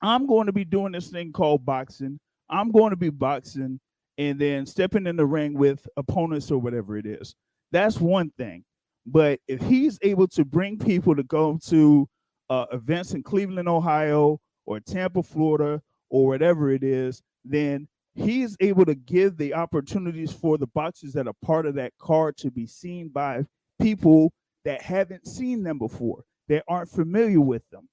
I'm 0.00 0.26
going 0.26 0.46
to 0.46 0.52
be 0.52 0.64
doing 0.64 0.92
this 0.92 1.08
thing 1.08 1.32
called 1.32 1.66
boxing, 1.66 2.18
I'm 2.48 2.70
going 2.70 2.90
to 2.90 2.96
be 2.96 3.10
boxing 3.10 3.80
and 4.20 4.38
then 4.38 4.66
stepping 4.66 5.06
in 5.06 5.16
the 5.16 5.24
ring 5.24 5.54
with 5.54 5.88
opponents 5.96 6.50
or 6.50 6.58
whatever 6.58 6.98
it 6.98 7.06
is. 7.06 7.34
That's 7.72 7.98
one 7.98 8.30
thing. 8.36 8.64
But 9.06 9.40
if 9.48 9.62
he's 9.62 9.98
able 10.02 10.28
to 10.28 10.44
bring 10.44 10.78
people 10.78 11.16
to 11.16 11.22
go 11.22 11.58
to 11.68 12.06
uh, 12.50 12.66
events 12.70 13.14
in 13.14 13.22
Cleveland, 13.22 13.66
Ohio, 13.66 14.38
or 14.66 14.78
Tampa, 14.78 15.22
Florida, 15.22 15.80
or 16.10 16.26
whatever 16.26 16.70
it 16.70 16.84
is, 16.84 17.22
then 17.46 17.88
he's 18.14 18.58
able 18.60 18.84
to 18.84 18.94
give 18.94 19.38
the 19.38 19.54
opportunities 19.54 20.30
for 20.30 20.58
the 20.58 20.66
boxers 20.66 21.14
that 21.14 21.26
are 21.26 21.34
part 21.42 21.64
of 21.64 21.74
that 21.76 21.94
card 21.98 22.36
to 22.36 22.50
be 22.50 22.66
seen 22.66 23.08
by 23.08 23.42
people 23.80 24.34
that 24.66 24.82
haven't 24.82 25.26
seen 25.26 25.62
them 25.62 25.78
before, 25.78 26.24
that 26.48 26.62
aren't 26.68 26.90
familiar 26.90 27.40
with 27.40 27.66
them. 27.70 27.88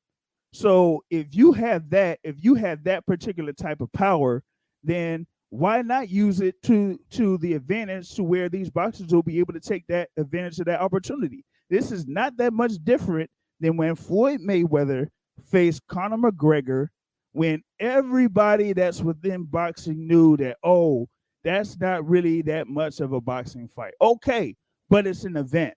So 0.52 1.06
if 1.10 1.28
you 1.34 1.54
have 1.54 1.90
that, 1.92 2.20
if 2.22 2.44
you 2.44 2.56
have 2.56 2.84
that 2.84 3.06
particular 3.06 3.54
type 3.54 3.80
of 3.80 3.90
power, 3.94 4.44
then 4.84 5.26
why 5.50 5.82
not 5.82 6.10
use 6.10 6.42
it 6.42 6.62
to 6.64 7.00
to 7.12 7.38
the 7.38 7.54
advantage 7.54 8.14
to 8.16 8.24
where 8.24 8.50
these 8.50 8.70
boxers 8.70 9.14
will 9.14 9.24
be 9.24 9.40
able 9.40 9.54
to 9.54 9.60
take 9.60 9.86
that 9.88 10.10
advantage 10.18 10.60
of 10.60 10.66
that 10.66 10.82
opportunity? 10.82 11.46
This 11.70 11.92
is 11.92 12.08
not 12.08 12.38
that 12.38 12.54
much 12.54 12.74
different 12.84 13.30
than 13.60 13.78
when 13.78 13.96
Floyd 13.96 14.42
Mayweather 14.42 15.08
faced 15.50 15.86
Conor 15.88 16.18
McGregor 16.18 16.88
when 17.32 17.62
everybody 17.80 18.74
that's 18.74 19.02
within 19.02 19.44
boxing 19.44 20.08
knew 20.08 20.38
that 20.38 20.58
oh 20.64 21.08
that's 21.44 21.80
not 21.80 22.08
really 22.08 22.42
that 22.42 22.68
much 22.68 23.00
of 23.00 23.14
a 23.14 23.22
boxing 23.22 23.68
fight. 23.68 23.94
Okay 24.02 24.56
but 24.90 25.08
it's 25.08 25.24
an 25.24 25.38
event. 25.38 25.74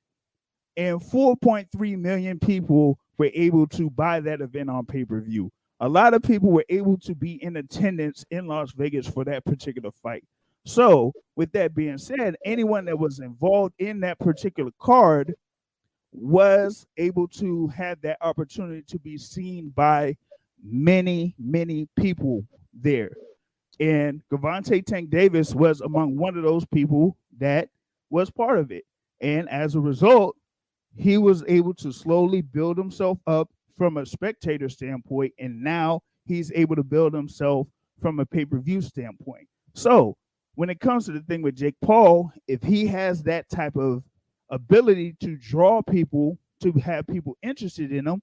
And 0.76 1.01
4.3 1.01 1.98
million 1.98 2.38
people 2.38 2.98
were 3.18 3.30
able 3.34 3.66
to 3.68 3.90
buy 3.90 4.20
that 4.20 4.40
event 4.40 4.70
on 4.70 4.86
pay-per-view 4.86 5.51
a 5.81 5.89
lot 5.89 6.15
of 6.15 6.23
people 6.23 6.51
were 6.51 6.65
able 6.69 6.98
to 6.98 7.15
be 7.15 7.43
in 7.43 7.57
attendance 7.57 8.24
in 8.31 8.47
las 8.47 8.73
vegas 8.73 9.07
for 9.07 9.24
that 9.24 9.44
particular 9.44 9.90
fight 9.90 10.24
so 10.66 11.12
with 11.36 11.52
that 11.52 11.74
being 11.74 11.98
said 11.98 12.36
anyone 12.44 12.85
that 12.85 12.98
was 12.98 13.19
involved 13.20 13.74
in 13.78 14.01
that 14.01 14.19
particular 14.19 14.70
card 14.78 15.35
was 16.12 16.86
able 16.97 17.28
to 17.28 17.69
have 17.69 18.01
that 18.02 18.19
opportunity 18.20 18.82
to 18.82 18.98
be 18.98 19.16
seen 19.16 19.70
by 19.70 20.16
many, 20.62 21.35
many 21.39 21.89
people 21.97 22.44
there. 22.74 23.12
And 23.78 24.23
Gervonta 24.31 24.85
Tank 24.85 25.11
Davis 25.11 25.55
was 25.55 25.81
among 25.81 26.16
one 26.16 26.36
of 26.36 26.43
those 26.43 26.66
people 26.66 27.16
that 27.39 27.69
was 28.11 28.31
part 28.31 28.59
of 28.59 28.70
it. 28.70 28.85
And 29.20 29.48
as 29.48 29.74
a 29.74 29.81
result, 29.81 30.36
he 30.97 31.16
was 31.16 31.44
able 31.47 31.74
to 31.74 31.93
slowly 31.93 32.43
build 32.43 32.77
himself 32.77 33.19
up 33.27 33.48
from 33.81 33.97
a 33.97 34.05
spectator 34.05 34.69
standpoint. 34.69 35.32
And 35.39 35.65
now 35.65 36.02
he's 36.27 36.52
able 36.52 36.77
to 36.77 36.82
build 36.82 37.15
himself 37.15 37.66
from 37.98 38.20
a 38.20 38.27
pay 38.27 38.44
per 38.44 38.59
view 38.59 38.82
standpoint. 38.82 39.48
So 39.74 40.19
when 40.55 40.69
it 40.69 40.81
comes 40.81 41.07
to 41.07 41.12
the 41.12 41.20
thing 41.20 41.40
with 41.40 41.57
Jake 41.57 41.77
Paul, 41.81 42.31
if 42.47 42.62
he 42.62 42.86
has 42.89 43.23
that 43.23 43.48
type 43.48 43.77
of 43.77 44.02
ability 44.51 45.16
to 45.20 45.35
draw 45.35 45.81
people, 45.81 46.36
to 46.61 46.73
have 46.73 47.07
people 47.07 47.39
interested 47.43 47.90
in 47.90 48.07
him, 48.07 48.23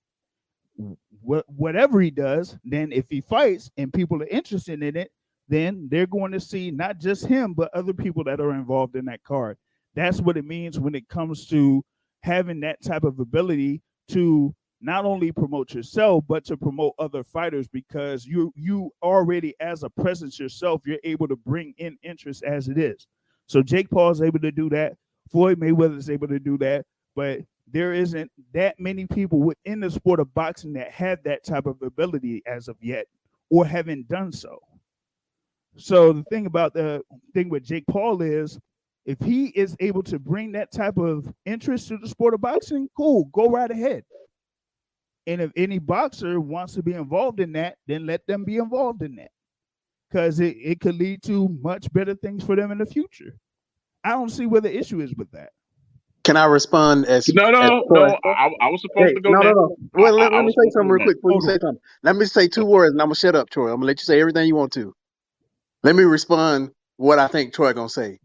wh- 1.27 1.49
whatever 1.49 2.01
he 2.01 2.11
does, 2.11 2.55
then 2.63 2.91
if 2.91 3.09
he 3.09 3.19
fights 3.19 3.71
and 3.77 3.91
people 3.91 4.21
are 4.21 4.27
interested 4.27 4.83
in 4.83 4.95
it, 4.95 5.09
then 5.49 5.87
they're 5.89 6.05
going 6.05 6.33
to 6.33 6.39
see 6.39 6.69
not 6.69 6.99
just 6.99 7.25
him, 7.25 7.55
but 7.55 7.73
other 7.73 7.93
people 7.93 8.23
that 8.25 8.39
are 8.39 8.53
involved 8.53 8.95
in 8.95 9.05
that 9.05 9.23
card. 9.23 9.57
That's 9.95 10.21
what 10.21 10.37
it 10.37 10.45
means 10.45 10.79
when 10.79 10.93
it 10.93 11.09
comes 11.09 11.47
to 11.47 11.83
having 12.21 12.59
that 12.59 12.83
type 12.83 13.03
of 13.03 13.19
ability 13.19 13.81
to 14.09 14.53
not 14.79 15.05
only 15.05 15.31
promote 15.31 15.73
yourself 15.73 16.23
but 16.27 16.45
to 16.45 16.55
promote 16.55 16.93
other 16.99 17.23
fighters 17.23 17.67
because 17.67 18.25
you 18.25 18.53
you 18.55 18.91
already 19.01 19.55
as 19.59 19.83
a 19.83 19.89
presence 19.89 20.39
yourself 20.39 20.81
you're 20.85 20.99
able 21.03 21.27
to 21.27 21.35
bring 21.35 21.73
in 21.77 21.97
interest 22.03 22.43
as 22.43 22.67
it 22.67 22.77
is 22.77 23.07
so 23.47 23.63
jake 23.63 23.89
paul 23.89 24.11
is 24.11 24.21
able 24.21 24.39
to 24.39 24.51
do 24.51 24.69
that 24.69 24.93
floyd 25.31 25.59
mayweather 25.59 25.97
is 25.97 26.09
able 26.09 26.27
to 26.27 26.39
do 26.39 26.57
that 26.57 26.85
but 27.15 27.41
there 27.71 27.93
isn't 27.93 28.31
that 28.53 28.79
many 28.79 29.05
people 29.05 29.39
within 29.39 29.79
the 29.79 29.89
sport 29.89 30.19
of 30.19 30.33
boxing 30.33 30.73
that 30.73 30.91
have 30.91 31.21
that 31.23 31.43
type 31.43 31.65
of 31.65 31.81
ability 31.81 32.41
as 32.45 32.67
of 32.67 32.77
yet 32.81 33.07
or 33.49 33.65
haven't 33.65 34.07
done 34.07 34.31
so. 34.31 34.59
So 35.75 36.13
the 36.13 36.23
thing 36.23 36.45
about 36.45 36.73
the 36.73 37.03
thing 37.33 37.49
with 37.49 37.63
Jake 37.63 37.85
Paul 37.87 38.21
is 38.21 38.57
if 39.05 39.19
he 39.19 39.47
is 39.47 39.75
able 39.79 40.03
to 40.03 40.17
bring 40.17 40.51
that 40.53 40.71
type 40.71 40.97
of 40.97 41.31
interest 41.45 41.89
to 41.89 41.97
the 41.97 42.07
sport 42.07 42.33
of 42.33 42.41
boxing, 42.41 42.89
cool, 42.95 43.25
go 43.25 43.49
right 43.49 43.69
ahead. 43.69 44.03
And 45.27 45.41
if 45.41 45.51
any 45.57 45.79
boxer 45.79 46.41
wants 46.41 46.75
to 46.75 46.83
be 46.83 46.93
involved 46.93 47.41
in 47.41 47.53
that, 47.53 47.77
then 47.87 48.07
let 48.07 48.27
them 48.27 48.45
be 48.45 48.57
involved 48.57 49.03
in 49.03 49.17
that. 49.17 49.31
Because 50.09 50.39
it, 50.39 50.57
it 50.57 50.81
could 50.81 50.95
lead 50.95 51.23
to 51.23 51.49
much 51.61 51.91
better 51.93 52.15
things 52.15 52.43
for 52.45 52.55
them 52.55 52.71
in 52.71 52.79
the 52.79 52.87
future. 52.87 53.35
I 54.03 54.11
don't 54.11 54.29
see 54.31 54.47
where 54.47 54.61
the 54.61 54.75
issue 54.75 55.01
is 55.01 55.15
with 55.15 55.31
that. 55.31 55.51
Can 56.25 56.37
I 56.37 56.45
respond 56.45 57.05
as 57.07 57.33
No, 57.33 57.51
no, 57.51 57.59
as 57.59 57.71
no. 57.89 58.17
I, 58.23 58.29
I 58.61 58.69
was 58.69 58.81
supposed 58.81 59.13
Hey, 59.13 59.15
to 59.15 59.21
go 59.21 59.33
no, 59.33 59.41
no, 59.43 59.51
next. 59.51 59.53
no. 59.53 59.77
Well, 59.93 60.15
I- 60.17 60.25
let, 60.25 60.33
I 60.33 60.35
let 60.35 60.45
me 60.45 60.51
say 60.51 60.69
something 60.71 60.89
real 60.89 61.01
quick 61.01 61.17
before 61.17 61.33
you 61.33 61.41
say 61.41 61.53
something. 61.61 61.81
Let 62.03 62.15
me 62.15 62.25
say 62.25 62.47
two 62.47 62.65
words 62.65 62.93
and 62.93 63.01
I'm 63.01 63.07
gonna 63.07 63.15
shut 63.15 63.35
up, 63.35 63.49
Troy. 63.49 63.69
I'm 63.69 63.77
gonna 63.77 63.87
let 63.87 63.99
you 64.01 64.05
say 64.05 64.21
everything 64.21 64.47
you 64.47 64.55
want 64.55 64.73
to. 64.73 64.93
Let 65.83 65.95
me 65.95 66.03
respond 66.03 66.71
what 66.97 67.19
I 67.19 67.27
think 67.27 67.53
Troy 67.53 67.73
gonna 67.73 67.89
say. 67.89 68.19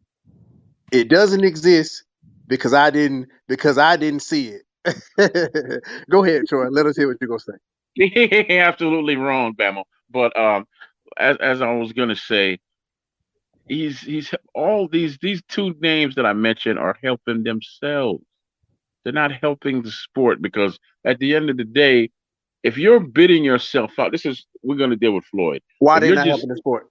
It 0.92 1.08
doesn't 1.08 1.44
exist 1.44 2.04
because 2.48 2.74
I 2.74 2.90
didn't 2.90 3.28
because 3.48 3.78
I 3.78 3.96
didn't 3.96 4.22
see 4.22 4.48
it. 4.48 4.62
Go 6.10 6.24
ahead, 6.24 6.42
Troy. 6.48 6.68
Let 6.70 6.86
us 6.86 6.96
hear 6.96 7.08
what 7.08 7.18
you're 7.20 7.28
gonna 7.28 7.40
say. 7.40 8.46
Absolutely 8.58 9.16
wrong, 9.16 9.54
Bama. 9.54 9.84
But 10.10 10.36
um, 10.38 10.66
as 11.18 11.36
as 11.38 11.62
I 11.62 11.72
was 11.72 11.92
gonna 11.92 12.16
say, 12.16 12.58
he's 13.68 14.00
he's 14.00 14.34
all 14.54 14.88
these 14.88 15.18
these 15.22 15.42
two 15.48 15.74
names 15.80 16.16
that 16.16 16.26
I 16.26 16.32
mentioned 16.34 16.78
are 16.78 16.98
helping 17.02 17.44
themselves. 17.44 18.24
They're 19.04 19.12
not 19.12 19.32
helping 19.32 19.82
the 19.82 19.90
sport 19.90 20.42
because 20.42 20.78
at 21.04 21.18
the 21.18 21.34
end 21.34 21.50
of 21.50 21.56
the 21.56 21.64
day, 21.64 22.10
if 22.62 22.78
you're 22.78 23.00
bidding 23.00 23.44
yourself 23.44 23.98
out, 23.98 24.12
this 24.12 24.26
is 24.26 24.46
we're 24.62 24.76
gonna 24.76 24.96
deal 24.96 25.14
with 25.14 25.24
Floyd. 25.26 25.62
Why 25.80 25.98
If 25.98 26.00
they 26.00 26.08
you're 26.08 26.16
not 26.16 26.26
just 26.26 26.28
helping 26.28 26.50
the 26.50 26.56
sport? 26.56 26.88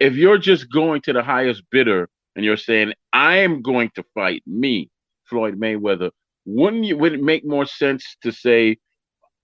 if 0.00 0.14
you're 0.14 0.38
just 0.38 0.70
going 0.72 1.02
to 1.02 1.12
the 1.12 1.22
highest 1.22 1.62
bidder 1.70 2.08
and 2.36 2.44
you're 2.44 2.56
saying 2.56 2.92
I 3.12 3.38
am 3.38 3.62
going 3.62 3.90
to 3.96 4.04
fight 4.14 4.42
me, 4.46 4.90
Floyd 5.24 5.58
Mayweather, 5.58 6.10
wouldn't 6.46 6.84
you 6.84 6.96
would 6.96 7.14
it 7.14 7.22
make 7.22 7.44
more 7.44 7.66
sense 7.66 8.16
to 8.22 8.32
say 8.32 8.78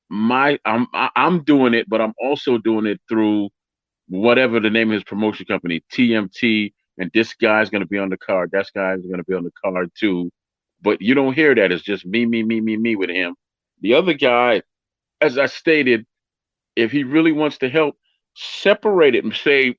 my 0.08 0.58
I'm 0.64 0.86
I'm 0.94 1.42
doing 1.44 1.74
it, 1.74 1.88
but 1.88 2.00
I'm 2.00 2.14
also 2.20 2.58
doing 2.58 2.86
it 2.86 3.00
through 3.08 3.50
whatever 4.08 4.60
the 4.60 4.70
name 4.70 4.90
of 4.90 4.94
his 4.94 5.04
promotion 5.04 5.46
company, 5.46 5.82
TMT, 5.92 6.72
and 6.98 7.10
this 7.12 7.34
guy's 7.34 7.70
gonna 7.70 7.86
be 7.86 7.98
on 7.98 8.08
the 8.08 8.16
card, 8.18 8.50
that 8.52 8.66
guy's 8.74 9.04
gonna 9.06 9.24
be 9.24 9.34
on 9.34 9.44
the 9.44 9.52
card 9.64 9.90
too. 9.98 10.30
But 10.82 11.00
you 11.00 11.14
don't 11.14 11.34
hear 11.34 11.54
that. 11.54 11.72
It's 11.72 11.82
just 11.82 12.06
me, 12.06 12.26
me, 12.26 12.42
me, 12.42 12.60
me, 12.60 12.76
me 12.76 12.96
with 12.96 13.10
him. 13.10 13.34
The 13.80 13.94
other 13.94 14.14
guy, 14.14 14.62
as 15.20 15.38
I 15.38 15.46
stated, 15.46 16.06
if 16.76 16.92
he 16.92 17.04
really 17.04 17.32
wants 17.32 17.58
to 17.58 17.68
help, 17.68 17.96
separate 18.34 19.14
it 19.14 19.24
and 19.24 19.34
say 19.34 19.74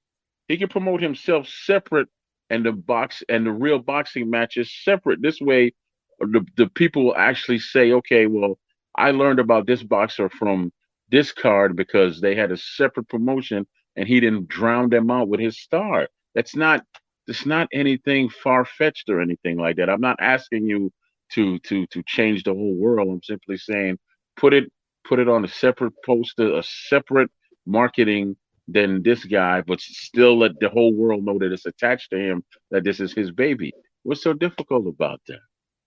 he 0.48 0.58
can 0.58 0.68
promote 0.68 1.02
himself 1.02 1.48
separate 1.48 2.08
and 2.50 2.66
the 2.66 2.72
box 2.72 3.24
and 3.30 3.46
the 3.46 3.52
real 3.52 3.80
boxing 3.80 4.30
matches 4.30 4.74
separate. 4.84 5.22
This 5.22 5.40
way, 5.40 5.74
the, 6.20 6.46
the 6.58 6.68
people 6.68 7.14
actually 7.18 7.60
say, 7.60 7.92
okay, 7.94 8.28
well, 8.28 8.60
I 8.98 9.12
learned 9.12 9.40
about 9.40 9.68
this 9.68 9.84
boxer 9.84 10.30
from 10.30 10.72
this 11.12 11.32
card 11.32 11.76
because 11.76 12.22
they 12.22 12.36
had 12.36 12.52
a 12.52 12.58
separate 12.58 13.10
promotion 13.10 13.68
and 13.96 14.08
he 14.08 14.20
didn't 14.20 14.48
drown 14.48 14.90
them 14.90 15.12
out 15.12 15.30
with 15.30 15.40
his 15.40 15.60
star. 15.60 16.08
That's 16.36 16.56
not 16.56 16.84
it's 17.28 17.46
not 17.46 17.68
anything 17.74 18.30
far 18.30 18.66
fetched 18.66 19.10
or 19.10 19.22
anything 19.22 19.58
like 19.58 19.78
that. 19.78 19.90
I'm 19.90 20.02
not 20.02 20.18
asking 20.22 20.66
you 20.68 20.92
to 21.34 21.60
to 21.60 21.86
to 21.88 22.04
change 22.08 22.44
the 22.44 22.54
whole 22.54 22.76
world. 22.76 23.10
I'm 23.10 23.24
simply 23.24 23.58
saying 23.58 24.00
put 24.38 24.54
it 24.54 24.72
put 25.06 25.20
it 25.20 25.30
on 25.30 25.46
a 25.46 25.48
separate 25.48 25.94
poster, 26.06 26.58
a 26.58 26.64
separate 26.64 27.32
marketing 27.66 28.36
than 28.68 29.04
this 29.04 29.26
guy, 29.26 29.62
but 29.62 29.80
still 29.82 30.40
let 30.40 30.60
the 30.60 30.70
whole 30.70 30.94
world 30.94 31.26
know 31.26 31.38
that 31.40 31.52
it's 31.54 31.66
attached 31.66 32.12
to 32.12 32.18
him, 32.20 32.44
that 32.72 32.84
this 32.84 33.00
is 33.00 33.14
his 33.14 33.32
baby. 33.32 33.74
What's 34.04 34.24
so 34.24 34.34
difficult 34.34 34.88
about 34.88 35.22
that? 35.28 35.40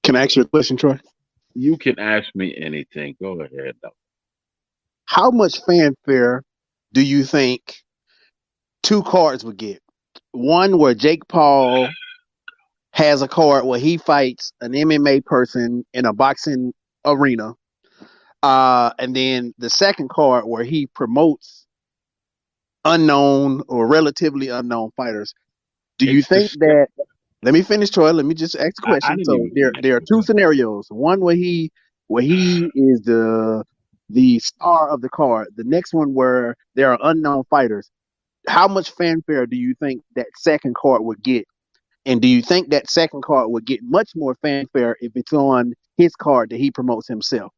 Can 0.03 0.17
I 0.17 0.25
ask 0.25 0.37
you 0.37 0.43
a 0.43 0.49
question, 0.49 0.77
Troy? 0.77 0.99
You 1.55 1.77
can 1.77 1.99
ask 1.99 2.29
me 2.35 2.55
anything. 2.57 3.17
Go 3.21 3.41
ahead. 3.41 3.75
though. 3.83 3.91
How 5.07 5.31
much 5.31 5.61
fanfare 5.67 6.43
do 6.93 7.03
you 7.03 7.25
think 7.25 7.77
two 8.83 9.03
cards 9.03 9.45
would 9.45 9.57
get? 9.57 9.81
One 10.33 10.79
where 10.79 10.95
Jake 10.95 11.27
Paul 11.29 11.89
has 12.93 13.23
a 13.23 13.29
card 13.29 13.65
where 13.65 13.81
he 13.81 13.99
fights 13.99 14.53
an 14.61 14.73
MMA 14.73 15.25
person 15.25 15.85
in 15.93 16.07
a 16.07 16.13
boxing 16.13 16.73
arena. 17.05 17.55
Uh, 18.43 18.91
and 18.99 19.15
then 19.15 19.55
the 19.59 19.71
second 19.71 20.09
card 20.11 20.45
where 20.47 20.65
he 20.65 20.87
promotes 20.87 21.67
unknown 22.85 23.63
or 23.69 23.87
relatively 23.87 24.49
unknown 24.49 24.91
fighters. 24.97 25.35
Do 25.99 26.07
you 26.07 26.21
It's 26.21 26.29
the 26.29 26.41
think 26.41 26.53
that? 26.61 26.89
Let 27.43 27.55
me 27.55 27.63
finish, 27.63 27.91
Troy. 27.91 28.13
Let 28.13 28.27
me 28.27 28.35
just 28.35 28.55
ask 28.57 28.75
I- 28.85 28.89
I 28.89 28.99
question. 28.99 29.17
didn't 29.17 29.25
So 29.27 29.35
even 29.35 29.53
there, 29.55 29.73
there 29.81 29.97
are 29.97 30.01
two 30.01 30.23
scenarios. 30.23 30.87
One 30.91 31.21
where 31.21 31.35
he, 31.37 31.71
where 32.09 32.23
he 32.23 32.71
is 32.75 33.03
the 33.03 33.65
the 34.13 34.41
star 34.41 34.91
of 34.91 35.01
the 35.03 35.09
card. 35.09 35.49
The 35.57 35.63
next 35.65 35.95
one 35.95 36.15
where 36.15 36.57
there 36.75 36.91
are 36.93 36.99
unknown 37.03 37.45
fighters. 37.49 37.89
How 38.49 38.67
much 38.67 38.91
fanfare 38.91 39.47
do 39.47 39.57
you 39.57 39.75
think 39.81 40.03
that 40.17 40.27
second 40.37 40.75
card 40.75 41.03
would 41.05 41.23
get? 41.23 41.47
And 42.07 42.21
do 42.21 42.27
you 42.27 42.43
think 42.43 42.71
that 42.71 42.91
second 42.91 43.23
card 43.23 43.51
would 43.51 43.65
get 43.65 43.81
much 43.83 44.11
more 44.17 44.35
fanfare 44.43 44.97
if 45.01 45.13
it's 45.15 45.33
on 45.33 45.75
his 45.97 46.15
card 46.17 46.51
that 46.51 46.59
he 46.59 46.71
promotes 46.73 47.07
himself? 47.07 47.53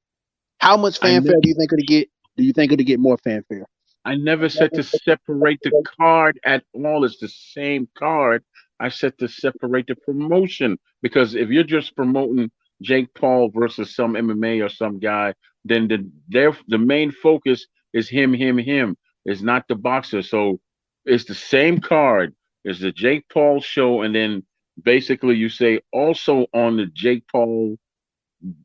How 0.58 0.76
much 0.76 0.98
I 1.02 1.08
fanfare 1.08 1.36
ne- 1.36 1.40
do 1.40 1.48
you 1.48 1.54
think 1.54 1.72
it'll 1.72 1.86
get? 1.86 2.08
Do 2.36 2.44
you 2.44 2.52
think 2.52 2.72
it'll 2.72 2.84
get 2.84 3.00
more 3.00 3.16
fanfare? 3.18 3.64
I 4.04 4.16
never 4.16 4.48
said 4.48 4.72
to 4.74 4.82
separate 4.82 5.60
the 5.62 5.82
card 5.98 6.38
at 6.44 6.64
all. 6.74 7.04
It's 7.04 7.18
the 7.18 7.28
same 7.28 7.88
card. 7.96 8.44
I 8.82 8.90
said 8.90 9.18
to 9.20 9.28
separate 9.28 9.88
the 9.88 9.96
promotion 9.96 10.78
because 11.02 11.36
if 11.36 11.50
you're 11.50 11.64
just 11.64 11.96
promoting 11.96 12.50
Jake 12.82 13.14
Paul 13.14 13.50
versus 13.54 13.96
some 13.96 14.14
MMA 14.14 14.64
or 14.64 14.70
some 14.70 15.00
guy, 15.00 15.34
then 15.64 15.88
the 15.88 16.10
their 16.28 16.56
the 16.68 16.78
main 16.78 17.12
focus 17.12 17.66
is 17.94 18.08
him, 18.10 18.34
him, 18.34 18.58
him. 18.58 18.96
It's 19.26 19.42
not 19.42 19.68
the 19.68 19.76
boxer. 19.76 20.22
So 20.22 20.60
it's 21.06 21.26
the 21.26 21.34
same 21.36 21.80
card. 21.80 22.34
It's 22.64 22.80
the 22.80 22.92
Jake 22.92 23.26
Paul 23.32 23.60
show, 23.62 24.02
and 24.02 24.14
then 24.14 24.44
basically 24.82 25.36
you 25.36 25.50
say 25.50 25.80
also 25.92 26.46
on 26.54 26.78
the 26.78 26.86
Jake 26.94 27.24
Paul, 27.32 27.78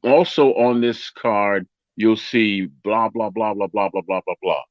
also 0.04 0.54
on 0.56 0.82
this 0.82 1.12
card, 1.12 1.68
you'll 1.98 2.18
see 2.18 2.68
blah 2.84 3.10
blah 3.10 3.32
blah 3.32 3.54
blah 3.56 3.68
blah 3.68 3.90
blah 3.90 4.02
blah 4.08 4.22
blah 4.26 4.36
blah. 4.42 4.64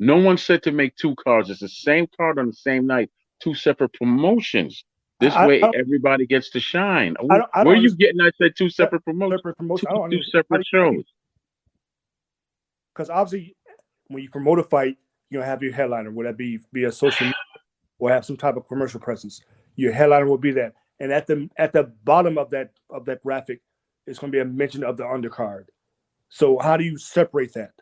No 0.00 0.18
one 0.18 0.38
said 0.38 0.62
to 0.64 0.72
make 0.72 0.96
two 0.96 1.14
cards. 1.16 1.50
It's 1.50 1.60
the 1.60 1.68
same 1.70 2.06
card 2.16 2.38
on 2.38 2.48
the 2.48 2.52
same 2.54 2.86
night, 2.86 3.10
two 3.40 3.54
separate 3.54 3.92
promotions. 3.94 4.84
This 5.20 5.34
I- 5.34 5.46
way, 5.46 5.62
I- 5.62 5.70
everybody 5.76 6.26
gets 6.26 6.50
to 6.50 6.60
shine. 6.60 7.16
I 7.18 7.38
don't- 7.38 7.50
I 7.54 7.64
don't 7.64 7.66
Where 7.66 7.76
are 7.76 7.78
you 7.78 7.94
getting? 7.96 8.20
I 8.20 8.30
said 8.38 8.52
two 8.56 8.68
separate 8.70 9.04
promotions. 9.04 9.42
Separate. 9.44 9.56
Two, 9.80 10.08
two 10.10 10.22
separate 10.24 10.66
shows. 10.66 11.04
because 12.94 13.10
obviously 13.10 13.56
when 14.08 14.22
you 14.22 14.30
promote 14.30 14.58
a 14.58 14.62
fight, 14.62 14.96
you're 15.30 15.40
gonna 15.40 15.50
have 15.50 15.62
your 15.62 15.72
headliner, 15.72 16.10
whether 16.12 16.30
that 16.30 16.36
be 16.38 16.58
via 16.72 16.92
social 16.92 17.26
media 17.26 17.34
or 17.98 18.10
have 18.10 18.24
some 18.24 18.36
type 18.36 18.56
of 18.56 18.66
commercial 18.68 19.00
presence. 19.00 19.42
Your 19.76 19.92
headliner 19.92 20.26
will 20.26 20.38
be 20.38 20.52
that, 20.52 20.74
and 21.00 21.12
at 21.12 21.26
the 21.26 21.48
at 21.56 21.72
the 21.72 21.84
bottom 22.04 22.38
of 22.38 22.50
that 22.50 22.72
of 22.90 23.04
that 23.06 23.22
graphic 23.22 23.60
it's 24.06 24.18
going 24.18 24.30
to 24.30 24.36
be 24.36 24.40
a 24.40 24.44
mention 24.44 24.84
of 24.84 24.96
the 24.96 25.04
undercard. 25.04 25.64
So 26.28 26.58
how 26.58 26.76
do 26.76 26.84
you 26.84 26.98
separate 26.98 27.54
that? 27.54 27.72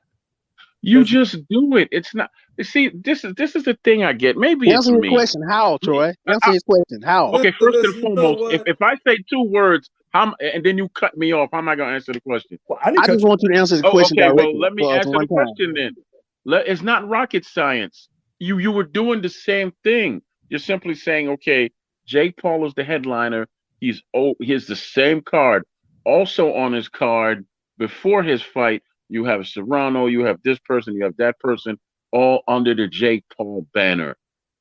You 0.82 1.04
just 1.04 1.36
do 1.50 1.76
it. 1.78 1.88
It's 1.92 2.14
not. 2.14 2.30
you 2.58 2.64
See, 2.64 2.90
this 2.94 3.24
is 3.24 3.34
this 3.36 3.56
is 3.56 3.64
the 3.64 3.78
thing 3.84 4.04
I 4.04 4.14
get. 4.14 4.36
Maybe 4.38 4.72
it's 4.72 4.86
Answer 4.86 4.92
his 4.92 5.00
me. 5.00 5.08
question. 5.08 5.42
How, 5.48 5.78
Troy? 5.82 6.14
Answer 6.28 6.52
his 6.52 6.62
question. 6.64 7.02
How? 7.02 7.34
Okay, 7.34 7.52
first 7.60 7.84
and 7.84 7.94
Listen, 7.94 8.04
you 8.04 8.12
know 8.14 8.36
foremost, 8.36 8.44
if, 8.48 8.62
if 8.66 8.82
I 8.82 8.96
say 9.06 9.18
two 9.30 9.44
words, 9.44 9.90
how 10.10 10.34
and 10.40 10.64
then 10.64 10.78
you 10.78 10.88
cut 10.90 11.16
me 11.16 11.32
off, 11.34 11.50
how 11.52 11.58
am 11.58 11.68
I 11.68 11.76
going 11.76 11.90
to 11.90 11.94
answer 11.96 12.12
the 12.14 12.20
question? 12.22 12.58
Well, 12.68 12.78
I, 12.82 12.92
I 12.96 13.08
just 13.08 13.24
want 13.24 13.42
you 13.42 13.50
to 13.52 13.58
answer 13.58 13.76
the 13.76 13.84
Oh, 13.84 13.90
question 13.90 14.18
okay, 14.18 14.30
well, 14.30 14.58
let 14.58 14.74
me 14.74 14.84
for, 14.84 14.92
answer 14.92 15.18
the 15.18 15.26
one 15.26 15.28
time. 15.28 15.58
question 15.58 15.74
then. 15.74 15.96
Let, 16.44 16.68
it's 16.68 16.82
not 16.82 17.08
rocket 17.08 17.46
science. 17.46 18.08
You 18.40 18.58
you 18.58 18.72
were 18.72 18.84
doing 18.84 19.22
the 19.22 19.30
same 19.30 19.72
thing. 19.84 20.22
You're 20.50 20.60
simply 20.60 20.94
saying, 20.96 21.30
okay, 21.30 21.70
Jake 22.06 22.36
Paul 22.38 22.66
is 22.66 22.74
the 22.74 22.84
headliner. 22.84 23.48
He's 23.80 24.02
oh, 24.14 24.34
he's 24.40 24.66
the 24.66 24.76
same 24.76 25.22
card. 25.22 25.64
Also 26.06 26.54
on 26.54 26.74
his 26.74 26.88
card 26.90 27.46
before 27.78 28.22
his 28.22 28.42
fight, 28.42 28.82
you 29.12 29.26
have 29.26 29.46
Serrano, 29.46 30.06
you 30.08 30.24
have 30.26 30.38
this 30.44 30.58
person, 30.60 30.94
you 30.94 31.04
have 31.04 31.16
that 31.18 31.38
person, 31.40 31.78
all 32.12 32.42
under 32.48 32.74
the 32.74 32.88
Jake 32.88 33.24
Paul 33.36 33.66
banner. 33.74 34.16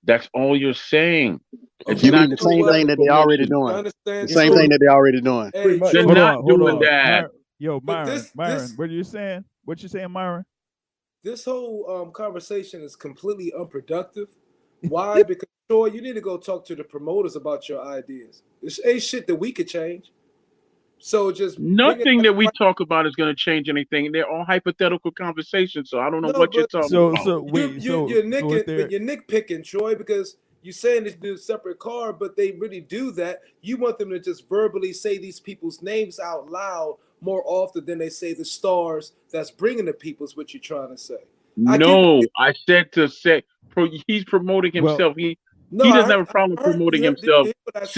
That's 0.05 0.29
all 0.33 0.57
you're 0.57 0.73
saying. 0.75 1.41
It's 1.87 2.03
You 2.03 2.11
not 2.11 2.21
mean 2.21 2.31
the 2.31 2.37
same 2.37 2.65
thing 2.67 2.87
that 2.87 2.97
they're 2.99 3.13
already 3.13 3.47
doing? 3.47 3.83
The 4.05 4.27
same 4.29 4.51
Troy? 4.51 4.57
thing 4.61 4.69
that 4.71 4.79
they're 4.81 4.91
already 4.93 5.21
doing. 5.21 5.51
Hey, 5.53 5.63
Pretty 5.63 5.79
much. 5.79 5.93
They're 5.93 6.03
Hold 6.03 6.15
not 6.15 6.37
on, 6.39 6.45
doing 6.47 6.75
on. 6.77 6.79
that. 6.81 7.21
Myron- 7.21 7.31
Yo, 7.59 7.79
Myron, 7.83 8.05
this- 8.07 8.35
Myron, 8.35 8.57
this- 8.57 8.73
what 8.77 8.89
are 8.89 8.93
you 8.93 9.03
saying? 9.03 9.45
What 9.65 9.83
you 9.83 9.89
saying, 9.89 10.11
Myron? 10.11 10.45
this 11.23 11.45
whole 11.45 11.89
um, 11.89 12.11
conversation 12.11 12.81
is 12.81 12.95
completely 12.95 13.53
unproductive. 13.57 14.29
Why? 14.81 15.23
because 15.27 15.49
Troy, 15.69 15.87
you 15.87 16.01
need 16.01 16.15
to 16.15 16.21
go 16.21 16.37
talk 16.37 16.65
to 16.67 16.75
the 16.75 16.83
promoters 16.83 17.35
about 17.35 17.69
your 17.69 17.81
ideas. 17.85 18.43
This 18.61 18.79
ain't 18.85 19.03
shit 19.03 19.27
that 19.27 19.35
we 19.35 19.51
could 19.51 19.67
change. 19.67 20.11
So 21.03 21.31
just 21.31 21.57
Nothing 21.59 22.21
that 22.21 22.33
we 22.33 22.45
right- 22.45 22.53
talk 22.57 22.79
about 22.79 23.07
is 23.07 23.15
going 23.15 23.29
to 23.29 23.35
change 23.35 23.69
anything. 23.69 24.11
They're 24.11 24.29
all 24.29 24.43
hypothetical 24.45 25.11
conversations, 25.11 25.89
so 25.89 25.99
I 25.99 26.09
don't 26.11 26.21
know 26.21 26.29
No, 26.29 26.39
what 26.39 26.53
you're 26.53 26.67
talking 26.67 26.89
So, 26.89 27.07
about. 27.09 27.23
so 27.23 27.37
you, 27.47 27.51
wait, 27.51 27.71
you, 27.73 27.79
so, 27.81 28.07
you're 28.07 28.21
so 28.21 28.27
nicking, 28.27 28.51
if 28.51 28.65
they're- 28.67 28.81
but 28.83 28.91
you're 28.91 28.99
nitpicking, 29.01 29.63
Troy, 29.65 29.95
because 29.95 30.37
you're 30.61 30.73
saying 30.73 31.05
they 31.05 31.11
do 31.11 31.33
a 31.33 31.37
separate 31.37 31.79
card, 31.79 32.19
but 32.19 32.35
they 32.35 32.51
really 32.51 32.81
do 32.81 33.09
that. 33.13 33.41
You 33.61 33.77
want 33.77 33.97
them 33.97 34.11
to 34.11 34.19
just 34.19 34.47
verbally 34.47 34.93
say 34.93 35.17
these 35.17 35.39
people's 35.39 35.81
names 35.81 36.19
out 36.19 36.51
loud 36.51 36.97
more 37.19 37.41
often 37.45 37.83
than 37.85 37.97
they 37.97 38.09
say 38.09 38.33
the 38.33 38.45
stars 38.45 39.13
that's 39.31 39.49
bringing 39.49 39.85
the 39.85 39.93
people. 39.93 40.23
Is 40.25 40.37
what 40.37 40.53
you're 40.53 40.61
trying 40.61 40.89
to 40.89 40.97
say? 40.97 41.17
I 41.67 41.77
no, 41.77 42.21
I 42.37 42.53
said 42.67 42.91
to 42.93 43.07
say 43.09 43.43
pro, 43.69 43.87
he's 44.07 44.23
promoting 44.25 44.71
Well- 44.83 44.93
himself. 44.93 45.15
he 45.17 45.37
No, 45.71 45.83
he 45.85 45.89
doesn't 45.91 46.05
heard- 46.11 46.19
have 46.19 46.27
a 46.29 46.31
problem 46.31 46.59
I 46.59 46.61
heard- 46.63 46.71
promoting 46.75 47.03
heard- 47.03 47.17
himself. 47.19 47.47
you 47.47 47.53
heard 47.73 47.73
what 47.73 47.89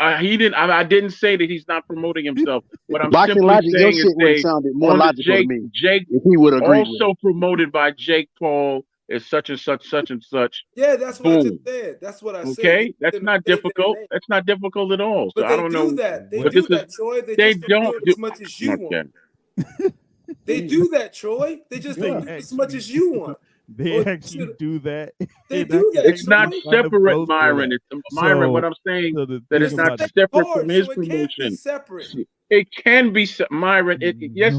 I 0.00 0.18
said? 0.18 0.20
Say 0.22 0.26
he 0.30 0.36
didn't. 0.36 0.54
I, 0.54 0.80
I 0.80 0.84
didn't 0.84 1.10
say 1.10 1.36
that 1.36 1.50
he's 1.50 1.66
not 1.68 1.86
promoting 1.86 2.24
himself. 2.24 2.64
What 2.88 3.02
I'm 3.04 3.10
Boxing 3.10 3.44
simply 3.44 3.46
logic, 3.46 3.70
saying 3.72 3.92
shit 3.94 4.06
is 4.06 4.14
would 4.16 4.28
have 4.28 4.36
say 4.36 4.42
sounded 4.42 4.72
more 4.74 4.96
logical 4.96 5.36
Jake 5.36 5.48
to 5.48 5.54
me 5.54 5.70
Jake 5.74 6.06
if 6.10 6.22
he 6.24 6.36
would 6.36 6.54
have 6.54 6.62
agreed 6.62 6.88
with 6.88 7.02
also 7.02 7.14
promoted 7.22 7.72
by 7.72 7.92
Jake 7.92 8.30
Paul 8.38 8.84
is 9.08 9.26
such 9.26 9.50
and 9.50 9.60
such 9.60 9.86
such 9.88 10.10
and 10.10 10.22
such. 10.22 10.64
Yeah, 10.76 10.96
that's 10.96 11.20
what 11.20 11.38
I 11.38 11.42
just 11.42 11.64
said. 11.66 11.98
That's 12.00 12.22
what 12.22 12.36
I 12.36 12.44
said. 12.44 12.58
Okay, 12.58 12.94
that's 13.00 13.12
didn't 13.14 13.24
not 13.26 13.42
say 13.46 13.54
their 13.54 13.56
difficult. 13.56 13.96
That's 14.10 14.28
not 14.28 14.46
difficult 14.46 14.92
at 14.92 15.00
all. 15.00 15.32
But 15.34 15.42
so 15.42 15.48
they 15.48 15.54
I 15.54 15.56
don't 15.56 15.70
do 15.70 15.78
know. 15.78 15.90
that. 15.96 16.30
They 16.30 16.42
but 16.42 16.52
do 16.52 16.60
this 16.62 16.68
that, 16.70 16.88
is- 16.88 16.94
Troy. 16.94 17.20
They, 17.22 17.36
they 17.36 17.54
just 17.54 17.68
don't, 17.68 17.84
don't 17.84 18.04
do 18.04 18.10
as 18.12 18.18
much 18.18 18.40
as 18.40 18.60
you 18.60 18.72
Okay. 18.74 18.80
want. 18.80 19.12
They 20.44 20.62
do 20.62 20.88
that, 20.88 21.12
Troy. 21.14 21.60
They 21.70 21.78
just 21.78 22.00
don't 22.00 22.22
do 22.22 22.28
as 22.28 22.52
much 22.52 22.74
as 22.74 22.90
you 22.90 23.12
want. 23.12 23.38
They 23.68 23.98
Or 23.98 24.08
actually 24.08 24.46
should- 24.46 24.58
do 24.58 24.78
that. 24.80 25.12
They 25.48 25.64
do 25.64 25.90
that, 25.94 26.06
It's 26.06 26.26
not 26.26 26.50
Troy. 26.50 26.60
Trying 26.62 26.82
to 26.82 26.88
separate, 26.90 27.28
Myron. 27.28 27.72
It's, 27.72 27.84
Myron, 28.12 28.52
what 28.52 28.64
I'm 28.64 28.74
saying 28.86 29.14
So 29.16 29.26
the 29.26 29.42
that 29.50 29.62
it's 29.62 29.74
not 29.74 29.98
separate 30.00 30.30
Hard, 30.46 30.60
from 30.62 30.70
oh, 30.70 30.74
his 30.74 30.86
so 30.86 30.92
it 30.92 30.94
can't 30.96 31.00
be 31.06 31.08
promotion. 31.08 31.56
separate. 31.56 32.14
It 32.50 32.68
can 32.74 33.12
be 33.12 33.28
Myron. 33.50 33.98
It, 34.02 34.16
it- 34.20 34.30
yes, 34.34 34.54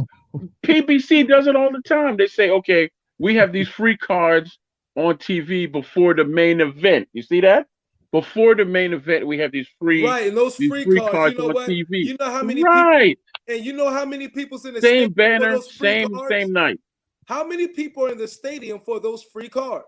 PBC 0.66 1.28
does 1.28 1.48
it 1.48 1.56
all 1.56 1.72
the 1.72 1.82
time. 1.88 2.18
They 2.18 2.28
say, 2.28 2.50
okay, 2.52 2.90
we 3.20 3.36
have 3.36 3.52
these 3.52 3.68
free 3.68 3.98
cards 3.98 4.58
on 4.96 5.16
TV 5.18 5.72
before 5.72 6.14
the 6.14 6.24
main 6.26 6.62
event. 6.62 7.08
You 7.14 7.22
see 7.22 7.42
that? 7.42 7.68
Before 8.12 8.56
the 8.56 8.64
main 8.66 8.94
event, 8.94 9.28
we 9.28 9.38
have 9.40 9.52
these 9.52 9.68
free 9.80 10.04
Right, 10.06 10.28
and 10.28 10.38
those 10.38 10.56
these 10.58 10.70
free, 10.70 10.86
free 10.86 10.98
cards, 11.00 11.12
cards 11.12 11.34
you 11.34 11.40
know 11.40 11.50
on 11.50 11.54
what? 11.56 11.70
TV. 11.70 11.86
You 11.90 12.16
know 12.20 12.32
how 12.32 12.42
many 12.42 12.64
right, 12.64 13.18
people, 13.18 13.56
and 13.58 13.66
you 13.66 13.74
know 13.74 13.90
how 13.90 14.06
many 14.06 14.28
people's 14.30 14.66
in 14.66 14.74
the 14.76 14.82
same 14.82 15.12
banner, 15.12 15.52
those 15.52 15.70
free 15.72 15.88
same 15.88 16.14
cards? 16.14 16.30
same 16.30 16.54
night. 16.54 16.80
How 17.28 17.46
many 17.48 17.70
people 17.70 18.06
are 18.08 18.12
in 18.14 18.20
the 18.20 18.30
stadium 18.30 18.82
for 18.82 19.00
those 19.02 19.24
free 19.24 19.50
cards? 19.50 19.88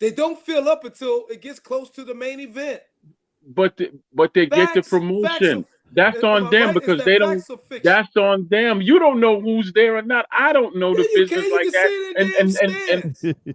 They 0.00 0.10
don't 0.12 0.38
fill 0.38 0.68
up 0.68 0.84
until 0.84 1.26
it 1.30 1.42
gets 1.42 1.60
close 1.60 1.90
to 1.92 2.04
the 2.04 2.14
main 2.14 2.40
event. 2.40 2.82
But 3.46 3.76
the, 3.78 3.92
but 4.14 4.34
they 4.34 4.46
get 4.46 4.74
the 4.74 4.82
promotion. 4.82 5.66
That's 5.92 6.24
on 6.24 6.48
them 6.50 6.72
right? 6.72 6.74
Because 6.74 7.04
they 7.04 7.18
don't. 7.18 7.44
facts 7.44 7.50
or 7.50 7.58
fiction? 7.58 7.98
That's 7.98 8.16
on 8.16 8.48
them. 8.50 8.82
You 8.82 8.98
don't 9.00 9.20
know 9.20 9.40
who's 9.40 9.72
there 9.74 9.96
or 9.96 10.02
not. 10.02 10.26
I 10.32 10.52
don't 10.52 10.76
know 10.76 10.94
the 10.94 11.04
Yeah, 11.04 11.10
you 11.14 11.24
business 11.24 11.28
can. 11.28 11.50
Like 11.50 11.70
that. 11.72 11.90
see 11.90 12.10
it 12.10 12.16
And 12.16 12.34
and, 12.38 12.56
and 12.62 12.78
and 12.88 13.04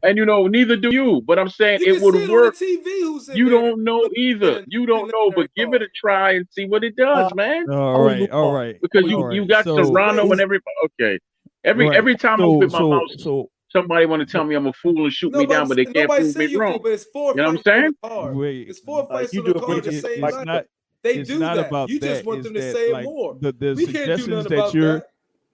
and 0.04 0.18
you 0.18 0.26
know, 0.26 0.48
neither 0.48 0.78
do 0.78 0.90
you. 0.92 1.22
But 1.26 1.40
I'm 1.40 1.50
saying 1.50 1.82
You 1.82 1.86
it 1.86 2.00
would 2.02 2.16
work. 2.28 2.56
TV 2.56 2.84
who's 3.02 3.28
You 3.32 3.50
there. 3.50 3.50
don't 3.50 3.84
know 3.84 4.10
either. 4.16 4.64
You 4.68 4.86
don't 4.88 5.12
know, 5.14 5.32
but 5.32 5.50
give 5.56 5.74
it 5.74 5.84
a 5.84 5.88
try 5.96 6.34
and 6.36 6.48
see 6.52 6.66
what 6.68 6.84
it 6.84 6.96
does, 6.98 7.28
Uh, 7.28 7.32
man. 7.36 7.68
All 7.70 7.78
right, 7.78 7.94
all 7.94 8.04
right. 8.04 8.18
right, 8.18 8.20
look, 8.20 8.32
all 8.42 8.50
oh, 8.50 8.52
right. 8.52 8.82
Because 8.82 9.06
you 9.08 9.26
you 9.30 9.48
got 9.48 9.68
so, 9.68 9.74
Serrano 9.74 10.32
and 10.32 10.42
everybody. 10.42 10.76
Okay, 11.02 11.20
every 11.64 11.88
right. 11.88 11.98
every 11.98 12.16
time 12.16 12.40
I 12.42 12.44
so, 12.44 12.56
open 12.56 12.72
my 12.72 12.78
so, 12.78 12.90
mouth, 12.90 13.02
so 13.20 13.50
somebody 13.70 14.06
want 14.06 14.20
to 14.22 14.26
tell 14.26 14.44
me 14.44 14.56
I'm 14.56 14.68
a 14.68 14.74
fool 14.74 15.04
and 15.04 15.12
shoot 15.14 15.34
me 15.34 15.46
down, 15.46 15.68
but 15.68 15.76
they 15.78 15.86
can't 15.86 15.96
nobody 16.10 16.24
prove 16.26 16.36
me 16.38 16.46
you 16.46 16.60
wrong. 16.60 16.74
fool, 16.74 16.80
but 16.84 16.92
it's 16.92 17.06
four 17.06 17.32
You 17.32 17.38
know 17.38 17.44
what 17.44 17.58
I'm 17.58 17.64
saying? 17.64 17.92
the 18.04 18.32
wait. 18.38 18.70
It's 18.70 18.80
four 18.80 19.04
Uh, 19.04 19.06
fights 19.08 19.34
you 19.34 19.42
on 19.42 19.46
do 19.48 19.54
the 19.54 19.60
a 19.60 19.62
card 19.66 19.84
good 19.84 19.94
the 19.94 19.98
it- 19.98 20.02
same 20.02 20.22
like- 20.22 20.46
not. 20.46 20.66
They 21.04 21.16
it's 21.16 21.30
do 21.30 21.38
not 21.38 21.58
that. 21.58 21.68
about 21.68 21.90
you 21.90 22.00
just 22.00 22.24
want 22.26 22.40
It's 22.40 22.48
them 22.48 22.54
to 22.56 22.72
say 22.72 22.94
like, 22.94 23.04
more. 23.04 23.36
The, 23.42 23.52
the 23.52 23.74
we 23.76 23.86
can't 23.88 23.94
do 23.96 24.00
suggestions 24.00 24.28
nothing 24.30 24.50
that 24.52 24.58
about 24.58 24.74
you're 24.74 24.94
that. 25.00 25.08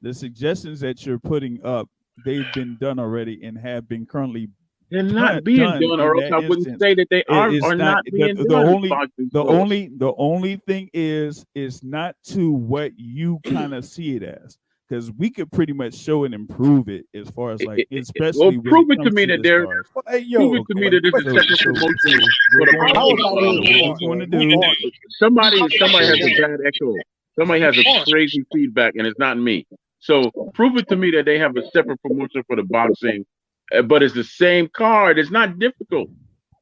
the 0.03 0.13
suggestions 0.13 0.79
that 0.81 1.05
you're 1.07 1.17
putting 1.17 1.59
up, 1.65 1.89
they've 2.23 2.45
been 2.53 2.77
done 2.79 2.99
already 2.99 3.43
and 3.43 3.57
have 3.57 3.87
been 3.89 4.05
currently. 4.05 4.49
They're 4.91 5.01
done- 5.01 5.15
not 5.15 5.43
being 5.43 5.59
done 5.61 5.81
done, 5.81 5.99
or 6.01 6.15
else 6.21 6.29
that 6.29 6.33
I 6.33 6.37
wouldn't 6.39 6.57
instance. 6.67 6.79
say 6.79 6.93
that 6.93 7.07
they 7.09 7.23
are 7.29 7.49
it's 7.51 7.65
are 7.65 7.73
not 7.75 8.05
the- 8.05 8.11
being 8.11 8.35
the, 8.35 8.43
done. 8.43 8.67
only 8.67 8.89
the 9.31 9.43
only 9.43 9.89
the 9.97 10.13
only 10.17 10.55
thing 10.67 10.89
is 10.93 11.43
is 11.55 11.81
not 11.83 12.15
to 12.25 12.51
what 12.51 12.91
you 12.99 13.39
kind 13.45 13.73
of 13.73 13.85
see 13.85 14.15
it 14.17 14.23
as 14.23 14.57
because 14.89 15.11
we 15.13 15.29
could 15.29 15.51
pretty 15.51 15.73
much 15.73 15.93
show 15.95 16.23
and 16.23 16.33
improve 16.33 16.89
it 16.89 17.05
as 17.13 17.29
far 17.29 17.51
as 17.51 17.61
like, 17.63 17.79
It- 17.79 17.87
it- 17.91 17.99
especially. 17.99 18.57
well, 18.57 18.61
prove 18.63 18.89
it 18.89 18.95
to 18.97 19.03
comes 19.03 19.15
me 19.15 19.25
that 19.25 19.37
this 19.37 19.43
they're- 19.43 19.65
Well, 19.67 20.03
hey, 20.07 20.19
yo, 20.19 20.39
Prove 20.39 20.55
it 20.55 20.73
to 20.73 20.79
me 20.79 20.89
that 20.89 21.01
this 21.03 21.13
is 21.13 21.59
So- 21.59 21.65
promotion 21.65 21.95
so 21.95 22.11
for 22.11 22.59
we're 22.59 22.65
the 22.65 22.71
going- 22.71 22.95
How 22.95 23.05
so 23.07 23.13
about 23.13 23.33
what 23.33 23.41
we- 23.43 23.95
we're 24.01 24.07
going 24.07 24.19
to 24.19 24.25
do. 24.25 24.61
Somebody, 25.19 25.57
somebody 25.77 26.05
has 26.07 26.19
a 26.19 26.41
bad 26.41 26.59
echo. 26.65 26.95
Somebody 27.37 27.61
has 27.61 27.77
a 27.77 27.83
crazy 28.09 28.43
feedback, 28.51 28.95
and 28.95 29.05
it's 29.05 29.19
not 29.19 29.37
me. 29.37 29.65
So 29.99 30.31
prove 30.53 30.75
it 30.77 30.87
to 30.89 30.95
me 30.95 31.11
that 31.11 31.25
they 31.25 31.37
have 31.37 31.55
a 31.55 31.69
separate 31.69 32.01
promotion 32.01 32.43
for 32.47 32.55
the 32.55 32.63
boxing, 32.63 33.25
uh, 33.73 33.81
but 33.83 34.01
it's 34.01 34.13
the 34.13 34.23
same 34.23 34.67
card. 34.69 35.19
It's 35.19 35.29
not 35.31 35.59
difficult. 35.59 36.09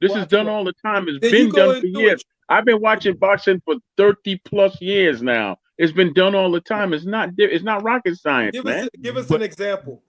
This 0.02 0.12
Well, 0.12 0.22
is 0.22 0.28
done 0.28 0.48
all 0.48 0.64
the 0.64 0.74
time. 0.74 1.08
It's 1.08 1.20
been 1.32 1.50
done 1.50 1.80
for 1.82 1.88
years. 1.88 2.24
I've 2.50 2.66
been 2.66 2.82
watching 2.82 3.16
boxing 3.16 3.62
for 3.66 3.76
thirty 3.96 4.40
plus 4.46 4.80
years 4.82 5.22
now. 5.24 5.58
It's 5.78 5.92
been 5.92 6.14
done 6.14 6.34
all 6.36 6.52
the 6.52 6.62
time. 6.62 6.94
It's 6.94 7.06
not. 7.06 7.30
It's 7.38 7.64
not 7.64 7.84
rocket 7.84 8.18
science, 8.18 8.54
Give 8.54 8.66
man. 8.66 8.84
us 8.86 8.90
give 9.02 9.18
us 9.18 9.28
But- 9.28 9.36
an 9.36 9.42
example. 9.44 10.02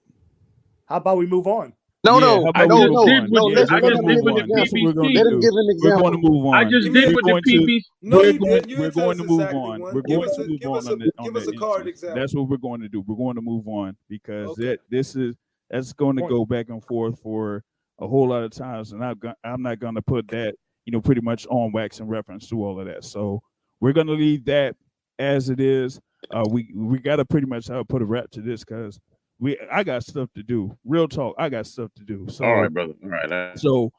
How 0.86 0.96
about 0.96 1.18
we 1.18 1.26
move 1.26 1.46
on? 1.46 1.74
No, 2.04 2.14
Yeah, 2.14 2.20
no, 2.20 2.44
how 2.44 2.52
I 2.54 2.64
about 2.64 2.68
no, 2.68 2.76
we 2.76 2.82
just 2.86 2.92
no, 2.94 3.06
did 3.06 3.22
on? 3.24 3.30
no. 3.30 3.44
with 3.44 3.58
Yeah, 3.58 3.64
the, 3.64 3.70
I 3.72 3.74
let 3.80 3.90
just 3.90 4.02
did 4.02 4.08
give 4.16 4.24
with 4.24 4.28
an 4.28 4.34
the 4.34 4.40
on. 4.40 4.48
We're 4.48 4.62
example. 4.62 4.92
going 4.94 5.08
PBC. 5.10 5.16
Let 5.16 5.26
him 5.26 5.32
do. 5.32 5.40
give 5.40 5.50
an 5.50 5.66
We're 5.68 5.80
going 5.80 6.12
to 6.12 6.18
example. 6.18 6.30
move 6.30 6.46
on. 6.46 6.54
I 6.54 6.64
just 6.64 6.84
Give 6.84 6.94
did 6.94 6.94
me- 6.94 7.06
with 7.08 7.14
We're 7.14 7.22
the 7.22 7.30
going 7.30 7.42
to 7.42 7.50
PBC. 7.50 7.82
No, 8.02 8.16
we're 8.18 8.24
you 8.30 8.38
going, 8.38 8.52
didn't. 8.54 8.68
You 8.70 8.78
we're 8.78 8.90
going 8.90 9.18
to 9.18 9.24
move 9.24 9.40
exactly 9.40 9.58
on. 9.60 9.68
one. 9.68 9.80
We're 9.94 10.02
Give 10.02 10.16
going 10.20 10.28
to 10.28 10.42
a 10.42 10.48
move 10.48 10.60
give 10.60 10.70
on 10.70 10.78
us 10.78 10.86
a 10.86 10.92
on 10.92 10.98
give 10.98 11.34
that 11.34 11.42
us 11.42 11.48
a 11.48 11.52
card 11.52 11.76
instance. 11.80 11.88
example. 11.88 12.20
That's 12.20 12.34
what 12.34 12.48
we're 12.48 12.56
going 12.56 12.80
to 12.80 12.88
do. 12.88 13.00
We're 13.06 13.16
going 13.16 13.34
to 13.34 13.42
move 13.42 13.68
on 13.68 13.96
because 14.08 14.48
Okay. 14.50 14.62
that 14.64 14.80
this 14.90 15.16
is 15.16 15.36
that's 15.68 15.92
going 15.92 16.16
to 16.16 16.22
go 16.28 16.46
back 16.46 16.70
and 16.70 16.82
forth 16.84 17.20
for 17.20 17.62
a 18.00 18.06
whole 18.06 18.28
lot 18.28 18.42
of 18.44 18.52
times, 18.52 18.92
and 18.92 19.04
I'm 19.04 19.20
I'm 19.44 19.60
not 19.62 19.80
going 19.80 19.96
to 19.96 20.02
put 20.02 20.28
that 20.28 20.54
you 20.86 20.92
know 20.92 21.00
pretty 21.02 21.20
much 21.20 21.46
on 21.48 21.72
wax 21.72 21.98
in 22.00 22.06
reference 22.06 22.48
to 22.48 22.64
all 22.64 22.80
of 22.80 22.86
that. 22.86 23.04
So 23.04 23.42
we're 23.80 23.92
going 23.92 24.06
to 24.06 24.14
leave 24.14 24.44
that 24.46 24.76
as 25.18 25.50
it 25.50 25.60
is. 25.60 26.00
Uh, 26.30 26.44
we 26.50 26.70
we 26.74 26.98
got 26.98 27.16
to 27.16 27.24
pretty 27.24 27.46
much 27.46 27.70
uh, 27.70 27.84
put 27.84 28.02
a 28.02 28.04
wrap 28.04 28.30
to 28.30 28.40
this 28.40 28.64
because 28.64 28.98
we 29.38 29.58
I 29.70 29.84
got 29.84 30.02
stuff 30.04 30.28
to 30.34 30.42
do. 30.42 30.76
Real 30.84 31.08
talk, 31.08 31.34
I 31.38 31.48
got 31.48 31.66
stuff 31.66 31.90
to 31.96 32.04
do. 32.04 32.26
So 32.28 32.44
All 32.44 32.62
right, 32.62 32.72
brother. 32.72 32.94
All 33.02 33.08
right. 33.08 33.58
so, 33.58 33.92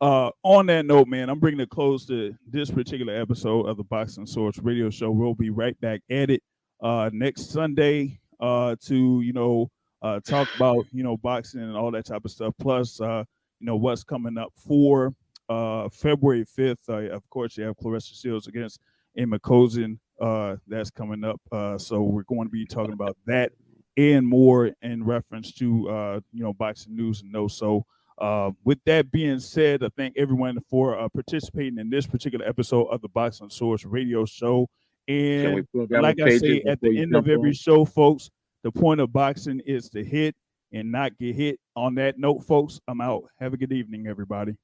uh, 0.00 0.30
on 0.42 0.66
that 0.66 0.86
note, 0.86 1.08
man, 1.08 1.28
I'm 1.28 1.40
bringing 1.40 1.60
a 1.60 1.66
close 1.66 2.06
to 2.06 2.34
this 2.46 2.70
particular 2.70 3.14
episode 3.14 3.66
of 3.66 3.76
the 3.76 3.84
Boxing 3.84 4.26
Source 4.26 4.58
Radio 4.58 4.90
Show. 4.90 5.10
We'll 5.10 5.34
be 5.34 5.50
right 5.50 5.78
back 5.80 6.00
at 6.10 6.30
it 6.30 6.42
uh, 6.80 7.10
next 7.12 7.50
Sunday 7.50 8.20
uh, 8.40 8.76
to 8.84 9.20
you 9.20 9.32
know 9.32 9.70
uh, 10.02 10.20
talk 10.20 10.48
about 10.56 10.86
you 10.92 11.02
know 11.02 11.16
boxing 11.16 11.60
and 11.60 11.76
all 11.76 11.90
that 11.90 12.06
type 12.06 12.24
of 12.24 12.30
stuff. 12.30 12.54
Plus, 12.60 13.00
uh, 13.00 13.24
you 13.58 13.66
know 13.66 13.76
what's 13.76 14.04
coming 14.04 14.38
up 14.38 14.52
for 14.56 15.14
uh, 15.48 15.88
February 15.88 16.44
5th. 16.44 16.88
Uh, 16.88 17.14
of 17.14 17.28
course, 17.30 17.56
you 17.56 17.64
have 17.64 17.76
Claressa 17.76 18.20
Shields 18.20 18.46
against 18.46 18.80
Ema 19.18 19.38
Kozin. 19.38 19.98
Uh, 20.20 20.56
that's 20.68 20.90
coming 20.90 21.24
up. 21.24 21.40
Uh, 21.50 21.76
so 21.76 22.02
we're 22.02 22.22
going 22.24 22.44
to 22.44 22.50
be 22.50 22.64
talking 22.64 22.92
about 22.92 23.16
that 23.26 23.52
and 23.96 24.26
more 24.26 24.70
in 24.82 25.04
reference 25.04 25.52
to 25.52 25.88
uh, 25.88 26.20
you 26.32 26.42
know 26.42 26.52
boxing 26.52 26.96
news 26.96 27.22
and 27.22 27.32
no. 27.32 27.48
So 27.48 27.84
uh, 28.18 28.50
with 28.64 28.78
that 28.86 29.10
being 29.10 29.40
said, 29.40 29.82
I 29.82 29.88
thank 29.96 30.16
everyone 30.16 30.58
for 30.70 30.98
uh, 30.98 31.08
participating 31.08 31.78
in 31.78 31.90
this 31.90 32.06
particular 32.06 32.46
episode 32.46 32.86
of 32.86 33.00
the 33.00 33.08
Boxing 33.08 33.50
Source 33.50 33.84
Radio 33.84 34.24
Show. 34.24 34.68
And 35.08 35.66
like 35.74 36.20
I 36.20 36.38
say 36.38 36.62
at 36.66 36.80
the 36.80 36.98
end 36.98 37.14
of 37.14 37.28
every 37.28 37.50
on? 37.50 37.54
show, 37.54 37.84
folks, 37.84 38.30
the 38.62 38.72
point 38.72 39.00
of 39.00 39.12
boxing 39.12 39.60
is 39.66 39.90
to 39.90 40.02
hit 40.02 40.34
and 40.72 40.90
not 40.90 41.18
get 41.18 41.34
hit. 41.34 41.60
On 41.76 41.94
that 41.96 42.18
note, 42.18 42.40
folks, 42.44 42.80
I'm 42.88 43.00
out. 43.00 43.24
Have 43.38 43.52
a 43.52 43.56
good 43.56 43.72
evening, 43.72 44.06
everybody. 44.06 44.54